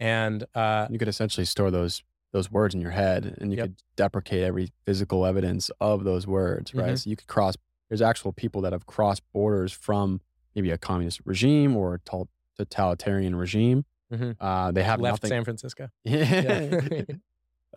And 0.00 0.44
uh, 0.54 0.86
you 0.90 0.98
could 0.98 1.08
essentially 1.08 1.44
store 1.44 1.70
those 1.70 2.02
those 2.32 2.50
words 2.50 2.74
in 2.74 2.80
your 2.80 2.90
head, 2.90 3.36
and 3.40 3.50
you 3.52 3.58
yep. 3.58 3.66
could 3.66 3.76
deprecate 3.94 4.42
every 4.42 4.72
physical 4.86 5.26
evidence 5.26 5.70
of 5.80 6.04
those 6.04 6.26
words, 6.26 6.74
right? 6.74 6.86
Mm-hmm. 6.86 6.94
So 6.96 7.10
you 7.10 7.16
could 7.16 7.28
cross. 7.28 7.56
There's 7.88 8.02
actual 8.02 8.32
people 8.32 8.62
that 8.62 8.72
have 8.72 8.86
crossed 8.86 9.22
borders 9.34 9.70
from 9.70 10.20
maybe 10.54 10.70
a 10.70 10.78
communist 10.78 11.20
regime 11.24 11.76
or 11.76 11.94
a 11.94 12.26
totalitarian 12.56 13.36
regime. 13.36 13.84
Mm-hmm. 14.12 14.32
Uh, 14.40 14.72
they 14.72 14.82
have 14.82 15.00
left 15.00 15.22
nothing. 15.22 15.28
San 15.28 15.44
Francisco. 15.44 15.88
Yeah. 16.04 16.80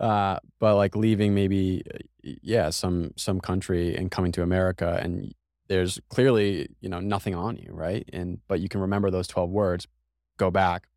uh, 0.00 0.38
but 0.58 0.76
like 0.76 0.94
leaving 0.96 1.34
maybe 1.34 1.82
yeah 2.22 2.70
some 2.70 3.12
some 3.16 3.40
country 3.40 3.96
and 3.96 4.10
coming 4.10 4.32
to 4.32 4.42
America 4.42 4.98
and 5.02 5.34
there's 5.68 5.98
clearly 6.10 6.68
you 6.80 6.88
know 6.88 7.00
nothing 7.00 7.34
on 7.34 7.56
you 7.56 7.70
right 7.72 8.08
and 8.12 8.40
but 8.48 8.60
you 8.60 8.68
can 8.68 8.80
remember 8.80 9.10
those 9.10 9.26
12 9.26 9.50
words 9.50 9.88
go 10.36 10.50
back 10.50 10.88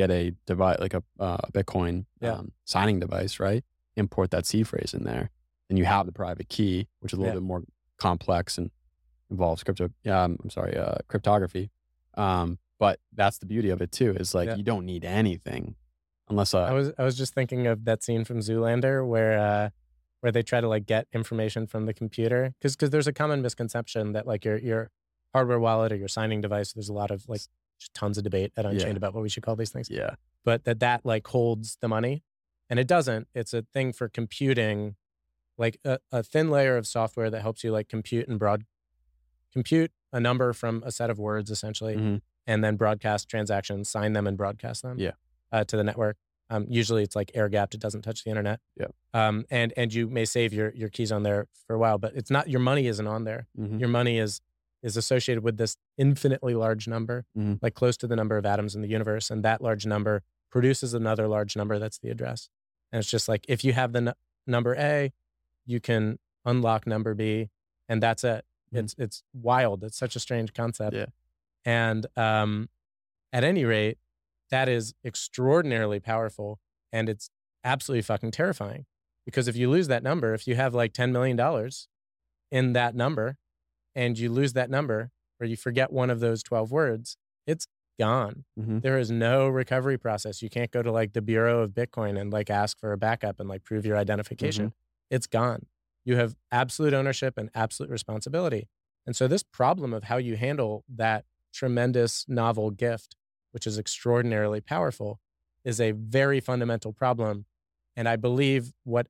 get 0.00 0.10
a 0.10 0.32
device 0.46 0.78
like 0.80 0.94
a 0.94 1.02
uh, 1.18 1.36
bitcoin 1.52 2.06
yeah. 2.22 2.32
um, 2.32 2.52
signing 2.64 2.98
device 2.98 3.38
right 3.38 3.64
import 3.96 4.30
that 4.30 4.46
seed 4.46 4.66
phrase 4.66 4.94
in 4.94 5.04
there 5.04 5.30
and 5.68 5.78
you 5.78 5.84
have 5.84 6.06
the 6.06 6.12
private 6.12 6.48
key 6.48 6.88
which 7.00 7.12
is 7.12 7.18
a 7.18 7.20
little 7.20 7.34
yeah. 7.34 7.40
bit 7.40 7.46
more 7.46 7.62
complex 7.98 8.56
and 8.56 8.70
involves 9.30 9.62
crypto 9.62 9.90
um, 10.06 10.38
i'm 10.42 10.48
sorry 10.50 10.74
uh, 10.76 10.94
cryptography 11.08 11.70
um, 12.14 12.58
but 12.78 12.98
that's 13.12 13.38
the 13.38 13.46
beauty 13.46 13.68
of 13.68 13.82
it 13.82 13.92
too 13.92 14.16
is 14.18 14.34
like 14.34 14.48
yeah. 14.48 14.56
you 14.56 14.62
don't 14.62 14.86
need 14.86 15.04
anything 15.04 15.74
unless 16.30 16.54
uh, 16.54 16.62
i 16.62 16.72
was 16.72 16.92
i 16.98 17.04
was 17.04 17.16
just 17.18 17.34
thinking 17.34 17.66
of 17.66 17.84
that 17.84 18.02
scene 18.02 18.24
from 18.24 18.38
zoolander 18.38 19.06
where 19.06 19.38
uh 19.38 19.68
where 20.20 20.32
they 20.32 20.42
try 20.42 20.60
to 20.62 20.68
like 20.68 20.86
get 20.86 21.06
information 21.12 21.66
from 21.66 21.84
the 21.84 21.92
computer 21.92 22.54
because 22.58 22.74
because 22.74 22.88
there's 22.90 23.06
a 23.06 23.12
common 23.12 23.42
misconception 23.42 24.12
that 24.12 24.26
like 24.26 24.46
your 24.46 24.56
your 24.56 24.90
hardware 25.34 25.60
wallet 25.60 25.92
or 25.92 25.96
your 25.96 26.08
signing 26.08 26.40
device 26.40 26.72
there's 26.72 26.88
a 26.88 26.92
lot 26.92 27.10
of 27.10 27.28
like 27.28 27.42
tons 27.94 28.18
of 28.18 28.24
debate 28.24 28.52
at 28.56 28.64
unchained 28.64 28.92
yeah. 28.92 28.96
about 28.96 29.14
what 29.14 29.22
we 29.22 29.28
should 29.28 29.42
call 29.42 29.56
these 29.56 29.70
things 29.70 29.88
yeah 29.90 30.14
but 30.44 30.64
that 30.64 30.80
that 30.80 31.04
like 31.04 31.26
holds 31.28 31.76
the 31.80 31.88
money 31.88 32.22
and 32.68 32.78
it 32.78 32.86
doesn't 32.86 33.28
it's 33.34 33.54
a 33.54 33.62
thing 33.72 33.92
for 33.92 34.08
computing 34.08 34.96
like 35.58 35.78
a, 35.84 35.98
a 36.12 36.22
thin 36.22 36.50
layer 36.50 36.76
of 36.76 36.86
software 36.86 37.30
that 37.30 37.42
helps 37.42 37.64
you 37.64 37.70
like 37.72 37.88
compute 37.88 38.28
and 38.28 38.38
broad 38.38 38.64
compute 39.52 39.90
a 40.12 40.20
number 40.20 40.52
from 40.52 40.82
a 40.84 40.92
set 40.92 41.10
of 41.10 41.18
words 41.18 41.50
essentially 41.50 41.96
mm-hmm. 41.96 42.16
and 42.46 42.64
then 42.64 42.76
broadcast 42.76 43.28
transactions 43.28 43.88
sign 43.88 44.12
them 44.12 44.26
and 44.26 44.36
broadcast 44.36 44.82
them 44.82 44.98
yeah 44.98 45.12
uh, 45.52 45.64
to 45.64 45.76
the 45.76 45.84
network 45.84 46.16
um, 46.50 46.66
usually 46.68 47.04
it's 47.04 47.14
like 47.14 47.30
air 47.34 47.48
gapped; 47.48 47.74
it 47.74 47.80
doesn't 47.80 48.02
touch 48.02 48.24
the 48.24 48.30
internet. 48.30 48.60
Yeah. 48.76 48.88
Um, 49.14 49.46
and 49.50 49.72
and 49.76 49.94
you 49.94 50.08
may 50.08 50.24
save 50.24 50.52
your 50.52 50.74
your 50.74 50.88
keys 50.88 51.12
on 51.12 51.22
there 51.22 51.46
for 51.66 51.74
a 51.74 51.78
while, 51.78 51.96
but 51.96 52.14
it's 52.16 52.30
not 52.30 52.50
your 52.50 52.60
money 52.60 52.88
isn't 52.88 53.06
on 53.06 53.24
there. 53.24 53.46
Mm-hmm. 53.58 53.78
Your 53.78 53.88
money 53.88 54.18
is 54.18 54.40
is 54.82 54.96
associated 54.96 55.44
with 55.44 55.56
this 55.56 55.76
infinitely 55.98 56.54
large 56.54 56.88
number, 56.88 57.24
mm-hmm. 57.36 57.54
like 57.60 57.74
close 57.74 57.96
to 57.98 58.06
the 58.06 58.16
number 58.16 58.36
of 58.36 58.46
atoms 58.46 58.74
in 58.74 58.82
the 58.82 58.88
universe, 58.88 59.30
and 59.30 59.44
that 59.44 59.60
large 59.60 59.86
number 59.86 60.22
produces 60.50 60.94
another 60.94 61.28
large 61.28 61.56
number 61.56 61.78
that's 61.78 61.98
the 61.98 62.10
address. 62.10 62.48
And 62.92 63.00
it's 63.00 63.10
just 63.10 63.28
like 63.28 63.44
if 63.48 63.64
you 63.64 63.72
have 63.72 63.92
the 63.92 63.98
n- 63.98 64.14
number 64.46 64.74
A, 64.74 65.12
you 65.66 65.80
can 65.80 66.18
unlock 66.44 66.86
number 66.86 67.14
B, 67.14 67.50
and 67.88 68.02
that's 68.02 68.24
it. 68.24 68.44
Mm-hmm. 68.72 68.78
It's 68.78 68.94
it's 68.98 69.22
wild. 69.32 69.84
It's 69.84 69.98
such 69.98 70.16
a 70.16 70.20
strange 70.20 70.52
concept. 70.54 70.96
Yeah. 70.96 71.06
And 71.64 72.06
um, 72.16 72.68
at 73.32 73.44
any 73.44 73.64
rate, 73.64 73.98
that 74.50 74.68
is 74.68 74.94
extraordinarily 75.04 76.00
powerful 76.00 76.58
and 76.92 77.08
it's 77.08 77.30
absolutely 77.64 78.02
fucking 78.02 78.30
terrifying 78.30 78.84
because 79.24 79.48
if 79.48 79.56
you 79.56 79.70
lose 79.70 79.88
that 79.88 80.02
number 80.02 80.34
if 80.34 80.46
you 80.46 80.54
have 80.56 80.74
like 80.74 80.92
10 80.92 81.12
million 81.12 81.36
dollars 81.36 81.88
in 82.50 82.72
that 82.72 82.94
number 82.94 83.36
and 83.94 84.18
you 84.18 84.30
lose 84.30 84.52
that 84.52 84.70
number 84.70 85.10
or 85.40 85.46
you 85.46 85.56
forget 85.56 85.92
one 85.92 86.10
of 86.10 86.20
those 86.20 86.42
12 86.42 86.70
words 86.70 87.16
it's 87.46 87.66
gone 87.98 88.44
mm-hmm. 88.58 88.78
there 88.80 88.98
is 88.98 89.10
no 89.10 89.48
recovery 89.48 89.98
process 89.98 90.40
you 90.40 90.48
can't 90.48 90.70
go 90.70 90.82
to 90.82 90.90
like 90.90 91.12
the 91.12 91.20
bureau 91.20 91.60
of 91.62 91.72
bitcoin 91.72 92.18
and 92.18 92.32
like 92.32 92.48
ask 92.48 92.78
for 92.78 92.92
a 92.92 92.98
backup 92.98 93.38
and 93.38 93.48
like 93.48 93.62
prove 93.62 93.84
your 93.84 93.96
identification 93.96 94.66
mm-hmm. 94.66 95.14
it's 95.14 95.26
gone 95.26 95.66
you 96.04 96.16
have 96.16 96.34
absolute 96.50 96.94
ownership 96.94 97.36
and 97.36 97.50
absolute 97.54 97.90
responsibility 97.90 98.68
and 99.06 99.14
so 99.14 99.28
this 99.28 99.42
problem 99.42 99.92
of 99.92 100.04
how 100.04 100.16
you 100.16 100.36
handle 100.36 100.84
that 100.88 101.24
tremendous 101.52 102.24
novel 102.28 102.70
gift 102.70 103.16
which 103.52 103.66
is 103.66 103.78
extraordinarily 103.78 104.60
powerful, 104.60 105.20
is 105.64 105.80
a 105.80 105.92
very 105.92 106.40
fundamental 106.40 106.92
problem. 106.92 107.46
And 107.96 108.08
I 108.08 108.16
believe 108.16 108.72
what 108.84 109.08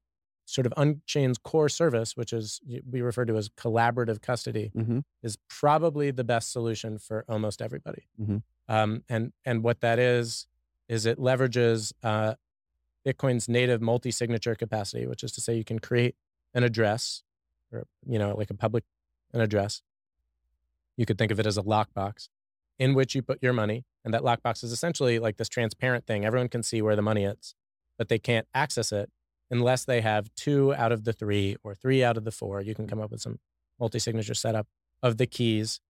sort 0.50 0.66
of 0.66 0.74
Unchained's 0.76 1.38
core 1.38 1.68
service, 1.68 2.16
which 2.16 2.32
is 2.32 2.60
we 2.90 3.00
refer 3.00 3.24
to 3.24 3.36
as 3.36 3.48
collaborative 3.50 4.20
custody, 4.20 4.72
mm-hmm. 4.76 5.00
is 5.22 5.38
probably 5.48 6.10
the 6.10 6.24
best 6.24 6.50
solution 6.50 6.98
for 6.98 7.24
almost 7.28 7.62
everybody. 7.62 8.08
Mm-hmm. 8.20 8.38
Um, 8.68 9.04
and 9.08 9.32
and 9.44 9.62
what 9.62 9.80
that 9.80 9.98
is 9.98 10.46
is 10.88 11.06
it 11.06 11.18
leverages 11.18 11.92
uh, 12.02 12.34
Bitcoin's 13.06 13.48
native 13.48 13.80
multi-signature 13.80 14.56
capacity, 14.56 15.06
which 15.06 15.22
is 15.22 15.30
to 15.32 15.40
say 15.40 15.56
you 15.56 15.64
can 15.64 15.78
create 15.78 16.16
an 16.52 16.64
address, 16.64 17.22
or 17.72 17.86
you 18.06 18.18
know, 18.18 18.34
like 18.36 18.50
a 18.50 18.54
public 18.54 18.84
an 19.32 19.40
address. 19.40 19.82
You 20.96 21.06
could 21.06 21.16
think 21.16 21.30
of 21.30 21.38
it 21.38 21.46
as 21.46 21.56
a 21.56 21.62
lockbox 21.62 22.28
in 22.78 22.94
which 22.94 23.14
you 23.14 23.22
put 23.22 23.38
your 23.40 23.52
money. 23.52 23.84
And 24.04 24.12
that 24.14 24.22
lockbox 24.22 24.64
is 24.64 24.72
essentially 24.72 25.18
like 25.18 25.36
this 25.36 25.48
transparent 25.48 26.06
thing. 26.06 26.24
Everyone 26.24 26.48
can 26.48 26.62
see 26.62 26.82
where 26.82 26.96
the 26.96 27.02
money 27.02 27.24
is, 27.24 27.54
but 27.96 28.08
they 28.08 28.18
can't 28.18 28.48
access 28.54 28.90
it 28.90 29.10
unless 29.50 29.84
they 29.84 30.00
have 30.00 30.32
two 30.34 30.74
out 30.74 30.92
of 30.92 31.04
the 31.04 31.12
three 31.12 31.56
or 31.64 31.74
three 31.74 32.04
out 32.04 32.16
of 32.16 32.24
the 32.24 32.30
four. 32.30 32.60
You 32.60 32.74
can 32.74 32.86
come 32.86 33.00
up 33.00 33.10
with 33.10 33.20
some 33.20 33.38
multi 33.78 33.98
signature 33.98 34.34
setup 34.34 34.66
of 35.02 35.16
the 35.16 35.26
keys 35.26 35.80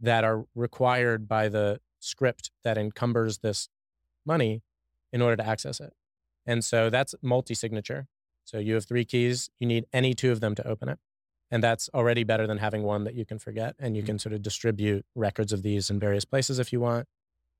that 0.00 0.24
are 0.24 0.44
required 0.54 1.28
by 1.28 1.48
the 1.48 1.80
script 1.98 2.50
that 2.64 2.78
encumbers 2.78 3.38
this 3.38 3.68
money 4.24 4.62
in 5.12 5.20
order 5.20 5.36
to 5.36 5.46
access 5.46 5.80
it. 5.80 5.92
And 6.46 6.64
so 6.64 6.88
that's 6.88 7.14
multi 7.22 7.54
signature. 7.54 8.06
So 8.44 8.58
you 8.58 8.74
have 8.74 8.86
three 8.86 9.04
keys, 9.04 9.50
you 9.60 9.66
need 9.66 9.86
any 9.92 10.14
two 10.14 10.32
of 10.32 10.40
them 10.40 10.54
to 10.54 10.66
open 10.66 10.88
it. 10.88 10.98
And 11.50 11.62
that's 11.62 11.90
already 11.92 12.24
better 12.24 12.46
than 12.46 12.58
having 12.58 12.84
one 12.84 13.04
that 13.04 13.14
you 13.14 13.24
can 13.24 13.38
forget. 13.38 13.74
And 13.78 13.96
you 13.96 14.02
mm-hmm. 14.02 14.06
can 14.06 14.18
sort 14.18 14.32
of 14.32 14.42
distribute 14.42 15.04
records 15.14 15.52
of 15.52 15.62
these 15.62 15.90
in 15.90 15.98
various 15.98 16.24
places 16.24 16.58
if 16.58 16.72
you 16.72 16.80
want, 16.80 17.06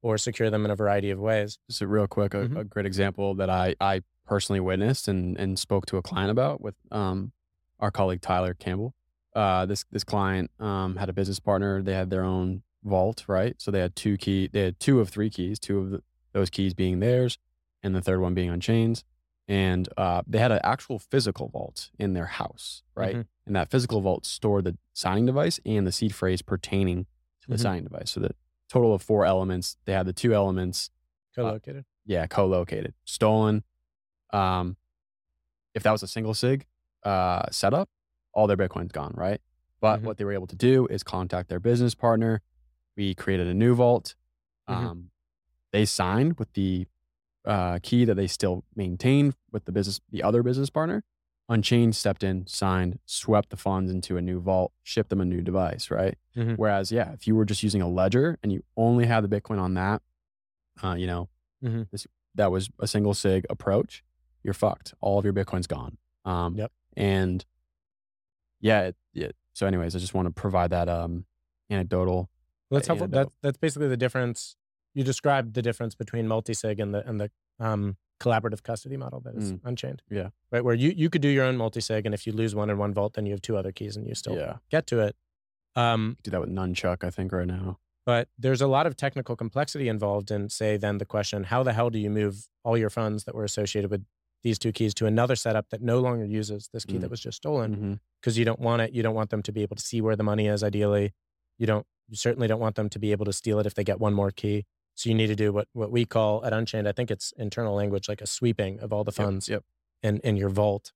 or 0.02 0.16
secure 0.16 0.48
them 0.48 0.64
in 0.64 0.70
a 0.70 0.76
variety 0.76 1.10
of 1.10 1.18
ways. 1.18 1.58
So, 1.68 1.86
real 1.86 2.06
quick, 2.06 2.34
a, 2.34 2.38
mm-hmm. 2.38 2.56
a 2.56 2.64
great 2.64 2.86
example 2.86 3.34
that 3.34 3.50
I, 3.50 3.74
I 3.80 4.02
personally 4.30 4.60
witnessed 4.60 5.08
and, 5.08 5.36
and 5.36 5.58
spoke 5.58 5.84
to 5.86 5.98
a 5.98 6.02
client 6.02 6.30
about 6.30 6.62
with 6.62 6.76
um, 6.90 7.32
our 7.80 7.90
colleague 7.90 8.22
Tyler 8.22 8.54
Campbell. 8.54 8.94
Uh, 9.34 9.66
this 9.66 9.84
this 9.92 10.04
client 10.04 10.50
um, 10.58 10.96
had 10.96 11.08
a 11.08 11.12
business 11.12 11.38
partner. 11.38 11.82
They 11.82 11.94
had 11.94 12.08
their 12.10 12.24
own 12.24 12.62
vault, 12.82 13.24
right? 13.28 13.54
So 13.58 13.70
they 13.70 13.80
had 13.80 13.94
two 13.94 14.16
key. 14.16 14.48
They 14.50 14.62
had 14.62 14.80
two 14.80 15.00
of 15.00 15.10
three 15.10 15.28
keys. 15.28 15.58
Two 15.58 15.78
of 15.78 15.90
the, 15.90 16.02
those 16.32 16.48
keys 16.48 16.74
being 16.74 17.00
theirs, 17.00 17.38
and 17.82 17.94
the 17.94 18.00
third 18.00 18.20
one 18.20 18.34
being 18.34 18.48
Unchained's 18.48 19.04
and 19.50 19.88
uh, 19.96 20.22
they 20.28 20.38
had 20.38 20.52
an 20.52 20.60
actual 20.62 21.00
physical 21.00 21.48
vault 21.48 21.90
in 21.98 22.12
their 22.12 22.26
house, 22.26 22.84
right? 22.94 23.16
Mm-hmm. 23.16 23.46
And 23.46 23.56
that 23.56 23.68
physical 23.68 24.00
vault 24.00 24.24
stored 24.24 24.62
the 24.62 24.78
signing 24.92 25.26
device 25.26 25.58
and 25.66 25.84
the 25.84 25.90
seed 25.90 26.14
phrase 26.14 26.40
pertaining 26.40 27.06
to 27.42 27.48
the 27.48 27.54
mm-hmm. 27.54 27.62
signing 27.62 27.82
device. 27.82 28.12
So 28.12 28.20
the 28.20 28.30
total 28.68 28.94
of 28.94 29.02
four 29.02 29.26
elements. 29.26 29.76
They 29.86 29.92
had 29.92 30.06
the 30.06 30.12
two 30.12 30.32
elements 30.32 30.90
co-located. 31.34 31.80
Uh, 31.80 31.82
yeah, 32.06 32.28
co-located, 32.28 32.94
stolen. 33.04 33.64
Um, 34.32 34.76
if 35.74 35.82
that 35.82 35.92
was 35.92 36.02
a 36.02 36.08
single 36.08 36.34
sig 36.34 36.66
uh, 37.04 37.44
setup, 37.50 37.88
all 38.32 38.46
their 38.46 38.56
Bitcoin's 38.56 38.92
gone, 38.92 39.12
right? 39.16 39.40
But 39.80 39.98
mm-hmm. 39.98 40.06
what 40.06 40.18
they 40.18 40.24
were 40.24 40.32
able 40.32 40.46
to 40.48 40.56
do 40.56 40.86
is 40.88 41.02
contact 41.02 41.48
their 41.48 41.60
business 41.60 41.94
partner. 41.94 42.42
We 42.96 43.14
created 43.14 43.46
a 43.46 43.54
new 43.54 43.74
vault. 43.74 44.14
Mm-hmm. 44.68 44.86
Um, 44.86 45.10
they 45.72 45.84
signed 45.84 46.38
with 46.38 46.52
the 46.52 46.86
uh, 47.44 47.78
key 47.82 48.04
that 48.04 48.14
they 48.14 48.26
still 48.26 48.64
maintain 48.74 49.34
with 49.50 49.64
the 49.64 49.72
business, 49.72 50.00
the 50.10 50.22
other 50.22 50.42
business 50.42 50.70
partner. 50.70 51.04
Unchained 51.48 51.96
stepped 51.96 52.22
in, 52.22 52.46
signed, 52.46 53.00
swept 53.06 53.50
the 53.50 53.56
funds 53.56 53.90
into 53.90 54.16
a 54.16 54.22
new 54.22 54.40
vault, 54.40 54.72
shipped 54.84 55.10
them 55.10 55.20
a 55.20 55.24
new 55.24 55.40
device, 55.40 55.90
right? 55.90 56.16
Mm-hmm. 56.36 56.54
Whereas, 56.54 56.92
yeah, 56.92 57.12
if 57.12 57.26
you 57.26 57.34
were 57.34 57.44
just 57.44 57.64
using 57.64 57.82
a 57.82 57.88
ledger 57.88 58.38
and 58.42 58.52
you 58.52 58.62
only 58.76 59.06
had 59.06 59.24
the 59.24 59.40
Bitcoin 59.40 59.58
on 59.58 59.74
that, 59.74 60.02
uh, 60.82 60.94
you 60.94 61.08
know, 61.08 61.28
mm-hmm. 61.64 61.82
this, 61.90 62.06
that 62.36 62.52
was 62.52 62.70
a 62.78 62.86
single 62.86 63.14
sig 63.14 63.46
approach, 63.50 64.04
you're 64.42 64.54
fucked. 64.54 64.94
All 65.00 65.18
of 65.18 65.24
your 65.24 65.34
Bitcoin's 65.34 65.66
gone. 65.66 65.98
Um, 66.24 66.56
yep. 66.56 66.72
And 66.96 67.44
yeah, 68.60 68.82
it, 68.82 68.96
it, 69.14 69.36
so 69.52 69.66
anyways, 69.66 69.94
I 69.96 69.98
just 69.98 70.14
want 70.14 70.26
to 70.26 70.32
provide 70.32 70.70
that 70.70 70.88
um, 70.88 71.24
anecdotal. 71.70 72.30
Well, 72.68 72.78
that's 72.78 72.86
helpful. 72.86 73.08
That's 73.08 73.30
that's 73.42 73.58
basically 73.58 73.88
the 73.88 73.96
difference 73.96 74.56
you 74.94 75.04
described 75.04 75.54
the 75.54 75.62
difference 75.62 75.94
between 75.94 76.28
multi-sig 76.28 76.80
and 76.80 76.94
the 76.94 77.06
and 77.08 77.20
the 77.20 77.30
um, 77.58 77.96
collaborative 78.20 78.62
custody 78.62 78.96
model 78.96 79.20
that 79.20 79.34
is 79.34 79.52
mm. 79.52 79.60
unchained. 79.64 80.02
Yeah. 80.10 80.28
Right. 80.52 80.62
Where 80.62 80.74
you, 80.74 80.90
you 80.90 81.10
could 81.10 81.22
do 81.22 81.28
your 81.28 81.44
own 81.44 81.56
multi-sig 81.56 82.06
and 82.06 82.14
if 82.14 82.26
you 82.26 82.32
lose 82.32 82.54
one 82.54 82.70
in 82.70 82.78
one 82.78 82.92
vault, 82.92 83.14
then 83.14 83.26
you 83.26 83.32
have 83.32 83.40
two 83.40 83.56
other 83.56 83.72
keys 83.72 83.96
and 83.96 84.06
you 84.06 84.14
still 84.14 84.36
yeah. 84.36 84.56
get 84.70 84.86
to 84.88 85.00
it. 85.00 85.16
Um, 85.74 86.16
do 86.22 86.30
that 86.30 86.40
with 86.40 86.50
Nunchuk, 86.50 87.02
I 87.02 87.10
think, 87.10 87.32
right 87.32 87.46
now. 87.46 87.78
But 88.04 88.28
there's 88.38 88.60
a 88.60 88.66
lot 88.66 88.86
of 88.86 88.96
technical 88.96 89.36
complexity 89.36 89.88
involved 89.88 90.30
in, 90.30 90.48
say, 90.48 90.76
then 90.76 90.98
the 90.98 91.04
question 91.04 91.44
how 91.44 91.62
the 91.62 91.72
hell 91.72 91.90
do 91.90 91.98
you 91.98 92.10
move 92.10 92.48
all 92.64 92.76
your 92.76 92.90
funds 92.90 93.24
that 93.24 93.34
were 93.34 93.44
associated 93.44 93.90
with 93.90 94.04
these 94.42 94.58
two 94.58 94.72
keys 94.72 94.94
to 94.94 95.06
another 95.06 95.36
setup 95.36 95.68
that 95.70 95.82
no 95.82 96.00
longer 96.00 96.24
uses 96.24 96.68
this 96.72 96.84
key 96.84 96.94
Mm. 96.96 97.00
that 97.02 97.10
was 97.10 97.20
just 97.20 97.36
stolen? 97.38 97.74
Mm-hmm. 97.76 97.94
Because 98.20 98.38
you 98.38 98.44
don't 98.44 98.60
want 98.60 98.82
it. 98.82 98.92
You 98.92 99.02
don't 99.02 99.14
want 99.14 99.30
them 99.30 99.42
to 99.42 99.52
be 99.52 99.62
able 99.62 99.76
to 99.76 99.82
see 99.82 100.00
where 100.00 100.16
the 100.16 100.22
money 100.22 100.46
is, 100.46 100.62
ideally. 100.62 101.12
You 101.58 101.66
don't, 101.66 101.86
you 102.08 102.16
certainly 102.16 102.48
don't 102.48 102.60
want 102.60 102.76
them 102.76 102.88
to 102.90 102.98
be 102.98 103.12
able 103.12 103.24
to 103.26 103.32
steal 103.32 103.58
it 103.58 103.66
if 103.66 103.74
they 103.74 103.84
get 103.84 104.00
one 104.00 104.14
more 104.14 104.30
key. 104.30 104.64
So 104.94 105.08
you 105.08 105.14
need 105.14 105.28
to 105.28 105.36
do 105.36 105.52
what, 105.52 105.68
what 105.72 105.90
we 105.90 106.04
call 106.04 106.44
at 106.44 106.52
Unchained, 106.52 106.88
I 106.88 106.92
think 106.92 107.10
it's 107.10 107.32
internal 107.36 107.74
language, 107.74 108.08
like 108.08 108.20
a 108.20 108.26
sweeping 108.26 108.80
of 108.80 108.92
all 108.92 109.04
the 109.04 109.12
funds 109.12 109.48
Yep. 109.48 109.64
in, 110.02 110.18
in 110.18 110.36
your 110.36 110.48
vault. 110.50 110.92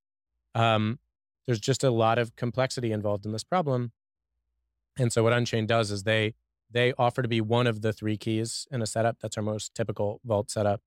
Um, 0.54 0.98
there's 1.46 1.60
just 1.60 1.84
a 1.84 1.90
lot 1.90 2.18
of 2.18 2.34
complexity 2.36 2.92
involved 2.92 3.24
in 3.26 3.32
this 3.32 3.44
problem. 3.44 3.92
And 4.98 5.12
so 5.12 5.22
what 5.22 5.32
Unchained 5.32 5.68
does 5.68 5.90
is 5.90 6.04
they 6.04 6.34
they 6.70 6.92
offer 6.98 7.22
to 7.22 7.28
be 7.28 7.40
one 7.40 7.66
of 7.66 7.82
the 7.82 7.92
three 7.92 8.16
keys 8.16 8.66
in 8.70 8.82
a 8.82 8.86
setup. 8.86 9.18
That's 9.20 9.36
our 9.36 9.42
most 9.42 9.74
typical 9.74 10.20
vault 10.24 10.50
setup. 10.50 10.80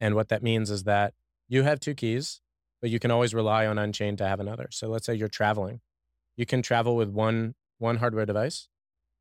And 0.00 0.14
what 0.14 0.28
that 0.30 0.42
means 0.42 0.70
is 0.70 0.84
that 0.84 1.14
you 1.50 1.62
have 1.64 1.78
two 1.80 1.94
keys, 1.94 2.40
but 2.80 2.88
you 2.88 2.98
can 2.98 3.10
always 3.10 3.34
rely 3.34 3.66
on 3.66 3.76
Unchained 3.78 4.16
to 4.18 4.26
have 4.26 4.40
another. 4.40 4.68
So 4.70 4.88
let's 4.88 5.04
say 5.04 5.14
you're 5.14 5.28
traveling. 5.28 5.80
You 6.36 6.46
can 6.46 6.62
travel 6.62 6.96
with 6.96 7.10
one 7.10 7.54
one 7.78 7.96
hardware 7.98 8.24
device. 8.24 8.68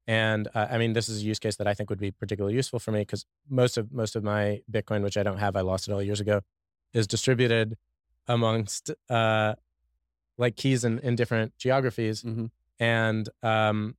And 0.07 0.47
uh, 0.55 0.67
I 0.71 0.77
mean, 0.77 0.93
this 0.93 1.09
is 1.09 1.21
a 1.21 1.25
use 1.25 1.39
case 1.39 1.55
that 1.57 1.67
I 1.67 1.73
think 1.73 1.89
would 1.89 1.99
be 1.99 2.11
particularly 2.11 2.55
useful 2.55 2.79
for 2.79 2.91
me 2.91 3.01
because 3.01 3.25
most 3.49 3.77
of 3.77 3.91
most 3.91 4.15
of 4.15 4.23
my 4.23 4.61
Bitcoin, 4.71 5.03
which 5.03 5.17
I 5.17 5.23
don't 5.23 5.37
have, 5.39 5.55
I 5.57 5.61
lost 5.61 5.87
it 5.87 5.91
all 5.91 6.01
years 6.01 6.19
ago, 6.21 6.41
is 6.93 7.05
distributed 7.07 7.77
amongst 8.27 8.91
uh, 9.09 9.55
like 10.37 10.55
keys 10.55 10.83
in, 10.85 10.99
in 10.99 11.15
different 11.15 11.57
geographies 11.57 12.23
Mm-hmm. 12.23 12.45
and 12.79 13.27
um, 13.43 13.95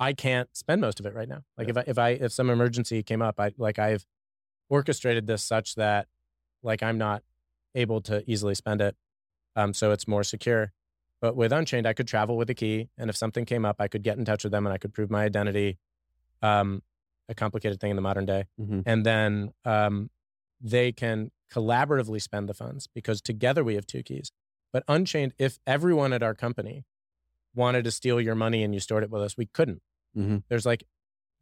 I 0.00 0.12
can't 0.12 0.48
spend 0.56 0.80
most 0.80 1.00
of 1.00 1.06
it 1.06 1.14
right 1.14 1.28
now. 1.28 1.42
Like 1.56 1.68
Yeah. 1.68 1.70
if 1.70 1.76
I 1.78 1.84
if 1.90 1.98
I 1.98 2.08
if 2.24 2.32
some 2.32 2.50
emergency 2.50 3.02
came 3.02 3.22
up, 3.22 3.40
I 3.40 3.52
like 3.56 3.78
I've 3.78 4.04
orchestrated 4.68 5.26
this 5.26 5.42
such 5.42 5.74
that 5.76 6.06
like 6.62 6.82
I'm 6.82 6.98
not 6.98 7.22
able 7.78 8.00
to 8.02 8.22
easily 8.30 8.54
spend 8.54 8.80
it, 8.80 8.94
um, 9.56 9.72
so 9.72 9.92
it's 9.92 10.06
more 10.06 10.24
secure. 10.24 10.72
But 11.20 11.34
with 11.36 11.52
Unchained, 11.52 11.86
I 11.86 11.94
could 11.94 12.06
travel 12.06 12.36
with 12.36 12.48
a 12.50 12.54
key, 12.54 12.88
and 12.98 13.10
if 13.10 13.16
something 13.16 13.44
came 13.44 13.64
up, 13.64 13.76
I 13.80 13.88
could 13.88 14.02
get 14.02 14.18
in 14.18 14.24
touch 14.24 14.44
with 14.44 14.52
them 14.52 14.66
and 14.66 14.72
I 14.74 14.78
could 14.78 14.92
prove 14.92 15.10
my 15.10 15.24
identity. 15.24 15.78
Um, 16.42 16.82
a 17.30 17.34
complicated 17.34 17.78
thing 17.80 17.90
in 17.90 17.96
the 17.96 18.02
modern 18.02 18.24
day, 18.24 18.44
Mm-hmm. 18.58 18.80
and 18.86 19.04
then 19.04 19.52
um, 19.64 20.08
they 20.62 20.92
can 20.92 21.30
collaboratively 21.52 22.22
spend 22.22 22.48
the 22.48 22.54
funds 22.54 22.86
because 22.94 23.20
together 23.20 23.62
we 23.62 23.74
have 23.74 23.86
two 23.86 24.02
keys. 24.02 24.30
But 24.72 24.82
Unchained, 24.88 25.32
if 25.38 25.58
everyone 25.66 26.12
at 26.14 26.22
our 26.22 26.34
company 26.34 26.84
wanted 27.54 27.84
to 27.84 27.90
steal 27.90 28.18
your 28.20 28.34
money 28.34 28.62
and 28.62 28.72
you 28.72 28.80
stored 28.80 29.02
it 29.02 29.10
with 29.10 29.20
us, 29.22 29.36
we 29.36 29.44
couldn't. 29.46 29.82
Mm-hmm. 30.16 30.38
There's 30.48 30.64
like 30.64 30.84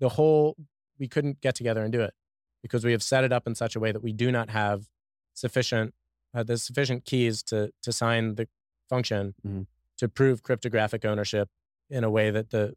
the 0.00 0.08
whole, 0.10 0.56
we 0.98 1.06
couldn't 1.06 1.40
get 1.40 1.54
together 1.54 1.82
and 1.84 1.92
do 1.92 2.00
it 2.00 2.14
because 2.62 2.84
we 2.84 2.90
have 2.92 3.02
set 3.02 3.22
it 3.22 3.32
up 3.32 3.46
in 3.46 3.54
such 3.54 3.76
a 3.76 3.80
way 3.80 3.92
that 3.92 4.02
we 4.02 4.12
do 4.12 4.32
not 4.32 4.50
have 4.50 4.88
sufficient, 5.34 5.94
uh, 6.36 6.42
the 6.42 6.56
sufficient 6.58 7.04
keys 7.04 7.42
to 7.50 7.58
to 7.82 7.90
sign 7.92 8.34
the 8.36 8.46
function 8.88 9.34
Mhm. 9.44 9.66
to 10.00 10.08
prove 10.08 10.42
cryptographic 10.42 11.04
ownership 11.04 11.48
in 11.90 12.04
a 12.04 12.10
way 12.10 12.30
that 12.30 12.50
the 12.50 12.74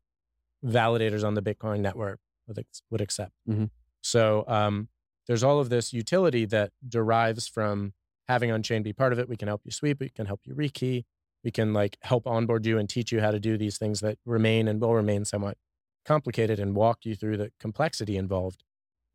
validators 0.66 1.24
on 1.24 1.34
the 1.36 1.42
Bitcoin 1.42 1.80
network 1.82 2.20
would, 2.48 2.60
ex- 2.60 2.82
would 2.90 3.02
accept. 3.02 3.34
Mhm. 3.48 3.70
So 4.02 4.44
um, 4.48 4.90
there's 5.28 5.44
all 5.44 5.60
of 5.60 5.70
this 5.70 5.94
utility 5.94 6.46
that 6.46 6.72
derives 6.88 7.48
from 7.48 7.94
having 8.28 8.52
Unchained 8.52 8.84
be 8.84 8.94
part 8.94 9.12
of 9.14 9.20
it. 9.20 9.28
We 9.30 9.38
can 9.38 9.48
help 9.48 9.62
you 9.66 9.72
sweep. 9.72 10.00
We 10.00 10.10
can 10.10 10.26
help 10.26 10.42
you 10.46 10.54
rekey. 10.56 11.06
We 11.44 11.52
can 11.52 11.74
like 11.74 11.98
help 12.02 12.28
onboard 12.28 12.66
you 12.66 12.78
and 12.78 12.88
teach 12.90 13.12
you 13.12 13.22
how 13.22 13.32
to 13.32 13.40
do 13.40 13.58
these 13.58 13.78
things 13.78 14.00
that 14.02 14.18
remain 14.26 14.68
and 14.68 14.80
will 14.82 14.94
remain 14.94 15.26
somewhat 15.26 15.58
complicated 16.06 16.60
and 16.60 16.76
walk 16.76 17.06
you 17.06 17.16
through 17.16 17.38
the 17.38 17.52
complexity 17.60 18.18
involved. 18.18 18.64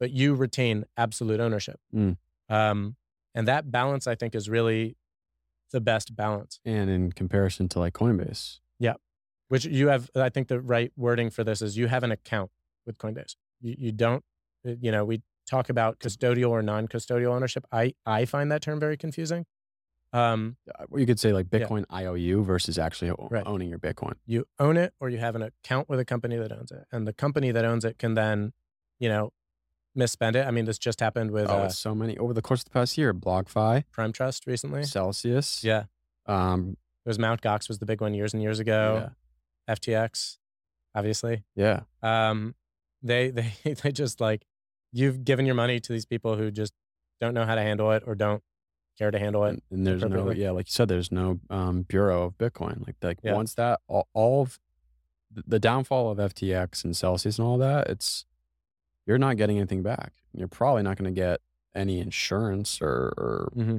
But 0.00 0.10
you 0.10 0.34
retain 0.34 0.84
absolute 0.96 1.40
ownership. 1.40 1.80
Mm. 1.94 2.16
Um, 2.48 2.96
and 3.34 3.48
that 3.48 3.70
balance, 3.70 4.06
I 4.06 4.14
think, 4.14 4.34
is 4.34 4.48
really 4.48 4.96
the 5.72 5.80
best 5.80 6.14
balance. 6.14 6.60
And 6.64 6.88
in 6.90 7.12
comparison 7.12 7.68
to 7.70 7.78
like 7.80 7.94
Coinbase, 7.94 8.60
Yeah. 8.78 8.94
which 9.48 9.64
you 9.64 9.88
have 9.88 10.10
i 10.16 10.28
think 10.28 10.48
the 10.48 10.60
right 10.60 10.92
wording 10.96 11.30
for 11.30 11.42
this 11.44 11.60
is 11.62 11.76
you 11.76 11.86
have 11.88 12.02
an 12.02 12.12
account 12.12 12.50
with 12.86 12.96
coinbase 12.98 13.36
you, 13.60 13.74
you 13.78 13.92
don't 13.92 14.22
uh, 14.66 14.72
you 14.80 14.90
know 14.92 15.04
we 15.04 15.20
talk 15.48 15.68
about 15.68 15.98
custodial 15.98 16.50
or 16.50 16.62
non-custodial 16.62 17.28
ownership 17.34 17.64
i 17.72 17.92
i 18.06 18.24
find 18.24 18.50
that 18.52 18.62
term 18.62 18.78
very 18.80 18.96
confusing 18.96 19.44
um 20.12 20.56
you 20.96 21.06
could 21.06 21.20
say 21.20 21.32
like 21.32 21.46
Yeah. 21.52 21.58
Bitcoin 21.60 21.84
IOU 21.92 22.44
versus 22.44 22.78
actually 22.78 23.10
Right. 23.30 23.46
owning 23.46 23.68
your 23.68 23.78
Bitcoin. 23.78 24.14
you 24.26 24.44
own 24.58 24.76
it 24.76 24.92
or 25.00 25.08
you 25.10 25.18
have 25.18 25.34
an 25.34 25.42
account 25.42 25.88
with 25.88 25.98
a 26.00 26.04
company 26.04 26.36
that 26.36 26.52
owns 26.52 26.70
it 26.72 26.84
and 26.92 27.06
the 27.06 27.12
company 27.12 27.50
that 27.52 27.64
owns 27.64 27.84
it 27.84 27.98
can 27.98 28.14
then 28.14 28.52
you 28.98 29.08
know 29.08 29.32
misspend 29.96 30.34
it 30.36 30.46
i 30.46 30.50
mean 30.50 30.64
this 30.64 30.78
just 30.78 31.00
happened 31.00 31.30
with 31.30 31.48
oh, 31.48 31.62
uh, 31.64 31.68
so 31.68 31.94
many 31.94 32.16
over 32.18 32.32
the 32.34 32.42
course 32.42 32.60
of 32.60 32.64
the 32.64 32.70
past 32.70 32.98
year. 32.98 33.14
BlockFi, 33.14 33.84
prime 33.92 34.12
trust 34.12 34.46
recently 34.46 34.82
Celsius. 34.84 35.62
yeah 35.62 35.84
Um. 36.26 36.76
it 37.04 37.08
was 37.08 37.18
mount 37.18 37.42
gox 37.42 37.68
was 37.68 37.78
the 37.78 37.86
big 37.86 38.00
one 38.00 38.14
years 38.14 38.32
and 38.34 38.42
years 38.42 38.58
ago 38.58 39.10
Yeah. 39.68 39.74
ftx 39.74 40.38
obviously 40.94 41.44
Yeah. 41.54 41.80
um 42.02 42.54
they 43.02 43.30
they 43.38 43.52
they 43.64 43.92
just 43.92 44.20
like 44.20 44.44
you've 44.92 45.24
given 45.24 45.46
your 45.46 45.54
money 45.54 45.80
to 45.80 45.92
these 45.92 46.04
people 46.06 46.36
who 46.36 46.50
just 46.50 46.72
don't 47.20 47.34
know 47.34 47.44
how 47.44 47.54
to 47.54 47.62
handle 47.62 47.90
it 47.92 48.02
or 48.06 48.14
don't 48.14 48.42
care 48.98 49.10
to 49.10 49.18
handle 49.18 49.44
it 49.44 49.50
And, 49.50 49.62
and 49.70 49.86
there's 49.86 50.02
no, 50.04 50.30
yeah, 50.30 50.50
like 50.52 50.68
you 50.68 50.72
said, 50.72 50.86
there's 50.88 51.10
no 51.10 51.40
um, 51.50 51.82
bureau 51.82 52.22
of 52.24 52.38
Bitcoin. 52.38 52.86
Like, 52.86 52.94
like 53.02 53.18
Yeah. 53.24 53.34
once 53.34 53.54
that 53.54 53.80
all, 53.88 54.06
all 54.14 54.42
of 54.42 54.60
the 55.34 55.58
downfall 55.58 56.10
of 56.12 56.18
FTX 56.18 56.84
and 56.84 56.96
Celsius 56.96 57.38
and 57.38 57.46
all 57.48 57.58
that, 57.58 57.88
it's 57.88 58.24
you're 59.06 59.18
not 59.18 59.36
getting 59.36 59.58
anything 59.58 59.82
back. 59.82 60.12
You're 60.32 60.48
probably 60.48 60.82
not 60.82 60.96
going 60.96 61.12
to 61.12 61.20
get 61.20 61.40
any 61.74 62.00
insurance 62.00 62.80
or, 62.80 63.12
or 63.16 63.52
mm-hmm. 63.56 63.78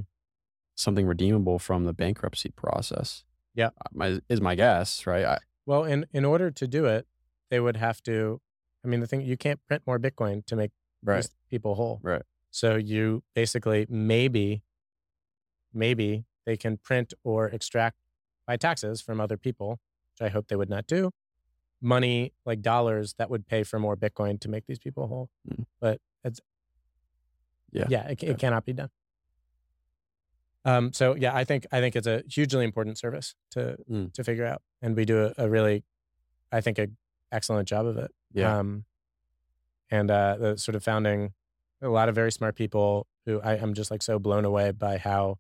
something 0.76 1.06
redeemable 1.06 1.60
from 1.60 1.86
the 1.86 1.94
bankruptcy 1.94 2.50
process. 2.50 3.24
Yeah. 3.54 3.68
Uh, 3.68 3.90
my, 3.94 4.20
is 4.30 4.42
my 4.42 4.56
guess, 4.56 5.08
right? 5.08 5.26
I, 5.26 5.38
well 5.66 5.84
in 5.84 6.06
in 6.14 6.26
order 6.26 6.52
to 6.52 6.68
do 6.68 6.86
it 6.86 7.08
they 7.50 7.60
would 7.60 7.78
have 7.78 8.02
to 8.04 8.40
i 8.84 8.88
mean 8.88 9.00
the 9.00 9.08
thing 9.08 9.22
you 9.22 9.38
can't 9.38 9.60
print 9.68 9.84
more 9.86 10.00
bitcoin 10.00 10.46
to 10.46 10.56
make 10.56 10.72
right, 11.04 11.28
people 11.50 11.76
whole 11.76 12.00
right. 12.04 12.22
so 12.52 12.76
you 12.76 13.24
basically 13.34 13.86
maybe 13.90 14.64
maybe 15.74 16.26
they 16.46 16.56
can 16.56 16.78
print 16.78 17.14
or 17.24 17.48
extract 17.48 17.98
by 18.48 18.56
taxes 18.56 19.02
from 19.02 19.20
other 19.20 19.38
people 19.38 19.80
which 20.14 20.26
i 20.26 20.30
hope 20.32 20.48
they 20.48 20.56
would 20.56 20.70
not 20.70 20.88
do 20.88 21.12
money 21.82 22.34
like 22.46 22.62
dollars 22.62 23.14
that 23.18 23.30
would 23.30 23.46
pay 23.48 23.64
for 23.64 23.80
more 23.80 23.96
bitcoin 23.98 24.40
to 24.40 24.50
make 24.50 24.66
these 24.68 24.80
people 24.80 25.08
whole 25.08 25.30
Mm. 25.50 25.66
but 25.80 26.00
it's 26.24 26.40
Yeah. 27.72 27.86
yeah 27.90 28.08
it, 28.08 28.24
Yeah. 28.24 28.32
it 28.32 28.40
cannot 28.40 28.66
be 28.66 28.74
done 28.74 28.90
um 30.64 30.94
so 30.94 31.16
yeah 31.16 31.36
i 31.36 31.44
think 31.44 31.66
i 31.72 31.80
think 31.80 31.96
it's 31.96 32.08
a 32.08 32.24
hugely 32.28 32.64
important 32.64 32.98
service 32.98 33.36
to 33.52 33.78
Mm. 33.90 34.14
to 34.14 34.24
figure 34.24 34.46
out 34.46 34.62
and 34.82 34.96
we 34.96 35.06
do 35.06 35.26
a, 35.26 35.34
a 35.46 35.50
really 35.50 35.84
i 36.52 36.62
think 36.62 36.80
a 36.80 36.88
excellent 37.32 37.68
job 37.68 37.86
of 37.86 37.98
it 37.98 38.12
Yeah. 38.34 38.58
um 38.60 38.86
and 39.92 40.10
uh 40.10 40.38
the 40.40 40.58
sort 40.58 40.76
of 40.76 40.84
founding 40.84 41.34
a 41.82 41.90
lot 41.90 42.10
of 42.10 42.16
very 42.16 42.32
smart 42.32 42.56
people 42.56 43.06
who 43.26 43.42
I, 43.42 43.54
i'm 43.58 43.74
just 43.74 43.92
like 43.92 44.02
so 44.02 44.18
blown 44.18 44.46
away 44.46 44.72
by 44.72 44.98
how 44.98 45.38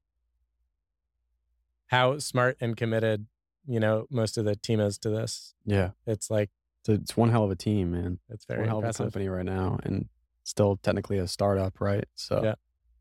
how 1.87 2.17
smart 2.19 2.57
and 2.59 2.75
committed 2.75 3.27
you 3.67 3.79
know 3.79 4.05
most 4.09 4.37
of 4.37 4.45
the 4.45 4.55
team 4.55 4.79
is 4.79 4.97
to 4.99 5.09
this 5.09 5.53
yeah. 5.65 5.91
it's 6.05 6.29
like 6.29 6.49
It's, 6.81 6.89
a, 6.89 6.93
it's 6.93 7.17
one 7.17 7.29
hell 7.29 7.43
of 7.43 7.51
a 7.51 7.55
team, 7.55 7.91
man. 7.91 8.19
it's 8.29 8.45
very 8.45 8.59
one 8.61 8.69
hell 8.69 8.77
impressive 8.79 9.01
of 9.07 9.07
a 9.07 9.11
company 9.11 9.27
right 9.29 9.45
now, 9.45 9.79
and 9.83 10.07
still 10.43 10.77
technically 10.77 11.17
a 11.17 11.27
startup, 11.27 11.81
right? 11.81 12.05
So 12.15 12.43
Yeah. 12.43 12.55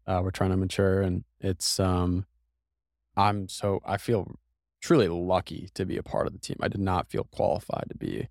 uh, 0.07 0.21
we're 0.23 0.31
trying 0.31 0.51
to 0.51 0.57
mature, 0.57 1.03
and 1.03 1.25
it's 1.41 1.79
um, 1.79 2.25
I'm 3.17 3.49
so 3.49 3.81
I 3.85 3.97
feel 3.99 4.37
truly 4.81 5.09
lucky 5.09 5.69
to 5.75 5.85
be 5.87 5.97
a 5.97 6.03
part 6.03 6.27
of 6.27 6.33
the 6.33 6.39
team. 6.39 6.57
I 6.61 6.69
did 6.69 6.81
not 6.81 7.09
feel 7.11 7.25
qualified 7.25 7.87
to 7.91 7.97
be 7.97 8.29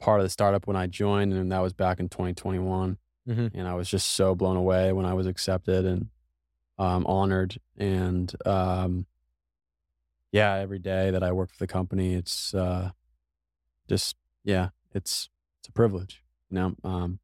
part 0.00 0.20
of 0.20 0.24
the 0.24 0.30
startup 0.30 0.66
when 0.66 0.76
I 0.76 0.86
joined, 0.86 1.32
and 1.32 1.50
that 1.52 1.60
was 1.60 1.72
back 1.72 2.00
in 2.00 2.08
2021, 2.08 2.98
Mhm. 3.28 3.50
and 3.54 3.68
I 3.68 3.74
was 3.74 3.88
just 3.88 4.10
so 4.10 4.34
blown 4.34 4.56
away 4.56 4.92
when 4.92 5.06
I 5.06 5.14
was 5.14 5.26
accepted 5.26 5.84
and 5.86 6.08
um, 6.78 7.06
honored, 7.06 7.58
and 7.76 8.34
um, 8.46 9.06
yeah, 10.34 10.56
every 10.56 10.80
day 10.80 11.12
that 11.12 11.22
I 11.22 11.30
work 11.32 11.50
for 11.50 11.58
the 11.58 11.68
company, 11.68 12.14
it's 12.14 12.52
uh, 12.54 12.90
just 13.88 14.16
yeah, 14.44 14.70
it's 14.92 15.28
it's 15.60 15.68
a 15.68 15.72
privilege, 15.72 16.22
you 16.50 16.56
know. 16.56 16.74
Um, 16.84 17.20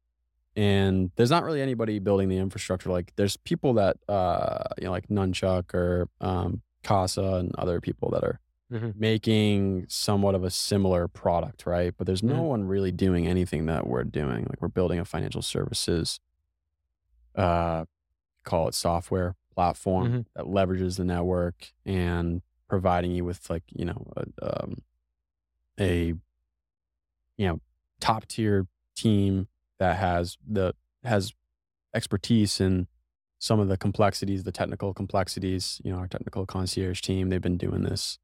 and 0.55 1.11
there's 1.17 1.31
not 1.31 1.43
really 1.43 1.61
anybody 1.61 1.99
building 1.99 2.29
the 2.29 2.37
infrastructure. 2.37 2.89
Like 2.89 3.13
there's 3.17 3.37
people 3.37 3.73
that 3.75 3.97
uh, 4.09 4.63
you 4.77 4.85
know, 4.85 4.91
like 4.91 5.09
Nunchuk 5.09 5.73
or 5.73 6.09
um, 6.21 6.61
Casa 6.83 7.35
and 7.41 7.53
other 7.57 7.81
people 7.81 8.09
that 8.11 8.23
are 8.23 8.39
Mhm. 8.71 8.95
making 8.95 9.85
somewhat 9.89 10.33
of 10.35 10.45
a 10.45 10.49
similar 10.49 11.09
product, 11.09 11.65
right? 11.65 11.93
But 11.97 12.07
there's 12.07 12.23
no 12.23 12.43
Mhm. 12.43 12.47
one 12.47 12.63
really 12.63 12.91
doing 12.93 13.27
anything 13.27 13.65
that 13.65 13.85
we're 13.87 14.05
doing. 14.05 14.45
Like 14.49 14.61
we're 14.61 14.69
building 14.69 14.99
a 14.99 15.05
financial 15.05 15.41
services, 15.41 16.19
uh, 17.35 17.85
call 18.43 18.67
it 18.69 18.75
software 18.75 19.35
platform 19.53 20.15
Mhm. 20.21 20.25
that 20.35 20.45
leverages 20.45 20.97
the 20.97 21.05
network 21.05 21.73
and 21.85 22.41
providing 22.71 23.11
you 23.11 23.25
with 23.25 23.49
like 23.49 23.63
you 23.67 23.83
know 23.83 24.01
a, 24.15 24.63
um, 24.63 24.81
a 25.77 26.13
you 27.35 27.47
know 27.47 27.59
top 27.99 28.25
tier 28.27 28.65
team 28.95 29.49
that 29.77 29.97
has 29.97 30.37
the 30.47 30.73
has 31.03 31.33
expertise 31.93 32.61
in 32.61 32.87
some 33.39 33.59
of 33.59 33.67
the 33.67 33.75
complexities, 33.75 34.45
the 34.45 34.53
technical 34.53 34.93
complexities. 34.93 35.81
You 35.83 35.91
know, 35.91 35.97
our 35.97 36.07
technical 36.07 36.45
concierge 36.45 37.01
team, 37.01 37.27
they've 37.27 37.41
been 37.41 37.57
doing 37.57 37.83
this 37.83 38.17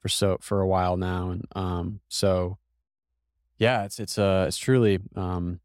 for 0.00 0.08
so 0.08 0.38
for 0.40 0.62
a 0.62 0.66
while 0.66 0.96
now, 0.96 1.28
and 1.28 1.44
um, 1.54 2.00
so 2.08 2.56
yeah, 3.58 3.84
it's 3.84 4.00
it's 4.00 4.18
uh 4.18 4.46
it's 4.48 4.56
truly 4.56 4.98
um 5.14 5.60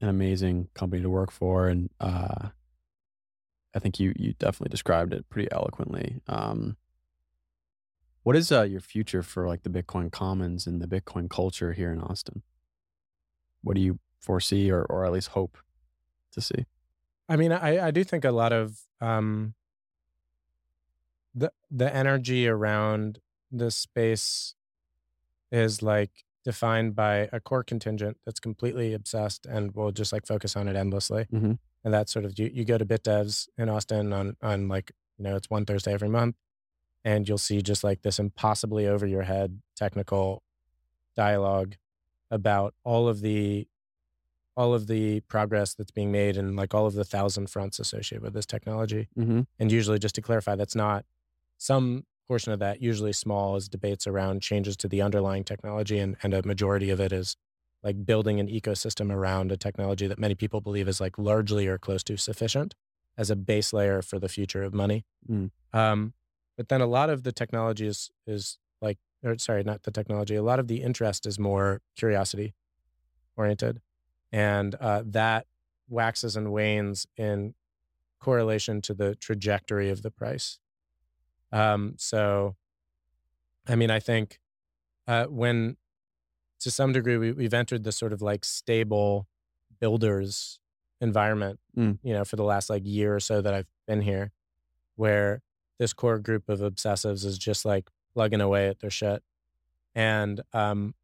an 0.00 0.08
amazing 0.08 0.68
company 0.72 1.02
to 1.02 1.10
work 1.10 1.30
for, 1.30 1.68
and 1.68 1.90
uh, 2.00 2.48
I 3.74 3.78
think 3.78 4.00
you 4.00 4.14
you 4.16 4.32
definitely 4.38 4.70
described 4.70 5.12
it 5.12 5.28
pretty 5.28 5.52
eloquently. 5.52 6.22
Um, 6.28 6.77
what 8.28 8.36
is 8.36 8.52
uh, 8.52 8.60
your 8.60 8.82
future 8.82 9.22
for 9.22 9.48
like 9.48 9.62
the 9.62 9.70
Bitcoin 9.70 10.12
Commons 10.12 10.66
and 10.66 10.82
the 10.82 10.86
Bitcoin 10.86 11.30
culture 11.30 11.72
here 11.72 11.90
in 11.90 11.98
Austin? 11.98 12.42
What 13.62 13.74
do 13.74 13.80
you 13.80 14.00
foresee, 14.20 14.70
or 14.70 14.82
or 14.82 15.06
at 15.06 15.12
least 15.12 15.28
hope 15.28 15.56
to 16.32 16.42
see? 16.42 16.66
I 17.26 17.36
mean, 17.36 17.52
I 17.52 17.86
I 17.86 17.90
do 17.90 18.04
think 18.04 18.26
a 18.26 18.30
lot 18.30 18.52
of 18.52 18.80
um, 19.00 19.54
the 21.34 21.52
the 21.70 21.88
energy 21.94 22.46
around 22.46 23.20
this 23.50 23.76
space 23.76 24.54
is 25.50 25.82
like 25.82 26.10
defined 26.44 26.94
by 26.94 27.30
a 27.32 27.40
core 27.40 27.64
contingent 27.64 28.18
that's 28.26 28.40
completely 28.40 28.92
obsessed 28.92 29.46
and 29.46 29.74
will 29.74 29.90
just 29.90 30.12
like 30.12 30.26
focus 30.26 30.54
on 30.54 30.68
it 30.68 30.76
endlessly. 30.76 31.24
Mm-hmm. 31.32 31.52
And 31.82 31.94
that's 31.94 32.12
sort 32.12 32.26
of 32.26 32.38
you, 32.38 32.50
you 32.52 32.66
go 32.66 32.76
to 32.76 32.84
BitDevs 32.84 33.48
in 33.56 33.70
Austin 33.70 34.12
on 34.12 34.36
on 34.42 34.68
like, 34.68 34.92
you 35.16 35.24
know, 35.24 35.34
it's 35.34 35.48
one 35.48 35.64
Thursday 35.64 35.94
every 35.94 36.10
month. 36.10 36.36
And 37.08 37.26
you'll 37.26 37.38
see 37.38 37.62
just 37.62 37.82
like 37.82 38.02
this 38.02 38.18
impossibly 38.18 38.86
over 38.86 39.06
your 39.06 39.22
head 39.22 39.62
technical 39.74 40.42
dialogue 41.16 41.76
about 42.30 42.74
all 42.84 43.08
of 43.08 43.22
the 43.22 43.66
all 44.58 44.74
of 44.74 44.88
the 44.88 45.20
progress 45.20 45.72
that's 45.72 45.90
being 45.90 46.12
made 46.12 46.36
and 46.36 46.54
like 46.54 46.74
all 46.74 46.84
of 46.84 46.92
the 46.92 47.04
thousand 47.04 47.48
fronts 47.48 47.78
associated 47.78 48.22
with 48.22 48.34
this 48.34 48.44
technology. 48.44 49.08
Mm-hmm. 49.18 49.42
And 49.58 49.72
usually, 49.72 49.98
just 49.98 50.16
to 50.16 50.20
clarify, 50.20 50.54
that's 50.54 50.74
not 50.74 51.06
some 51.56 52.04
portion 52.26 52.52
of 52.52 52.58
that, 52.58 52.82
usually 52.82 53.14
small, 53.14 53.56
is 53.56 53.70
debates 53.70 54.06
around 54.06 54.42
changes 54.42 54.76
to 54.76 54.88
the 54.88 55.00
underlying 55.00 55.44
technology, 55.44 55.98
and, 55.98 56.14
and 56.22 56.34
a 56.34 56.46
majority 56.46 56.90
of 56.90 57.00
it 57.00 57.10
is 57.10 57.36
like 57.82 58.04
building 58.04 58.38
an 58.38 58.48
ecosystem 58.48 59.10
around 59.10 59.50
a 59.50 59.56
technology 59.56 60.06
that 60.06 60.18
many 60.18 60.34
people 60.34 60.60
believe 60.60 60.88
is 60.88 61.00
like 61.00 61.16
largely 61.16 61.66
or 61.66 61.78
close 61.78 62.02
to 62.02 62.18
sufficient 62.18 62.74
as 63.16 63.30
a 63.30 63.36
base 63.36 63.72
layer 63.72 64.02
for 64.02 64.18
the 64.18 64.28
future 64.28 64.62
of 64.62 64.74
money. 64.74 65.06
Mm. 65.30 65.52
Um, 65.72 66.12
but 66.58 66.68
then 66.68 66.82
a 66.82 66.86
lot 66.86 67.08
of 67.08 67.22
the 67.22 67.32
technology 67.32 67.86
is 67.86 68.10
is 68.26 68.58
like, 68.82 68.98
or 69.24 69.38
sorry, 69.38 69.62
not 69.62 69.84
the 69.84 69.90
technology. 69.90 70.34
A 70.34 70.42
lot 70.42 70.58
of 70.58 70.66
the 70.68 70.82
interest 70.82 71.24
is 71.24 71.38
more 71.38 71.80
curiosity 71.96 72.52
oriented, 73.36 73.80
and 74.32 74.74
uh, 74.74 75.02
that 75.06 75.46
waxes 75.88 76.36
and 76.36 76.52
wanes 76.52 77.06
in 77.16 77.54
correlation 78.20 78.82
to 78.82 78.92
the 78.92 79.14
trajectory 79.14 79.88
of 79.88 80.02
the 80.02 80.10
price. 80.10 80.58
Um, 81.52 81.94
so, 81.96 82.56
I 83.66 83.76
mean, 83.76 83.90
I 83.90 84.00
think 84.00 84.40
uh, 85.06 85.26
when 85.26 85.76
to 86.60 86.70
some 86.70 86.92
degree 86.92 87.16
we, 87.16 87.32
we've 87.32 87.54
entered 87.54 87.84
this 87.84 87.96
sort 87.96 88.12
of 88.12 88.20
like 88.20 88.44
stable 88.44 89.28
builders 89.80 90.58
environment, 91.00 91.60
Mm. 91.76 92.00
you 92.02 92.12
know, 92.12 92.24
for 92.24 92.34
the 92.34 92.42
last 92.42 92.68
like 92.68 92.82
year 92.84 93.14
or 93.14 93.20
so 93.20 93.40
that 93.40 93.54
I've 93.54 93.68
been 93.86 94.00
here, 94.02 94.32
where 94.96 95.40
this 95.78 95.92
core 95.92 96.18
group 96.18 96.48
of 96.48 96.60
obsessives 96.60 97.24
is 97.24 97.38
just 97.38 97.64
like 97.64 97.88
plugging 98.14 98.40
away 98.40 98.68
at 98.68 98.80
their 98.80 98.90
shit. 98.90 99.22
And 99.94 100.40
um, 100.52 100.94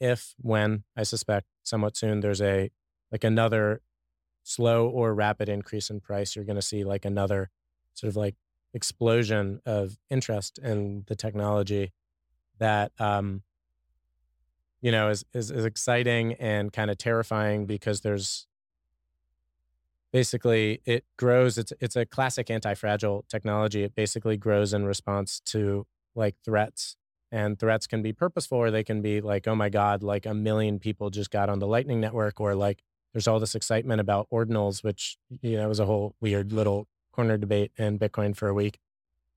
if, 0.00 0.34
when, 0.40 0.84
I 0.96 1.04
suspect 1.04 1.46
somewhat 1.62 1.96
soon, 1.96 2.20
there's 2.20 2.42
a 2.42 2.70
like 3.10 3.24
another 3.24 3.80
slow 4.42 4.88
or 4.88 5.14
rapid 5.14 5.48
increase 5.48 5.90
in 5.90 6.00
price, 6.00 6.34
you're 6.34 6.44
going 6.44 6.56
to 6.56 6.62
see 6.62 6.84
like 6.84 7.04
another 7.04 7.50
sort 7.94 8.08
of 8.08 8.16
like 8.16 8.34
explosion 8.74 9.60
of 9.64 9.98
interest 10.10 10.58
in 10.58 11.04
the 11.06 11.14
technology 11.14 11.92
that 12.58 12.92
um, 12.98 13.42
you 14.80 14.90
know 14.90 15.10
is, 15.10 15.24
is 15.32 15.50
is 15.50 15.64
exciting 15.64 16.34
and 16.34 16.72
kind 16.72 16.90
of 16.90 16.98
terrifying 16.98 17.66
because 17.66 18.00
there's 18.00 18.47
basically 20.12 20.80
it 20.84 21.04
grows 21.16 21.58
it's 21.58 21.72
it's 21.80 21.96
a 21.96 22.06
classic 22.06 22.50
anti-fragile 22.50 23.24
technology 23.28 23.82
it 23.82 23.94
basically 23.94 24.36
grows 24.36 24.72
in 24.72 24.84
response 24.86 25.40
to 25.40 25.86
like 26.14 26.34
threats 26.44 26.96
and 27.30 27.58
threats 27.58 27.86
can 27.86 28.02
be 28.02 28.12
purposeful 28.12 28.58
or 28.58 28.70
they 28.70 28.84
can 28.84 29.02
be 29.02 29.20
like 29.20 29.46
oh 29.46 29.54
my 29.54 29.68
god 29.68 30.02
like 30.02 30.24
a 30.24 30.34
million 30.34 30.78
people 30.78 31.10
just 31.10 31.30
got 31.30 31.48
on 31.48 31.58
the 31.58 31.66
lightning 31.66 32.00
network 32.00 32.40
or 32.40 32.54
like 32.54 32.82
there's 33.12 33.28
all 33.28 33.40
this 33.40 33.54
excitement 33.54 34.00
about 34.00 34.26
ordinals 34.32 34.82
which 34.82 35.18
you 35.42 35.56
know 35.56 35.68
was 35.68 35.80
a 35.80 35.86
whole 35.86 36.14
weird 36.20 36.52
little 36.52 36.86
corner 37.12 37.36
debate 37.36 37.72
in 37.76 37.98
bitcoin 37.98 38.34
for 38.34 38.48
a 38.48 38.54
week 38.54 38.78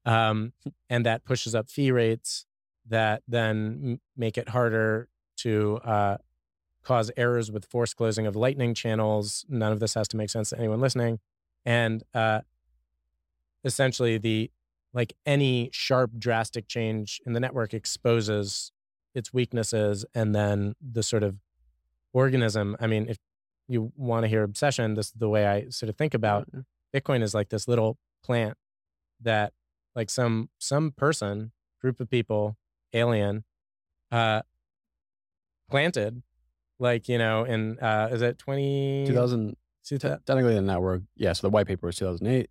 um, 0.05 0.53
and 0.89 1.05
that 1.05 1.25
pushes 1.25 1.53
up 1.53 1.69
fee 1.69 1.91
rates 1.91 2.45
that 2.87 3.21
then 3.27 3.99
make 4.17 4.37
it 4.37 4.49
harder 4.49 5.07
to 5.37 5.79
uh, 5.83 6.17
cause 6.83 7.11
errors 7.15 7.51
with 7.51 7.65
force 7.65 7.93
closing 7.93 8.25
of 8.25 8.35
lightning 8.35 8.73
channels. 8.73 9.45
None 9.47 9.71
of 9.71 9.79
this 9.79 9.93
has 9.93 10.07
to 10.09 10.17
make 10.17 10.29
sense 10.29 10.49
to 10.49 10.57
anyone 10.57 10.81
listening. 10.81 11.19
And 11.65 12.03
uh, 12.13 12.41
essentially, 13.63 14.17
the 14.17 14.51
like 14.93 15.13
any 15.25 15.69
sharp, 15.71 16.11
drastic 16.17 16.67
change 16.67 17.21
in 17.25 17.33
the 17.33 17.39
network 17.39 17.73
exposes 17.73 18.71
its 19.13 19.33
weaknesses, 19.33 20.05
and 20.13 20.33
then 20.35 20.75
the 20.81 21.03
sort 21.03 21.23
of 21.23 21.35
organism. 22.13 22.75
I 22.79 22.87
mean, 22.87 23.07
if 23.07 23.17
you 23.67 23.91
want 23.95 24.23
to 24.23 24.27
hear 24.27 24.43
obsession, 24.43 24.95
this 24.95 25.07
is 25.07 25.13
the 25.13 25.29
way 25.29 25.45
I 25.47 25.69
sort 25.69 25.89
of 25.89 25.97
think 25.97 26.13
about 26.13 26.47
Bitcoin 26.93 27.21
is 27.21 27.33
like 27.33 27.49
this 27.49 27.67
little 27.67 27.97
plant 28.23 28.57
that 29.21 29.53
like 29.95 30.09
some 30.09 30.49
some 30.57 30.91
person, 30.91 31.51
group 31.81 31.99
of 31.99 32.09
people, 32.09 32.57
alien, 32.93 33.43
uh, 34.11 34.41
planted, 35.69 36.21
like 36.81 37.07
you 37.07 37.17
know, 37.17 37.43
in 37.45 37.77
uh, 37.79 38.09
is 38.11 38.21
it 38.21 38.37
twenty 38.37 39.05
2000, 39.07 39.55
technically 40.25 40.55
the 40.55 40.61
network. 40.61 41.03
Yeah, 41.15 41.33
so 41.33 41.47
the 41.47 41.51
white 41.51 41.67
paper 41.67 41.87
was 41.87 41.95
2008. 41.97 42.49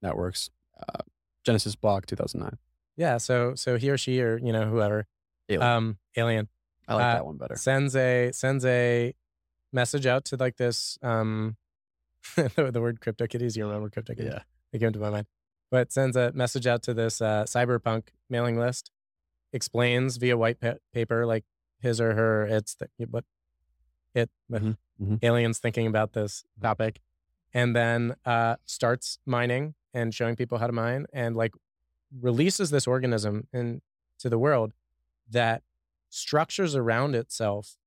Networks, 0.00 0.50
uh, 0.78 1.02
Genesis 1.44 1.76
block 1.76 2.06
2009. 2.06 2.58
Yeah, 2.96 3.18
so 3.18 3.54
so 3.54 3.76
he 3.76 3.90
or 3.90 3.98
she 3.98 4.20
or 4.20 4.38
you 4.38 4.52
know 4.52 4.66
whoever, 4.66 5.06
Alien. 5.48 5.62
um, 5.68 5.98
alien 6.16 6.48
I 6.88 6.94
like 6.94 7.04
uh, 7.04 7.14
that 7.14 7.26
one 7.26 7.36
better. 7.36 7.56
sends 7.56 7.94
a 7.96 8.30
sends 8.32 8.64
a 8.64 9.14
message 9.72 10.06
out 10.06 10.24
to 10.26 10.36
like 10.36 10.56
this 10.56 10.98
um, 11.02 11.56
the, 12.36 12.70
the 12.72 12.80
word 12.80 13.00
CryptoKitties. 13.00 13.56
You 13.56 13.66
remember 13.66 13.90
crypto 13.90 14.14
CryptoKitties? 14.14 14.32
Yeah. 14.32 14.42
they 14.72 14.78
came 14.78 14.92
to 14.92 14.98
my 14.98 15.10
mind. 15.10 15.26
But 15.70 15.90
sends 15.90 16.16
a 16.16 16.32
message 16.32 16.66
out 16.66 16.82
to 16.84 16.94
this 16.94 17.20
uh, 17.20 17.44
cypherpunk 17.44 18.08
mailing 18.28 18.58
list, 18.58 18.90
explains 19.52 20.18
via 20.18 20.36
white 20.36 20.60
pa- 20.60 20.74
paper 20.92 21.24
like 21.26 21.44
his 21.80 22.00
or 22.00 22.14
her 22.14 22.46
it's 22.46 22.74
the, 22.76 22.88
what 23.06 23.24
it 24.14 24.30
Mhm, 24.50 24.76
mhm. 25.00 25.18
aliens 25.22 25.58
thinking 25.58 25.86
about 25.86 26.12
this 26.12 26.44
topic, 26.60 27.00
and 27.54 27.74
then 27.76 28.16
uh, 28.24 28.56
starts 28.64 29.18
mining 29.26 29.74
and 29.94 30.14
showing 30.14 30.36
people 30.36 30.58
how 30.58 30.66
to 30.66 30.72
mine 30.72 31.06
and 31.12 31.36
like 31.36 31.54
releases 32.20 32.70
this 32.70 32.86
organism 32.86 33.48
into 33.52 33.82
the 34.24 34.38
world 34.38 34.72
that 35.30 35.62
structures 36.10 36.76
around 36.76 37.14
itself. 37.14 37.78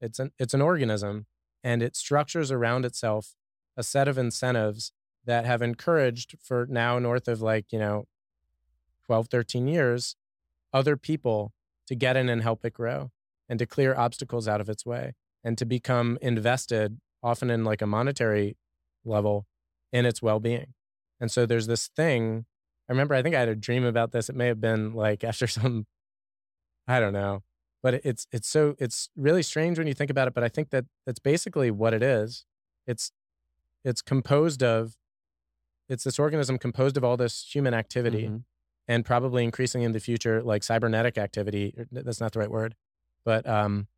It's 0.00 0.18
an 0.18 0.32
it's 0.38 0.54
an 0.54 0.62
organism 0.62 1.26
and 1.64 1.82
it 1.82 1.96
structures 1.96 2.50
around 2.50 2.84
itself 2.84 3.34
a 3.76 3.82
set 3.82 4.08
of 4.08 4.18
incentives 4.18 4.92
that 5.24 5.44
have 5.46 5.62
encouraged 5.62 6.36
for 6.40 6.66
now 6.68 6.98
north 6.98 7.28
of 7.28 7.40
like, 7.40 7.72
you 7.72 7.78
know, 7.78 8.06
12, 9.06 9.28
13 9.28 9.68
years, 9.68 10.16
other 10.72 10.96
people 10.96 11.52
to 11.86 11.94
get 11.94 12.16
in 12.16 12.28
and 12.28 12.42
help 12.42 12.64
it 12.64 12.72
grow 12.74 13.10
and 13.48 13.58
to 13.58 13.66
clear 13.66 13.94
obstacles 13.94 14.48
out 14.48 14.60
of 14.60 14.68
its 14.68 14.86
way 14.86 15.14
and 15.44 15.58
to 15.58 15.64
become 15.64 16.18
invested, 16.22 16.98
often 17.22 17.50
in 17.50 17.64
like 17.64 17.82
a 17.82 17.86
monetary 17.86 18.56
level, 19.04 19.46
in 19.92 20.06
its 20.06 20.22
well 20.22 20.40
being. 20.40 20.74
And 21.20 21.30
so 21.30 21.46
there's 21.46 21.66
this 21.66 21.88
thing. 21.88 22.46
I 22.88 22.92
remember, 22.92 23.14
I 23.14 23.22
think 23.22 23.34
I 23.34 23.40
had 23.40 23.48
a 23.48 23.54
dream 23.54 23.84
about 23.84 24.12
this. 24.12 24.28
It 24.28 24.36
may 24.36 24.46
have 24.48 24.60
been 24.60 24.92
like 24.94 25.22
after 25.30 25.46
some, 25.46 25.86
I 26.88 27.00
don't 27.00 27.12
know, 27.12 27.42
but 27.82 27.94
it's 28.04 28.26
it's 28.32 28.48
so 28.48 28.74
it's 28.78 29.08
really 29.16 29.42
strange 29.42 29.78
when 29.78 29.86
you 29.86 29.94
think 29.94 30.10
about 30.10 30.28
it. 30.28 30.34
But 30.34 30.44
I 30.44 30.48
think 30.48 30.70
that 30.70 30.84
that's 31.06 31.20
basically 31.20 31.70
what 31.70 31.94
it 31.94 32.02
is. 32.02 32.44
It's 32.86 33.12
it's 33.84 34.02
composed 34.02 34.62
of 34.62 34.96
it's 35.88 36.04
this 36.04 36.18
organism 36.18 36.58
composed 36.58 36.96
of 36.96 37.04
all 37.04 37.16
this 37.16 37.44
human 37.52 37.74
activity 37.74 38.28
Mhm. 38.28 38.44
and 38.88 39.04
probably 39.04 39.44
increasing 39.44 39.82
in 39.82 39.92
the 39.92 40.00
future 40.00 40.42
like 40.42 40.62
cybernetic 40.62 41.18
activity 41.18 41.74
that's 41.90 42.20
not 42.20 42.32
the 42.32 42.38
right 42.38 42.50
word 42.50 42.76
but 43.24 43.46
um 43.48 43.88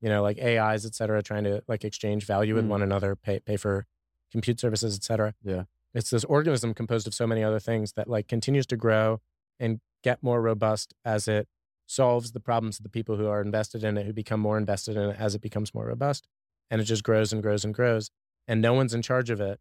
you 0.00 0.08
know 0.08 0.22
like 0.22 0.38
ais 0.38 0.84
et 0.86 0.94
cetera 0.94 1.22
trying 1.22 1.44
to 1.44 1.62
like 1.68 1.84
exchange 1.84 2.24
value 2.26 2.54
with 2.54 2.64
Mm. 2.64 2.68
one 2.68 2.82
another 2.82 3.14
pay, 3.16 3.40
pay 3.40 3.56
for 3.56 3.86
compute 4.32 4.58
services 4.60 4.96
et 4.96 5.02
cetera 5.04 5.34
Yeah. 5.42 5.64
it's 5.94 6.10
this 6.10 6.24
organism 6.24 6.74
composed 6.74 7.06
of 7.06 7.14
so 7.14 7.26
many 7.26 7.42
other 7.42 7.58
things 7.60 7.92
that 7.94 8.08
like 8.08 8.28
continues 8.28 8.66
to 8.66 8.76
grow 8.76 9.20
and 9.58 9.80
get 10.02 10.22
more 10.22 10.40
robust 10.40 10.94
as 11.04 11.28
it 11.28 11.48
solves 11.86 12.32
the 12.32 12.40
problems 12.40 12.78
of 12.78 12.84
the 12.84 12.88
people 12.88 13.16
who 13.16 13.26
are 13.26 13.40
invested 13.42 13.82
in 13.84 13.98
it 13.98 14.06
who 14.06 14.12
become 14.12 14.40
more 14.40 14.56
invested 14.56 14.96
in 14.96 15.10
it 15.10 15.16
as 15.18 15.34
it 15.34 15.40
becomes 15.40 15.74
more 15.74 15.86
robust 15.86 16.28
and 16.70 16.80
it 16.80 16.84
just 16.84 17.02
grows 17.02 17.32
and 17.32 17.42
grows 17.42 17.64
and 17.64 17.74
grows 17.74 18.10
and 18.46 18.62
no 18.62 18.72
one's 18.72 18.94
in 18.94 19.02
charge 19.02 19.28
of 19.30 19.40
it 19.40 19.58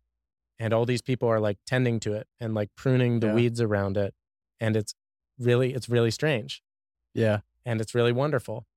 and 0.60 0.74
all 0.74 0.86
these 0.86 1.02
people 1.02 1.28
are 1.28 1.40
like 1.40 1.57
tending 1.66 1.99
to 1.99 2.14
it 2.14 2.28
and 2.40 2.53
like 2.53 2.70
pruning 2.76 3.20
the 3.20 3.28
Yeah. 3.28 3.34
weeds 3.34 3.60
around 3.60 3.98
it 3.98 4.14
and 4.60 4.76
it's 4.78 4.94
really 5.40 5.74
it's 5.74 5.90
really 5.90 6.11
strange 6.11 6.61
Yeah. 7.16 7.40
and 7.66 7.82
it's 7.82 7.95
really 7.95 8.11
wonderful 8.11 8.68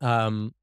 um 0.00 0.54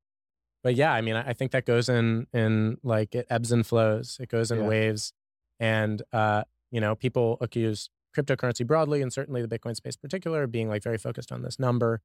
but 0.64 0.76
yeah 0.76 0.92
i 0.94 1.02
mean 1.02 1.16
i 1.16 1.30
I 1.30 1.34
think 1.34 1.52
that 1.52 1.66
goes 1.66 1.90
in 1.90 2.28
in 2.34 2.78
like 2.84 3.16
it 3.16 3.26
ebbs 3.30 3.52
and 3.52 3.66
flows 3.66 4.18
it 4.22 4.30
goes 4.30 4.52
in 4.52 4.60
Yeah. 4.60 4.68
waves 4.68 5.14
and 5.60 6.02
uh 6.12 6.44
you 6.72 6.80
know 6.82 6.96
people 6.96 7.38
accuse 7.42 7.90
cryptocurrency 8.16 8.66
broadly 8.66 9.02
and 9.02 9.12
certainly 9.12 9.42
the 9.46 9.48
bitcoin 9.48 9.76
space 9.76 9.96
particular 9.96 10.46
being 10.48 10.70
like 10.70 10.84
very 10.84 10.98
focused 10.98 11.32
on 11.32 11.42
this 11.42 11.58
number. 11.60 12.02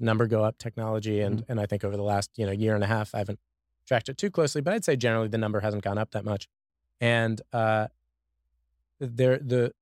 Number 0.00 0.28
go 0.28 0.44
up 0.44 0.58
technology 0.58 1.20
and 1.20 1.44
and 1.48 1.58
i 1.58 1.66
think 1.66 1.82
over 1.82 1.96
the 1.96 2.04
last 2.04 2.30
you 2.36 2.46
know 2.46 2.52
year 2.52 2.76
and 2.76 2.84
a 2.84 2.86
half 2.86 3.16
i 3.16 3.18
haven't 3.18 3.40
tracked 3.84 4.08
it 4.08 4.16
too 4.16 4.30
closely 4.30 4.60
but 4.60 4.72
i'd 4.72 4.84
say 4.84 4.94
generally 4.94 5.26
the 5.26 5.38
number 5.38 5.58
hasn't 5.60 5.82
gone 5.82 5.98
up 5.98 6.12
that 6.12 6.24
much. 6.24 6.46
And 7.00 7.40
uh 7.52 7.88
there 9.00 9.38
the 9.38 9.72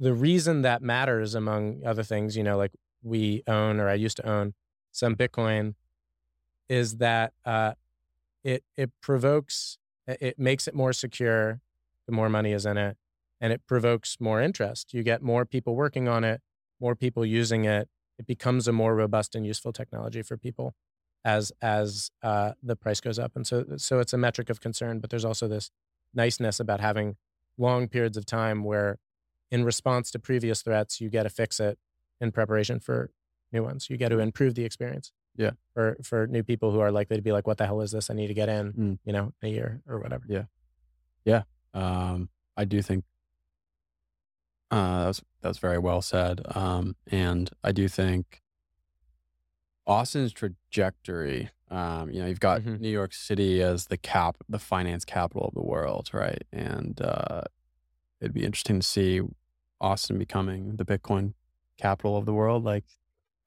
the 0.00 0.14
reason 0.14 0.62
that 0.62 0.80
matters 0.80 1.34
among 1.34 1.84
other 1.84 2.02
things 2.02 2.36
you 2.36 2.42
know 2.42 2.56
like 2.56 2.72
we 3.02 3.42
own 3.46 3.78
or 3.80 3.88
i 3.90 3.94
used 3.94 4.16
to 4.16 4.26
own 4.26 4.54
some 4.98 5.14
bitcoin 5.14 5.74
is 6.68 6.96
that 6.96 7.32
uh 7.44 7.72
it 8.44 8.64
it 8.76 8.90
provokes 9.00 9.78
it 10.06 10.38
makes 10.38 10.66
it 10.66 10.74
more 10.74 10.92
secure 10.92 11.60
the 12.06 12.12
more 12.12 12.28
money 12.28 12.52
is 12.52 12.64
in 12.66 12.76
it 12.76 12.96
and 13.40 13.52
it 13.52 13.60
provokes 13.66 14.16
more 14.18 14.40
interest. 14.40 14.92
You 14.92 15.02
get 15.02 15.22
more 15.22 15.44
people 15.44 15.76
working 15.76 16.08
on 16.08 16.24
it 16.24 16.40
more 16.80 16.94
people 16.94 17.26
using 17.26 17.64
it. 17.64 17.88
It 18.20 18.26
becomes 18.26 18.68
a 18.68 18.72
more 18.72 18.94
robust 18.94 19.34
and 19.34 19.44
useful 19.44 19.72
technology 19.72 20.22
for 20.22 20.36
people 20.36 20.74
as 21.24 21.52
as 21.60 22.10
uh, 22.22 22.52
the 22.62 22.76
price 22.76 23.00
goes 23.00 23.18
up. 23.18 23.32
And 23.34 23.46
so 23.46 23.64
so 23.76 23.98
it's 24.00 24.12
a 24.12 24.18
metric 24.18 24.50
of 24.50 24.60
concern 24.60 25.00
but 25.00 25.10
there's 25.10 25.24
also 25.24 25.48
this 25.48 25.70
niceness 26.14 26.58
about 26.60 26.80
having 26.80 27.16
long 27.56 27.88
periods 27.88 28.16
of 28.16 28.24
time 28.26 28.64
where 28.64 28.98
in 29.50 29.64
response 29.64 30.10
to 30.12 30.18
previous 30.18 30.62
threats 30.62 31.00
you 31.00 31.10
get 31.10 31.24
to 31.24 31.30
fix 31.30 31.60
it 31.60 31.78
in 32.20 32.32
preparation 32.32 32.80
for 32.80 33.10
new 33.52 33.62
ones 33.62 33.88
you 33.90 33.96
get 33.96 34.10
to 34.10 34.18
improve 34.18 34.54
the 34.54 34.64
experience 34.64 35.12
Yeah. 35.36 35.52
for 35.74 35.96
for 36.02 36.26
new 36.26 36.42
people 36.42 36.70
who 36.72 36.80
are 36.80 36.90
likely 36.92 37.16
to 37.16 37.22
be 37.22 37.32
like 37.32 37.46
what 37.46 37.58
the 37.58 37.66
hell 37.66 37.80
is 37.80 37.90
this 37.92 38.10
i 38.10 38.14
need 38.14 38.28
to 38.28 38.34
get 38.34 38.48
in 38.48 38.72
Mm. 38.72 38.98
you 39.04 39.12
know 39.12 39.32
a 39.42 39.48
year 39.48 39.82
or 39.86 39.98
whatever 40.00 40.24
Yeah. 40.28 40.44
Yeah. 41.24 41.42
Um, 41.74 42.30
I 42.56 42.64
do 42.64 42.80
think 42.82 43.04
uh, 44.70 45.00
that 45.00 45.06
was 45.06 45.22
that 45.40 45.48
was 45.48 45.58
very 45.58 45.78
well 45.78 46.02
said. 46.02 46.40
Um, 46.54 46.96
and 47.10 47.50
I 47.64 47.72
do 47.72 47.88
think 47.88 48.42
Austin's 49.86 50.32
trajectory. 50.32 51.50
Um, 51.70 52.10
you 52.10 52.20
know, 52.20 52.26
you've 52.26 52.40
got 52.40 52.62
Mhm. 52.62 52.80
New 52.80 52.88
York 52.90 53.12
City 53.14 53.62
as 53.62 53.86
the 53.86 53.96
cap, 53.96 54.36
the 54.48 54.58
finance 54.58 55.04
capital 55.04 55.46
of 55.48 55.54
the 55.54 55.62
world, 55.62 56.10
right? 56.12 56.42
And 56.52 57.00
uh, 57.00 57.42
it'd 58.20 58.34
be 58.34 58.44
interesting 58.44 58.80
to 58.80 58.86
see 58.86 59.20
Austin 59.80 60.18
becoming 60.18 60.76
the 60.76 60.84
Bitcoin 60.84 61.34
capital 61.78 62.16
of 62.16 62.26
the 62.26 62.34
world, 62.34 62.64
like 62.64 62.84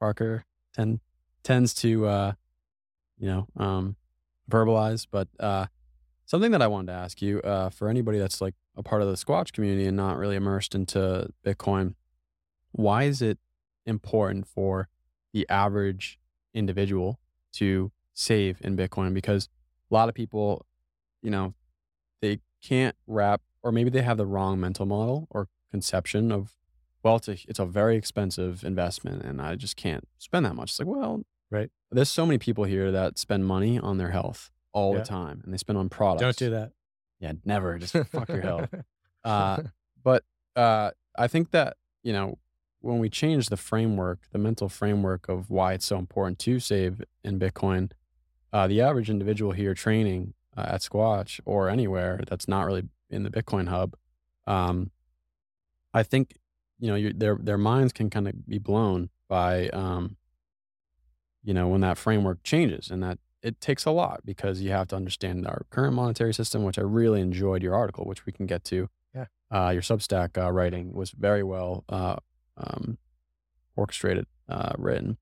Parker 0.02 0.44
tend, 0.74 1.00
tends 1.44 1.74
to, 1.76 2.08
uh, 2.08 2.34
you 3.20 3.28
know, 3.28 3.48
um, 3.56 3.96
verbalize. 4.50 5.06
But 5.10 5.28
uh, 5.40 5.68
something 6.26 6.52
that 6.52 6.62
I 6.62 6.68
wanted 6.68 6.88
to 6.88 6.98
ask 6.98 7.22
you 7.22 7.40
uh, 7.42 7.70
for 7.70 7.88
anybody 7.88 8.18
that's 8.18 8.42
like 8.42 8.56
a 8.76 8.82
part 8.82 9.04
of 9.04 9.08
the 9.08 9.14
Squatch 9.14 9.54
community 9.54 9.86
and 9.86 9.96
not 9.96 10.18
really 10.18 10.36
immersed 10.36 10.74
into 10.74 11.30
Bitcoin, 11.46 11.94
why 12.72 13.04
is 13.04 13.22
it 13.22 13.38
important 13.86 14.48
for 14.48 14.90
the 15.34 15.48
average 15.50 16.20
individual 16.54 17.20
to 17.54 17.92
save 18.14 18.58
in 18.62 18.76
Bitcoin? 18.76 19.14
Because 19.14 19.50
a 19.90 19.94
lot 19.94 20.10
of 20.10 20.16
people, 20.16 20.66
you 21.22 21.30
know, 21.30 21.54
they 22.22 22.40
can't 22.64 22.96
wrap, 23.06 23.42
or 23.62 23.72
maybe 23.72 23.92
they 23.92 24.02
have 24.02 24.18
the 24.18 24.26
wrong 24.26 24.60
mental 24.60 24.88
model 24.88 25.28
or 25.30 25.48
conception 25.70 26.32
of, 26.32 26.54
well, 27.04 27.16
it's 27.18 27.28
a 27.28 27.38
it's 27.48 27.60
a 27.60 27.66
very 27.66 27.96
expensive 27.98 28.64
investment, 28.64 29.24
and 29.24 29.42
I 29.42 29.56
just 29.56 29.76
can't 29.76 30.08
spend 30.18 30.46
that 30.46 30.56
much. 30.56 30.72
It's 30.72 30.80
like, 30.80 30.88
well, 30.88 31.24
Right. 31.50 31.70
There's 31.92 32.08
so 32.10 32.26
many 32.26 32.38
people 32.38 32.64
here 32.64 32.92
that 32.92 33.18
spend 33.18 33.46
money 33.46 33.78
on 33.78 33.98
their 33.98 34.12
health 34.12 34.52
all 34.72 34.94
Yeah. 34.94 35.00
the 35.00 35.06
time, 35.06 35.42
and 35.44 35.54
they 35.54 35.58
spend 35.58 35.78
on 35.78 35.90
products. 35.90 36.22
don't 36.22 36.38
do 36.38 36.50
that 36.52 36.72
Yeah, 37.20 37.34
never. 37.44 37.78
Just 37.78 37.94
fuck 38.10 38.30
your 38.30 38.42
health. 38.42 38.70
Uh, 39.24 39.62
but 40.04 40.24
uh, 40.56 40.90
I 41.16 41.28
think 41.28 41.52
that 41.52 41.78
you 42.04 42.12
know 42.12 42.40
when 42.80 42.98
we 42.98 43.08
change 43.10 43.50
the 43.50 43.58
framework, 43.58 44.20
the 44.32 44.40
mental 44.40 44.68
framework 44.68 45.30
of 45.30 45.52
why 45.52 45.74
it's 45.74 45.86
so 45.86 46.00
important 46.00 46.40
to 46.40 46.60
save 46.60 47.04
in 47.24 47.38
Bitcoin, 47.38 47.92
uh, 48.52 48.66
the 48.66 48.82
average 48.82 49.12
individual 49.12 49.52
here 49.52 49.76
training 49.76 50.34
uh, 50.58 50.66
at 50.70 50.82
Squatch 50.82 51.40
or 51.46 51.70
anywhere 51.70 52.22
that's 52.28 52.48
not 52.48 52.66
really 52.66 52.90
in 53.12 53.22
the 53.22 53.30
Bitcoin 53.30 53.68
hub, 53.68 53.96
um, 54.48 54.90
I 55.94 56.02
think 56.02 56.40
you 56.82 56.92
know 56.92 57.12
their 57.16 57.38
their 57.40 57.58
minds 57.58 57.94
can 57.94 58.10
kind 58.10 58.28
of 58.28 58.48
be 58.48 58.58
blown 58.58 59.10
by 59.30 59.70
um, 59.70 60.18
you 61.44 61.54
know 61.54 61.68
when 61.68 61.82
that 61.82 61.98
framework 61.98 62.44
changes 62.44 62.90
and 62.90 63.02
that 63.04 63.20
it 63.44 63.62
takes 63.62 63.86
a 63.86 63.92
lot 63.92 64.22
because 64.26 64.62
you 64.62 64.72
have 64.72 64.88
to 64.90 64.96
understand 64.96 65.48
our 65.48 65.66
current 65.70 65.96
monetary 65.96 66.34
system, 66.34 66.64
which 66.64 66.78
I 66.78 66.84
really 66.84 67.22
enjoyed 67.22 67.64
your 67.64 67.76
article, 67.76 68.06
which 68.06 68.26
we 68.26 68.32
can 68.32 68.46
get 68.46 68.64
to. 68.66 68.90
Yeah. 69.16 69.26
Uh, 69.50 69.70
your 69.70 69.82
Substack 69.82 70.38
uh, 70.38 70.52
writing 70.52 70.94
was 70.94 71.12
very 71.12 71.44
well 71.44 71.84
uh, 71.90 72.18
um, 72.58 72.98
orchestrated, 73.76 74.28
uh, 74.48 74.74
written. 74.78 75.18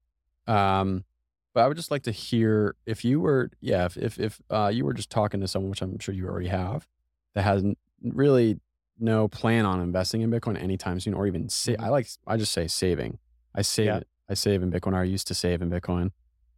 Um, 0.48 1.06
but 1.53 1.61
I 1.61 1.68
would 1.68 1.77
just 1.77 1.91
like 1.91 2.03
to 2.03 2.11
hear 2.11 2.76
if 2.86 3.06
you 3.06 3.22
were, 3.22 3.52
yeah, 3.61 3.86
if 3.86 3.98
if, 3.98 4.19
if 4.19 4.41
uh, 4.49 4.69
you 4.73 4.86
were 4.86 4.94
just 4.94 5.10
talking 5.10 5.40
to 5.40 5.48
someone, 5.48 5.69
which 5.69 5.81
I'm 5.81 5.99
sure 5.99 6.14
you 6.14 6.27
already 6.27 6.49
have, 6.49 6.88
that 7.36 7.44
hasn't 7.44 7.77
really 8.03 8.60
no 9.00 9.28
plan 9.28 9.66
on 9.66 9.82
investing 9.82 10.22
in 10.22 10.30
Bitcoin 10.32 10.62
anytime 10.62 11.00
soon, 11.00 11.14
or 11.14 11.26
even 11.28 11.50
sa- 11.50 11.72
Mhm. 11.74 11.80
I 11.80 11.90
like 11.90 12.08
I 12.28 12.38
just 12.38 12.52
say 12.52 12.68
saving. 12.68 13.20
I 13.56 13.62
save 13.62 13.86
Yeah. 13.86 13.98
it. 13.98 14.08
I 14.28 14.34
save 14.36 14.62
in 14.62 14.72
Bitcoin. 14.72 14.94
Or 14.94 14.98
I 14.98 15.04
used 15.04 15.28
to 15.28 15.34
save 15.34 15.62
in 15.62 15.70
Bitcoin. 15.70 16.12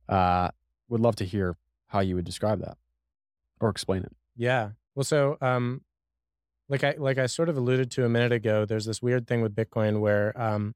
Uh, 0.09 0.49
would 0.89 0.99
love 1.01 1.15
to 1.17 1.25
hear 1.25 1.57
how 1.87 1.99
you 2.01 2.15
would 2.15 2.25
describe 2.25 2.59
that 2.59 2.77
or 3.59 3.69
explain 3.69 4.03
it. 4.03 4.15
Yeah. 4.35 4.71
Well, 4.95 5.03
so 5.05 5.37
um, 5.41 5.83
like 6.67 6.83
I 6.83 6.95
like 6.97 7.17
I 7.17 7.25
sort 7.27 7.47
of 7.49 7.55
alluded 7.57 7.91
to 7.91 8.05
a 8.05 8.09
minute 8.09 8.31
ago, 8.31 8.65
there's 8.65 8.85
this 8.85 9.01
weird 9.01 9.27
thing 9.27 9.41
with 9.41 9.55
Bitcoin 9.55 9.99
where 10.01 10.39
um, 10.41 10.75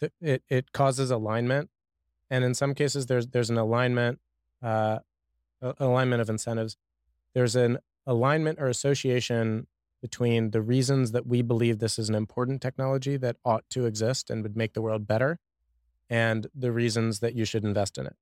th- 0.00 0.12
it 0.20 0.42
it 0.48 0.72
causes 0.72 1.10
alignment, 1.10 1.70
and 2.30 2.44
in 2.44 2.54
some 2.54 2.74
cases 2.74 3.06
there's 3.06 3.26
there's 3.28 3.50
an 3.50 3.56
alignment, 3.58 4.20
uh, 4.62 5.00
alignment 5.60 6.20
of 6.22 6.28
incentives. 6.30 6.76
There's 7.34 7.56
an 7.56 7.78
alignment 8.06 8.58
or 8.60 8.68
association 8.68 9.66
between 10.00 10.50
the 10.50 10.62
reasons 10.62 11.12
that 11.12 11.26
we 11.26 11.42
believe 11.42 11.78
this 11.78 11.98
is 11.98 12.08
an 12.08 12.14
important 12.14 12.62
technology 12.62 13.16
that 13.16 13.36
ought 13.44 13.68
to 13.70 13.86
exist 13.86 14.30
and 14.30 14.42
would 14.42 14.56
make 14.56 14.74
the 14.74 14.82
world 14.82 15.06
better, 15.06 15.38
and 16.08 16.46
the 16.54 16.72
reasons 16.72 17.20
that 17.20 17.34
you 17.34 17.44
should 17.44 17.64
invest 17.64 17.98
in 17.98 18.06
it. 18.06 18.16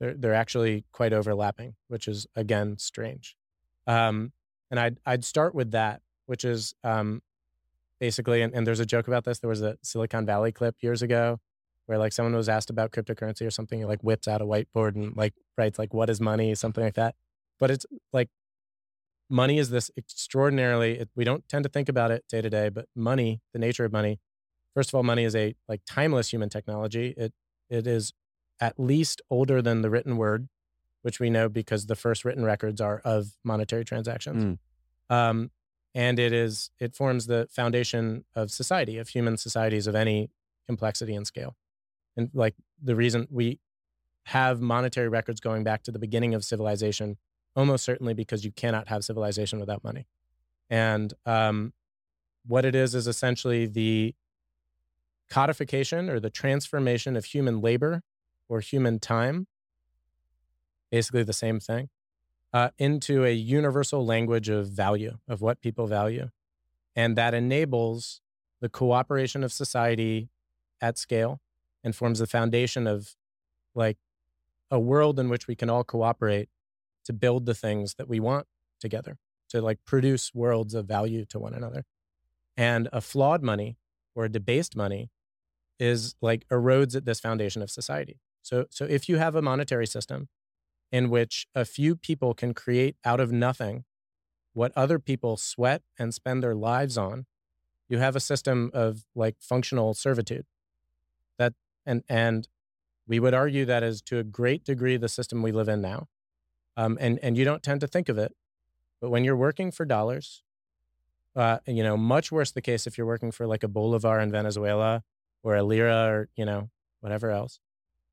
They're 0.00 0.14
they're 0.14 0.34
actually 0.34 0.84
quite 0.92 1.12
overlapping, 1.12 1.74
which 1.88 2.06
is 2.06 2.26
again 2.36 2.78
strange. 2.78 3.36
Um, 3.86 4.32
and 4.70 4.78
I'd 4.78 5.00
I'd 5.04 5.24
start 5.24 5.54
with 5.54 5.72
that, 5.72 6.02
which 6.26 6.44
is 6.44 6.74
um, 6.84 7.22
basically, 7.98 8.42
and, 8.42 8.54
and 8.54 8.66
there's 8.66 8.80
a 8.80 8.86
joke 8.86 9.08
about 9.08 9.24
this. 9.24 9.40
There 9.40 9.50
was 9.50 9.62
a 9.62 9.76
Silicon 9.82 10.26
Valley 10.26 10.52
clip 10.52 10.76
years 10.80 11.02
ago 11.02 11.40
where 11.86 11.98
like 11.98 12.12
someone 12.12 12.34
was 12.34 12.48
asked 12.48 12.70
about 12.70 12.92
cryptocurrency 12.92 13.46
or 13.46 13.50
something, 13.50 13.80
and 13.80 13.88
like 13.88 14.02
whips 14.02 14.28
out 14.28 14.42
a 14.42 14.46
whiteboard 14.46 14.94
and 14.94 15.16
like 15.16 15.34
writes 15.56 15.78
like 15.78 15.92
"What 15.94 16.10
is 16.10 16.20
money?" 16.20 16.54
something 16.54 16.84
like 16.84 16.94
that. 16.94 17.14
But 17.58 17.70
it's 17.70 17.86
like 18.12 18.28
money 19.28 19.58
is 19.58 19.70
this 19.70 19.90
extraordinarily. 19.96 21.00
It, 21.00 21.08
we 21.14 21.24
don't 21.24 21.48
tend 21.48 21.64
to 21.64 21.68
think 21.68 21.88
about 21.88 22.10
it 22.10 22.24
day 22.28 22.40
to 22.40 22.50
day, 22.50 22.68
but 22.68 22.86
money, 22.94 23.40
the 23.52 23.58
nature 23.58 23.84
of 23.84 23.92
money. 23.92 24.20
First 24.74 24.90
of 24.90 24.94
all, 24.94 25.02
money 25.02 25.24
is 25.24 25.34
a 25.34 25.54
like 25.68 25.80
timeless 25.86 26.32
human 26.32 26.48
technology. 26.48 27.14
It 27.16 27.32
it 27.68 27.86
is 27.86 28.12
at 28.60 28.78
least 28.78 29.20
older 29.30 29.62
than 29.62 29.82
the 29.82 29.90
written 29.90 30.16
word, 30.16 30.48
which 31.02 31.20
we 31.20 31.30
know 31.30 31.48
because 31.48 31.86
the 31.86 31.96
first 31.96 32.24
written 32.24 32.44
records 32.44 32.80
are 32.80 33.00
of 33.04 33.32
monetary 33.44 33.84
transactions. 33.84 34.42
Um, 35.10 35.50
and 35.94 36.18
it 36.18 36.32
is 36.32 36.70
it 36.78 36.94
forms 36.94 37.26
the 37.26 37.48
foundation 37.50 38.24
of 38.34 38.50
society, 38.50 38.98
of 38.98 39.08
human 39.08 39.36
societies 39.36 39.86
of 39.86 39.94
any 39.94 40.30
complexity 40.66 41.14
and 41.14 41.26
scale. 41.26 41.56
And 42.16 42.30
like 42.34 42.54
the 42.82 42.94
reason 42.94 43.26
we 43.30 43.58
have 44.26 44.60
monetary 44.60 45.08
records 45.08 45.40
going 45.40 45.64
back 45.64 45.82
to 45.84 45.90
the 45.90 45.98
beginning 45.98 46.34
of 46.34 46.44
civilization, 46.44 47.16
almost 47.56 47.84
certainly 47.84 48.14
because 48.14 48.44
you 48.44 48.52
cannot 48.52 48.88
have 48.88 49.04
civilization 49.04 49.58
without 49.60 49.82
money. 49.82 50.06
And 50.70 51.12
um, 51.26 51.72
what 52.46 52.64
it 52.64 52.74
is 52.74 52.94
is 52.94 53.06
essentially 53.06 53.66
the 53.66 54.14
codification 55.28 56.08
or 56.08 56.20
the 56.20 56.30
transformation 56.30 57.16
of 57.16 57.26
human 57.26 57.60
labor 57.60 58.02
or 58.48 58.60
human 58.60 58.98
time, 58.98 59.46
basically 60.90 61.22
the 61.22 61.32
same 61.32 61.60
thing, 61.60 61.88
uh, 62.52 62.70
into 62.78 63.24
a 63.24 63.32
universal 63.32 64.04
language 64.04 64.48
of 64.48 64.68
value, 64.68 65.18
of 65.28 65.40
what 65.40 65.60
people 65.60 65.86
value. 65.86 66.30
And 66.96 67.16
that 67.16 67.34
enables 67.34 68.20
the 68.60 68.68
cooperation 68.68 69.44
of 69.44 69.52
society 69.52 70.30
at 70.80 70.98
scale 70.98 71.40
and 71.84 71.94
forms 71.94 72.18
the 72.18 72.26
foundation 72.26 72.86
of 72.86 73.14
like 73.74 73.98
a 74.70 74.78
world 74.78 75.18
in 75.18 75.28
which 75.28 75.46
we 75.46 75.54
can 75.54 75.70
all 75.70 75.84
cooperate 75.84 76.48
to 77.08 77.12
build 77.14 77.46
the 77.46 77.54
things 77.54 77.94
that 77.94 78.06
we 78.06 78.20
want 78.20 78.46
together, 78.78 79.16
to 79.48 79.62
like 79.62 79.78
produce 79.86 80.34
worlds 80.34 80.74
of 80.74 80.84
value 80.84 81.24
to 81.24 81.38
one 81.38 81.54
another. 81.54 81.86
And 82.54 82.86
a 82.92 83.00
flawed 83.00 83.42
money 83.42 83.78
or 84.14 84.26
a 84.26 84.28
debased 84.28 84.76
money 84.76 85.10
is 85.80 86.14
like 86.20 86.46
erodes 86.48 86.94
at 86.94 87.06
this 87.06 87.18
foundation 87.18 87.62
of 87.62 87.70
society. 87.70 88.20
So, 88.42 88.66
so 88.68 88.84
if 88.84 89.08
you 89.08 89.16
have 89.16 89.34
a 89.34 89.40
monetary 89.40 89.86
system 89.86 90.28
in 90.92 91.08
which 91.08 91.46
a 91.54 91.64
few 91.64 91.96
people 91.96 92.34
can 92.34 92.52
create 92.52 92.96
out 93.06 93.20
of 93.20 93.32
nothing 93.32 93.84
what 94.52 94.70
other 94.76 94.98
people 94.98 95.38
sweat 95.38 95.80
and 95.98 96.12
spend 96.12 96.42
their 96.42 96.54
lives 96.54 96.98
on, 96.98 97.24
you 97.88 97.96
have 97.96 98.16
a 98.16 98.20
system 98.20 98.70
of 98.74 99.06
like 99.14 99.36
functional 99.40 99.94
servitude. 99.94 100.44
That 101.38 101.54
and 101.86 102.02
and 102.06 102.48
we 103.06 103.18
would 103.18 103.32
argue 103.32 103.64
that 103.64 103.82
is 103.82 104.02
to 104.02 104.18
a 104.18 104.24
great 104.24 104.62
degree 104.62 104.98
the 104.98 105.08
system 105.08 105.40
we 105.40 105.52
live 105.52 105.70
in 105.70 105.80
now. 105.80 106.08
Um, 106.78 106.96
and 107.00 107.18
and 107.24 107.36
you 107.36 107.44
don't 107.44 107.62
tend 107.62 107.80
to 107.80 107.88
think 107.88 108.08
of 108.08 108.18
it, 108.18 108.36
but 109.00 109.10
when 109.10 109.24
you're 109.24 109.36
working 109.36 109.72
for 109.72 109.84
dollars, 109.84 110.44
uh, 111.34 111.58
you 111.66 111.82
know, 111.82 111.96
much 111.96 112.30
worse 112.30 112.52
the 112.52 112.62
case 112.62 112.86
if 112.86 112.96
you're 112.96 113.06
working 113.06 113.32
for 113.32 113.48
like 113.48 113.64
a 113.64 113.68
bolivar 113.68 114.20
in 114.20 114.30
Venezuela 114.30 115.02
or 115.42 115.56
a 115.56 115.64
lira 115.64 116.06
or 116.06 116.28
you 116.36 116.44
know 116.44 116.70
whatever 117.00 117.32
else. 117.32 117.58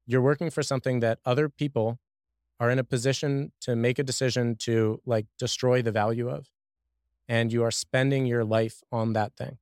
You're 0.07 0.21
working 0.21 0.49
for 0.49 0.63
something 0.63 0.99
that 1.01 1.19
other 1.25 1.47
people 1.47 1.99
are 2.59 2.71
in 2.71 2.79
a 2.79 2.83
position 2.83 3.51
to 3.61 3.75
make 3.75 3.99
a 3.99 4.03
decision 4.03 4.55
to 4.55 4.99
like 5.05 5.27
destroy 5.37 5.83
the 5.83 5.91
value 5.91 6.27
of, 6.27 6.49
and 7.29 7.53
you 7.53 7.61
are 7.63 7.71
spending 7.71 8.25
your 8.25 8.43
life 8.43 8.81
on 8.91 9.13
that 9.13 9.35
thing. 9.35 9.59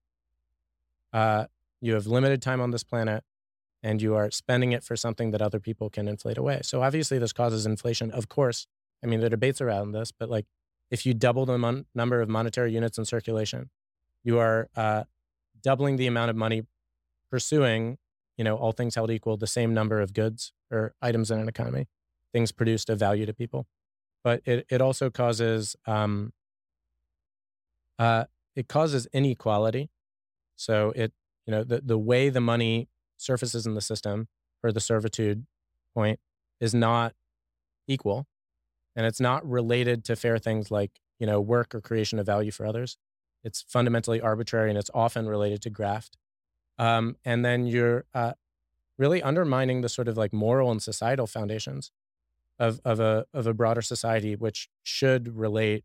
Uh, 1.12 1.48
you 1.82 1.94
have 1.96 2.08
limited 2.08 2.42
time 2.42 2.62
on 2.62 2.72
this 2.72 2.86
planet, 2.86 3.26
and 3.82 4.02
you 4.02 4.16
are 4.16 4.32
spending 4.32 4.72
it 4.72 4.82
for 4.82 4.96
something 4.96 5.32
that 5.32 5.42
other 5.42 5.60
people 5.60 5.90
can 5.90 6.08
inflate 6.08 6.38
away. 6.38 6.62
So 6.64 6.82
obviously, 6.82 7.20
this 7.20 7.34
causes 7.34 7.66
inflation. 7.66 8.10
Of 8.10 8.30
course, 8.30 8.66
I 9.04 9.08
mean 9.08 9.20
the 9.20 9.30
debates 9.30 9.62
around 9.62 9.92
this, 9.92 10.12
but 10.12 10.30
like 10.30 10.46
if 10.90 11.06
you 11.06 11.14
double 11.14 11.46
the 11.46 11.58
mon- 11.58 11.86
number 11.94 12.22
of 12.22 12.30
monetary 12.30 12.72
units 12.74 12.98
in 12.98 13.06
circulation, 13.06 13.70
you 14.24 14.40
are 14.40 14.70
uh, 14.76 15.04
doubling 15.62 15.98
the 15.98 16.08
amount 16.08 16.30
of 16.30 16.36
money 16.36 16.64
pursuing, 17.30 17.98
you 18.38 18.44
know, 18.44 18.56
all 18.56 18.72
things 18.72 18.96
held 18.96 19.12
equal, 19.12 19.38
the 19.38 19.48
same 19.48 19.74
number 19.74 20.02
of 20.02 20.14
goods 20.14 20.54
or 20.72 20.94
items 21.02 21.32
in 21.32 21.40
an 21.40 21.50
economy 21.50 21.88
things 22.34 22.52
produced 22.52 22.90
of 22.90 23.00
value 23.00 23.26
to 23.26 23.34
people. 23.34 23.68
But 24.24 24.42
it, 24.46 24.66
it 24.70 24.82
also 24.82 25.10
causes 25.10 25.76
um, 25.86 26.34
uh, 28.00 28.26
it 28.56 28.68
causes 28.68 29.08
inequality. 29.14 29.90
So 30.56 30.92
it 30.96 31.14
you 31.46 31.52
know 31.52 31.64
the 31.64 31.82
the 31.82 31.98
way 31.98 32.30
the 32.30 32.42
money 32.42 32.90
surfaces 33.18 33.66
in 33.66 33.76
the 33.76 33.82
system 33.82 34.28
for 34.60 34.72
the 34.72 34.80
servitude 34.80 35.46
point 35.94 36.20
is 36.60 36.74
not 36.74 37.14
equal, 37.88 38.28
and 38.96 39.06
it's 39.06 39.20
not 39.20 39.48
related 39.48 40.04
to 40.06 40.16
fair 40.16 40.38
things 40.38 40.72
like 40.72 41.00
you 41.20 41.28
know 41.28 41.40
work 41.42 41.74
or 41.76 41.82
creation 41.82 42.20
of 42.20 42.26
value 42.26 42.52
for 42.52 42.66
others. 42.66 42.98
It's 43.44 43.62
fundamentally 43.68 44.22
arbitrary, 44.22 44.70
and 44.70 44.78
it's 44.78 44.92
often 44.94 45.28
related 45.28 45.62
to 45.64 45.70
graft. 45.70 46.18
Um, 46.78 47.18
and 47.26 47.46
then 47.46 47.68
you're 47.68 48.06
uh, 48.14 48.34
really 48.98 49.22
undermining 49.22 49.82
the 49.82 49.90
sort 49.90 50.08
of 50.08 50.18
like 50.18 50.34
moral 50.34 50.72
and 50.72 50.82
societal 50.82 51.28
foundations 51.28 51.92
of 52.60 52.80
of 52.86 53.00
a 53.00 53.26
of 53.34 53.48
a 53.48 53.54
broader 53.54 53.82
society 53.82 54.36
which 54.36 54.70
should 54.84 55.36
relate 55.36 55.84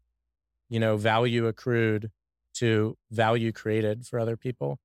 you 0.69 0.79
know 0.79 0.97
value 0.97 1.47
accrued 1.47 2.11
to 2.55 2.97
value 3.11 3.53
created 3.53 4.07
for 4.07 4.19
other 4.19 4.37
people 4.37 4.79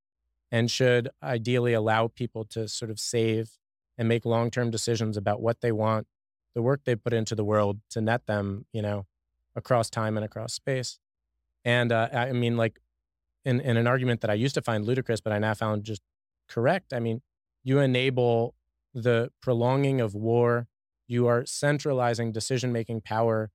and 0.50 0.70
should 0.70 1.08
ideally 1.22 1.72
allow 1.72 2.08
people 2.08 2.44
to 2.44 2.68
sort 2.68 2.90
of 2.90 2.98
save 2.98 3.58
and 3.98 4.08
make 4.08 4.24
long-term 4.24 4.70
decisions 4.70 5.16
about 5.16 5.42
what 5.42 5.60
they 5.60 5.72
want 5.72 6.06
the 6.54 6.62
work 6.62 6.82
they 6.84 6.94
put 6.94 7.12
into 7.12 7.34
the 7.34 7.44
world 7.44 7.80
to 7.90 8.00
net 8.00 8.26
them 8.26 8.66
you 8.72 8.82
know 8.82 9.06
across 9.56 9.90
time 9.90 10.16
and 10.16 10.24
across 10.24 10.52
space 10.52 10.98
and 11.64 11.92
uh, 11.92 12.08
i 12.12 12.32
mean 12.32 12.56
like 12.56 12.80
in, 13.44 13.60
in 13.60 13.76
an 13.76 13.86
argument 13.86 14.20
that 14.20 14.30
i 14.30 14.34
used 14.34 14.54
to 14.54 14.62
find 14.62 14.84
ludicrous 14.84 15.20
but 15.20 15.32
i 15.32 15.38
now 15.38 15.54
found 15.54 15.84
just 15.84 16.02
correct 16.48 16.92
i 16.92 17.00
mean 17.00 17.22
you 17.62 17.78
enable 17.78 18.54
the 18.92 19.30
prolonging 19.40 20.00
of 20.00 20.14
war 20.14 20.66
you 21.06 21.26
are 21.26 21.44
centralizing 21.44 22.32
decision 22.32 22.72
making 22.72 23.00
power 23.00 23.50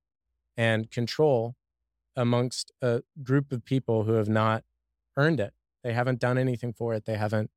and 0.58 0.92
control 0.92 1.56
amongst 2.16 2.72
a 2.82 3.02
group 3.24 3.52
of 3.52 3.64
people 3.64 4.04
who 4.04 4.14
have 4.14 4.30
not 4.30 4.64
earned 5.16 5.40
it. 5.40 5.54
They 5.84 5.94
haven't 5.94 6.20
done 6.20 6.38
anything 6.38 6.74
for 6.74 6.94
it. 6.94 7.06
They 7.06 7.16
haven't, 7.16 7.50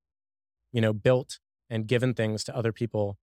you 0.73 0.81
know, 0.81 0.93
built 0.93 1.41
and 1.69 1.87
given 1.87 2.15
things 2.15 2.45
to 2.45 2.57
other 2.57 2.73
people 2.73 3.19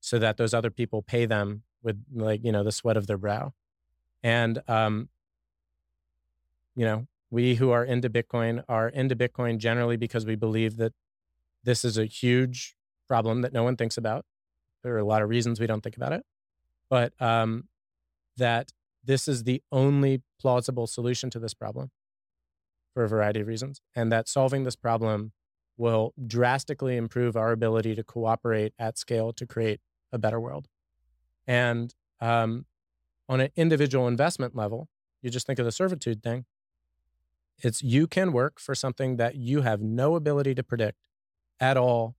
so 0.00 0.18
that 0.18 0.36
those 0.36 0.54
other 0.54 0.70
people 0.70 1.02
pay 1.02 1.26
them 1.26 1.62
with 1.82 2.02
like, 2.12 2.44
you 2.44 2.52
know, 2.52 2.64
the 2.64 2.72
sweat 2.72 2.96
of 2.96 3.06
their 3.06 3.18
brow. 3.18 3.52
And 4.22 4.62
um, 4.68 5.08
you 6.74 6.84
know, 6.84 7.06
we 7.30 7.54
who 7.56 7.70
are 7.70 7.84
into 7.84 8.10
Bitcoin 8.10 8.64
are 8.68 8.88
into 8.88 9.14
Bitcoin 9.16 9.58
generally 9.58 9.96
because 9.96 10.26
we 10.26 10.34
believe 10.34 10.76
that 10.76 10.92
this 11.64 11.84
is 11.84 11.98
a 11.98 12.06
huge 12.06 12.74
problem 13.06 13.42
that 13.42 13.52
no 13.52 13.62
one 13.62 13.76
thinks 13.76 13.96
about. 13.96 14.24
There 14.82 14.94
are 14.94 14.98
a 14.98 15.04
lot 15.04 15.22
of 15.22 15.28
reasons 15.28 15.60
we 15.60 15.66
don't 15.66 15.82
think 15.82 15.96
about 15.96 16.12
it, 16.12 16.24
but 16.88 17.12
um, 17.20 17.68
that 18.36 18.72
this 19.04 19.28
is 19.28 19.44
the 19.44 19.62
only 19.70 20.22
plausible 20.40 20.86
solution 20.86 21.30
to 21.30 21.38
this 21.38 21.54
problem 21.54 21.90
for 22.94 23.04
a 23.04 23.08
variety 23.08 23.40
of 23.40 23.46
reasons, 23.46 23.80
and 23.94 24.10
that 24.10 24.28
solving 24.28 24.64
this 24.64 24.76
problem 24.76 25.32
will 25.76 26.12
drastically 26.26 26.96
improve 26.96 27.36
our 27.36 27.52
ability 27.52 27.94
to 27.94 28.02
cooperate 28.02 28.72
at 28.78 28.98
scale 28.98 29.32
to 29.32 29.46
create 29.46 29.80
a 30.12 30.18
better 30.18 30.40
world. 30.40 30.68
And 31.46 31.94
um, 32.20 32.66
on 33.28 33.40
an 33.40 33.50
individual 33.56 34.06
investment 34.08 34.54
level, 34.54 34.88
you 35.22 35.30
just 35.30 35.46
think 35.46 35.58
of 35.58 35.64
the 35.64 35.72
servitude 35.72 36.22
thing. 36.22 36.44
It's 37.58 37.82
you 37.82 38.06
can 38.06 38.32
work 38.32 38.58
for 38.58 38.74
something 38.74 39.16
that 39.16 39.36
you 39.36 39.62
have 39.62 39.80
no 39.80 40.16
ability 40.16 40.54
to 40.54 40.62
predict 40.62 40.98
at 41.60 41.76
all 41.76 42.16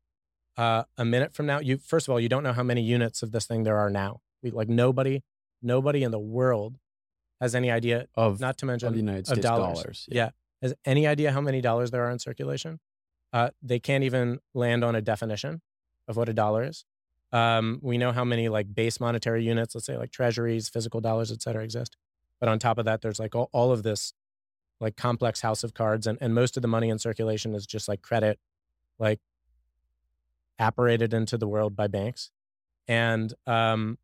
uh, 0.57 0.83
a 0.97 1.05
minute 1.05 1.33
from 1.33 1.45
now, 1.45 1.59
you 1.59 1.77
first 1.77 2.07
of 2.07 2.11
all, 2.11 2.19
you 2.19 2.29
don't 2.29 2.43
know 2.43 2.53
how 2.53 2.63
many 2.63 2.81
units 2.81 3.23
of 3.23 3.31
this 3.31 3.45
thing 3.45 3.63
there 3.63 3.77
are 3.77 3.89
now. 3.89 4.21
We, 4.43 4.51
like 4.51 4.69
nobody, 4.69 5.23
nobody 5.61 6.03
in 6.03 6.11
the 6.11 6.19
world 6.19 6.77
has 7.39 7.55
any 7.55 7.71
idea 7.71 8.07
of 8.15 8.39
not 8.39 8.57
to 8.59 8.65
mention 8.65 8.89
of 8.89 8.95
United 8.95 9.27
States 9.27 9.41
dollars. 9.41 9.81
dollars. 9.81 10.09
Yeah. 10.11 10.29
has 10.61 10.73
any 10.85 11.07
idea 11.07 11.31
how 11.31 11.41
many 11.41 11.61
dollars 11.61 11.91
there 11.91 12.05
are 12.05 12.11
in 12.11 12.19
circulation. 12.19 12.79
Uh, 13.33 13.49
they 13.61 13.79
can't 13.79 14.03
even 14.03 14.39
land 14.53 14.83
on 14.83 14.93
a 14.93 15.01
definition 15.01 15.61
of 16.07 16.17
what 16.17 16.27
a 16.27 16.33
dollar 16.33 16.63
is. 16.63 16.85
Um, 17.31 17.79
we 17.81 17.97
know 17.97 18.11
how 18.11 18.25
many 18.25 18.49
like 18.49 18.73
base 18.73 18.99
monetary 18.99 19.43
units, 19.43 19.73
let's 19.73 19.85
say 19.85 19.97
like 19.97 20.11
treasuries, 20.11 20.67
physical 20.69 20.99
dollars, 20.99 21.31
et 21.31 21.41
cetera, 21.41 21.63
exist. 21.63 21.95
But 22.39 22.49
on 22.49 22.59
top 22.59 22.77
of 22.77 22.85
that, 22.85 23.01
there's 23.01 23.19
like 23.19 23.35
all, 23.35 23.49
all 23.53 23.71
of 23.71 23.83
this 23.83 24.13
like 24.79 24.97
complex 24.97 25.41
house 25.41 25.63
of 25.63 25.73
cards, 25.73 26.07
and, 26.07 26.17
and 26.19 26.33
most 26.33 26.57
of 26.57 26.61
the 26.61 26.67
money 26.67 26.89
in 26.89 26.99
circulation 26.99 27.53
is 27.55 27.65
just 27.65 27.87
like 27.87 28.01
credit, 28.01 28.39
like 28.99 29.19
apparated 30.59 31.13
into 31.13 31.37
the 31.37 31.47
world 31.47 31.75
by 31.75 31.87
banks. 31.87 32.31
And 32.87 33.33
um, 33.45 33.97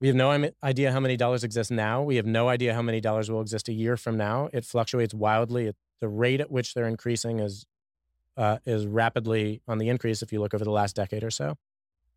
we 0.00 0.06
have 0.08 0.16
no 0.16 0.50
idea 0.62 0.92
how 0.92 1.00
many 1.00 1.16
dollars 1.16 1.44
exist 1.44 1.70
now. 1.70 2.02
We 2.02 2.16
have 2.16 2.26
no 2.26 2.48
idea 2.48 2.74
how 2.74 2.82
many 2.82 3.00
dollars 3.00 3.30
will 3.30 3.40
exist 3.40 3.68
a 3.68 3.72
year 3.72 3.96
from 3.96 4.16
now. 4.16 4.50
It 4.52 4.64
fluctuates 4.64 5.14
wildly. 5.14 5.72
The 6.00 6.08
rate 6.08 6.40
at 6.40 6.50
which 6.50 6.74
they're 6.74 6.88
increasing 6.88 7.40
is 7.40 7.64
uh, 8.36 8.58
is 8.64 8.86
rapidly 8.86 9.62
on 9.66 9.78
the 9.78 9.88
increase 9.88 10.22
if 10.22 10.32
you 10.32 10.40
look 10.40 10.54
over 10.54 10.64
the 10.64 10.70
last 10.70 10.96
decade 10.96 11.24
or 11.24 11.30
so. 11.30 11.56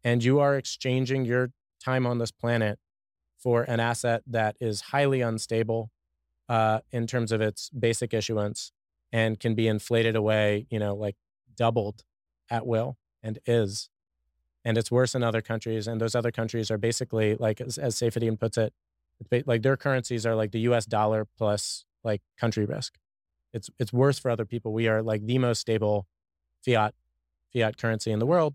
And 0.05 0.23
you 0.23 0.39
are 0.39 0.55
exchanging 0.55 1.25
your 1.25 1.49
time 1.83 2.05
on 2.05 2.19
this 2.19 2.31
planet 2.31 2.77
for 3.39 3.63
an 3.63 3.79
asset 3.79 4.21
that 4.27 4.55
is 4.61 4.81
highly 4.81 5.21
unstable 5.21 5.89
uh, 6.47 6.79
in 6.91 7.07
terms 7.07 7.31
of 7.31 7.41
its 7.41 7.71
basic 7.71 8.13
issuance 8.13 8.71
and 9.11 9.39
can 9.39 9.55
be 9.55 9.67
inflated 9.67 10.15
away, 10.15 10.67
you 10.69 10.77
know, 10.77 10.95
like 10.95 11.15
doubled 11.57 12.03
at 12.51 12.67
will 12.67 12.97
and 13.23 13.39
is. 13.47 13.89
And 14.63 14.77
it's 14.77 14.91
worse 14.91 15.15
in 15.15 15.23
other 15.23 15.41
countries. 15.41 15.87
And 15.87 15.99
those 15.99 16.13
other 16.13 16.31
countries 16.31 16.69
are 16.69 16.77
basically 16.77 17.35
like, 17.35 17.59
as, 17.59 17.79
as 17.79 17.95
Saifedean 17.95 18.39
puts 18.39 18.59
it, 18.59 18.73
like 19.47 19.63
their 19.63 19.77
currencies 19.77 20.23
are 20.25 20.35
like 20.35 20.51
the 20.51 20.59
US 20.61 20.85
dollar 20.85 21.25
plus 21.37 21.83
like 22.03 22.21
country 22.37 22.65
risk. 22.65 22.99
It's, 23.53 23.71
it's 23.79 23.91
worse 23.91 24.19
for 24.19 24.29
other 24.29 24.45
people. 24.45 24.71
We 24.71 24.87
are 24.87 25.01
like 25.01 25.25
the 25.25 25.39
most 25.39 25.61
stable 25.61 26.05
fiat, 26.63 26.93
fiat 27.53 27.77
currency 27.77 28.11
in 28.11 28.19
the 28.19 28.25
world. 28.27 28.53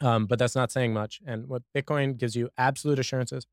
Um, 0.00 0.26
but 0.26 0.38
that's 0.38 0.54
not 0.54 0.70
saying 0.70 0.92
much. 0.92 1.20
And 1.26 1.48
what 1.48 1.62
Bitcoin 1.74 2.18
gives 2.18 2.36
you 2.36 2.50
absolute 2.58 2.98
assurances, 2.98 3.46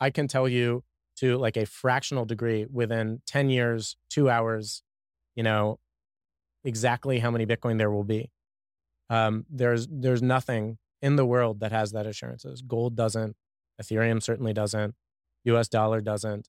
I 0.00 0.10
can 0.10 0.28
tell 0.28 0.48
you 0.48 0.84
to 1.16 1.38
like 1.38 1.56
a 1.56 1.64
fractional 1.64 2.24
degree 2.24 2.66
within 2.70 3.22
10 3.26 3.48
years, 3.48 3.96
two 4.10 4.28
hours, 4.28 4.82
you 5.34 5.42
know, 5.42 5.78
exactly 6.64 7.20
how 7.20 7.30
many 7.30 7.46
Bitcoin 7.46 7.78
there 7.78 7.90
will 7.90 8.04
be. 8.04 8.30
Um, 9.08 9.46
there's 9.48 9.86
there's 9.90 10.20
nothing 10.20 10.78
in 11.00 11.16
the 11.16 11.24
world 11.24 11.60
that 11.60 11.72
has 11.72 11.92
that 11.92 12.06
assurances. 12.06 12.60
Gold 12.60 12.96
doesn't. 12.96 13.36
Ethereum 13.80 14.22
certainly 14.22 14.52
doesn't. 14.52 14.94
U.S. 15.44 15.68
dollar 15.68 16.00
doesn't. 16.00 16.48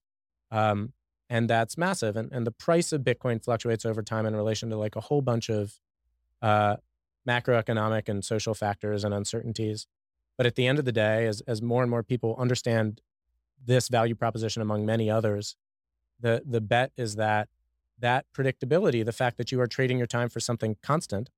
Um, 0.51 0.93
and 1.29 1.49
that's 1.49 1.77
massive. 1.77 2.15
And 2.15 2.31
and 2.31 2.47
the 2.47 2.51
price 2.51 2.91
of 2.91 3.01
Bitcoin 3.01 3.43
fluctuates 3.43 3.85
over 3.85 4.01
time 4.01 4.25
in 4.25 4.35
relation 4.35 4.69
to 4.69 4.77
like 4.77 4.95
a 4.95 5.01
whole 5.01 5.21
bunch 5.21 5.49
of 5.49 5.73
uh, 6.41 6.77
macroeconomic 7.27 8.07
and 8.07 8.23
social 8.23 8.53
factors 8.53 9.03
and 9.03 9.13
uncertainties. 9.13 9.87
But 10.37 10.45
at 10.45 10.55
the 10.55 10.67
end 10.67 10.79
of 10.79 10.85
the 10.85 10.91
day, 10.91 11.25
as, 11.25 11.41
as 11.41 11.61
more 11.61 11.81
and 11.81 11.89
more 11.89 12.03
people 12.03 12.35
understand 12.37 13.01
this 13.65 13.89
value 13.89 14.15
proposition 14.15 14.61
among 14.61 14.85
many 14.85 15.09
others, 15.09 15.55
the, 16.19 16.43
the 16.45 16.61
bet 16.61 16.91
is 16.95 17.15
that 17.15 17.49
that 17.99 18.25
predictability, 18.35 19.03
the 19.03 19.11
fact 19.11 19.37
that 19.37 19.51
you 19.51 19.59
are 19.59 19.67
trading 19.67 19.97
your 19.97 20.07
time 20.07 20.29
for 20.29 20.39
something 20.39 20.75
constant, 20.83 21.29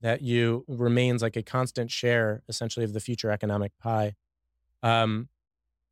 that 0.00 0.22
you 0.22 0.64
remains 0.66 1.22
like 1.22 1.36
a 1.36 1.42
constant 1.42 1.90
share 1.90 2.42
essentially 2.48 2.84
of 2.84 2.92
the 2.92 3.00
future 3.00 3.30
economic 3.30 3.72
pie. 3.78 4.14
Um, 4.82 5.28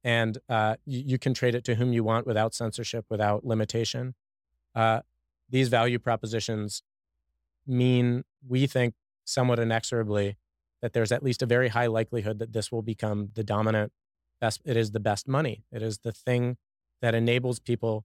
and 0.04 0.38
uh, 0.48 0.76
you, 0.84 1.02
you, 1.04 1.18
can 1.18 1.34
trade 1.34 1.54
it 1.54 1.64
to 1.64 1.74
whom 1.74 1.92
you 1.92 2.04
want 2.04 2.26
without 2.26 2.54
censorship, 2.54 3.04
without 3.10 3.44
limitation. 3.44 4.14
Uh, 4.74 5.00
these 5.50 5.68
value 5.68 5.98
propositions 5.98 6.82
mean, 7.66 8.22
we 8.46 8.66
think, 8.66 8.94
somewhat 9.26 9.58
inexorably 9.58 10.38
that 10.80 10.92
there's 10.92 11.12
at 11.12 11.22
least 11.22 11.42
a 11.42 11.46
very 11.46 11.68
high 11.68 11.86
likelihood 11.86 12.38
that 12.38 12.52
this 12.52 12.72
will 12.72 12.82
become 12.82 13.30
the 13.34 13.44
dominant 13.44 13.92
best. 14.40 14.62
It 14.64 14.76
is 14.76 14.92
the 14.92 15.00
best 15.00 15.28
money. 15.28 15.64
It 15.70 15.82
is 15.82 15.98
the 15.98 16.12
thing 16.12 16.56
that 17.02 17.14
enables 17.14 17.58
people 17.58 18.04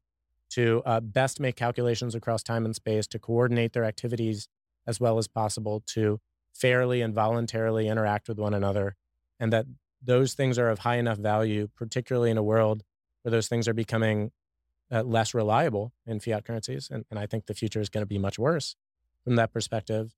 to 0.52 0.82
uh, 0.86 1.00
best 1.00 1.40
make 1.40 1.56
calculations 1.56 2.14
across 2.14 2.44
time 2.44 2.66
and 2.66 2.76
space, 2.76 3.08
to 3.08 3.20
coordinate 3.20 3.72
their 3.72 3.86
activities 3.86 4.50
as 4.86 5.00
well 5.00 5.18
as 5.18 5.28
possible, 5.28 5.82
to 5.86 6.20
fairly 6.54 7.02
and 7.02 7.14
voluntarily 7.14 7.88
interact 7.88 8.28
with 8.28 8.38
one 8.38 8.54
another, 8.54 8.96
and 9.40 9.54
that 9.54 9.66
those 10.04 10.34
things 10.34 10.58
are 10.58 10.70
of 10.70 10.80
high 10.80 10.98
enough 10.98 11.18
value, 11.18 11.70
particularly 11.76 12.32
in 12.32 12.38
a 12.38 12.44
world 12.44 12.84
where 13.22 13.32
those 13.32 13.48
things 13.48 13.68
are 13.68 13.74
becoming 13.74 14.32
uh, 14.92 15.04
less 15.04 15.34
reliable 15.34 15.94
in 16.06 16.20
fiat 16.20 16.44
currencies. 16.44 16.90
And, 16.92 17.06
and 17.10 17.20
I 17.20 17.26
think 17.28 17.46
the 17.46 17.54
future 17.54 17.80
is 17.80 17.90
going 17.90 18.02
to 18.02 18.08
be 18.08 18.18
much 18.18 18.38
worse 18.40 18.76
from 19.24 19.36
that 19.36 19.54
perspective, 19.54 20.16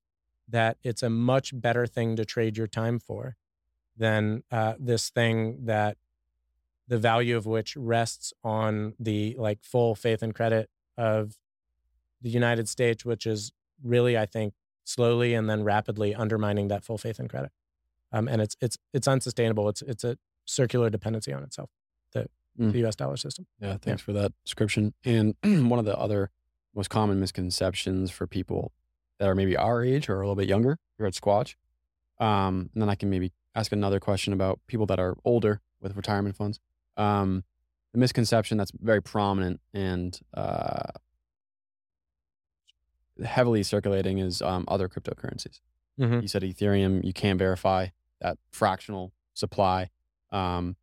that 0.48 0.76
it's 0.82 1.02
a 1.02 1.10
much 1.10 1.58
better 1.58 1.86
thing 1.86 2.16
to 2.16 2.24
trade 2.24 2.56
your 2.56 2.66
time 2.66 2.98
for 2.98 3.36
than 3.96 4.42
uh, 4.50 4.74
this 4.78 5.10
thing 5.10 5.64
that 5.64 5.96
the 6.88 6.98
value 6.98 7.36
of 7.36 7.46
which 7.46 7.76
rests 7.76 8.32
on 8.42 8.94
the 8.98 9.34
like 9.38 9.62
full 9.62 9.94
faith 9.94 10.22
and 10.22 10.34
credit 10.34 10.68
of 10.98 11.38
the 12.20 12.30
United 12.30 12.68
States, 12.68 13.04
which 13.04 13.26
is 13.26 13.52
really, 13.82 14.18
I 14.18 14.26
think, 14.26 14.54
slowly 14.84 15.34
and 15.34 15.48
then 15.48 15.64
rapidly 15.64 16.14
undermining 16.14 16.68
that 16.68 16.84
full 16.84 16.98
faith 16.98 17.18
and 17.18 17.28
credit. 17.28 17.52
Um, 18.12 18.28
and 18.28 18.40
it's 18.40 18.56
it's 18.60 18.76
it's 18.92 19.08
unsustainable. 19.08 19.68
It's 19.68 19.82
it's 19.82 20.04
a 20.04 20.16
circular 20.44 20.90
dependency 20.90 21.32
on 21.32 21.42
itself. 21.42 21.70
The 22.12 22.28
mm. 22.60 22.72
the 22.72 22.78
U.S. 22.80 22.96
dollar 22.96 23.16
system. 23.16 23.46
Yeah, 23.60 23.76
thanks 23.78 24.02
yeah. 24.02 24.04
for 24.04 24.12
that 24.12 24.32
description. 24.44 24.94
And 25.04 25.34
one 25.42 25.78
of 25.78 25.84
the 25.84 25.98
other 25.98 26.30
most 26.74 26.90
common 26.90 27.18
misconceptions 27.18 28.10
for 28.10 28.26
people 28.26 28.72
that 29.24 29.30
are 29.30 29.34
maybe 29.34 29.56
our 29.56 29.82
age 29.82 30.10
or 30.10 30.16
a 30.16 30.18
little 30.18 30.34
bit 30.34 30.46
younger 30.46 30.78
here 30.98 31.06
at 31.06 31.14
Squatch, 31.14 31.54
um, 32.20 32.68
and 32.74 32.82
then 32.82 32.90
I 32.90 32.94
can 32.94 33.08
maybe 33.08 33.32
ask 33.54 33.72
another 33.72 33.98
question 33.98 34.34
about 34.34 34.60
people 34.66 34.84
that 34.84 35.00
are 35.00 35.16
older 35.24 35.62
with 35.80 35.96
retirement 35.96 36.36
funds. 36.36 36.60
Um, 36.98 37.42
the 37.94 37.98
misconception 38.00 38.58
that's 38.58 38.70
very 38.78 39.00
prominent 39.00 39.62
and 39.72 40.20
uh, 40.34 40.90
heavily 43.24 43.62
circulating 43.62 44.18
is 44.18 44.42
um, 44.42 44.66
other 44.68 44.90
cryptocurrencies. 44.90 45.60
Mm-hmm. 45.98 46.20
You 46.20 46.28
said 46.28 46.42
Ethereum, 46.42 47.02
you 47.02 47.14
can't 47.14 47.38
verify 47.38 47.86
that 48.20 48.36
fractional 48.50 49.14
supply. 49.32 49.88
Um, 50.32 50.76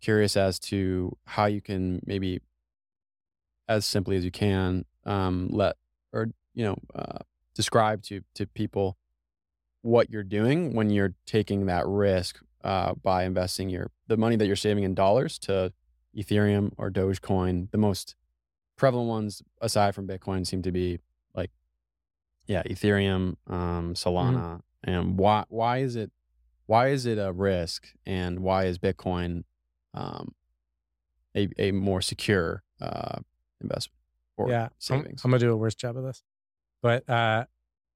curious 0.00 0.36
as 0.36 0.58
to 0.58 1.16
how 1.26 1.46
you 1.46 1.60
can 1.60 2.00
maybe, 2.04 2.40
as 3.68 3.86
simply 3.86 4.16
as 4.16 4.24
you 4.24 4.32
can, 4.32 4.84
um, 5.04 5.48
let 5.52 5.76
or 6.12 6.30
you 6.54 6.64
know 6.64 6.76
uh, 6.92 7.18
describe 7.58 8.02
to 8.04 8.22
to 8.34 8.46
people 8.46 8.96
what 9.82 10.10
you're 10.10 10.22
doing 10.22 10.74
when 10.74 10.90
you're 10.90 11.14
taking 11.26 11.66
that 11.66 11.84
risk 11.86 12.38
uh, 12.62 12.94
by 12.94 13.24
investing 13.24 13.68
your 13.68 13.90
the 14.06 14.16
money 14.16 14.36
that 14.36 14.46
you're 14.46 14.54
saving 14.54 14.84
in 14.84 14.94
dollars 14.94 15.40
to 15.40 15.72
Ethereum 16.16 16.70
or 16.78 16.88
Dogecoin. 16.88 17.70
The 17.72 17.78
most 17.78 18.14
prevalent 18.76 19.08
ones, 19.08 19.42
aside 19.60 19.94
from 19.96 20.06
Bitcoin, 20.06 20.46
seem 20.46 20.62
to 20.62 20.70
be 20.70 21.00
like, 21.34 21.50
yeah, 22.46 22.62
Ethereum, 22.62 23.34
um, 23.48 23.56
mm-hmm. 23.56 23.92
Solana, 23.92 24.34
mm-hmm. 24.36 24.90
and 24.90 25.18
why 25.18 25.44
why 25.48 25.78
is 25.78 25.96
it 25.96 26.12
why 26.66 26.88
is 26.88 27.06
it 27.06 27.18
a 27.18 27.32
risk 27.32 27.88
and 28.06 28.38
why 28.38 28.66
is 28.66 28.78
Bitcoin 28.78 29.42
um, 29.94 30.32
a, 31.34 31.48
a 31.58 31.72
more 31.72 32.00
secure 32.02 32.62
uh, 32.80 33.18
investment 33.60 33.98
or 34.36 34.48
yeah, 34.48 34.68
savings? 34.78 35.22
I'm, 35.24 35.28
I'm, 35.28 35.32
gonna 35.32 35.40
do 35.40 35.52
a 35.52 35.56
worse 35.56 35.74
job 35.74 35.96
of 35.96 36.04
this, 36.04 36.22
but 36.82 37.08
uh, 37.08 37.44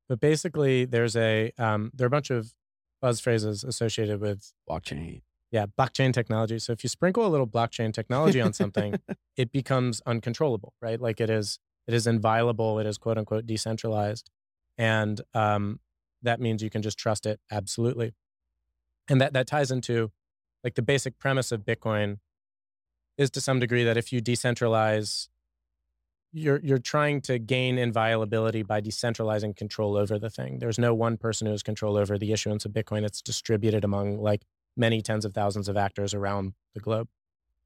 but 0.08 0.20
basically 0.20 0.84
there's 0.84 1.16
a 1.16 1.52
um, 1.58 1.90
there 1.94 2.04
are 2.04 2.08
a 2.08 2.10
bunch 2.10 2.30
of 2.30 2.52
buzz 3.00 3.20
phrases 3.20 3.64
associated 3.64 4.20
with 4.20 4.52
blockchain. 4.68 5.22
Yeah, 5.50 5.66
blockchain 5.66 6.14
technology. 6.14 6.58
So 6.58 6.72
if 6.72 6.82
you 6.82 6.88
sprinkle 6.88 7.26
a 7.26 7.28
little 7.28 7.46
blockchain 7.46 7.92
technology 7.92 8.40
on 8.40 8.54
something, 8.54 8.94
it 9.36 9.52
becomes 9.52 10.00
uncontrollable, 10.06 10.72
right? 10.80 11.00
Like 11.00 11.20
it 11.20 11.28
is 11.28 11.58
it 11.86 11.94
is 11.94 12.06
inviolable. 12.06 12.78
It 12.78 12.86
is 12.86 12.98
quote 12.98 13.18
unquote 13.18 13.46
decentralized, 13.46 14.30
and 14.78 15.20
um, 15.34 15.80
that 16.22 16.40
means 16.40 16.62
you 16.62 16.70
can 16.70 16.82
just 16.82 16.98
trust 16.98 17.26
it 17.26 17.40
absolutely 17.50 18.12
and 19.08 19.20
that 19.20 19.32
that 19.32 19.46
ties 19.46 19.70
into 19.70 20.10
like 20.64 20.74
the 20.74 20.82
basic 20.82 21.18
premise 21.18 21.52
of 21.52 21.62
bitcoin 21.62 22.18
is 23.18 23.30
to 23.30 23.40
some 23.40 23.60
degree 23.60 23.84
that 23.84 23.96
if 23.96 24.12
you 24.12 24.22
decentralize 24.22 25.28
you're 26.32 26.60
you're 26.62 26.78
trying 26.78 27.20
to 27.20 27.38
gain 27.38 27.78
inviolability 27.78 28.62
by 28.62 28.80
decentralizing 28.80 29.54
control 29.56 29.96
over 29.96 30.18
the 30.18 30.30
thing 30.30 30.58
there's 30.58 30.78
no 30.78 30.94
one 30.94 31.16
person 31.16 31.46
who 31.46 31.52
has 31.52 31.62
control 31.62 31.96
over 31.96 32.16
the 32.16 32.32
issuance 32.32 32.64
of 32.64 32.72
bitcoin 32.72 33.04
it's 33.04 33.20
distributed 33.20 33.84
among 33.84 34.18
like 34.18 34.42
many 34.76 35.02
tens 35.02 35.24
of 35.24 35.34
thousands 35.34 35.68
of 35.68 35.76
actors 35.76 36.14
around 36.14 36.54
the 36.74 36.80
globe 36.80 37.08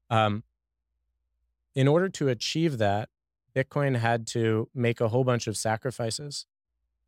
um, 0.09 0.43
in 1.75 1.87
order 1.87 2.09
to 2.09 2.27
achieve 2.27 2.77
that 2.77 3.09
bitcoin 3.55 3.97
had 3.97 4.27
to 4.27 4.69
make 4.75 4.99
a 4.99 5.07
whole 5.07 5.23
bunch 5.23 5.47
of 5.47 5.55
sacrifices 5.55 6.45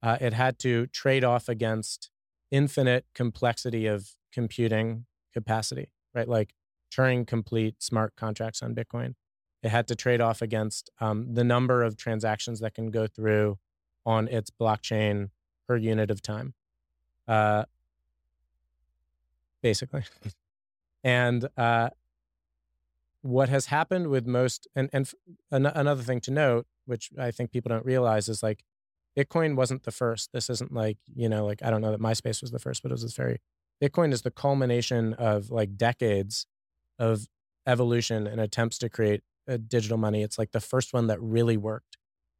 uh, 0.01 0.17
it 0.21 0.33
had 0.33 0.57
to 0.59 0.87
trade 0.87 1.23
off 1.23 1.49
against 1.49 2.09
infinite 2.51 3.05
complexity 3.13 3.85
of 3.85 4.15
computing 4.31 5.05
capacity, 5.33 5.89
right? 6.13 6.27
Like 6.27 6.53
Turing 6.91 7.27
complete 7.27 7.81
smart 7.83 8.15
contracts 8.15 8.63
on 8.63 8.73
Bitcoin. 8.73 9.15
It 9.61 9.69
had 9.69 9.87
to 9.87 9.95
trade 9.95 10.21
off 10.21 10.41
against 10.41 10.89
um, 10.99 11.33
the 11.33 11.43
number 11.43 11.83
of 11.83 11.97
transactions 11.97 12.59
that 12.61 12.73
can 12.73 12.91
go 12.91 13.07
through 13.07 13.57
on 14.05 14.27
its 14.27 14.49
blockchain 14.49 15.29
per 15.67 15.75
unit 15.75 16.09
of 16.09 16.21
time, 16.21 16.53
uh, 17.27 17.65
basically. 19.61 20.03
and 21.03 21.47
uh, 21.57 21.89
what 23.21 23.49
has 23.49 23.65
happened 23.67 24.07
with 24.07 24.25
most, 24.25 24.67
and, 24.75 24.89
and 24.93 25.11
an- 25.51 25.65
another 25.65 26.03
thing 26.03 26.21
to 26.21 26.31
note, 26.31 26.65
which 26.85 27.09
I 27.19 27.31
think 27.31 27.51
people 27.51 27.69
don't 27.69 27.85
realize, 27.85 28.29
is 28.29 28.41
like 28.41 28.63
Bitcoin 29.17 29.55
wasn't 29.55 29.83
the 29.83 29.91
first. 29.91 30.31
This 30.31 30.49
isn't 30.49 30.71
like, 30.71 30.97
you 31.13 31.27
know, 31.27 31.45
like 31.45 31.61
I 31.63 31.69
don't 31.69 31.81
know 31.81 31.91
that 31.91 31.99
MySpace 31.99 32.41
was 32.41 32.51
the 32.51 32.59
first, 32.59 32.81
but 32.81 32.91
it 32.91 32.93
was 32.93 33.03
this 33.03 33.15
very 33.15 33.39
Bitcoin 33.81 34.11
is 34.11 34.21
the 34.21 34.31
culmination 34.31 35.13
of 35.13 35.49
like 35.49 35.77
decades 35.77 36.45
of 36.97 37.27
evolution 37.65 38.27
and 38.27 38.41
attempts 38.41 38.77
to 38.79 38.89
create 38.89 39.21
digital 39.57 39.97
money. 39.97 40.23
It's 40.23 40.37
like 40.37 40.51
the 40.51 40.59
first 40.59 40.93
one 40.93 41.07
that 41.07 41.21
really 41.21 41.57
worked. 41.57 41.97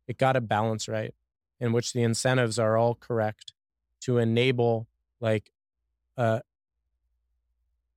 It 0.08 0.18
got 0.18 0.36
a 0.36 0.42
balance 0.42 0.88
right 0.88 1.14
in 1.60 1.72
which 1.74 1.94
the 1.94 2.04
incentives 2.04 2.58
are 2.58 2.78
all 2.78 2.96
correct 2.96 3.54
to 4.02 4.18
enable 4.18 4.88
like 5.20 5.52
a, 6.18 6.42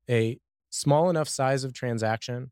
a 0.08 0.38
small 0.70 1.10
enough 1.10 1.28
size 1.28 1.64
of 1.64 1.72
transaction 1.72 2.50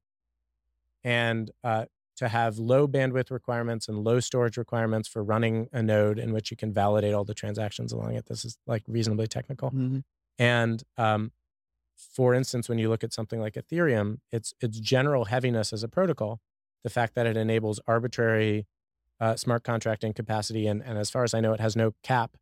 and 1.02 1.50
uh, 1.64 1.86
to 2.16 2.28
have 2.28 2.58
low 2.58 2.86
bandwidth 2.86 3.30
requirements 3.30 3.88
and 3.88 4.04
low 4.04 4.20
storage 4.20 4.56
requirements 4.56 5.08
for 5.08 5.24
running 5.24 5.68
a 5.72 5.82
node 5.82 6.18
in 6.18 6.32
which 6.32 6.50
you 6.50 6.56
can 6.56 6.72
validate 6.72 7.14
all 7.14 7.24
the 7.24 7.34
transactions 7.34 7.92
along 7.92 8.14
it. 8.14 8.26
This 8.26 8.44
is 8.44 8.58
like 8.66 8.82
reasonably 8.86 9.26
technical. 9.26 9.70
Mm-hmm. 9.70 10.00
And 10.38 10.82
um, 10.98 11.32
for 11.96 12.34
instance, 12.34 12.68
when 12.68 12.78
you 12.78 12.88
look 12.88 13.02
at 13.04 13.12
something 13.12 13.40
like 13.40 13.54
Ethereum, 13.54 14.18
its 14.30 14.54
its 14.60 14.78
general 14.80 15.26
heaviness 15.26 15.72
as 15.72 15.82
a 15.82 15.88
protocol, 15.88 16.40
the 16.82 16.90
fact 16.90 17.14
that 17.14 17.26
it 17.26 17.36
enables 17.36 17.80
arbitrary 17.86 18.66
uh, 19.20 19.36
smart 19.36 19.64
contracting 19.64 20.12
capacity, 20.12 20.66
and, 20.66 20.82
and 20.82 20.98
as 20.98 21.10
far 21.10 21.24
as 21.24 21.34
I 21.34 21.40
know, 21.40 21.52
it 21.52 21.60
has 21.60 21.76
no 21.76 21.94
cap 22.02 22.36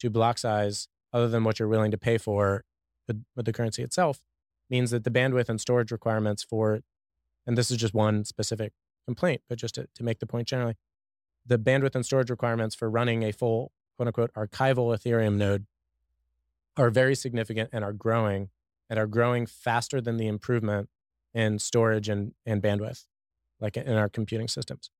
to 0.00 0.10
block 0.10 0.38
size 0.38 0.88
other 1.12 1.28
than 1.28 1.44
what 1.44 1.58
you're 1.58 1.68
willing 1.68 1.92
to 1.92 1.98
pay 1.98 2.18
for 2.18 2.64
with, 3.06 3.24
with 3.36 3.46
the 3.46 3.52
currency 3.52 3.82
itself, 3.82 4.20
means 4.68 4.90
that 4.90 5.04
the 5.04 5.10
bandwidth 5.10 5.48
and 5.48 5.60
storage 5.60 5.92
requirements 5.92 6.42
for, 6.42 6.80
and 7.46 7.56
this 7.56 7.70
is 7.70 7.76
just 7.76 7.94
one 7.94 8.24
specific 8.24 8.72
complaint, 9.04 9.42
but 9.48 9.58
just 9.58 9.76
to, 9.76 9.88
to 9.94 10.02
make 10.02 10.18
the 10.18 10.26
point 10.26 10.48
generally, 10.48 10.74
the 11.46 11.58
bandwidth 11.58 11.94
and 11.94 12.04
storage 12.04 12.28
requirements 12.28 12.74
for 12.74 12.90
running 12.90 13.22
a 13.22 13.32
full 13.32 13.70
quote 13.96 14.08
unquote 14.08 14.34
archival 14.34 14.94
Ethereum 14.94 15.36
node 15.36 15.66
are 16.76 16.90
very 16.90 17.14
significant 17.14 17.70
and 17.72 17.84
are 17.84 17.92
growing 17.92 18.50
and 18.90 18.98
are 18.98 19.06
growing 19.06 19.46
faster 19.46 20.00
than 20.00 20.16
the 20.16 20.26
improvement 20.26 20.88
in 21.32 21.58
storage 21.58 22.08
and, 22.08 22.32
and 22.44 22.62
bandwidth, 22.62 23.06
like 23.60 23.76
in 23.76 23.94
our 23.94 24.08
computing 24.08 24.48
systems. 24.48 24.90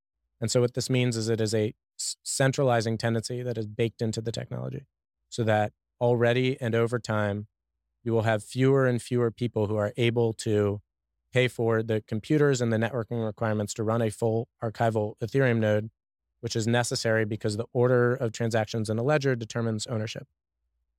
And 0.41 0.51
so 0.51 0.61
what 0.61 0.75
this 0.75 0.91
means 0.91 1.17
is 1.17 1.29
it 1.29 1.41
is 1.41 1.55
a 1.55 1.75
centralizing 1.97 2.99
tendency 2.99 3.43
that 3.43 3.57
is 3.57 3.67
baked 3.67 4.03
into 4.03 4.21
the 4.21 4.33
technology 4.33 4.87
so 5.29 5.43
that 5.45 5.73
already 6.01 6.61
and 6.61 6.75
over 6.75 6.99
time, 6.99 7.47
you 8.05 8.13
will 8.13 8.23
have 8.23 8.43
fewer 8.43 8.87
and 8.87 9.01
fewer 9.03 9.31
people 9.31 9.67
who 9.67 9.77
are 9.77 9.93
able 9.97 10.33
to 10.33 10.81
pay 11.33 11.49
for 11.49 11.83
the 11.83 12.03
computers 12.07 12.61
and 12.61 12.73
the 12.73 12.77
networking 12.77 13.25
requirements 13.25 13.75
to 13.75 13.83
run 13.83 14.01
a 14.01 14.11
full 14.11 14.49
archival 14.63 15.15
Ethereum 15.23 15.59
node, 15.59 15.91
which 16.41 16.55
is 16.55 16.67
necessary 16.67 17.25
because 17.25 17.57
the 17.57 17.67
order 17.73 18.15
of 18.15 18.33
transactions 18.33 18.89
in 18.89 18.99
a 18.99 19.03
ledger 19.03 19.35
determines 19.35 19.87
ownership. 19.87 20.27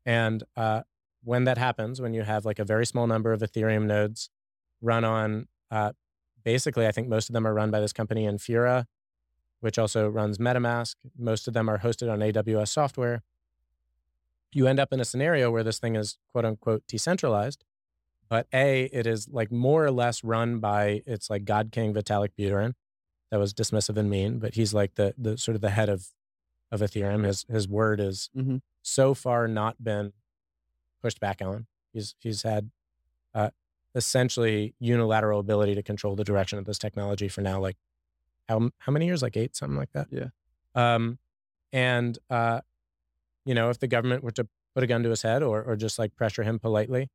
And 0.06 0.44
uh, 0.56 0.82
when 1.24 1.46
that 1.46 1.58
happens, 1.58 2.02
when 2.02 2.14
you 2.14 2.24
have 2.24 2.46
like 2.46 2.60
a 2.60 2.66
very 2.66 2.86
small 2.86 3.08
number 3.08 3.34
of 3.34 3.42
Ethereum 3.42 3.86
nodes 3.86 4.30
run 4.82 5.04
on, 5.04 5.48
uh, 5.72 5.94
basically, 6.48 6.88
I 6.88 6.94
think 6.94 7.10
most 7.10 7.28
of 7.28 7.34
them 7.34 7.46
are 7.46 7.54
run 7.54 7.72
by 7.72 7.82
this 7.82 7.92
company 7.92 8.26
Infura, 8.26 8.86
which 9.60 9.78
also 9.78 10.08
runs 10.08 10.38
MetaMask. 10.38 10.96
Most 11.20 11.46
of 11.46 11.54
them 11.54 11.68
are 11.68 11.80
hosted 11.80 12.10
on 12.10 12.20
AWS 12.20 12.70
software. 12.70 13.22
You 14.54 14.66
end 14.66 14.80
up 14.80 14.94
in 14.94 15.02
a 15.02 15.04
scenario 15.04 15.52
where 15.52 15.62
this 15.62 15.78
thing 15.78 15.98
is 15.98 16.18
quote 16.32 16.46
unquote 16.46 16.84
decentralized, 16.88 17.66
but 18.30 18.48
A, 18.54 18.86
it 18.94 19.06
is 19.06 19.28
like 19.28 19.52
more 19.52 19.84
or 19.84 19.92
less 19.92 20.24
run 20.24 20.60
by 20.60 21.04
its 21.06 21.30
like 21.30 21.44
God 21.44 21.74
King 21.74 21.94
Vitalik 21.94 22.30
Buterin. 22.40 22.76
That 23.30 23.42
was 23.42 23.54
dismissive 23.54 23.98
and 23.98 24.10
mean, 24.10 24.40
but 24.40 24.54
he's 24.56 24.74
like 24.74 24.96
the 24.96 25.14
the 25.18 25.38
sort 25.38 25.56
of 25.56 25.62
the 25.62 25.72
head 25.72 25.90
of 25.90 26.08
of 26.72 26.80
Ethereum. 26.80 27.26
His 27.26 27.46
his 27.50 27.68
word 27.68 28.00
is 28.00 28.30
mm-hmm. 28.34 28.58
so 28.82 29.14
far 29.14 29.50
not 29.50 29.84
been 29.84 30.14
pushed 31.02 31.20
back 31.20 31.42
on. 31.42 31.68
He's 31.92 32.16
he's 32.20 32.44
had 32.44 32.72
uh, 33.36 33.50
essentially 33.98 34.76
unilateral 34.80 35.40
ability 35.40 35.76
to 35.76 35.84
control 35.84 36.16
the 36.16 36.24
direction 36.24 36.58
of 36.58 36.66
this 36.66 36.78
technology 36.78 37.28
for 37.28 37.42
now 37.42 37.60
like 37.60 37.76
how 38.48 38.70
how 38.80 38.92
many 38.92 39.06
years? 39.06 39.22
Like 39.22 39.36
eight, 39.36 39.56
something 39.56 39.78
like 39.78 39.92
that. 39.92 40.08
Yeah. 40.12 40.28
Um, 40.76 41.20
and 41.74 42.18
uh, 42.30 42.62
you 43.46 43.54
know, 43.54 43.70
if 43.70 43.80
the 43.80 43.88
government 43.88 44.24
were 44.24 44.32
to 44.32 44.48
put 44.74 44.84
a 44.84 44.88
gun 44.88 45.04
to 45.04 45.10
his 45.10 45.22
head 45.22 45.44
or 45.44 45.62
or 45.62 45.76
just 45.76 46.00
like 46.00 46.16
pressure 46.16 46.44
him 46.44 46.60
politely, 46.60 47.10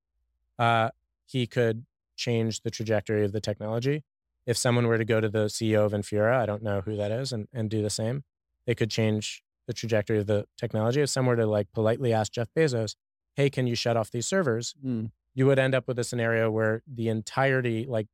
uh, 0.58 0.90
he 1.24 1.46
could 1.46 1.86
change 2.16 2.60
the 2.62 2.70
trajectory 2.70 3.24
of 3.24 3.32
the 3.32 3.40
technology. 3.40 4.04
If 4.44 4.56
someone 4.56 4.86
were 4.86 4.98
to 4.98 5.04
go 5.04 5.20
to 5.20 5.28
the 5.28 5.46
CEO 5.46 5.86
of 5.86 5.92
Infura, 5.92 6.36
I 6.36 6.46
don't 6.46 6.62
know 6.62 6.82
who 6.82 6.96
that 6.96 7.10
is, 7.10 7.32
and 7.32 7.48
and 7.52 7.70
do 7.70 7.80
the 7.80 7.90
same, 7.90 8.24
they 8.66 8.74
could 8.74 8.90
change 8.90 9.42
the 9.66 9.72
trajectory 9.72 10.18
of 10.18 10.26
the 10.26 10.46
technology. 10.58 11.00
If 11.00 11.08
someone 11.08 11.36
were 11.36 11.42
to 11.44 11.48
like 11.48 11.72
politely 11.72 12.12
ask 12.12 12.32
Jeff 12.32 12.48
Bezos, 12.54 12.96
"Hey, 13.36 13.48
can 13.48 13.66
you 13.66 13.74
shut 13.74 13.96
off 13.96 14.10
these 14.10 14.26
servers?" 14.26 14.74
Mm. 14.84 15.12
You 15.34 15.46
would 15.46 15.58
end 15.58 15.74
up 15.74 15.88
with 15.88 15.98
a 15.98 16.04
scenario 16.04 16.50
where 16.50 16.82
the 16.86 17.08
entirety, 17.08 17.86
like 17.88 18.08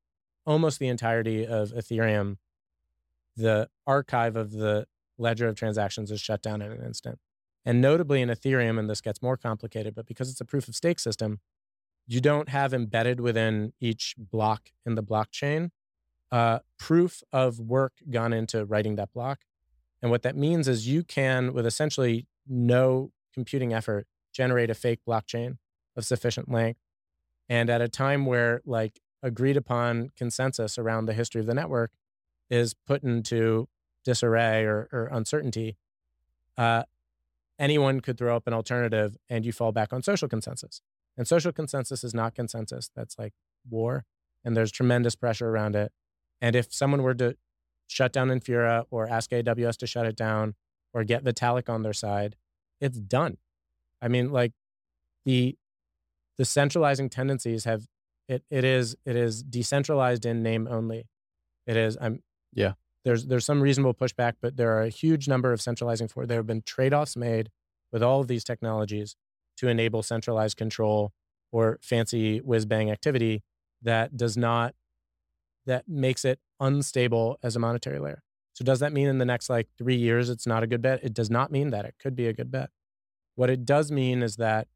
almost 0.46 0.78
the 0.78 0.88
entirety 0.88 1.46
of 1.46 1.70
Ethereum 1.70 2.36
the 3.36 3.68
archive 3.86 4.34
of 4.34 4.50
the 4.50 4.84
ledger 5.16 5.46
of 5.46 5.54
transactions 5.54 6.10
is 6.10 6.20
shut 6.20 6.42
down 6.42 6.60
in 6.60 6.72
an 6.72 6.84
instant. 6.84 7.20
And 7.64 7.80
notably 7.80 8.20
in 8.20 8.28
Ethereum, 8.28 8.78
and 8.78 8.90
this 8.90 9.00
gets 9.00 9.22
more 9.22 9.36
complicated, 9.36 9.94
but 9.94 10.06
because 10.06 10.28
it's 10.28 10.40
a 10.40 10.44
proof 10.44 10.66
of 10.66 10.74
stake 10.74 10.98
system, 10.98 11.38
you 12.06 12.20
don't 12.20 12.48
have 12.48 12.74
embedded 12.74 13.20
within 13.20 13.74
each 13.80 14.16
block 14.18 14.70
in 14.84 14.96
the 14.96 15.02
blockchain 15.02 15.70
uh, 16.30 16.58
proof 16.78 17.22
of 17.32 17.58
work 17.58 17.94
gone 18.10 18.32
into 18.32 18.64
writing 18.64 18.96
that 18.96 19.12
block. 19.12 19.40
And 20.02 20.10
what 20.10 20.22
that 20.22 20.36
means 20.36 20.68
is 20.68 20.86
you 20.86 21.02
can, 21.02 21.52
with 21.52 21.66
essentially 21.66 22.26
no 22.46 23.12
computing 23.32 23.72
effort, 23.72 24.06
generate 24.32 24.70
a 24.70 24.74
fake 24.74 25.00
blockchain 25.06 25.58
of 25.96 26.04
sufficient 26.04 26.50
length. 26.50 26.80
And 27.48 27.70
at 27.70 27.80
a 27.80 27.88
time 27.88 28.26
where, 28.26 28.60
like, 28.64 29.00
agreed 29.22 29.56
upon 29.56 30.10
consensus 30.16 30.78
around 30.78 31.06
the 31.06 31.14
history 31.14 31.40
of 31.40 31.46
the 31.46 31.54
network 31.54 31.92
is 32.50 32.74
put 32.74 33.02
into 33.02 33.68
disarray 34.04 34.64
or, 34.64 34.88
or 34.92 35.08
uncertainty, 35.10 35.76
uh, 36.56 36.82
anyone 37.58 38.00
could 38.00 38.16
throw 38.16 38.36
up 38.36 38.46
an 38.46 38.52
alternative 38.52 39.16
and 39.28 39.44
you 39.44 39.52
fall 39.52 39.72
back 39.72 39.92
on 39.92 40.02
social 40.02 40.28
consensus. 40.28 40.80
And 41.16 41.26
social 41.26 41.52
consensus 41.52 42.04
is 42.04 42.14
not 42.14 42.34
consensus. 42.34 42.90
That's 42.94 43.18
like 43.18 43.32
war. 43.68 44.04
And 44.44 44.56
there's 44.56 44.70
tremendous 44.70 45.16
pressure 45.16 45.48
around 45.48 45.74
it. 45.74 45.92
And 46.40 46.54
if 46.54 46.72
someone 46.72 47.02
were 47.02 47.14
to 47.14 47.36
shut 47.88 48.12
down 48.12 48.28
Infura 48.28 48.84
or 48.90 49.08
ask 49.08 49.30
AWS 49.30 49.76
to 49.78 49.86
shut 49.86 50.06
it 50.06 50.16
down 50.16 50.54
or 50.94 51.02
get 51.02 51.24
Vitalik 51.24 51.68
on 51.68 51.82
their 51.82 51.92
side, 51.92 52.36
it's 52.80 52.98
done. 52.98 53.38
I 54.00 54.08
mean, 54.08 54.30
like 54.30 54.52
the 55.24 55.56
the 56.38 56.44
centralizing 56.44 57.10
tendencies 57.10 57.64
have 57.64 57.86
it 58.28 58.44
it 58.50 58.64
is 58.64 58.96
it 59.04 59.16
is 59.16 59.42
decentralized 59.42 60.24
in 60.24 60.42
name 60.42 60.68
only. 60.70 61.08
It 61.66 61.76
is 61.76 61.98
I'm 62.00 62.22
yeah. 62.52 62.72
There's 63.04 63.26
there's 63.26 63.44
some 63.44 63.60
reasonable 63.60 63.94
pushback, 63.94 64.34
but 64.40 64.56
there 64.56 64.76
are 64.76 64.82
a 64.82 64.88
huge 64.88 65.28
number 65.28 65.52
of 65.52 65.60
centralizing 65.60 66.08
for. 66.08 66.26
There 66.26 66.38
have 66.38 66.46
been 66.46 66.62
trade-offs 66.62 67.16
made 67.16 67.50
with 67.92 68.02
all 68.02 68.20
of 68.20 68.28
these 68.28 68.44
technologies 68.44 69.16
to 69.58 69.68
enable 69.68 70.02
centralized 70.02 70.56
control 70.56 71.12
or 71.50 71.78
fancy 71.82 72.38
whiz 72.38 72.66
bang 72.66 72.90
activity 72.90 73.42
that 73.82 74.16
does 74.16 74.36
not 74.36 74.74
that 75.66 75.88
makes 75.88 76.24
it 76.24 76.38
unstable 76.60 77.38
as 77.42 77.56
a 77.56 77.58
monetary 77.58 77.98
layer. 77.98 78.22
So 78.52 78.64
does 78.64 78.80
that 78.80 78.92
mean 78.92 79.08
in 79.08 79.18
the 79.18 79.24
next 79.24 79.48
like 79.48 79.68
3 79.78 79.94
years 79.94 80.28
it's 80.28 80.46
not 80.46 80.62
a 80.62 80.66
good 80.66 80.82
bet? 80.82 81.02
It 81.02 81.14
does 81.14 81.30
not 81.30 81.52
mean 81.52 81.70
that. 81.70 81.84
It 81.84 81.94
could 82.00 82.16
be 82.16 82.26
a 82.26 82.32
good 82.32 82.50
bet. 82.50 82.70
What 83.36 83.50
it 83.50 83.64
does 83.64 83.92
mean 83.92 84.22
is 84.22 84.36
that 84.36 84.66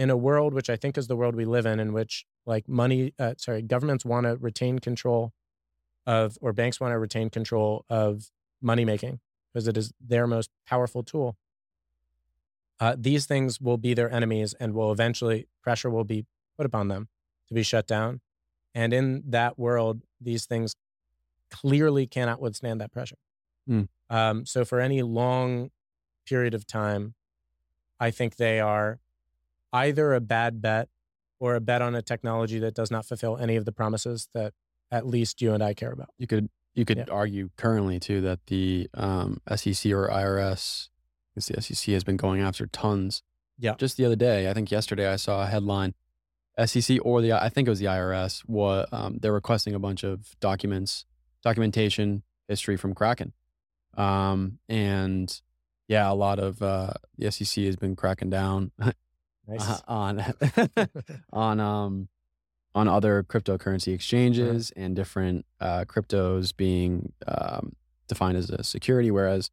in 0.00 0.08
a 0.08 0.16
world 0.16 0.54
which 0.54 0.70
I 0.70 0.76
think 0.76 0.96
is 0.96 1.08
the 1.08 1.14
world 1.14 1.36
we 1.36 1.44
live 1.44 1.66
in 1.66 1.78
in 1.78 1.92
which 1.92 2.24
like 2.46 2.66
money 2.66 3.12
uh, 3.18 3.34
sorry, 3.36 3.60
governments 3.60 4.02
want 4.02 4.24
to 4.24 4.34
retain 4.36 4.78
control 4.78 5.34
of, 6.06 6.38
or 6.40 6.54
banks 6.54 6.80
want 6.80 6.92
to 6.92 6.98
retain 6.98 7.28
control 7.28 7.84
of 7.90 8.30
money 8.62 8.86
making 8.86 9.20
because 9.52 9.68
it 9.68 9.76
is 9.76 9.92
their 10.00 10.26
most 10.26 10.48
powerful 10.66 11.02
tool. 11.02 11.36
Uh, 12.80 12.96
these 12.98 13.26
things 13.26 13.60
will 13.60 13.76
be 13.76 13.92
their 13.92 14.10
enemies 14.10 14.54
and 14.58 14.72
will 14.72 14.90
eventually, 14.90 15.46
pressure 15.62 15.90
will 15.90 16.04
be 16.04 16.24
put 16.56 16.64
upon 16.64 16.88
them 16.88 17.08
to 17.48 17.52
be 17.52 17.62
shut 17.62 17.86
down. 17.86 18.22
And 18.74 18.94
in 18.94 19.22
that 19.26 19.58
world, 19.58 20.00
these 20.18 20.46
things 20.46 20.76
clearly 21.50 22.06
cannot 22.06 22.40
withstand 22.40 22.80
that 22.80 22.90
pressure. 22.90 23.18
Mm. 23.68 23.88
Um, 24.08 24.46
so, 24.46 24.64
for 24.64 24.80
any 24.80 25.02
long 25.02 25.70
period 26.24 26.54
of 26.54 26.66
time, 26.66 27.14
I 27.98 28.10
think 28.10 28.36
they 28.36 28.60
are 28.60 28.98
either 29.72 30.14
a 30.14 30.20
bad 30.20 30.60
bet 30.60 30.88
or 31.38 31.54
a 31.54 31.60
bet 31.60 31.82
on 31.82 31.94
a 31.94 32.02
technology 32.02 32.58
that 32.58 32.74
does 32.74 32.90
not 32.90 33.06
fulfill 33.06 33.36
any 33.36 33.56
of 33.56 33.64
the 33.64 33.72
promises 33.72 34.28
that 34.34 34.52
at 34.90 35.06
least 35.06 35.40
you 35.40 35.54
and 35.54 35.62
I 35.62 35.74
care 35.74 35.92
about. 35.92 36.10
You 36.18 36.26
could 36.26 36.48
you 36.74 36.84
could 36.84 36.98
yeah. 36.98 37.04
argue 37.10 37.50
currently 37.56 37.98
too 37.98 38.20
that 38.20 38.46
the 38.46 38.88
um, 38.94 39.40
SEC 39.56 39.92
or 39.92 40.08
IRS, 40.08 40.88
because 41.34 41.46
the 41.46 41.60
SEC 41.60 41.92
has 41.92 42.04
been 42.04 42.16
going 42.16 42.40
after 42.40 42.66
tons. 42.66 43.22
Yeah. 43.58 43.74
Just 43.76 43.96
the 43.96 44.04
other 44.04 44.16
day, 44.16 44.48
I 44.48 44.54
think 44.54 44.70
yesterday, 44.70 45.12
I 45.12 45.16
saw 45.16 45.42
a 45.42 45.46
headline. 45.46 45.94
SEC 46.64 46.98
or 47.02 47.22
the 47.22 47.32
I 47.32 47.48
think 47.48 47.66
it 47.66 47.70
was 47.70 47.78
the 47.78 47.86
IRS. 47.86 48.40
What 48.40 48.92
um, 48.92 49.18
they're 49.20 49.32
requesting 49.32 49.74
a 49.74 49.78
bunch 49.78 50.04
of 50.04 50.38
documents, 50.40 51.06
documentation, 51.42 52.22
history 52.48 52.76
from 52.76 52.94
Kraken, 52.94 53.32
um, 53.96 54.58
and 54.68 55.40
yeah, 55.88 56.10
a 56.10 56.14
lot 56.14 56.38
of 56.38 56.62
uh, 56.62 56.92
the 57.16 57.30
SEC 57.30 57.64
has 57.64 57.76
been 57.76 57.96
cracking 57.96 58.30
down 58.30 58.72
nice. 59.58 59.82
on 59.88 60.24
on 61.32 61.60
um 61.60 62.08
on 62.74 62.88
other 62.88 63.22
cryptocurrency 63.22 63.92
exchanges 63.92 64.72
and 64.76 64.94
different 64.94 65.44
uh, 65.60 65.84
cryptos 65.86 66.56
being 66.56 67.12
um, 67.26 67.72
defined 68.06 68.36
as 68.36 68.48
a 68.50 68.62
security, 68.62 69.10
whereas 69.10 69.50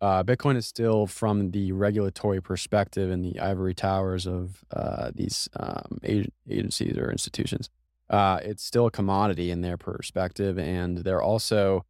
uh, 0.00 0.22
Bitcoin 0.22 0.56
is 0.56 0.66
still 0.66 1.06
from 1.06 1.50
the 1.50 1.72
regulatory 1.72 2.40
perspective 2.40 3.10
and 3.10 3.24
the 3.24 3.40
ivory 3.40 3.74
towers 3.74 4.26
of 4.26 4.64
uh, 4.70 5.10
these 5.14 5.48
um, 5.58 5.98
agencies 6.48 6.96
or 6.98 7.10
institutions. 7.10 7.70
Uh, 8.08 8.38
it's 8.42 8.62
still 8.62 8.86
a 8.86 8.90
commodity 8.90 9.50
in 9.50 9.62
their 9.62 9.76
perspective, 9.76 10.58
and 10.58 10.98
they're 10.98 11.22
also, 11.22 11.84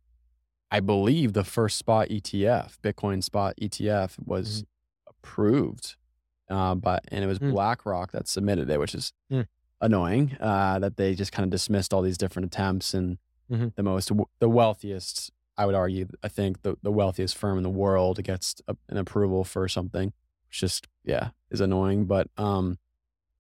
I 0.71 0.81
believe, 0.81 1.33
the 1.33 1.45
first 1.45 1.77
spot 1.77 2.09
ETF, 2.09 2.79
Bitcoin 2.83 3.23
spot 3.23 3.55
ETF, 3.61 4.15
was 4.25 4.63
mm-hmm. 4.63 5.11
approved, 5.11 5.97
uh, 6.49 6.75
but 6.75 7.05
and 7.09 7.25
it 7.25 7.27
was 7.27 7.39
mm. 7.39 7.53
BlackRock 7.53 8.13
that 8.13 8.29
submitted 8.29 8.71
it, 8.71 8.79
which 8.79 8.95
is 8.95 9.13
mm 9.31 9.47
annoying 9.81 10.37
uh, 10.41 10.79
that 10.79 10.97
they 10.97 11.15
just 11.15 11.33
kind 11.33 11.45
of 11.45 11.51
dismissed 11.51 11.93
all 11.93 12.03
these 12.03 12.19
different 12.19 12.47
attempts 12.47 12.95
and 12.95 13.19
mm-hmm. 13.51 13.69
the 13.77 13.83
most 13.83 14.11
the 14.39 14.49
wealthiest 14.49 15.31
i 15.57 15.67
would 15.67 15.75
argue 15.75 16.07
i 16.23 16.29
think 16.29 16.63
the, 16.63 16.77
the 16.83 16.91
wealthiest 16.91 17.37
firm 17.37 17.57
in 17.57 17.63
the 17.63 17.71
world 17.71 18.23
gets 18.23 18.61
a, 18.69 18.77
an 18.89 18.97
approval 18.97 19.45
for 19.45 19.69
something 19.69 20.13
which 20.49 20.61
just 20.61 20.89
yeah 21.05 21.31
is 21.51 21.61
annoying 21.61 22.07
but 22.07 22.29
um 22.39 22.79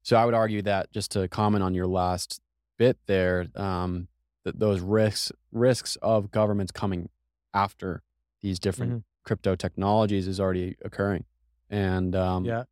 so 0.02 0.16
i 0.16 0.24
would 0.24 0.34
argue 0.34 0.62
that 0.62 0.90
just 0.92 1.10
to 1.10 1.26
comment 1.28 1.64
on 1.64 1.74
your 1.74 1.86
last 1.86 2.40
bit 2.78 2.98
there 3.06 3.46
um 3.56 4.08
that 4.44 4.58
those 4.58 4.80
risks 4.80 5.32
risks 5.52 5.96
of 6.02 6.30
governments 6.30 6.70
coming 6.70 7.08
after 7.54 8.02
these 8.42 8.58
different 8.58 8.92
mm-hmm. 8.92 9.00
crypto 9.24 9.56
technologies 9.56 10.28
is 10.28 10.38
already 10.38 10.76
occurring 10.84 11.24
and 11.70 12.14
um 12.14 12.44
yeah 12.44 12.64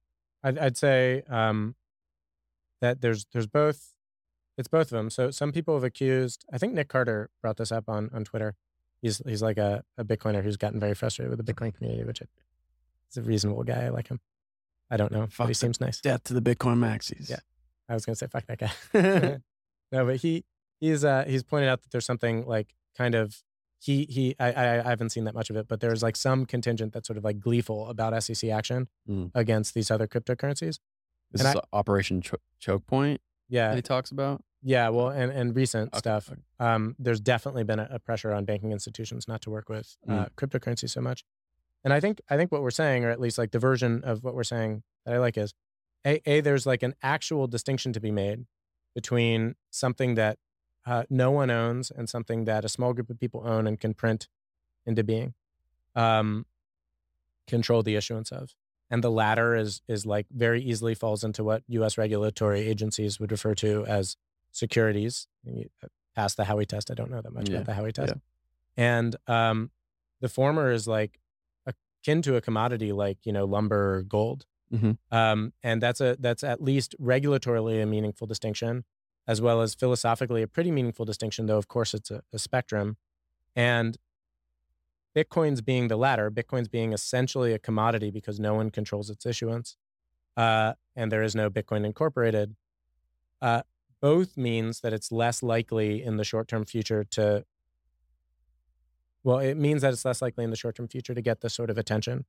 i'd, 0.45 0.59
I'd 0.59 0.77
say 0.77 1.23
um 1.29 1.75
that 2.81 3.01
there's 3.01 3.27
there's 3.33 3.47
both 3.49 3.95
it's 4.57 4.69
both 4.69 4.83
of 4.83 4.91
them. 4.91 5.11
So 5.11 5.31
some 5.31 5.53
people 5.53 5.75
have 5.75 5.85
accused. 5.85 6.45
I 6.53 6.59
think 6.59 6.75
Nick 6.75 6.89
Carter 6.89 7.31
brought 7.43 7.57
this 7.57 7.73
up 7.73 7.89
on 7.89 8.11
on 8.15 8.25
Twitter. 8.25 8.55
He's 9.03 9.21
he's 9.27 9.43
like 9.43 9.59
a, 9.59 9.85
a 9.99 10.05
Bitcoiner 10.05 10.43
who's 10.43 10.57
gotten 10.57 10.81
very 10.81 10.95
frustrated 10.95 11.37
with 11.37 11.45
the 11.45 11.53
Bitcoin 11.53 11.75
community, 11.75 12.05
which 12.05 12.21
is 12.21 13.17
a 13.17 13.23
reasonable 13.23 13.65
guy. 13.65 13.87
I 13.87 13.89
like 13.89 14.09
him. 14.09 14.21
I 14.91 14.97
don't 14.97 15.11
know, 15.11 15.27
Fuck 15.27 15.47
but 15.47 15.49
he 15.49 15.55
seems 15.55 15.81
nice. 15.81 16.01
Death 16.01 16.25
to 16.25 16.35
the 16.35 16.43
Bitcoin 16.43 16.77
maxis. 16.77 17.29
Yeah. 17.29 17.39
I 17.89 17.95
was 17.95 18.07
going 18.07 18.15
to 18.15 18.19
say 18.19 18.27
fuck 18.27 18.47
that 18.47 18.59
guy. 18.59 19.39
no, 19.93 20.07
but 20.07 20.17
he 20.17 20.45
he's 20.81 21.05
uh 21.05 21.25
he's 21.27 21.43
pointed 21.43 21.69
out 21.69 21.83
that 21.83 21.91
there's 21.91 22.07
something 22.07 22.47
like 22.47 22.75
kind 22.97 23.15
of 23.15 23.43
he 23.79 24.07
he 24.09 24.35
I, 24.39 24.53
I 24.53 24.79
I 24.87 24.89
haven't 24.91 25.11
seen 25.11 25.25
that 25.25 25.35
much 25.35 25.51
of 25.51 25.57
it, 25.57 25.69
but 25.69 25.81
there's 25.81 26.03
like 26.03 26.17
some 26.17 26.47
contingent 26.47 26.93
that's 26.93 27.07
sort 27.07 27.17
of 27.19 27.25
like 27.25 27.39
gleeful 27.41 27.89
about 27.89 28.21
SEC 28.23 28.49
action 28.51 28.89
Mm. 29.09 29.31
against 29.35 29.75
these 29.75 29.91
other 29.91 30.07
cryptocurrencies. 30.07 30.79
This 31.31 31.45
And 31.45 31.57
is 31.57 31.61
Operation 31.73 32.21
Cho- 32.23 32.39
Choke 32.59 32.87
Point 32.87 33.21
that 33.51 33.55
Yeah, 33.57 33.75
he 33.75 33.83
talks 33.83 34.11
about. 34.11 34.43
yeah. 34.63 34.89
Well, 34.89 35.09
and 35.11 35.31
and 35.33 35.55
recent 35.55 35.93
Okay, 35.93 35.99
stuff. 35.99 36.31
Um, 36.59 36.95
there's 36.99 37.21
definitely 37.21 37.65
been 37.65 37.79
a, 37.81 37.89
a 37.91 37.99
pressure 37.99 38.33
on 38.33 38.45
banking 38.45 38.73
institutions 38.73 39.27
not 39.29 39.41
to 39.43 39.51
work 39.51 39.69
with 39.69 39.97
uh, 40.09 40.27
cryptocurrency 40.37 40.89
so 40.89 41.01
much. 41.01 41.25
And 41.83 41.93
I 41.93 42.01
think 42.01 42.21
I 42.31 42.37
think 42.39 42.51
what 42.53 42.63
we're 42.63 42.71
saying, 42.71 43.05
or 43.05 43.11
at 43.11 43.21
least 43.21 43.37
like 43.37 43.51
the 43.51 43.59
version 43.59 44.03
of 44.05 44.23
what 44.25 44.35
we're 44.35 44.45
saying 44.45 44.83
that 45.05 45.15
I 45.15 45.19
like 45.19 45.37
is, 45.37 45.53
a, 46.07 46.21
a 46.31 46.41
there's 46.41 46.65
like 46.65 46.83
an 46.83 46.95
actual 47.03 47.47
distinction 47.47 47.93
to 47.93 48.01
be 48.01 48.11
made 48.11 48.47
between 48.95 49.55
something 49.71 50.15
that 50.15 50.39
uh, 50.87 51.05
no 51.09 51.31
one 51.31 51.51
owns 51.51 51.91
and 51.91 52.09
something 52.09 52.45
that 52.45 52.65
a 52.65 52.69
small 52.69 52.93
group 52.93 53.11
of 53.11 53.19
people 53.19 53.43
own 53.47 53.67
and 53.67 53.81
can 53.81 53.95
print 53.95 54.29
into 54.87 55.03
being, 55.03 55.35
um, 55.95 56.47
control 57.47 57.83
the 57.83 57.97
issuance 57.97 58.31
of. 58.33 58.55
And 58.91 59.03
the 59.03 59.11
latter 59.11 59.57
is 59.57 59.81
is 59.89 60.05
like 60.07 60.27
very 60.31 60.63
easily 60.63 60.95
falls 60.95 61.25
into 61.25 61.43
what 61.43 61.63
U.S. 61.69 61.97
regulatory 61.99 62.61
agencies 62.61 63.19
would 63.19 63.33
refer 63.33 63.55
to 63.57 63.85
as 63.87 64.17
securities. 64.53 65.27
Uh, 65.49 65.89
pass 66.15 66.35
the 66.35 66.45
Howey 66.45 66.67
test. 66.67 66.91
I 66.91 66.95
don't 66.95 67.11
know 67.11 67.21
that 67.21 67.33
much 67.33 67.49
Yeah, 67.49 67.57
about 67.61 67.67
the 67.67 67.83
Howey 67.83 67.93
test. 67.93 68.13
yeah. 68.15 68.21
And 68.77 69.17
um, 69.27 69.71
the 70.21 70.29
former 70.29 70.71
is 70.71 70.87
like 70.87 71.19
akin 71.67 72.23
to 72.23 72.37
a 72.37 72.41
commodity 72.41 72.93
like 72.93 73.19
you 73.25 73.33
know 73.33 73.47
lumber 73.47 73.97
or 73.97 74.03
gold. 74.03 74.47
Mhm. 74.73 74.99
Um, 75.11 75.53
and 75.63 75.83
that's 75.83 76.01
a 76.01 76.17
that's 76.21 76.45
at 76.45 76.63
least 76.63 76.95
regulatorily 77.01 77.83
a 77.83 77.87
meaningful 77.87 78.27
distinction, 78.27 78.85
as 79.27 79.41
well 79.41 79.63
as 79.63 79.75
philosophically 79.75 80.43
a 80.43 80.47
pretty 80.47 80.71
meaningful 80.71 81.05
distinction. 81.05 81.47
Though 81.47 81.59
of 81.59 81.69
course 81.69 81.95
it's 81.95 82.11
a, 82.11 82.23
a 82.33 82.39
spectrum, 82.39 82.97
and 83.57 83.97
Bitcoin's 85.17 85.61
being 85.61 85.89
the 85.89 85.97
latter. 85.97 86.31
Bitcoin's 86.31 86.69
being 86.69 86.93
essentially 86.93 87.53
a 87.53 87.59
commodity 87.59 88.11
because 88.11 88.41
no 88.41 88.55
one 88.55 88.71
controls 88.71 89.11
its 89.11 89.25
issuance, 89.25 89.77
uh, 90.37 90.75
and 90.97 91.11
there 91.11 91.23
is 91.23 91.35
no 91.35 91.49
Bitcoin 91.51 91.85
Incorporated. 91.85 92.57
Uh, 93.41 93.63
both 94.01 94.37
means 94.37 94.81
that 94.81 94.93
it's 94.93 95.11
less 95.11 95.43
likely 95.43 96.03
in 96.03 96.17
the 96.17 96.25
short 96.25 96.49
term 96.49 96.65
future 96.65 97.05
to. 97.05 97.45
Well, 99.23 99.39
it 99.39 99.57
means 99.57 99.81
that 99.81 99.95
it's 99.95 100.05
less 100.05 100.21
likely 100.21 100.45
in 100.45 100.51
the 100.51 100.57
short 100.57 100.77
term 100.77 100.89
future 100.89 101.15
to 101.15 101.23
get 101.23 101.41
this 101.41 101.55
sort 101.55 101.71
of 101.71 101.79
attention 101.79 102.27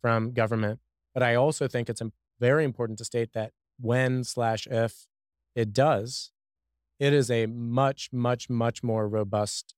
from 0.00 0.32
government. 0.32 0.78
But 1.12 1.22
I 1.24 1.34
also 1.34 1.66
think 1.66 1.88
it's 1.88 2.02
very 2.38 2.64
important 2.64 2.98
to 2.98 3.04
state 3.04 3.32
that 3.32 3.52
when 3.80 4.22
slash 4.22 4.66
if 4.66 5.06
it 5.54 5.72
does, 5.72 6.30
it 6.98 7.12
is 7.12 7.30
a 7.30 7.46
much, 7.46 8.12
much, 8.12 8.48
much 8.48 8.82
more 8.82 9.08
robust 9.08 9.74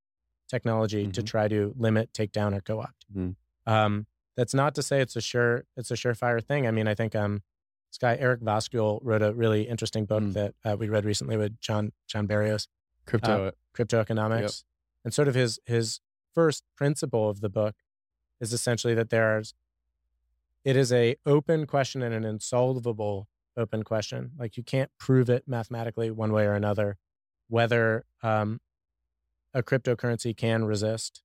technology 0.49 1.07
to 1.09 1.23
Mhm. 1.23 1.27
try 1.27 1.49
to 1.49 1.75
limit, 1.77 2.13
take 2.15 2.33
down, 2.33 2.55
or 2.55 2.61
co-opt. 2.61 3.05
Mhm. 3.15 3.37
Um, 3.67 4.07
that's 4.37 4.55
not 4.55 4.75
to 4.77 4.83
say 4.83 5.01
it's 5.01 5.17
a 5.17 5.21
sure 5.21 5.65
it's 5.77 5.91
a 5.91 5.95
surefire 5.95 6.43
thing. 6.43 6.67
I 6.67 6.71
mean, 6.71 6.87
I 6.89 6.95
think 6.95 7.15
um, 7.15 7.43
this 7.91 7.99
guy 7.99 8.17
Eric 8.17 8.41
Voskuil 8.41 9.01
wrote 9.03 9.23
a 9.23 9.35
really 9.35 9.69
interesting 9.69 10.07
book 10.07 10.23
Mm. 10.23 10.33
that 10.35 10.55
uh, 10.65 10.77
we 10.79 10.89
read 10.89 11.05
recently 11.05 11.37
with 11.37 11.59
John 11.61 11.93
John 12.07 12.27
Barrios, 12.27 12.69
Crypto. 13.05 13.53
Crypto 13.73 14.01
Economics, 14.01 14.65
and 15.05 15.13
sort 15.13 15.29
of 15.29 15.35
his 15.35 15.59
his 15.67 16.01
first 16.33 16.65
principle 16.77 17.29
of 17.29 17.41
the 17.41 17.49
book 17.49 17.77
is 18.41 18.53
essentially 18.53 18.95
that 18.95 19.11
there's 19.11 19.55
it 20.65 20.77
is 20.77 20.93
a 20.93 21.17
open 21.27 21.67
question 21.67 22.03
and 22.03 22.15
an 22.15 22.25
insolvable 22.25 23.29
open 23.57 23.83
question. 23.83 24.33
Like 24.39 24.57
you 24.57 24.63
can't 24.63 24.91
prove 24.99 25.29
it 25.31 25.47
mathematically 25.49 26.11
one 26.11 26.33
way 26.33 26.47
or 26.47 26.55
another 26.55 26.97
whether 27.49 28.05
um, 28.23 28.61
a 29.55 29.63
cryptocurrency 29.63 30.37
can 30.37 30.65
resist 30.65 31.23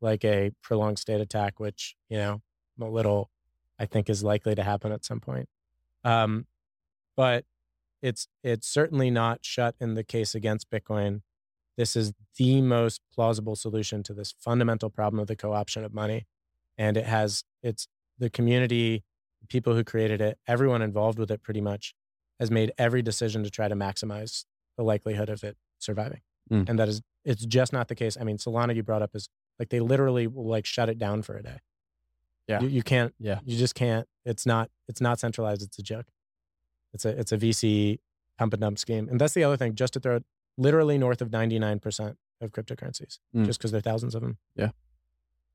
like 0.00 0.24
a 0.24 0.50
prolonged 0.62 0.98
state 0.98 1.20
attack, 1.20 1.60
which 1.60 1.96
you 2.08 2.16
know 2.16 2.42
a 2.80 2.86
little 2.86 3.30
I 3.78 3.86
think 3.86 4.10
is 4.10 4.24
likely 4.24 4.54
to 4.54 4.62
happen 4.62 4.92
at 4.92 5.04
some 5.04 5.20
point. 5.20 5.48
Um, 6.04 6.46
but 7.16 7.44
it's 8.02 8.28
it's 8.42 8.66
certainly 8.66 9.10
not 9.10 9.40
shut 9.42 9.74
in 9.80 9.94
the 9.94 10.04
case 10.04 10.34
against 10.34 10.70
Bitcoin. 10.70 11.22
This 11.76 11.96
is 11.96 12.12
the 12.36 12.60
most 12.60 13.00
plausible 13.14 13.56
solution 13.56 14.02
to 14.04 14.14
this 14.14 14.34
fundamental 14.38 14.90
problem 14.90 15.20
of 15.20 15.26
the 15.26 15.36
co-option 15.36 15.84
of 15.84 15.94
money, 15.94 16.26
and 16.78 16.96
it 16.96 17.06
has 17.06 17.44
it's 17.62 17.86
the 18.18 18.30
community, 18.30 19.02
people 19.48 19.74
who 19.74 19.82
created 19.82 20.20
it, 20.20 20.38
everyone 20.46 20.82
involved 20.82 21.18
with 21.18 21.30
it, 21.30 21.42
pretty 21.42 21.60
much 21.60 21.94
has 22.38 22.50
made 22.50 22.72
every 22.78 23.02
decision 23.02 23.42
to 23.44 23.50
try 23.50 23.68
to 23.68 23.74
maximize 23.74 24.44
the 24.80 24.84
likelihood 24.92 25.28
of 25.28 25.44
it 25.44 25.56
surviving, 25.78 26.22
Mm. 26.50 26.68
and 26.68 26.78
that 26.78 26.88
is 26.88 27.02
it's 27.24 27.44
just 27.44 27.70
not 27.72 27.88
the 27.88 27.94
case. 27.94 28.16
I 28.20 28.24
mean, 28.24 28.38
Solana 28.38 28.74
you 28.74 28.82
brought 28.82 29.02
up 29.02 29.14
is 29.14 29.28
like 29.58 29.68
they 29.68 29.80
literally 29.80 30.26
will 30.26 30.48
like 30.56 30.64
shut 30.64 30.88
it 30.88 30.98
down 30.98 31.20
for 31.22 31.36
a 31.36 31.42
day. 31.42 31.58
Yeah. 32.48 32.60
you, 32.62 32.68
you 32.68 32.82
can't 32.82 33.12
yeah. 33.18 33.40
you 33.44 33.56
just 33.58 33.74
can't. 33.74 34.06
It's 34.24 34.46
not. 34.46 34.70
It's 34.88 35.00
not 35.02 35.20
centralized. 35.20 35.62
It's 35.62 35.78
a 35.78 35.82
joke. 35.82 36.06
It's 36.94 37.04
a. 37.04 37.10
It's 37.20 37.30
a 37.32 37.36
VC 37.38 37.98
pump 38.38 38.54
and 38.54 38.60
dump 38.62 38.78
scheme. 38.78 39.06
And 39.10 39.20
that's 39.20 39.34
the 39.34 39.44
other 39.44 39.56
thing. 39.58 39.74
Just 39.74 39.92
to 39.92 40.00
throw 40.00 40.16
it, 40.16 40.24
literally 40.56 40.96
north 40.98 41.20
of 41.20 41.30
ninety 41.30 41.58
nine 41.58 41.78
percent 41.78 42.16
of 42.40 42.50
cryptocurrencies, 42.52 43.18
Mm. 43.36 43.44
just 43.44 43.58
because 43.58 43.70
there 43.70 43.78
are 43.80 43.82
thousands 43.92 44.14
of 44.14 44.22
them. 44.22 44.38
Yeah. 44.56 44.70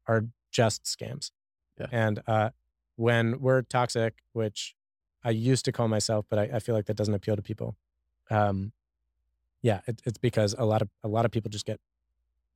are 0.07 0.25
just 0.51 0.83
scams. 0.83 1.31
Yeah. 1.79 1.87
And 1.91 2.21
uh, 2.27 2.51
when 2.95 3.39
we're 3.41 3.63
toxic, 3.63 4.13
which 4.33 4.75
I 5.23 5.31
used 5.31 5.65
to 5.65 5.71
call 5.71 5.87
myself, 5.87 6.25
but 6.29 6.37
I, 6.39 6.43
I 6.57 6.59
feel 6.59 6.75
like 6.75 6.85
that 6.85 6.95
doesn't 6.95 7.13
appeal 7.15 7.35
to 7.35 7.41
people. 7.41 7.75
Um, 8.29 8.71
yeah, 9.67 9.79
it, 9.87 10.01
it's 10.05 10.17
because 10.19 10.51
a 10.57 10.65
lot 10.71 10.81
of 10.83 10.89
a 11.03 11.07
lot 11.15 11.25
of 11.25 11.31
people 11.31 11.49
just 11.49 11.65
get 11.65 11.79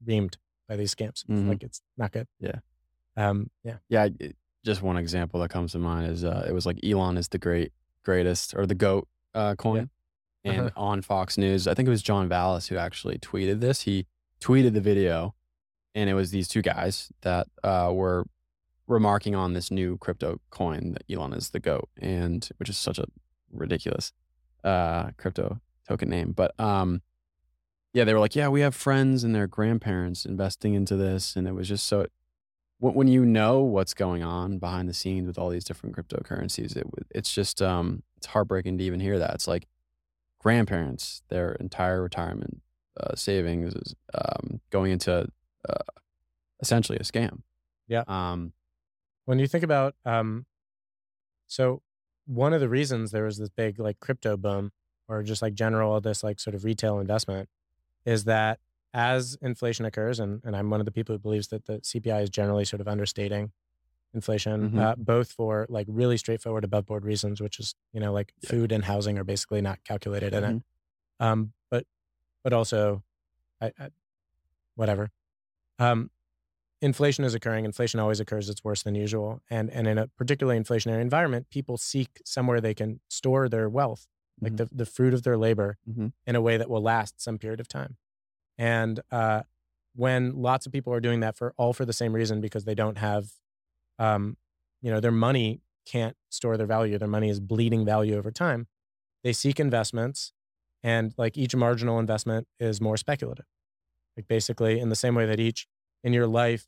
reamed 0.08 0.36
by 0.68 0.76
these 0.76 0.94
scams. 0.94 1.26
Mhm. 1.26 1.48
Like 1.50 1.64
it's 1.64 1.82
not 1.98 2.12
good. 2.12 2.28
Yeah. 2.40 2.60
Um, 3.18 3.50
yeah. 3.64 3.78
Yeah, 3.90 4.04
I- 4.04 4.34
just 4.64 4.82
one 4.84 4.98
example 4.98 5.40
that 5.40 5.50
comes 5.50 5.72
to 5.72 5.80
mind 5.80 6.06
is 6.12 6.24
uh, 6.24 6.46
it 6.48 6.54
was 6.54 6.66
like 6.66 6.78
Elon 6.84 7.18
is 7.18 7.30
the 7.30 7.38
great, 7.40 7.72
greatest 8.04 8.54
or 8.58 8.66
the 8.66 8.76
goat 8.76 9.08
uh, 9.34 9.56
coin, 9.56 9.90
and 10.44 10.68
Uh-huh. 10.68 10.70
on 10.90 11.02
Fox 11.02 11.38
News, 11.38 11.66
I 11.68 11.74
think 11.74 11.88
it 11.88 11.90
was 11.98 12.04
John 12.04 12.28
Vallis 12.30 12.68
who 12.68 12.76
actually 12.78 13.18
tweeted 13.20 13.62
this. 13.62 13.82
He 13.90 14.06
tweeted 14.42 14.74
the 14.74 14.82
video, 14.82 15.34
and 15.96 16.10
it 16.10 16.14
was 16.14 16.32
these 16.32 16.48
two 16.50 16.62
guys 16.62 17.12
that 17.22 17.48
uh, 17.64 17.92
were 17.94 18.26
remarking 18.88 19.34
on 19.36 19.54
this 19.54 19.72
new 19.72 19.98
crypto 19.98 20.40
coin 20.50 20.94
that 20.94 21.04
Elon 21.10 21.34
is 21.34 21.50
the 21.52 21.60
goat, 21.60 21.90
and 21.98 22.48
which 22.58 22.70
is 22.70 22.78
such 22.78 23.00
a 23.00 23.06
ridiculous 23.52 24.12
uh, 24.64 25.12
crypto 25.18 25.60
token 25.90 26.10
name, 26.10 26.32
but 26.32 26.58
um. 26.60 27.02
Yeah, 27.92 28.04
they 28.04 28.14
were 28.14 28.20
like, 28.20 28.36
yeah, 28.36 28.50
we 28.50 28.62
have 28.62 28.76
friends 28.76 29.24
and 29.24 29.34
their 29.34 29.48
grandparents 29.48 30.24
investing 30.24 30.76
into 30.76 30.96
this, 30.96 31.36
and 31.36 31.48
it 31.48 31.54
was 31.54 31.68
just 31.68 31.88
so 31.88 32.06
when 32.78 33.08
you 33.08 33.26
know 33.26 33.62
what's 33.62 33.96
going 33.96 34.22
on 34.24 34.60
behind 34.60 34.88
the 34.88 34.94
scenes 34.94 35.26
with 35.28 35.40
all 35.40 35.50
these 35.50 35.66
different 35.66 35.96
cryptocurrencies, 35.96 36.78
it 36.78 36.86
it's 37.10 37.34
just 37.34 37.64
um 37.64 38.04
it's 38.18 38.28
heartbreaking 38.28 38.78
to 38.78 38.84
even 38.84 39.00
hear 39.00 39.18
that. 39.18 39.34
It's 39.34 39.48
like 39.48 39.68
grandparents, 40.40 41.24
their 41.30 41.54
entire 41.54 42.02
retirement 42.04 42.62
uh, 43.00 43.16
savings 43.16 43.74
is 43.74 43.96
um, 44.14 44.62
going 44.70 44.92
into 44.92 45.28
uh, 45.68 45.74
essentially 46.62 47.00
a 47.00 47.04
scam. 47.04 47.42
Yeah. 47.88 48.04
Um. 48.08 48.54
when 49.26 49.40
you 49.40 49.48
think 49.48 49.64
about 49.64 49.96
um 50.06 50.46
so 51.48 51.82
one 52.28 52.54
of 52.54 52.62
the 52.62 52.70
reasons 52.70 53.10
there 53.10 53.24
was 53.26 53.40
this 53.40 53.50
big 53.50 53.80
like 53.80 54.00
crypto 54.00 54.38
boom 54.38 54.72
or 55.10 55.24
just 55.24 55.42
like 55.42 55.54
general 55.54 56.00
this 56.00 56.24
like 56.24 56.40
sort 56.40 56.56
of 56.56 56.64
retail 56.64 57.00
investment 57.00 57.50
is 58.06 58.24
that 58.26 58.60
as 58.94 59.38
inflation 59.42 59.86
occurs 59.86 60.20
and, 60.20 60.42
and 60.46 60.56
i'm 60.56 60.70
one 60.70 60.80
of 60.80 60.86
the 60.86 60.92
people 60.92 61.14
who 61.14 61.20
believes 61.20 61.48
that 61.50 61.66
the 61.66 61.80
cpi 61.80 62.24
is 62.24 62.30
generally 62.30 62.64
sort 62.66 62.80
of 62.82 62.88
understating 62.88 63.52
inflation 64.14 64.72
Mhm. 64.72 64.80
uh, 64.80 64.96
both 64.98 65.32
for 65.32 65.66
like 65.70 65.86
really 65.90 66.18
straightforward 66.18 66.64
above 66.64 66.86
board 66.86 67.04
reasons 67.06 67.42
which 67.42 67.60
is 67.60 67.76
you 67.94 68.00
know 68.00 68.12
like 68.14 68.34
Yeah. 68.42 68.50
food 68.50 68.72
and 68.72 68.86
housing 68.86 69.18
are 69.20 69.24
basically 69.24 69.62
not 69.62 69.84
calculated 69.84 70.34
in 70.34 70.44
it 70.44 70.56
Mhm. 70.56 70.64
um 71.20 71.54
but 71.70 71.86
but 72.44 72.54
also 72.54 73.04
I, 73.62 73.72
I 73.80 73.90
whatever 74.76 75.12
um 75.80 76.10
inflation 76.82 77.26
is 77.26 77.34
occurring. 77.34 77.66
Inflation 77.66 78.00
always 78.00 78.22
occurs. 78.22 78.48
It's 78.50 78.64
worse 78.64 78.84
than 78.84 78.96
usual. 78.96 79.42
And 79.50 79.70
and 79.70 79.86
in 79.86 79.98
a 79.98 80.08
particularly 80.08 80.58
inflationary 80.58 81.02
environment, 81.02 81.50
people 81.50 81.78
seek 81.78 82.22
somewhere 82.24 82.62
they 82.62 82.74
can 82.74 83.02
store 83.10 83.50
their 83.50 83.68
wealth, 83.70 84.08
like 84.42 84.54
Mhm. 84.54 84.58
the, 84.58 84.66
the 84.72 84.86
fruit 84.86 85.14
of 85.14 85.24
their 85.24 85.38
labor, 85.38 85.78
Mhm. 85.90 86.14
in 86.26 86.36
a 86.36 86.42
way 86.42 86.58
that 86.58 86.70
will 86.70 86.82
last 86.82 87.20
some 87.22 87.38
period 87.38 87.60
of 87.60 87.68
time. 87.68 87.98
And 88.58 89.02
uh, 89.12 89.44
when 89.96 90.36
lots 90.36 90.66
of 90.66 90.72
people 90.72 90.94
are 90.94 91.00
doing 91.00 91.20
that 91.22 91.36
for 91.38 91.54
all 91.58 91.74
for 91.74 91.86
the 91.86 91.94
same 91.94 92.14
reason, 92.14 92.42
because 92.42 92.66
they 92.66 92.76
don't 92.76 92.98
have, 92.98 93.32
um, 93.98 94.38
you 94.82 94.92
know, 94.92 95.00
their 95.00 95.12
money 95.12 95.62
can't 95.86 96.16
store 96.30 96.58
their 96.58 96.68
value. 96.68 96.98
Their 96.98 97.08
money 97.08 97.30
is 97.30 97.40
bleeding 97.40 97.86
value 97.86 98.16
over 98.18 98.32
time. 98.32 98.68
They 99.24 99.34
seek 99.34 99.60
investments, 99.60 100.34
and 100.84 101.14
like 101.18 101.38
each 101.38 101.56
marginal 101.56 102.00
investment 102.00 102.48
is 102.60 102.80
more 102.80 102.98
speculative. 102.98 103.46
Like 104.16 104.28
basically, 104.28 104.80
in 104.80 104.90
the 104.90 104.96
same 104.96 105.16
way 105.16 105.26
that 105.26 105.40
each 105.40 105.68
in 106.04 106.14
your 106.14 106.28
life, 106.28 106.68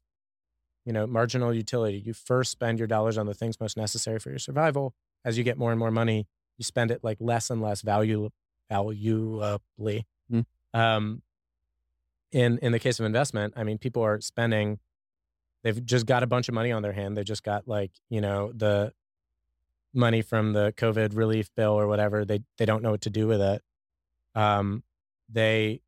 you 0.86 0.92
know, 0.94 1.06
marginal 1.08 1.54
utility, 1.54 2.00
you 2.00 2.14
first 2.14 2.52
spend 2.52 2.80
your 2.80 2.88
dollars 2.88 3.18
on 3.18 3.26
the 3.28 3.34
things 3.34 3.60
most 3.60 3.78
necessary 3.78 4.20
for 4.20 4.30
your 4.30 4.40
survival. 4.40 4.96
As 5.24 5.38
you 5.38 5.44
get 5.44 5.58
more 5.58 5.72
and 5.72 5.80
more 5.80 5.92
money, 5.92 6.28
you 6.58 6.64
spend 6.64 6.92
it 6.92 7.04
like 7.04 7.18
less 7.20 7.50
and 7.50 7.62
less 7.62 7.82
value 7.82 8.30
valuably. 8.72 10.06
Mm. 10.32 10.46
Um, 10.74 11.22
in 12.32 12.58
in 12.60 12.72
the 12.72 12.80
case 12.80 13.00
of 13.00 13.06
investment, 13.06 13.54
I 13.58 13.64
mean, 13.64 13.78
people 13.78 14.04
are 14.04 14.22
spending. 14.22 14.80
They've 15.64 15.86
just 15.86 16.06
got 16.06 16.24
a 16.24 16.28
bunch 16.28 16.50
of 16.50 16.56
money 16.56 16.72
on 16.72 16.82
their 16.82 16.94
hand. 16.94 17.18
They 17.18 17.24
just 17.24 17.44
got 17.44 17.68
like 17.68 17.92
you 18.10 18.22
know 18.22 18.52
the 18.56 18.94
money 19.94 20.22
from 20.22 20.54
the 20.54 20.74
COVID 20.78 21.16
relief 21.16 21.50
bill 21.56 21.74
or 21.74 21.88
whatever. 21.88 22.26
They 22.26 22.42
they 22.58 22.66
don't 22.66 22.84
know 22.84 22.92
what 22.92 23.02
to 23.02 23.10
do 23.10 23.28
with 23.28 23.42
it. 23.42 23.62
Um, 24.36 24.84
they 25.30 25.82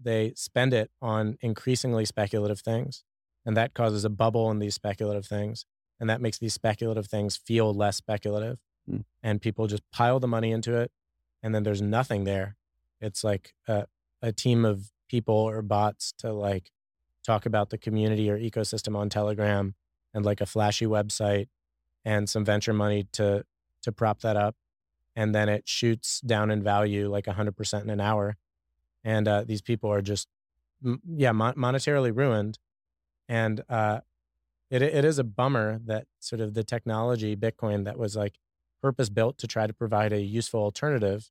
they 0.00 0.32
spend 0.34 0.74
it 0.74 0.90
on 1.00 1.38
increasingly 1.40 2.04
speculative 2.04 2.60
things, 2.60 3.04
and 3.44 3.56
that 3.56 3.74
causes 3.74 4.04
a 4.04 4.10
bubble 4.10 4.50
in 4.50 4.58
these 4.58 4.74
speculative 4.74 5.26
things, 5.26 5.66
and 6.00 6.08
that 6.08 6.20
makes 6.20 6.38
these 6.38 6.54
speculative 6.54 7.06
things 7.06 7.36
feel 7.36 7.72
less 7.72 7.96
speculative, 7.96 8.58
Mm. 8.90 9.04
and 9.22 9.40
people 9.40 9.68
just 9.68 9.82
pile 9.92 10.18
the 10.18 10.26
money 10.26 10.50
into 10.50 10.76
it, 10.76 10.90
and 11.42 11.54
then 11.54 11.62
there's 11.62 11.82
nothing 11.82 12.24
there. 12.24 12.56
It's 13.00 13.22
like 13.22 13.54
a, 13.68 13.86
a 14.20 14.32
team 14.32 14.64
of 14.64 14.90
people 15.08 15.34
or 15.34 15.62
bots 15.62 16.12
to 16.18 16.32
like 16.32 16.70
talk 17.24 17.46
about 17.46 17.70
the 17.70 17.78
community 17.78 18.28
or 18.28 18.38
ecosystem 18.38 18.96
on 18.96 19.08
Telegram, 19.08 19.74
and 20.14 20.24
like 20.24 20.40
a 20.40 20.46
flashy 20.46 20.86
website 20.86 21.48
and 22.04 22.28
some 22.28 22.44
venture 22.44 22.72
money 22.72 23.06
to 23.12 23.44
to 23.82 23.92
prop 23.92 24.20
that 24.20 24.36
up 24.36 24.56
and 25.14 25.34
then 25.34 25.48
it 25.48 25.68
shoots 25.68 26.20
down 26.20 26.50
in 26.50 26.62
value 26.62 27.08
like 27.08 27.26
100% 27.26 27.82
in 27.82 27.90
an 27.90 28.00
hour 28.00 28.36
and 29.04 29.26
uh, 29.26 29.44
these 29.44 29.62
people 29.62 29.92
are 29.92 30.02
just 30.02 30.28
yeah 31.06 31.32
mon- 31.32 31.54
monetarily 31.54 32.16
ruined 32.16 32.58
and 33.28 33.62
uh, 33.68 34.00
it, 34.70 34.82
it 34.82 35.04
is 35.04 35.18
a 35.18 35.24
bummer 35.24 35.80
that 35.84 36.06
sort 36.18 36.40
of 36.40 36.54
the 36.54 36.64
technology 36.64 37.36
bitcoin 37.36 37.84
that 37.84 37.98
was 37.98 38.16
like 38.16 38.34
purpose 38.82 39.08
built 39.08 39.38
to 39.38 39.46
try 39.46 39.66
to 39.66 39.72
provide 39.72 40.12
a 40.12 40.20
useful 40.20 40.60
alternative 40.60 41.30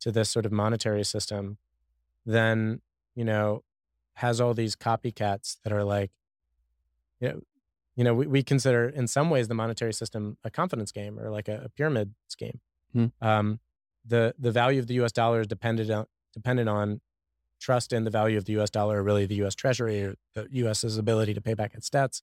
to 0.00 0.10
this 0.10 0.30
sort 0.30 0.46
of 0.46 0.52
monetary 0.52 1.04
system 1.04 1.58
then 2.24 2.80
you 3.14 3.24
know 3.24 3.62
has 4.14 4.40
all 4.40 4.54
these 4.54 4.74
copycats 4.74 5.58
that 5.62 5.72
are 5.72 5.84
like 5.84 6.10
you 7.20 7.28
know 7.28 7.40
you 7.96 8.04
know, 8.04 8.14
we, 8.14 8.26
we 8.26 8.42
consider 8.42 8.88
in 8.88 9.06
some 9.06 9.30
ways 9.30 9.48
the 9.48 9.54
monetary 9.54 9.92
system 9.92 10.36
a 10.44 10.50
confidence 10.50 10.92
game 10.92 11.18
or 11.18 11.30
like 11.30 11.48
a, 11.48 11.62
a 11.64 11.68
pyramid 11.70 12.14
scheme. 12.28 12.60
Hmm. 12.92 13.06
Um, 13.20 13.60
the 14.04 14.34
the 14.38 14.52
value 14.52 14.78
of 14.78 14.86
the 14.86 14.94
U.S. 14.94 15.12
dollar 15.12 15.40
is 15.40 15.46
dependent 15.46 15.90
on 15.90 16.06
dependent 16.32 16.68
on 16.68 17.00
trust 17.58 17.92
in 17.92 18.04
the 18.04 18.10
value 18.10 18.36
of 18.36 18.44
the 18.44 18.52
U.S. 18.52 18.70
dollar, 18.70 18.98
or 18.98 19.02
really 19.02 19.26
the 19.26 19.36
U.S. 19.36 19.54
Treasury 19.54 20.04
or 20.04 20.14
the 20.34 20.46
U.S.'s 20.50 20.98
ability 20.98 21.34
to 21.34 21.40
pay 21.40 21.54
back 21.54 21.74
its 21.74 21.90
debts, 21.90 22.22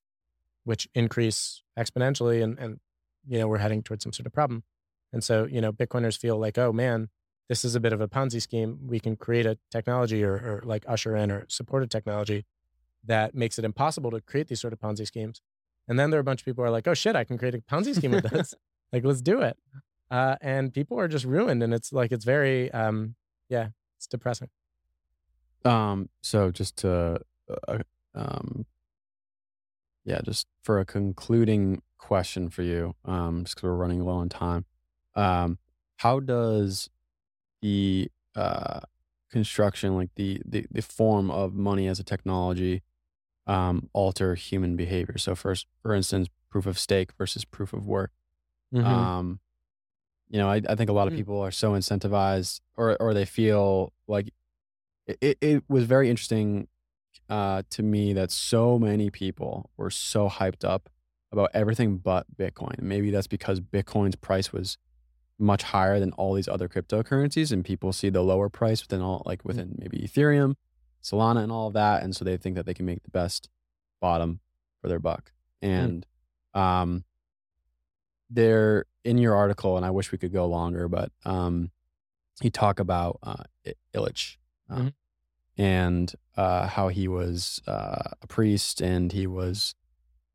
which 0.64 0.88
increase 0.94 1.64
exponentially, 1.78 2.42
and 2.42 2.58
and 2.60 2.80
you 3.28 3.40
know 3.40 3.48
we're 3.48 3.58
heading 3.60 3.84
towards 3.84 4.04
some 4.04 4.14
sort 4.14 4.26
of 4.26 4.34
problem. 4.34 4.64
And 5.12 5.24
so 5.24 5.46
you 5.46 5.62
know, 5.62 5.72
Bitcoiners 5.72 6.18
feel 6.18 6.38
like, 6.38 6.58
oh 6.58 6.74
man, 6.74 7.10
this 7.50 7.66
is 7.66 7.76
a 7.76 7.80
bit 7.80 7.94
of 7.94 8.02
a 8.02 8.08
Ponzi 8.08 8.42
scheme. 8.42 8.80
We 8.88 9.00
can 9.00 9.16
create 9.16 9.46
a 9.46 9.58
technology 9.72 10.24
or, 10.24 10.34
or 10.34 10.62
like 10.66 10.84
usher 10.88 11.16
in 11.16 11.32
or 11.32 11.46
support 11.50 11.84
a 11.84 11.88
technology 11.88 12.46
that 13.06 13.36
makes 13.36 13.60
it 13.60 13.66
impossible 13.66 14.12
to 14.12 14.22
create 14.22 14.48
these 14.48 14.62
sort 14.62 14.74
of 14.74 14.80
Ponzi 14.80 15.06
schemes. 15.06 15.42
And 15.88 16.00
then 16.00 16.10
there 16.10 16.18
are 16.18 16.22
a 16.22 16.24
bunch 16.24 16.42
of 16.42 16.46
people 16.46 16.64
who 16.64 16.68
are 16.68 16.72
like, 16.72 16.88
oh 16.88 16.94
shit, 16.94 17.16
I 17.16 17.24
can 17.24 17.38
create 17.38 17.56
a 17.56 17.60
Ponzi 17.60 17.96
scheme 17.96 18.12
with 18.12 18.30
this. 18.30 18.54
like, 18.94 19.04
let's 19.04 19.22
do 19.22 19.42
it. 19.42 19.58
Uh, 20.10 20.36
and 20.42 20.74
people 20.74 21.00
are 21.00 21.08
just 21.08 21.26
ruined. 21.26 21.62
And 21.64 21.74
it's 21.74 21.92
like, 21.92 22.12
it's 22.12 22.26
very, 22.26 22.72
um, 22.72 23.16
yeah, 23.50 23.70
it's 23.98 24.08
depressing. 24.08 24.50
Um, 25.66 26.10
so 26.22 26.52
just 26.52 26.78
to, 26.78 27.20
uh, 27.68 27.80
um, 28.16 28.66
yeah, 30.06 30.22
just 30.22 30.48
for 30.64 30.80
a 30.80 30.86
concluding 30.86 31.82
question 31.98 32.50
for 32.50 32.64
you, 32.64 32.96
um, 33.06 33.44
just 33.44 33.56
because 33.56 33.64
we're 33.70 33.76
running 33.76 34.02
low 34.02 34.14
on 34.16 34.30
time, 34.30 34.66
um, 35.16 35.60
how 35.98 36.20
does 36.20 36.90
the 37.62 38.12
uh, 38.36 38.82
construction, 39.32 39.96
like 39.96 40.12
the, 40.16 40.42
the 40.46 40.66
the 40.72 40.82
form 40.82 41.32
of 41.32 41.54
money 41.54 41.88
as 41.88 42.00
a 42.00 42.04
technology, 42.04 42.84
um, 43.48 43.90
alter 43.94 44.36
human 44.36 44.76
behavior? 44.78 45.18
So, 45.18 45.36
first, 45.36 45.68
for 45.82 45.94
instance, 45.96 46.30
proof 46.50 46.66
of 46.68 46.80
stake 46.80 47.14
versus 47.18 47.46
proof 47.46 47.74
of 47.74 47.88
work. 47.88 48.12
Mhm. 48.72 49.14
Um, 49.18 49.40
you 50.30 50.40
know, 50.40 50.50
I, 50.50 50.62
I 50.68 50.76
think 50.76 50.90
a 50.90 50.94
lot 50.94 51.08
of 51.08 51.14
Mm. 51.14 51.18
people 51.18 51.40
are 51.42 51.52
so 51.52 51.74
incentivized, 51.74 52.62
or 52.78 52.98
or 53.02 53.14
they 53.14 53.26
feel 53.26 53.94
like 54.08 54.30
it, 55.08 55.38
it 55.42 55.64
was 55.70 55.86
very 55.86 56.10
interesting 56.10 56.68
uh, 57.30 57.64
to 57.72 57.84
me 57.84 58.14
that 58.14 58.32
so 58.32 58.78
many 58.78 59.10
people 59.10 59.70
were 59.78 59.90
so 59.90 60.30
hyped 60.30 60.64
up 60.64 60.90
about 61.32 61.50
everything 61.54 61.98
but 61.98 62.26
Bitcoin. 62.38 62.80
Maybe 62.82 63.10
that's 63.12 63.28
because 63.28 63.60
Bitcoin's 63.60 64.16
price 64.16 64.54
was 64.54 64.78
much 65.40 65.64
higher 65.64 66.00
than 66.00 66.12
all 66.14 66.34
these 66.34 66.48
other 66.48 66.70
cryptocurrencies, 66.70 67.52
and 67.52 67.66
people 67.66 67.92
see 67.92 68.10
the 68.10 68.22
lower 68.22 68.50
price 68.50 68.82
within 68.82 69.02
all, 69.02 69.24
like 69.26 69.44
within 69.44 69.76
maybe 69.80 69.98
Ethereum, 70.00 70.56
Solana, 71.02 71.42
and 71.44 71.52
all 71.52 71.68
of 71.68 71.74
that, 71.74 72.04
and 72.04 72.16
so 72.16 72.24
they 72.24 72.38
think 72.38 72.56
that 72.56 72.66
they 72.66 72.74
can 72.74 72.86
make 72.86 73.04
the 73.04 73.10
best 73.10 73.50
bottom 74.00 74.40
for 74.82 74.88
their 74.90 75.00
buck. 75.00 75.32
And 75.62 76.06
um, 76.54 77.04
there 78.30 78.86
in 79.04 79.18
your 79.18 79.36
article, 79.36 79.76
and 79.78 79.86
I 79.86 79.92
wish 79.92 80.12
we 80.12 80.18
could 80.18 80.34
go 80.34 80.46
longer, 80.46 80.88
but 80.88 81.12
um, 81.26 81.72
you 82.42 82.50
talk 82.50 82.80
about 82.80 83.20
uh, 83.24 83.44
Illich 83.96 84.38
uh, 84.70 84.76
Mhm. 84.78 84.94
And 85.58 86.14
uh, 86.36 86.68
how 86.68 86.88
he 86.88 87.08
was 87.08 87.62
uh, 87.68 88.12
a 88.22 88.28
priest 88.28 88.82
and 88.82 89.12
he 89.12 89.28
was 89.28 89.76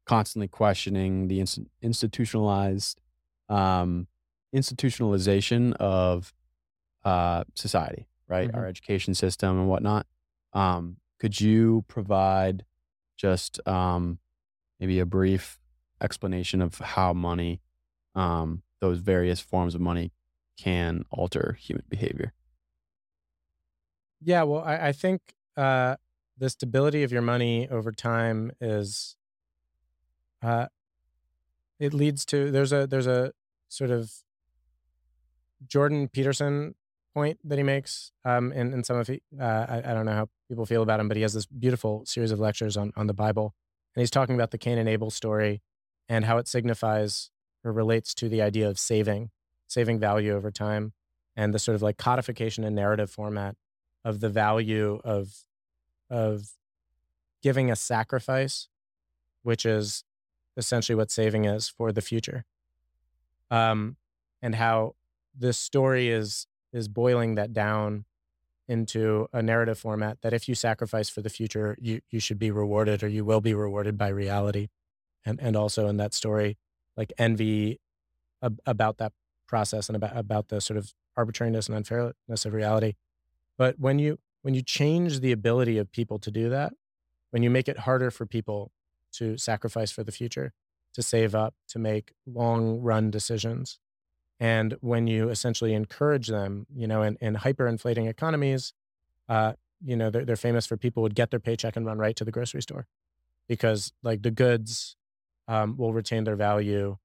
constantly 0.06 0.48
questioning 0.48 1.28
the 1.28 1.40
inst- 1.40 1.68
institutionalized 1.82 3.00
um, 3.48 4.06
institutionalization 4.54 5.74
of 5.74 6.32
uh, 7.04 7.44
society, 7.54 8.06
right? 8.28 8.50
Our 8.54 8.66
education 8.66 9.14
system 9.14 9.58
and 9.58 9.68
whatnot. 9.68 10.06
Um, 10.52 10.96
could 11.18 11.40
you 11.40 11.84
provide 11.88 12.64
just 13.16 13.66
um, 13.66 14.18
maybe 14.78 15.00
a 15.00 15.06
brief 15.06 15.58
explanation 16.00 16.62
of 16.62 16.78
how 16.78 17.12
money, 17.12 17.60
um, 18.14 18.62
those 18.80 18.98
various 18.98 19.40
forms 19.40 19.74
of 19.74 19.80
money, 19.80 20.12
can 20.56 21.04
alter 21.10 21.56
human 21.60 21.84
behavior? 21.88 22.32
Yeah, 24.20 24.42
well, 24.42 24.62
I, 24.62 24.88
I 24.88 24.92
think 24.92 25.20
uh, 25.56 25.96
the 26.36 26.50
stability 26.50 27.02
of 27.02 27.12
your 27.12 27.22
money 27.22 27.68
over 27.68 27.92
time 27.92 28.52
is, 28.60 29.16
uh, 30.42 30.66
it 31.78 31.94
leads 31.94 32.24
to 32.26 32.50
there's 32.50 32.72
a 32.72 32.86
there's 32.86 33.06
a 33.06 33.32
sort 33.68 33.90
of 33.90 34.12
Jordan 35.66 36.08
Peterson 36.08 36.74
point 37.14 37.38
that 37.44 37.58
he 37.58 37.64
makes 37.64 38.12
um, 38.24 38.52
in 38.52 38.72
in 38.72 38.84
some 38.84 38.96
of 38.96 39.06
he, 39.06 39.20
uh, 39.40 39.66
I, 39.68 39.78
I 39.78 39.94
don't 39.94 40.06
know 40.06 40.12
how 40.12 40.28
people 40.48 40.66
feel 40.66 40.82
about 40.82 41.00
him, 41.00 41.08
but 41.08 41.16
he 41.16 41.22
has 41.22 41.34
this 41.34 41.46
beautiful 41.46 42.04
series 42.06 42.30
of 42.30 42.38
lectures 42.40 42.76
on 42.76 42.92
on 42.96 43.06
the 43.06 43.14
Bible, 43.14 43.54
and 43.94 44.02
he's 44.02 44.10
talking 44.10 44.34
about 44.34 44.50
the 44.50 44.58
Cain 44.58 44.78
and 44.78 44.88
Abel 44.88 45.10
story 45.10 45.62
and 46.08 46.24
how 46.24 46.38
it 46.38 46.48
signifies 46.48 47.30
or 47.64 47.72
relates 47.72 48.14
to 48.14 48.28
the 48.28 48.42
idea 48.42 48.68
of 48.68 48.78
saving 48.78 49.30
saving 49.66 49.98
value 49.98 50.34
over 50.34 50.50
time 50.50 50.94
and 51.36 51.52
the 51.52 51.58
sort 51.58 51.74
of 51.74 51.82
like 51.82 51.98
codification 51.98 52.64
and 52.64 52.74
narrative 52.74 53.10
format 53.10 53.54
of 54.04 54.20
the 54.20 54.28
value 54.28 55.00
of 55.04 55.44
of 56.10 56.50
giving 57.42 57.70
a 57.70 57.76
sacrifice, 57.76 58.68
which 59.42 59.64
is 59.66 60.04
essentially 60.56 60.96
what 60.96 61.10
saving 61.10 61.44
is 61.44 61.68
for 61.68 61.92
the 61.92 62.00
future. 62.00 62.44
Um, 63.50 63.96
and 64.42 64.54
how 64.54 64.94
this 65.36 65.58
story 65.58 66.08
is 66.08 66.46
is 66.72 66.88
boiling 66.88 67.34
that 67.36 67.52
down 67.52 68.04
into 68.66 69.26
a 69.32 69.42
narrative 69.42 69.78
format 69.78 70.20
that 70.20 70.34
if 70.34 70.46
you 70.48 70.54
sacrifice 70.54 71.08
for 71.08 71.22
the 71.22 71.30
future, 71.30 71.76
you 71.80 72.00
you 72.10 72.20
should 72.20 72.38
be 72.38 72.50
rewarded 72.50 73.02
or 73.02 73.08
you 73.08 73.24
will 73.24 73.40
be 73.40 73.54
rewarded 73.54 73.96
by 73.96 74.08
reality. 74.08 74.68
And 75.24 75.40
and 75.40 75.56
also 75.56 75.88
in 75.88 75.96
that 75.96 76.12
story, 76.12 76.58
like 76.96 77.12
envy 77.18 77.80
ab- 78.42 78.60
about 78.66 78.98
that 78.98 79.12
process 79.46 79.88
and 79.88 79.96
about 79.96 80.16
about 80.16 80.48
the 80.48 80.60
sort 80.60 80.76
of 80.76 80.92
arbitrariness 81.16 81.68
and 81.68 81.76
unfairness 81.76 82.44
of 82.44 82.52
reality. 82.52 82.94
But 83.58 83.78
when 83.78 83.98
you 83.98 84.18
when 84.42 84.54
you 84.54 84.62
change 84.62 85.20
the 85.20 85.32
ability 85.32 85.76
of 85.78 85.92
people 85.92 86.18
to 86.20 86.30
do 86.30 86.48
that, 86.48 86.72
when 87.30 87.42
you 87.42 87.50
make 87.50 87.68
it 87.68 87.80
harder 87.80 88.10
for 88.10 88.24
people 88.24 88.70
to 89.12 89.36
sacrifice 89.36 89.90
for 89.90 90.04
the 90.04 90.12
future, 90.12 90.52
to 90.94 91.02
save 91.02 91.34
up, 91.34 91.54
to 91.68 91.78
make 91.78 92.12
long 92.24 92.80
run 92.80 93.10
decisions, 93.10 93.78
and 94.40 94.76
when 94.80 95.06
you 95.06 95.28
essentially 95.28 95.74
encourage 95.74 96.28
them, 96.28 96.66
you 96.74 96.86
know, 96.86 97.02
in, 97.02 97.16
in 97.20 97.36
hyperinflating 97.36 98.08
economies, 98.08 98.72
uh, 99.28 99.54
you 99.84 99.96
know, 99.96 100.10
they're, 100.10 100.24
they're 100.24 100.36
famous 100.36 100.66
for 100.66 100.76
people 100.76 101.02
would 101.02 101.14
get 101.14 101.30
their 101.30 101.40
paycheck 101.40 101.76
and 101.76 101.84
run 101.84 101.98
right 101.98 102.16
to 102.16 102.24
the 102.24 102.30
grocery 102.30 102.62
store 102.62 102.86
because 103.48 103.92
like 104.02 104.22
the 104.22 104.30
goods 104.30 104.96
um, 105.48 105.76
will 105.76 105.92
retain 105.92 106.24
their 106.24 106.36
value 106.36 106.98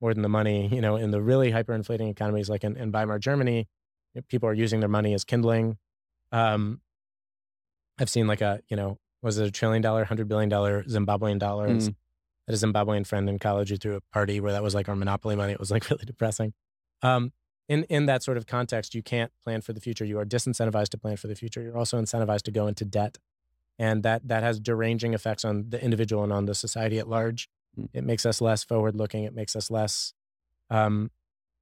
more 0.00 0.12
than 0.12 0.22
the 0.22 0.28
money. 0.28 0.68
You 0.68 0.80
know, 0.80 0.96
in 0.96 1.10
the 1.10 1.22
really 1.22 1.52
hyperinflating 1.52 2.10
economies, 2.10 2.50
like 2.50 2.64
in, 2.64 2.76
in 2.76 2.92
Weimar, 2.92 3.18
Germany, 3.18 3.66
people 4.28 4.48
are 4.48 4.54
using 4.54 4.80
their 4.80 4.88
money 4.88 5.14
as 5.14 5.24
kindling. 5.24 5.78
Um, 6.34 6.80
I've 7.98 8.10
seen 8.10 8.26
like 8.26 8.40
a, 8.40 8.60
you 8.68 8.76
know, 8.76 8.98
was 9.22 9.38
it 9.38 9.46
a 9.46 9.50
trillion 9.50 9.80
dollar, 9.80 10.04
hundred 10.04 10.28
billion 10.28 10.48
dollar 10.48 10.82
Zimbabwean 10.82 11.38
dollars? 11.38 11.88
Mm. 11.88 11.94
That 12.46 12.62
a 12.62 12.66
Zimbabwean 12.66 13.06
friend 13.06 13.28
in 13.30 13.38
college 13.38 13.70
who 13.70 13.76
threw 13.76 13.96
a 13.96 14.00
party 14.12 14.40
where 14.40 14.52
that 14.52 14.62
was 14.62 14.74
like 14.74 14.88
our 14.88 14.96
monopoly 14.96 15.36
money. 15.36 15.52
It 15.52 15.60
was 15.60 15.70
like 15.70 15.88
really 15.90 16.04
depressing. 16.04 16.52
Um, 17.02 17.32
in 17.68 17.84
in 17.84 18.06
that 18.06 18.22
sort 18.22 18.36
of 18.36 18.46
context, 18.46 18.94
you 18.94 19.02
can't 19.02 19.32
plan 19.42 19.62
for 19.62 19.72
the 19.72 19.80
future. 19.80 20.04
You 20.04 20.18
are 20.18 20.26
disincentivized 20.26 20.90
to 20.90 20.98
plan 20.98 21.16
for 21.16 21.28
the 21.28 21.36
future. 21.36 21.62
You're 21.62 21.78
also 21.78 21.98
incentivized 21.98 22.42
to 22.42 22.50
go 22.50 22.66
into 22.66 22.84
debt, 22.84 23.16
and 23.78 24.02
that 24.02 24.28
that 24.28 24.42
has 24.42 24.60
deranging 24.60 25.14
effects 25.14 25.44
on 25.44 25.70
the 25.70 25.82
individual 25.82 26.24
and 26.24 26.32
on 26.32 26.44
the 26.44 26.54
society 26.54 26.98
at 26.98 27.08
large. 27.08 27.48
Mm. 27.78 27.88
It 27.94 28.04
makes 28.04 28.26
us 28.26 28.42
less 28.42 28.64
forward 28.64 28.96
looking. 28.96 29.24
It 29.24 29.34
makes 29.34 29.56
us 29.56 29.70
less, 29.70 30.12
um, 30.68 31.10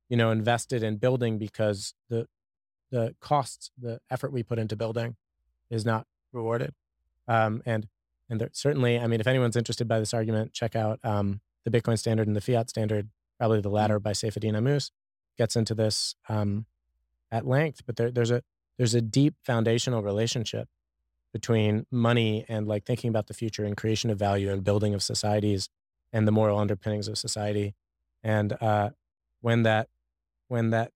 you 0.09 0.17
know, 0.17 0.33
invested 0.33 0.83
in 0.83 0.97
building 0.97 1.39
because 1.39 1.95
the 2.09 2.27
the 2.93 3.17
costs, 3.21 3.73
the 3.77 4.01
effort 4.11 4.33
we 4.33 4.45
put 4.45 4.61
into 4.61 4.77
building, 4.77 5.17
is 5.71 5.85
not 5.85 6.07
rewarded. 6.33 6.75
Um, 7.27 7.63
and 7.67 7.89
and 8.29 8.41
there, 8.41 8.51
certainly, 8.53 8.99
I 8.99 9.07
mean, 9.09 9.21
if 9.21 9.27
anyone's 9.27 9.57
interested 9.57 9.89
by 9.89 9.99
this 9.99 10.15
argument, 10.15 10.53
check 10.53 10.77
out 10.77 11.01
um, 11.03 11.41
the 11.65 11.71
Bitcoin 11.71 11.99
standard 11.99 12.29
and 12.29 12.37
the 12.37 12.41
fiat 12.41 12.71
standard. 12.71 13.09
Probably 13.39 13.61
the 13.61 13.69
latter 13.69 13.99
by 13.99 14.13
Saifedean 14.13 14.57
Ammous 14.57 14.93
gets 15.37 15.57
into 15.57 15.75
this 15.75 16.15
um, 16.29 16.67
at 17.31 17.47
length. 17.47 17.83
But 17.85 17.97
there, 17.97 18.11
there's 18.11 18.31
a 18.31 18.43
there's 18.79 18.95
a 18.95 19.01
deep 19.01 19.35
foundational 19.43 20.03
relationship 20.03 20.69
between 21.33 21.87
money 21.91 22.45
and 22.49 22.69
like 22.69 22.85
thinking 22.85 23.09
about 23.09 23.27
the 23.27 23.35
future 23.35 23.65
and 23.65 23.77
creation 23.77 24.11
of 24.11 24.19
value 24.19 24.51
and 24.51 24.63
building 24.63 24.95
of 24.95 25.03
societies 25.03 25.69
and 26.13 26.29
the 26.29 26.33
moral 26.33 26.59
underpinnings 26.59 27.09
of 27.09 27.17
society. 27.17 27.75
And 28.23 28.53
uh, 28.61 28.91
when 29.41 29.63
that 29.63 29.89
when 30.49 30.71
that 30.71 30.93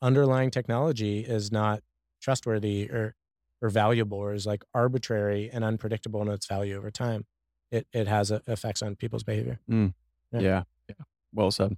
underlying 0.00 0.50
technology 0.50 1.20
is 1.20 1.50
not 1.52 1.82
trustworthy 2.20 2.88
or 2.90 3.14
or 3.60 3.68
valuable 3.68 4.18
or 4.18 4.34
is 4.34 4.46
like 4.46 4.64
arbitrary 4.72 5.50
and 5.52 5.64
unpredictable 5.64 6.22
in 6.22 6.28
its 6.28 6.46
value 6.46 6.76
over 6.76 6.90
time, 6.90 7.26
it 7.70 7.86
it 7.92 8.06
has 8.06 8.30
a, 8.30 8.42
effects 8.46 8.82
on 8.82 8.96
people's 8.96 9.24
behavior. 9.24 9.58
Mm. 9.70 9.94
Yeah. 10.32 10.40
yeah. 10.40 10.62
yeah, 10.88 11.04
well 11.32 11.50
said. 11.50 11.76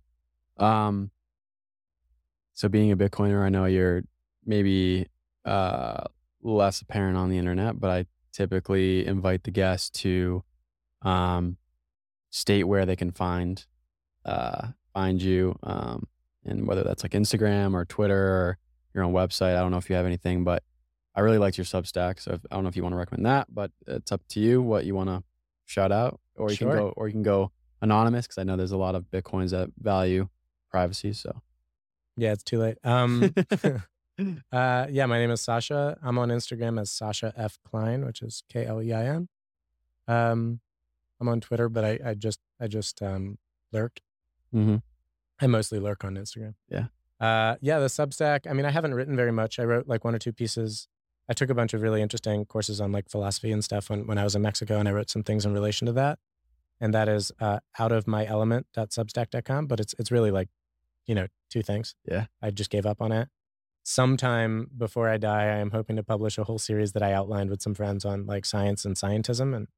Um, 0.59 1.11
so 2.55 2.69
being 2.69 2.93
a 2.93 2.97
Bitcoiner, 2.97 3.43
I 3.43 3.49
know 3.49 3.65
you're 3.65 4.03
maybe 4.45 5.07
uh, 5.45 6.05
less 6.43 6.83
apparent 6.83 7.17
on 7.17 7.31
the 7.31 7.39
internet, 7.39 7.81
but 7.81 7.91
I 7.91 8.07
typically 8.33 9.07
invite 9.07 9.45
the 9.45 9.51
guests 9.51 9.89
to 10.01 10.45
um, 11.03 11.57
state 12.31 12.65
where 12.65 12.85
they 12.85 12.97
can 12.97 13.11
find 13.13 13.65
uh, 14.25 14.69
find 14.93 15.23
you, 15.23 15.59
um, 15.63 16.07
and 16.45 16.67
whether 16.67 16.83
that's 16.83 17.03
like 17.03 17.13
Instagram 17.13 17.75
or 17.75 17.85
Twitter 17.85 18.17
or 18.17 18.59
your 18.95 19.05
own 19.05 19.13
website. 19.13 19.57
I 19.57 19.61
don't 19.61 19.71
know 19.71 19.79
if 19.79 19.89
you 19.89 19.97
have 19.97 20.07
anything, 20.07 20.45
but 20.45 20.63
I 21.15 21.21
really 21.21 21.39
liked 21.39 21.59
your 21.59 21.65
Substack. 21.65 22.21
So 22.21 22.33
if, 22.33 22.41
I 22.51 22.55
don't 22.55 22.65
know 22.65 22.69
if 22.69 22.77
you 22.77 22.83
want 22.83 22.95
to 22.95 22.99
recommend 22.99 23.27
that, 23.27 23.49
but 23.53 23.71
it's 23.87 24.13
up 24.13 24.23
to 24.31 24.41
you 24.41 24.63
what 24.63 24.85
you 24.85 24.95
want 24.95 25.09
to 25.09 25.23
shout 25.67 25.93
out, 25.93 26.21
or 26.37 26.51
you 26.51 26.57
sure. 26.57 26.71
can 26.71 26.79
go, 26.79 26.95
or 26.97 27.09
you 27.09 27.13
can 27.13 27.23
go 27.23 27.53
anonymous 27.83 28.27
because 28.27 28.39
I 28.39 28.45
know 28.45 28.57
there's 28.57 28.73
a 28.73 28.77
lot 28.77 28.95
of 28.95 29.05
bitcoins 29.11 29.51
that 29.51 29.71
value 29.79 30.29
privacy. 30.71 31.13
So 31.13 31.41
yeah, 32.17 32.33
it's 32.33 32.45
too 32.45 32.59
late. 32.59 32.79
Um, 32.85 33.35
uh, 34.53 34.87
yeah, 34.91 35.07
my 35.07 35.19
name 35.19 35.31
is 35.31 35.41
Sasha. 35.41 35.99
I'm 36.03 36.19
on 36.19 36.29
Instagram 36.29 36.81
as 36.81 36.91
Sasha 36.91 37.33
F 37.37 37.59
Klein, 37.69 38.05
which 38.05 38.23
is 38.23 38.43
K 38.49 38.67
L 38.67 38.83
E 38.83 38.93
I 38.93 39.07
N. 39.07 39.29
Um, 40.09 40.61
I'm 41.21 41.29
on 41.29 41.41
Twitter, 41.41 41.69
but 41.69 41.85
I, 41.85 41.99
I 42.05 42.15
just 42.15 42.41
I 42.61 42.67
just 42.67 43.03
um, 43.03 43.39
lurk. 43.73 44.01
Mm-hmm. 44.55 44.77
I 45.41 45.47
mostly 45.47 45.79
lurk 45.79 46.05
on 46.05 46.17
Instagram. 46.17 46.55
Yeah. 46.69 46.87
Uh, 47.21 47.57
yeah, 47.61 47.79
the 47.79 47.87
Substack. 47.87 48.49
I 48.49 48.53
mean, 48.53 48.67
I 48.67 48.71
haven't 48.71 48.95
written 48.95 49.17
very 49.17 49.33
much. 49.33 49.59
I 49.59 49.65
wrote 49.65 49.87
like 49.87 50.05
one 50.05 50.15
or 50.15 50.19
two 50.19 50.33
pieces. 50.33 50.89
I 51.29 51.33
took 51.33 51.51
a 51.51 51.55
bunch 51.55 51.75
of 51.75 51.83
really 51.83 52.03
interesting 52.03 52.45
courses 52.45 52.81
on 52.81 52.93
like 52.93 53.09
philosophy 53.09 53.53
and 53.53 53.63
stuff 53.63 53.91
when, 53.91 54.07
when 54.07 54.19
I 54.19 54.25
was 54.25 54.35
in 54.35 54.43
Mexico, 54.43 54.79
and 54.79 54.89
I 54.89 54.93
wrote 54.93 55.11
some 55.11 55.23
things 55.23 55.45
in 55.45 55.53
relation 55.53 55.87
to 55.87 55.93
that. 55.93 56.19
And 56.81 56.95
that 56.95 57.09
is 57.09 57.31
uh, 57.41 57.61
out 57.79 57.93
of 57.93 58.07
my 58.07 58.27
element.substack.com. 58.27 59.67
But 59.67 59.81
it's 59.81 59.95
it's 59.99 60.11
really 60.11 60.31
like, 60.31 60.49
you 61.07 61.15
know, 61.15 61.27
two 61.51 61.63
things. 61.63 61.95
Yeah. 62.05 62.27
I 62.41 62.51
just 62.51 62.71
gave 62.71 62.87
up 62.87 63.03
on 63.03 63.13
it. 63.13 63.29
Sometime 63.83 64.71
before 64.77 65.09
I 65.09 65.19
die, 65.19 65.45
I 65.45 65.57
am 65.59 65.71
hoping 65.71 65.97
to 65.97 66.03
publish 66.03 66.39
a 66.39 66.45
whole 66.45 66.59
series 66.59 66.93
that 66.93 67.03
I 67.03 67.13
outlined 67.13 67.51
with 67.51 67.63
some 67.63 67.75
friends 67.75 68.05
on 68.05 68.27
like 68.27 68.45
science 68.45 68.85
and 68.85 68.97
scientism 68.97 69.55
and 69.55 69.69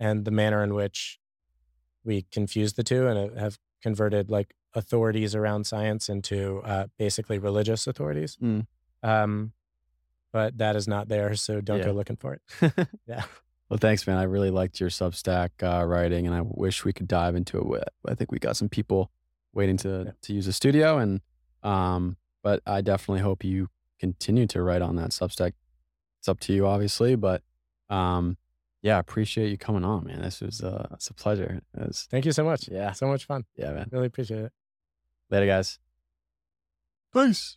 and 0.00 0.24
the 0.24 0.30
manner 0.30 0.62
in 0.62 0.74
which 0.74 1.18
we 2.04 2.26
confuse 2.30 2.74
the 2.74 2.82
two 2.82 3.06
and 3.06 3.38
have 3.38 3.58
converted 3.82 4.30
like 4.30 4.54
authorities 4.74 5.34
around 5.34 5.66
science 5.66 6.08
into 6.08 6.60
uh, 6.64 6.86
basically 6.98 7.38
religious 7.38 7.86
authorities. 7.86 8.36
Mm. 8.42 8.66
Um, 9.02 9.52
but 10.32 10.58
that 10.58 10.74
is 10.74 10.88
not 10.88 11.08
there, 11.08 11.34
so 11.36 11.60
don't 11.60 11.78
yeah. 11.78 11.84
go 11.86 11.92
looking 11.92 12.16
for 12.16 12.34
it. 12.34 12.88
yeah. 13.06 13.24
Well, 13.68 13.78
thanks, 13.78 14.06
man. 14.06 14.18
I 14.18 14.24
really 14.24 14.50
liked 14.50 14.80
your 14.80 14.90
Substack 14.90 15.50
uh, 15.62 15.84
writing, 15.84 16.26
and 16.26 16.34
I 16.34 16.42
wish 16.42 16.84
we 16.84 16.92
could 16.92 17.08
dive 17.08 17.34
into 17.34 17.74
it. 17.74 17.88
I 18.06 18.14
think 18.14 18.32
we 18.32 18.38
got 18.38 18.56
some 18.56 18.68
people 18.68 19.10
waiting 19.52 19.76
to 19.78 20.04
yeah. 20.06 20.12
to 20.22 20.32
use 20.32 20.46
the 20.46 20.52
studio, 20.52 20.98
and 20.98 21.20
um, 21.62 22.16
but 22.42 22.60
I 22.66 22.80
definitely 22.80 23.22
hope 23.22 23.44
you 23.44 23.68
continue 24.00 24.46
to 24.48 24.62
write 24.62 24.82
on 24.82 24.96
that 24.96 25.10
Substack. 25.10 25.52
It's 26.18 26.28
up 26.28 26.40
to 26.40 26.52
you, 26.52 26.66
obviously, 26.66 27.16
but 27.16 27.42
um, 27.88 28.36
yeah, 28.82 28.96
I 28.96 29.00
appreciate 29.00 29.50
you 29.50 29.56
coming 29.56 29.84
on, 29.84 30.04
man. 30.04 30.20
This 30.20 30.40
was 30.40 30.60
uh, 30.60 30.88
it's 30.92 31.08
a 31.08 31.14
pleasure. 31.14 31.62
It 31.74 31.86
was, 31.86 32.06
Thank 32.10 32.26
you 32.26 32.32
so 32.32 32.44
much. 32.44 32.68
Yeah, 32.68 32.92
so 32.92 33.06
much 33.06 33.24
fun. 33.24 33.44
Yeah, 33.56 33.72
man. 33.72 33.88
Really 33.90 34.06
appreciate 34.06 34.44
it. 34.44 34.52
Later, 35.34 35.46
guys. 35.46 35.80
Peace. 37.12 37.56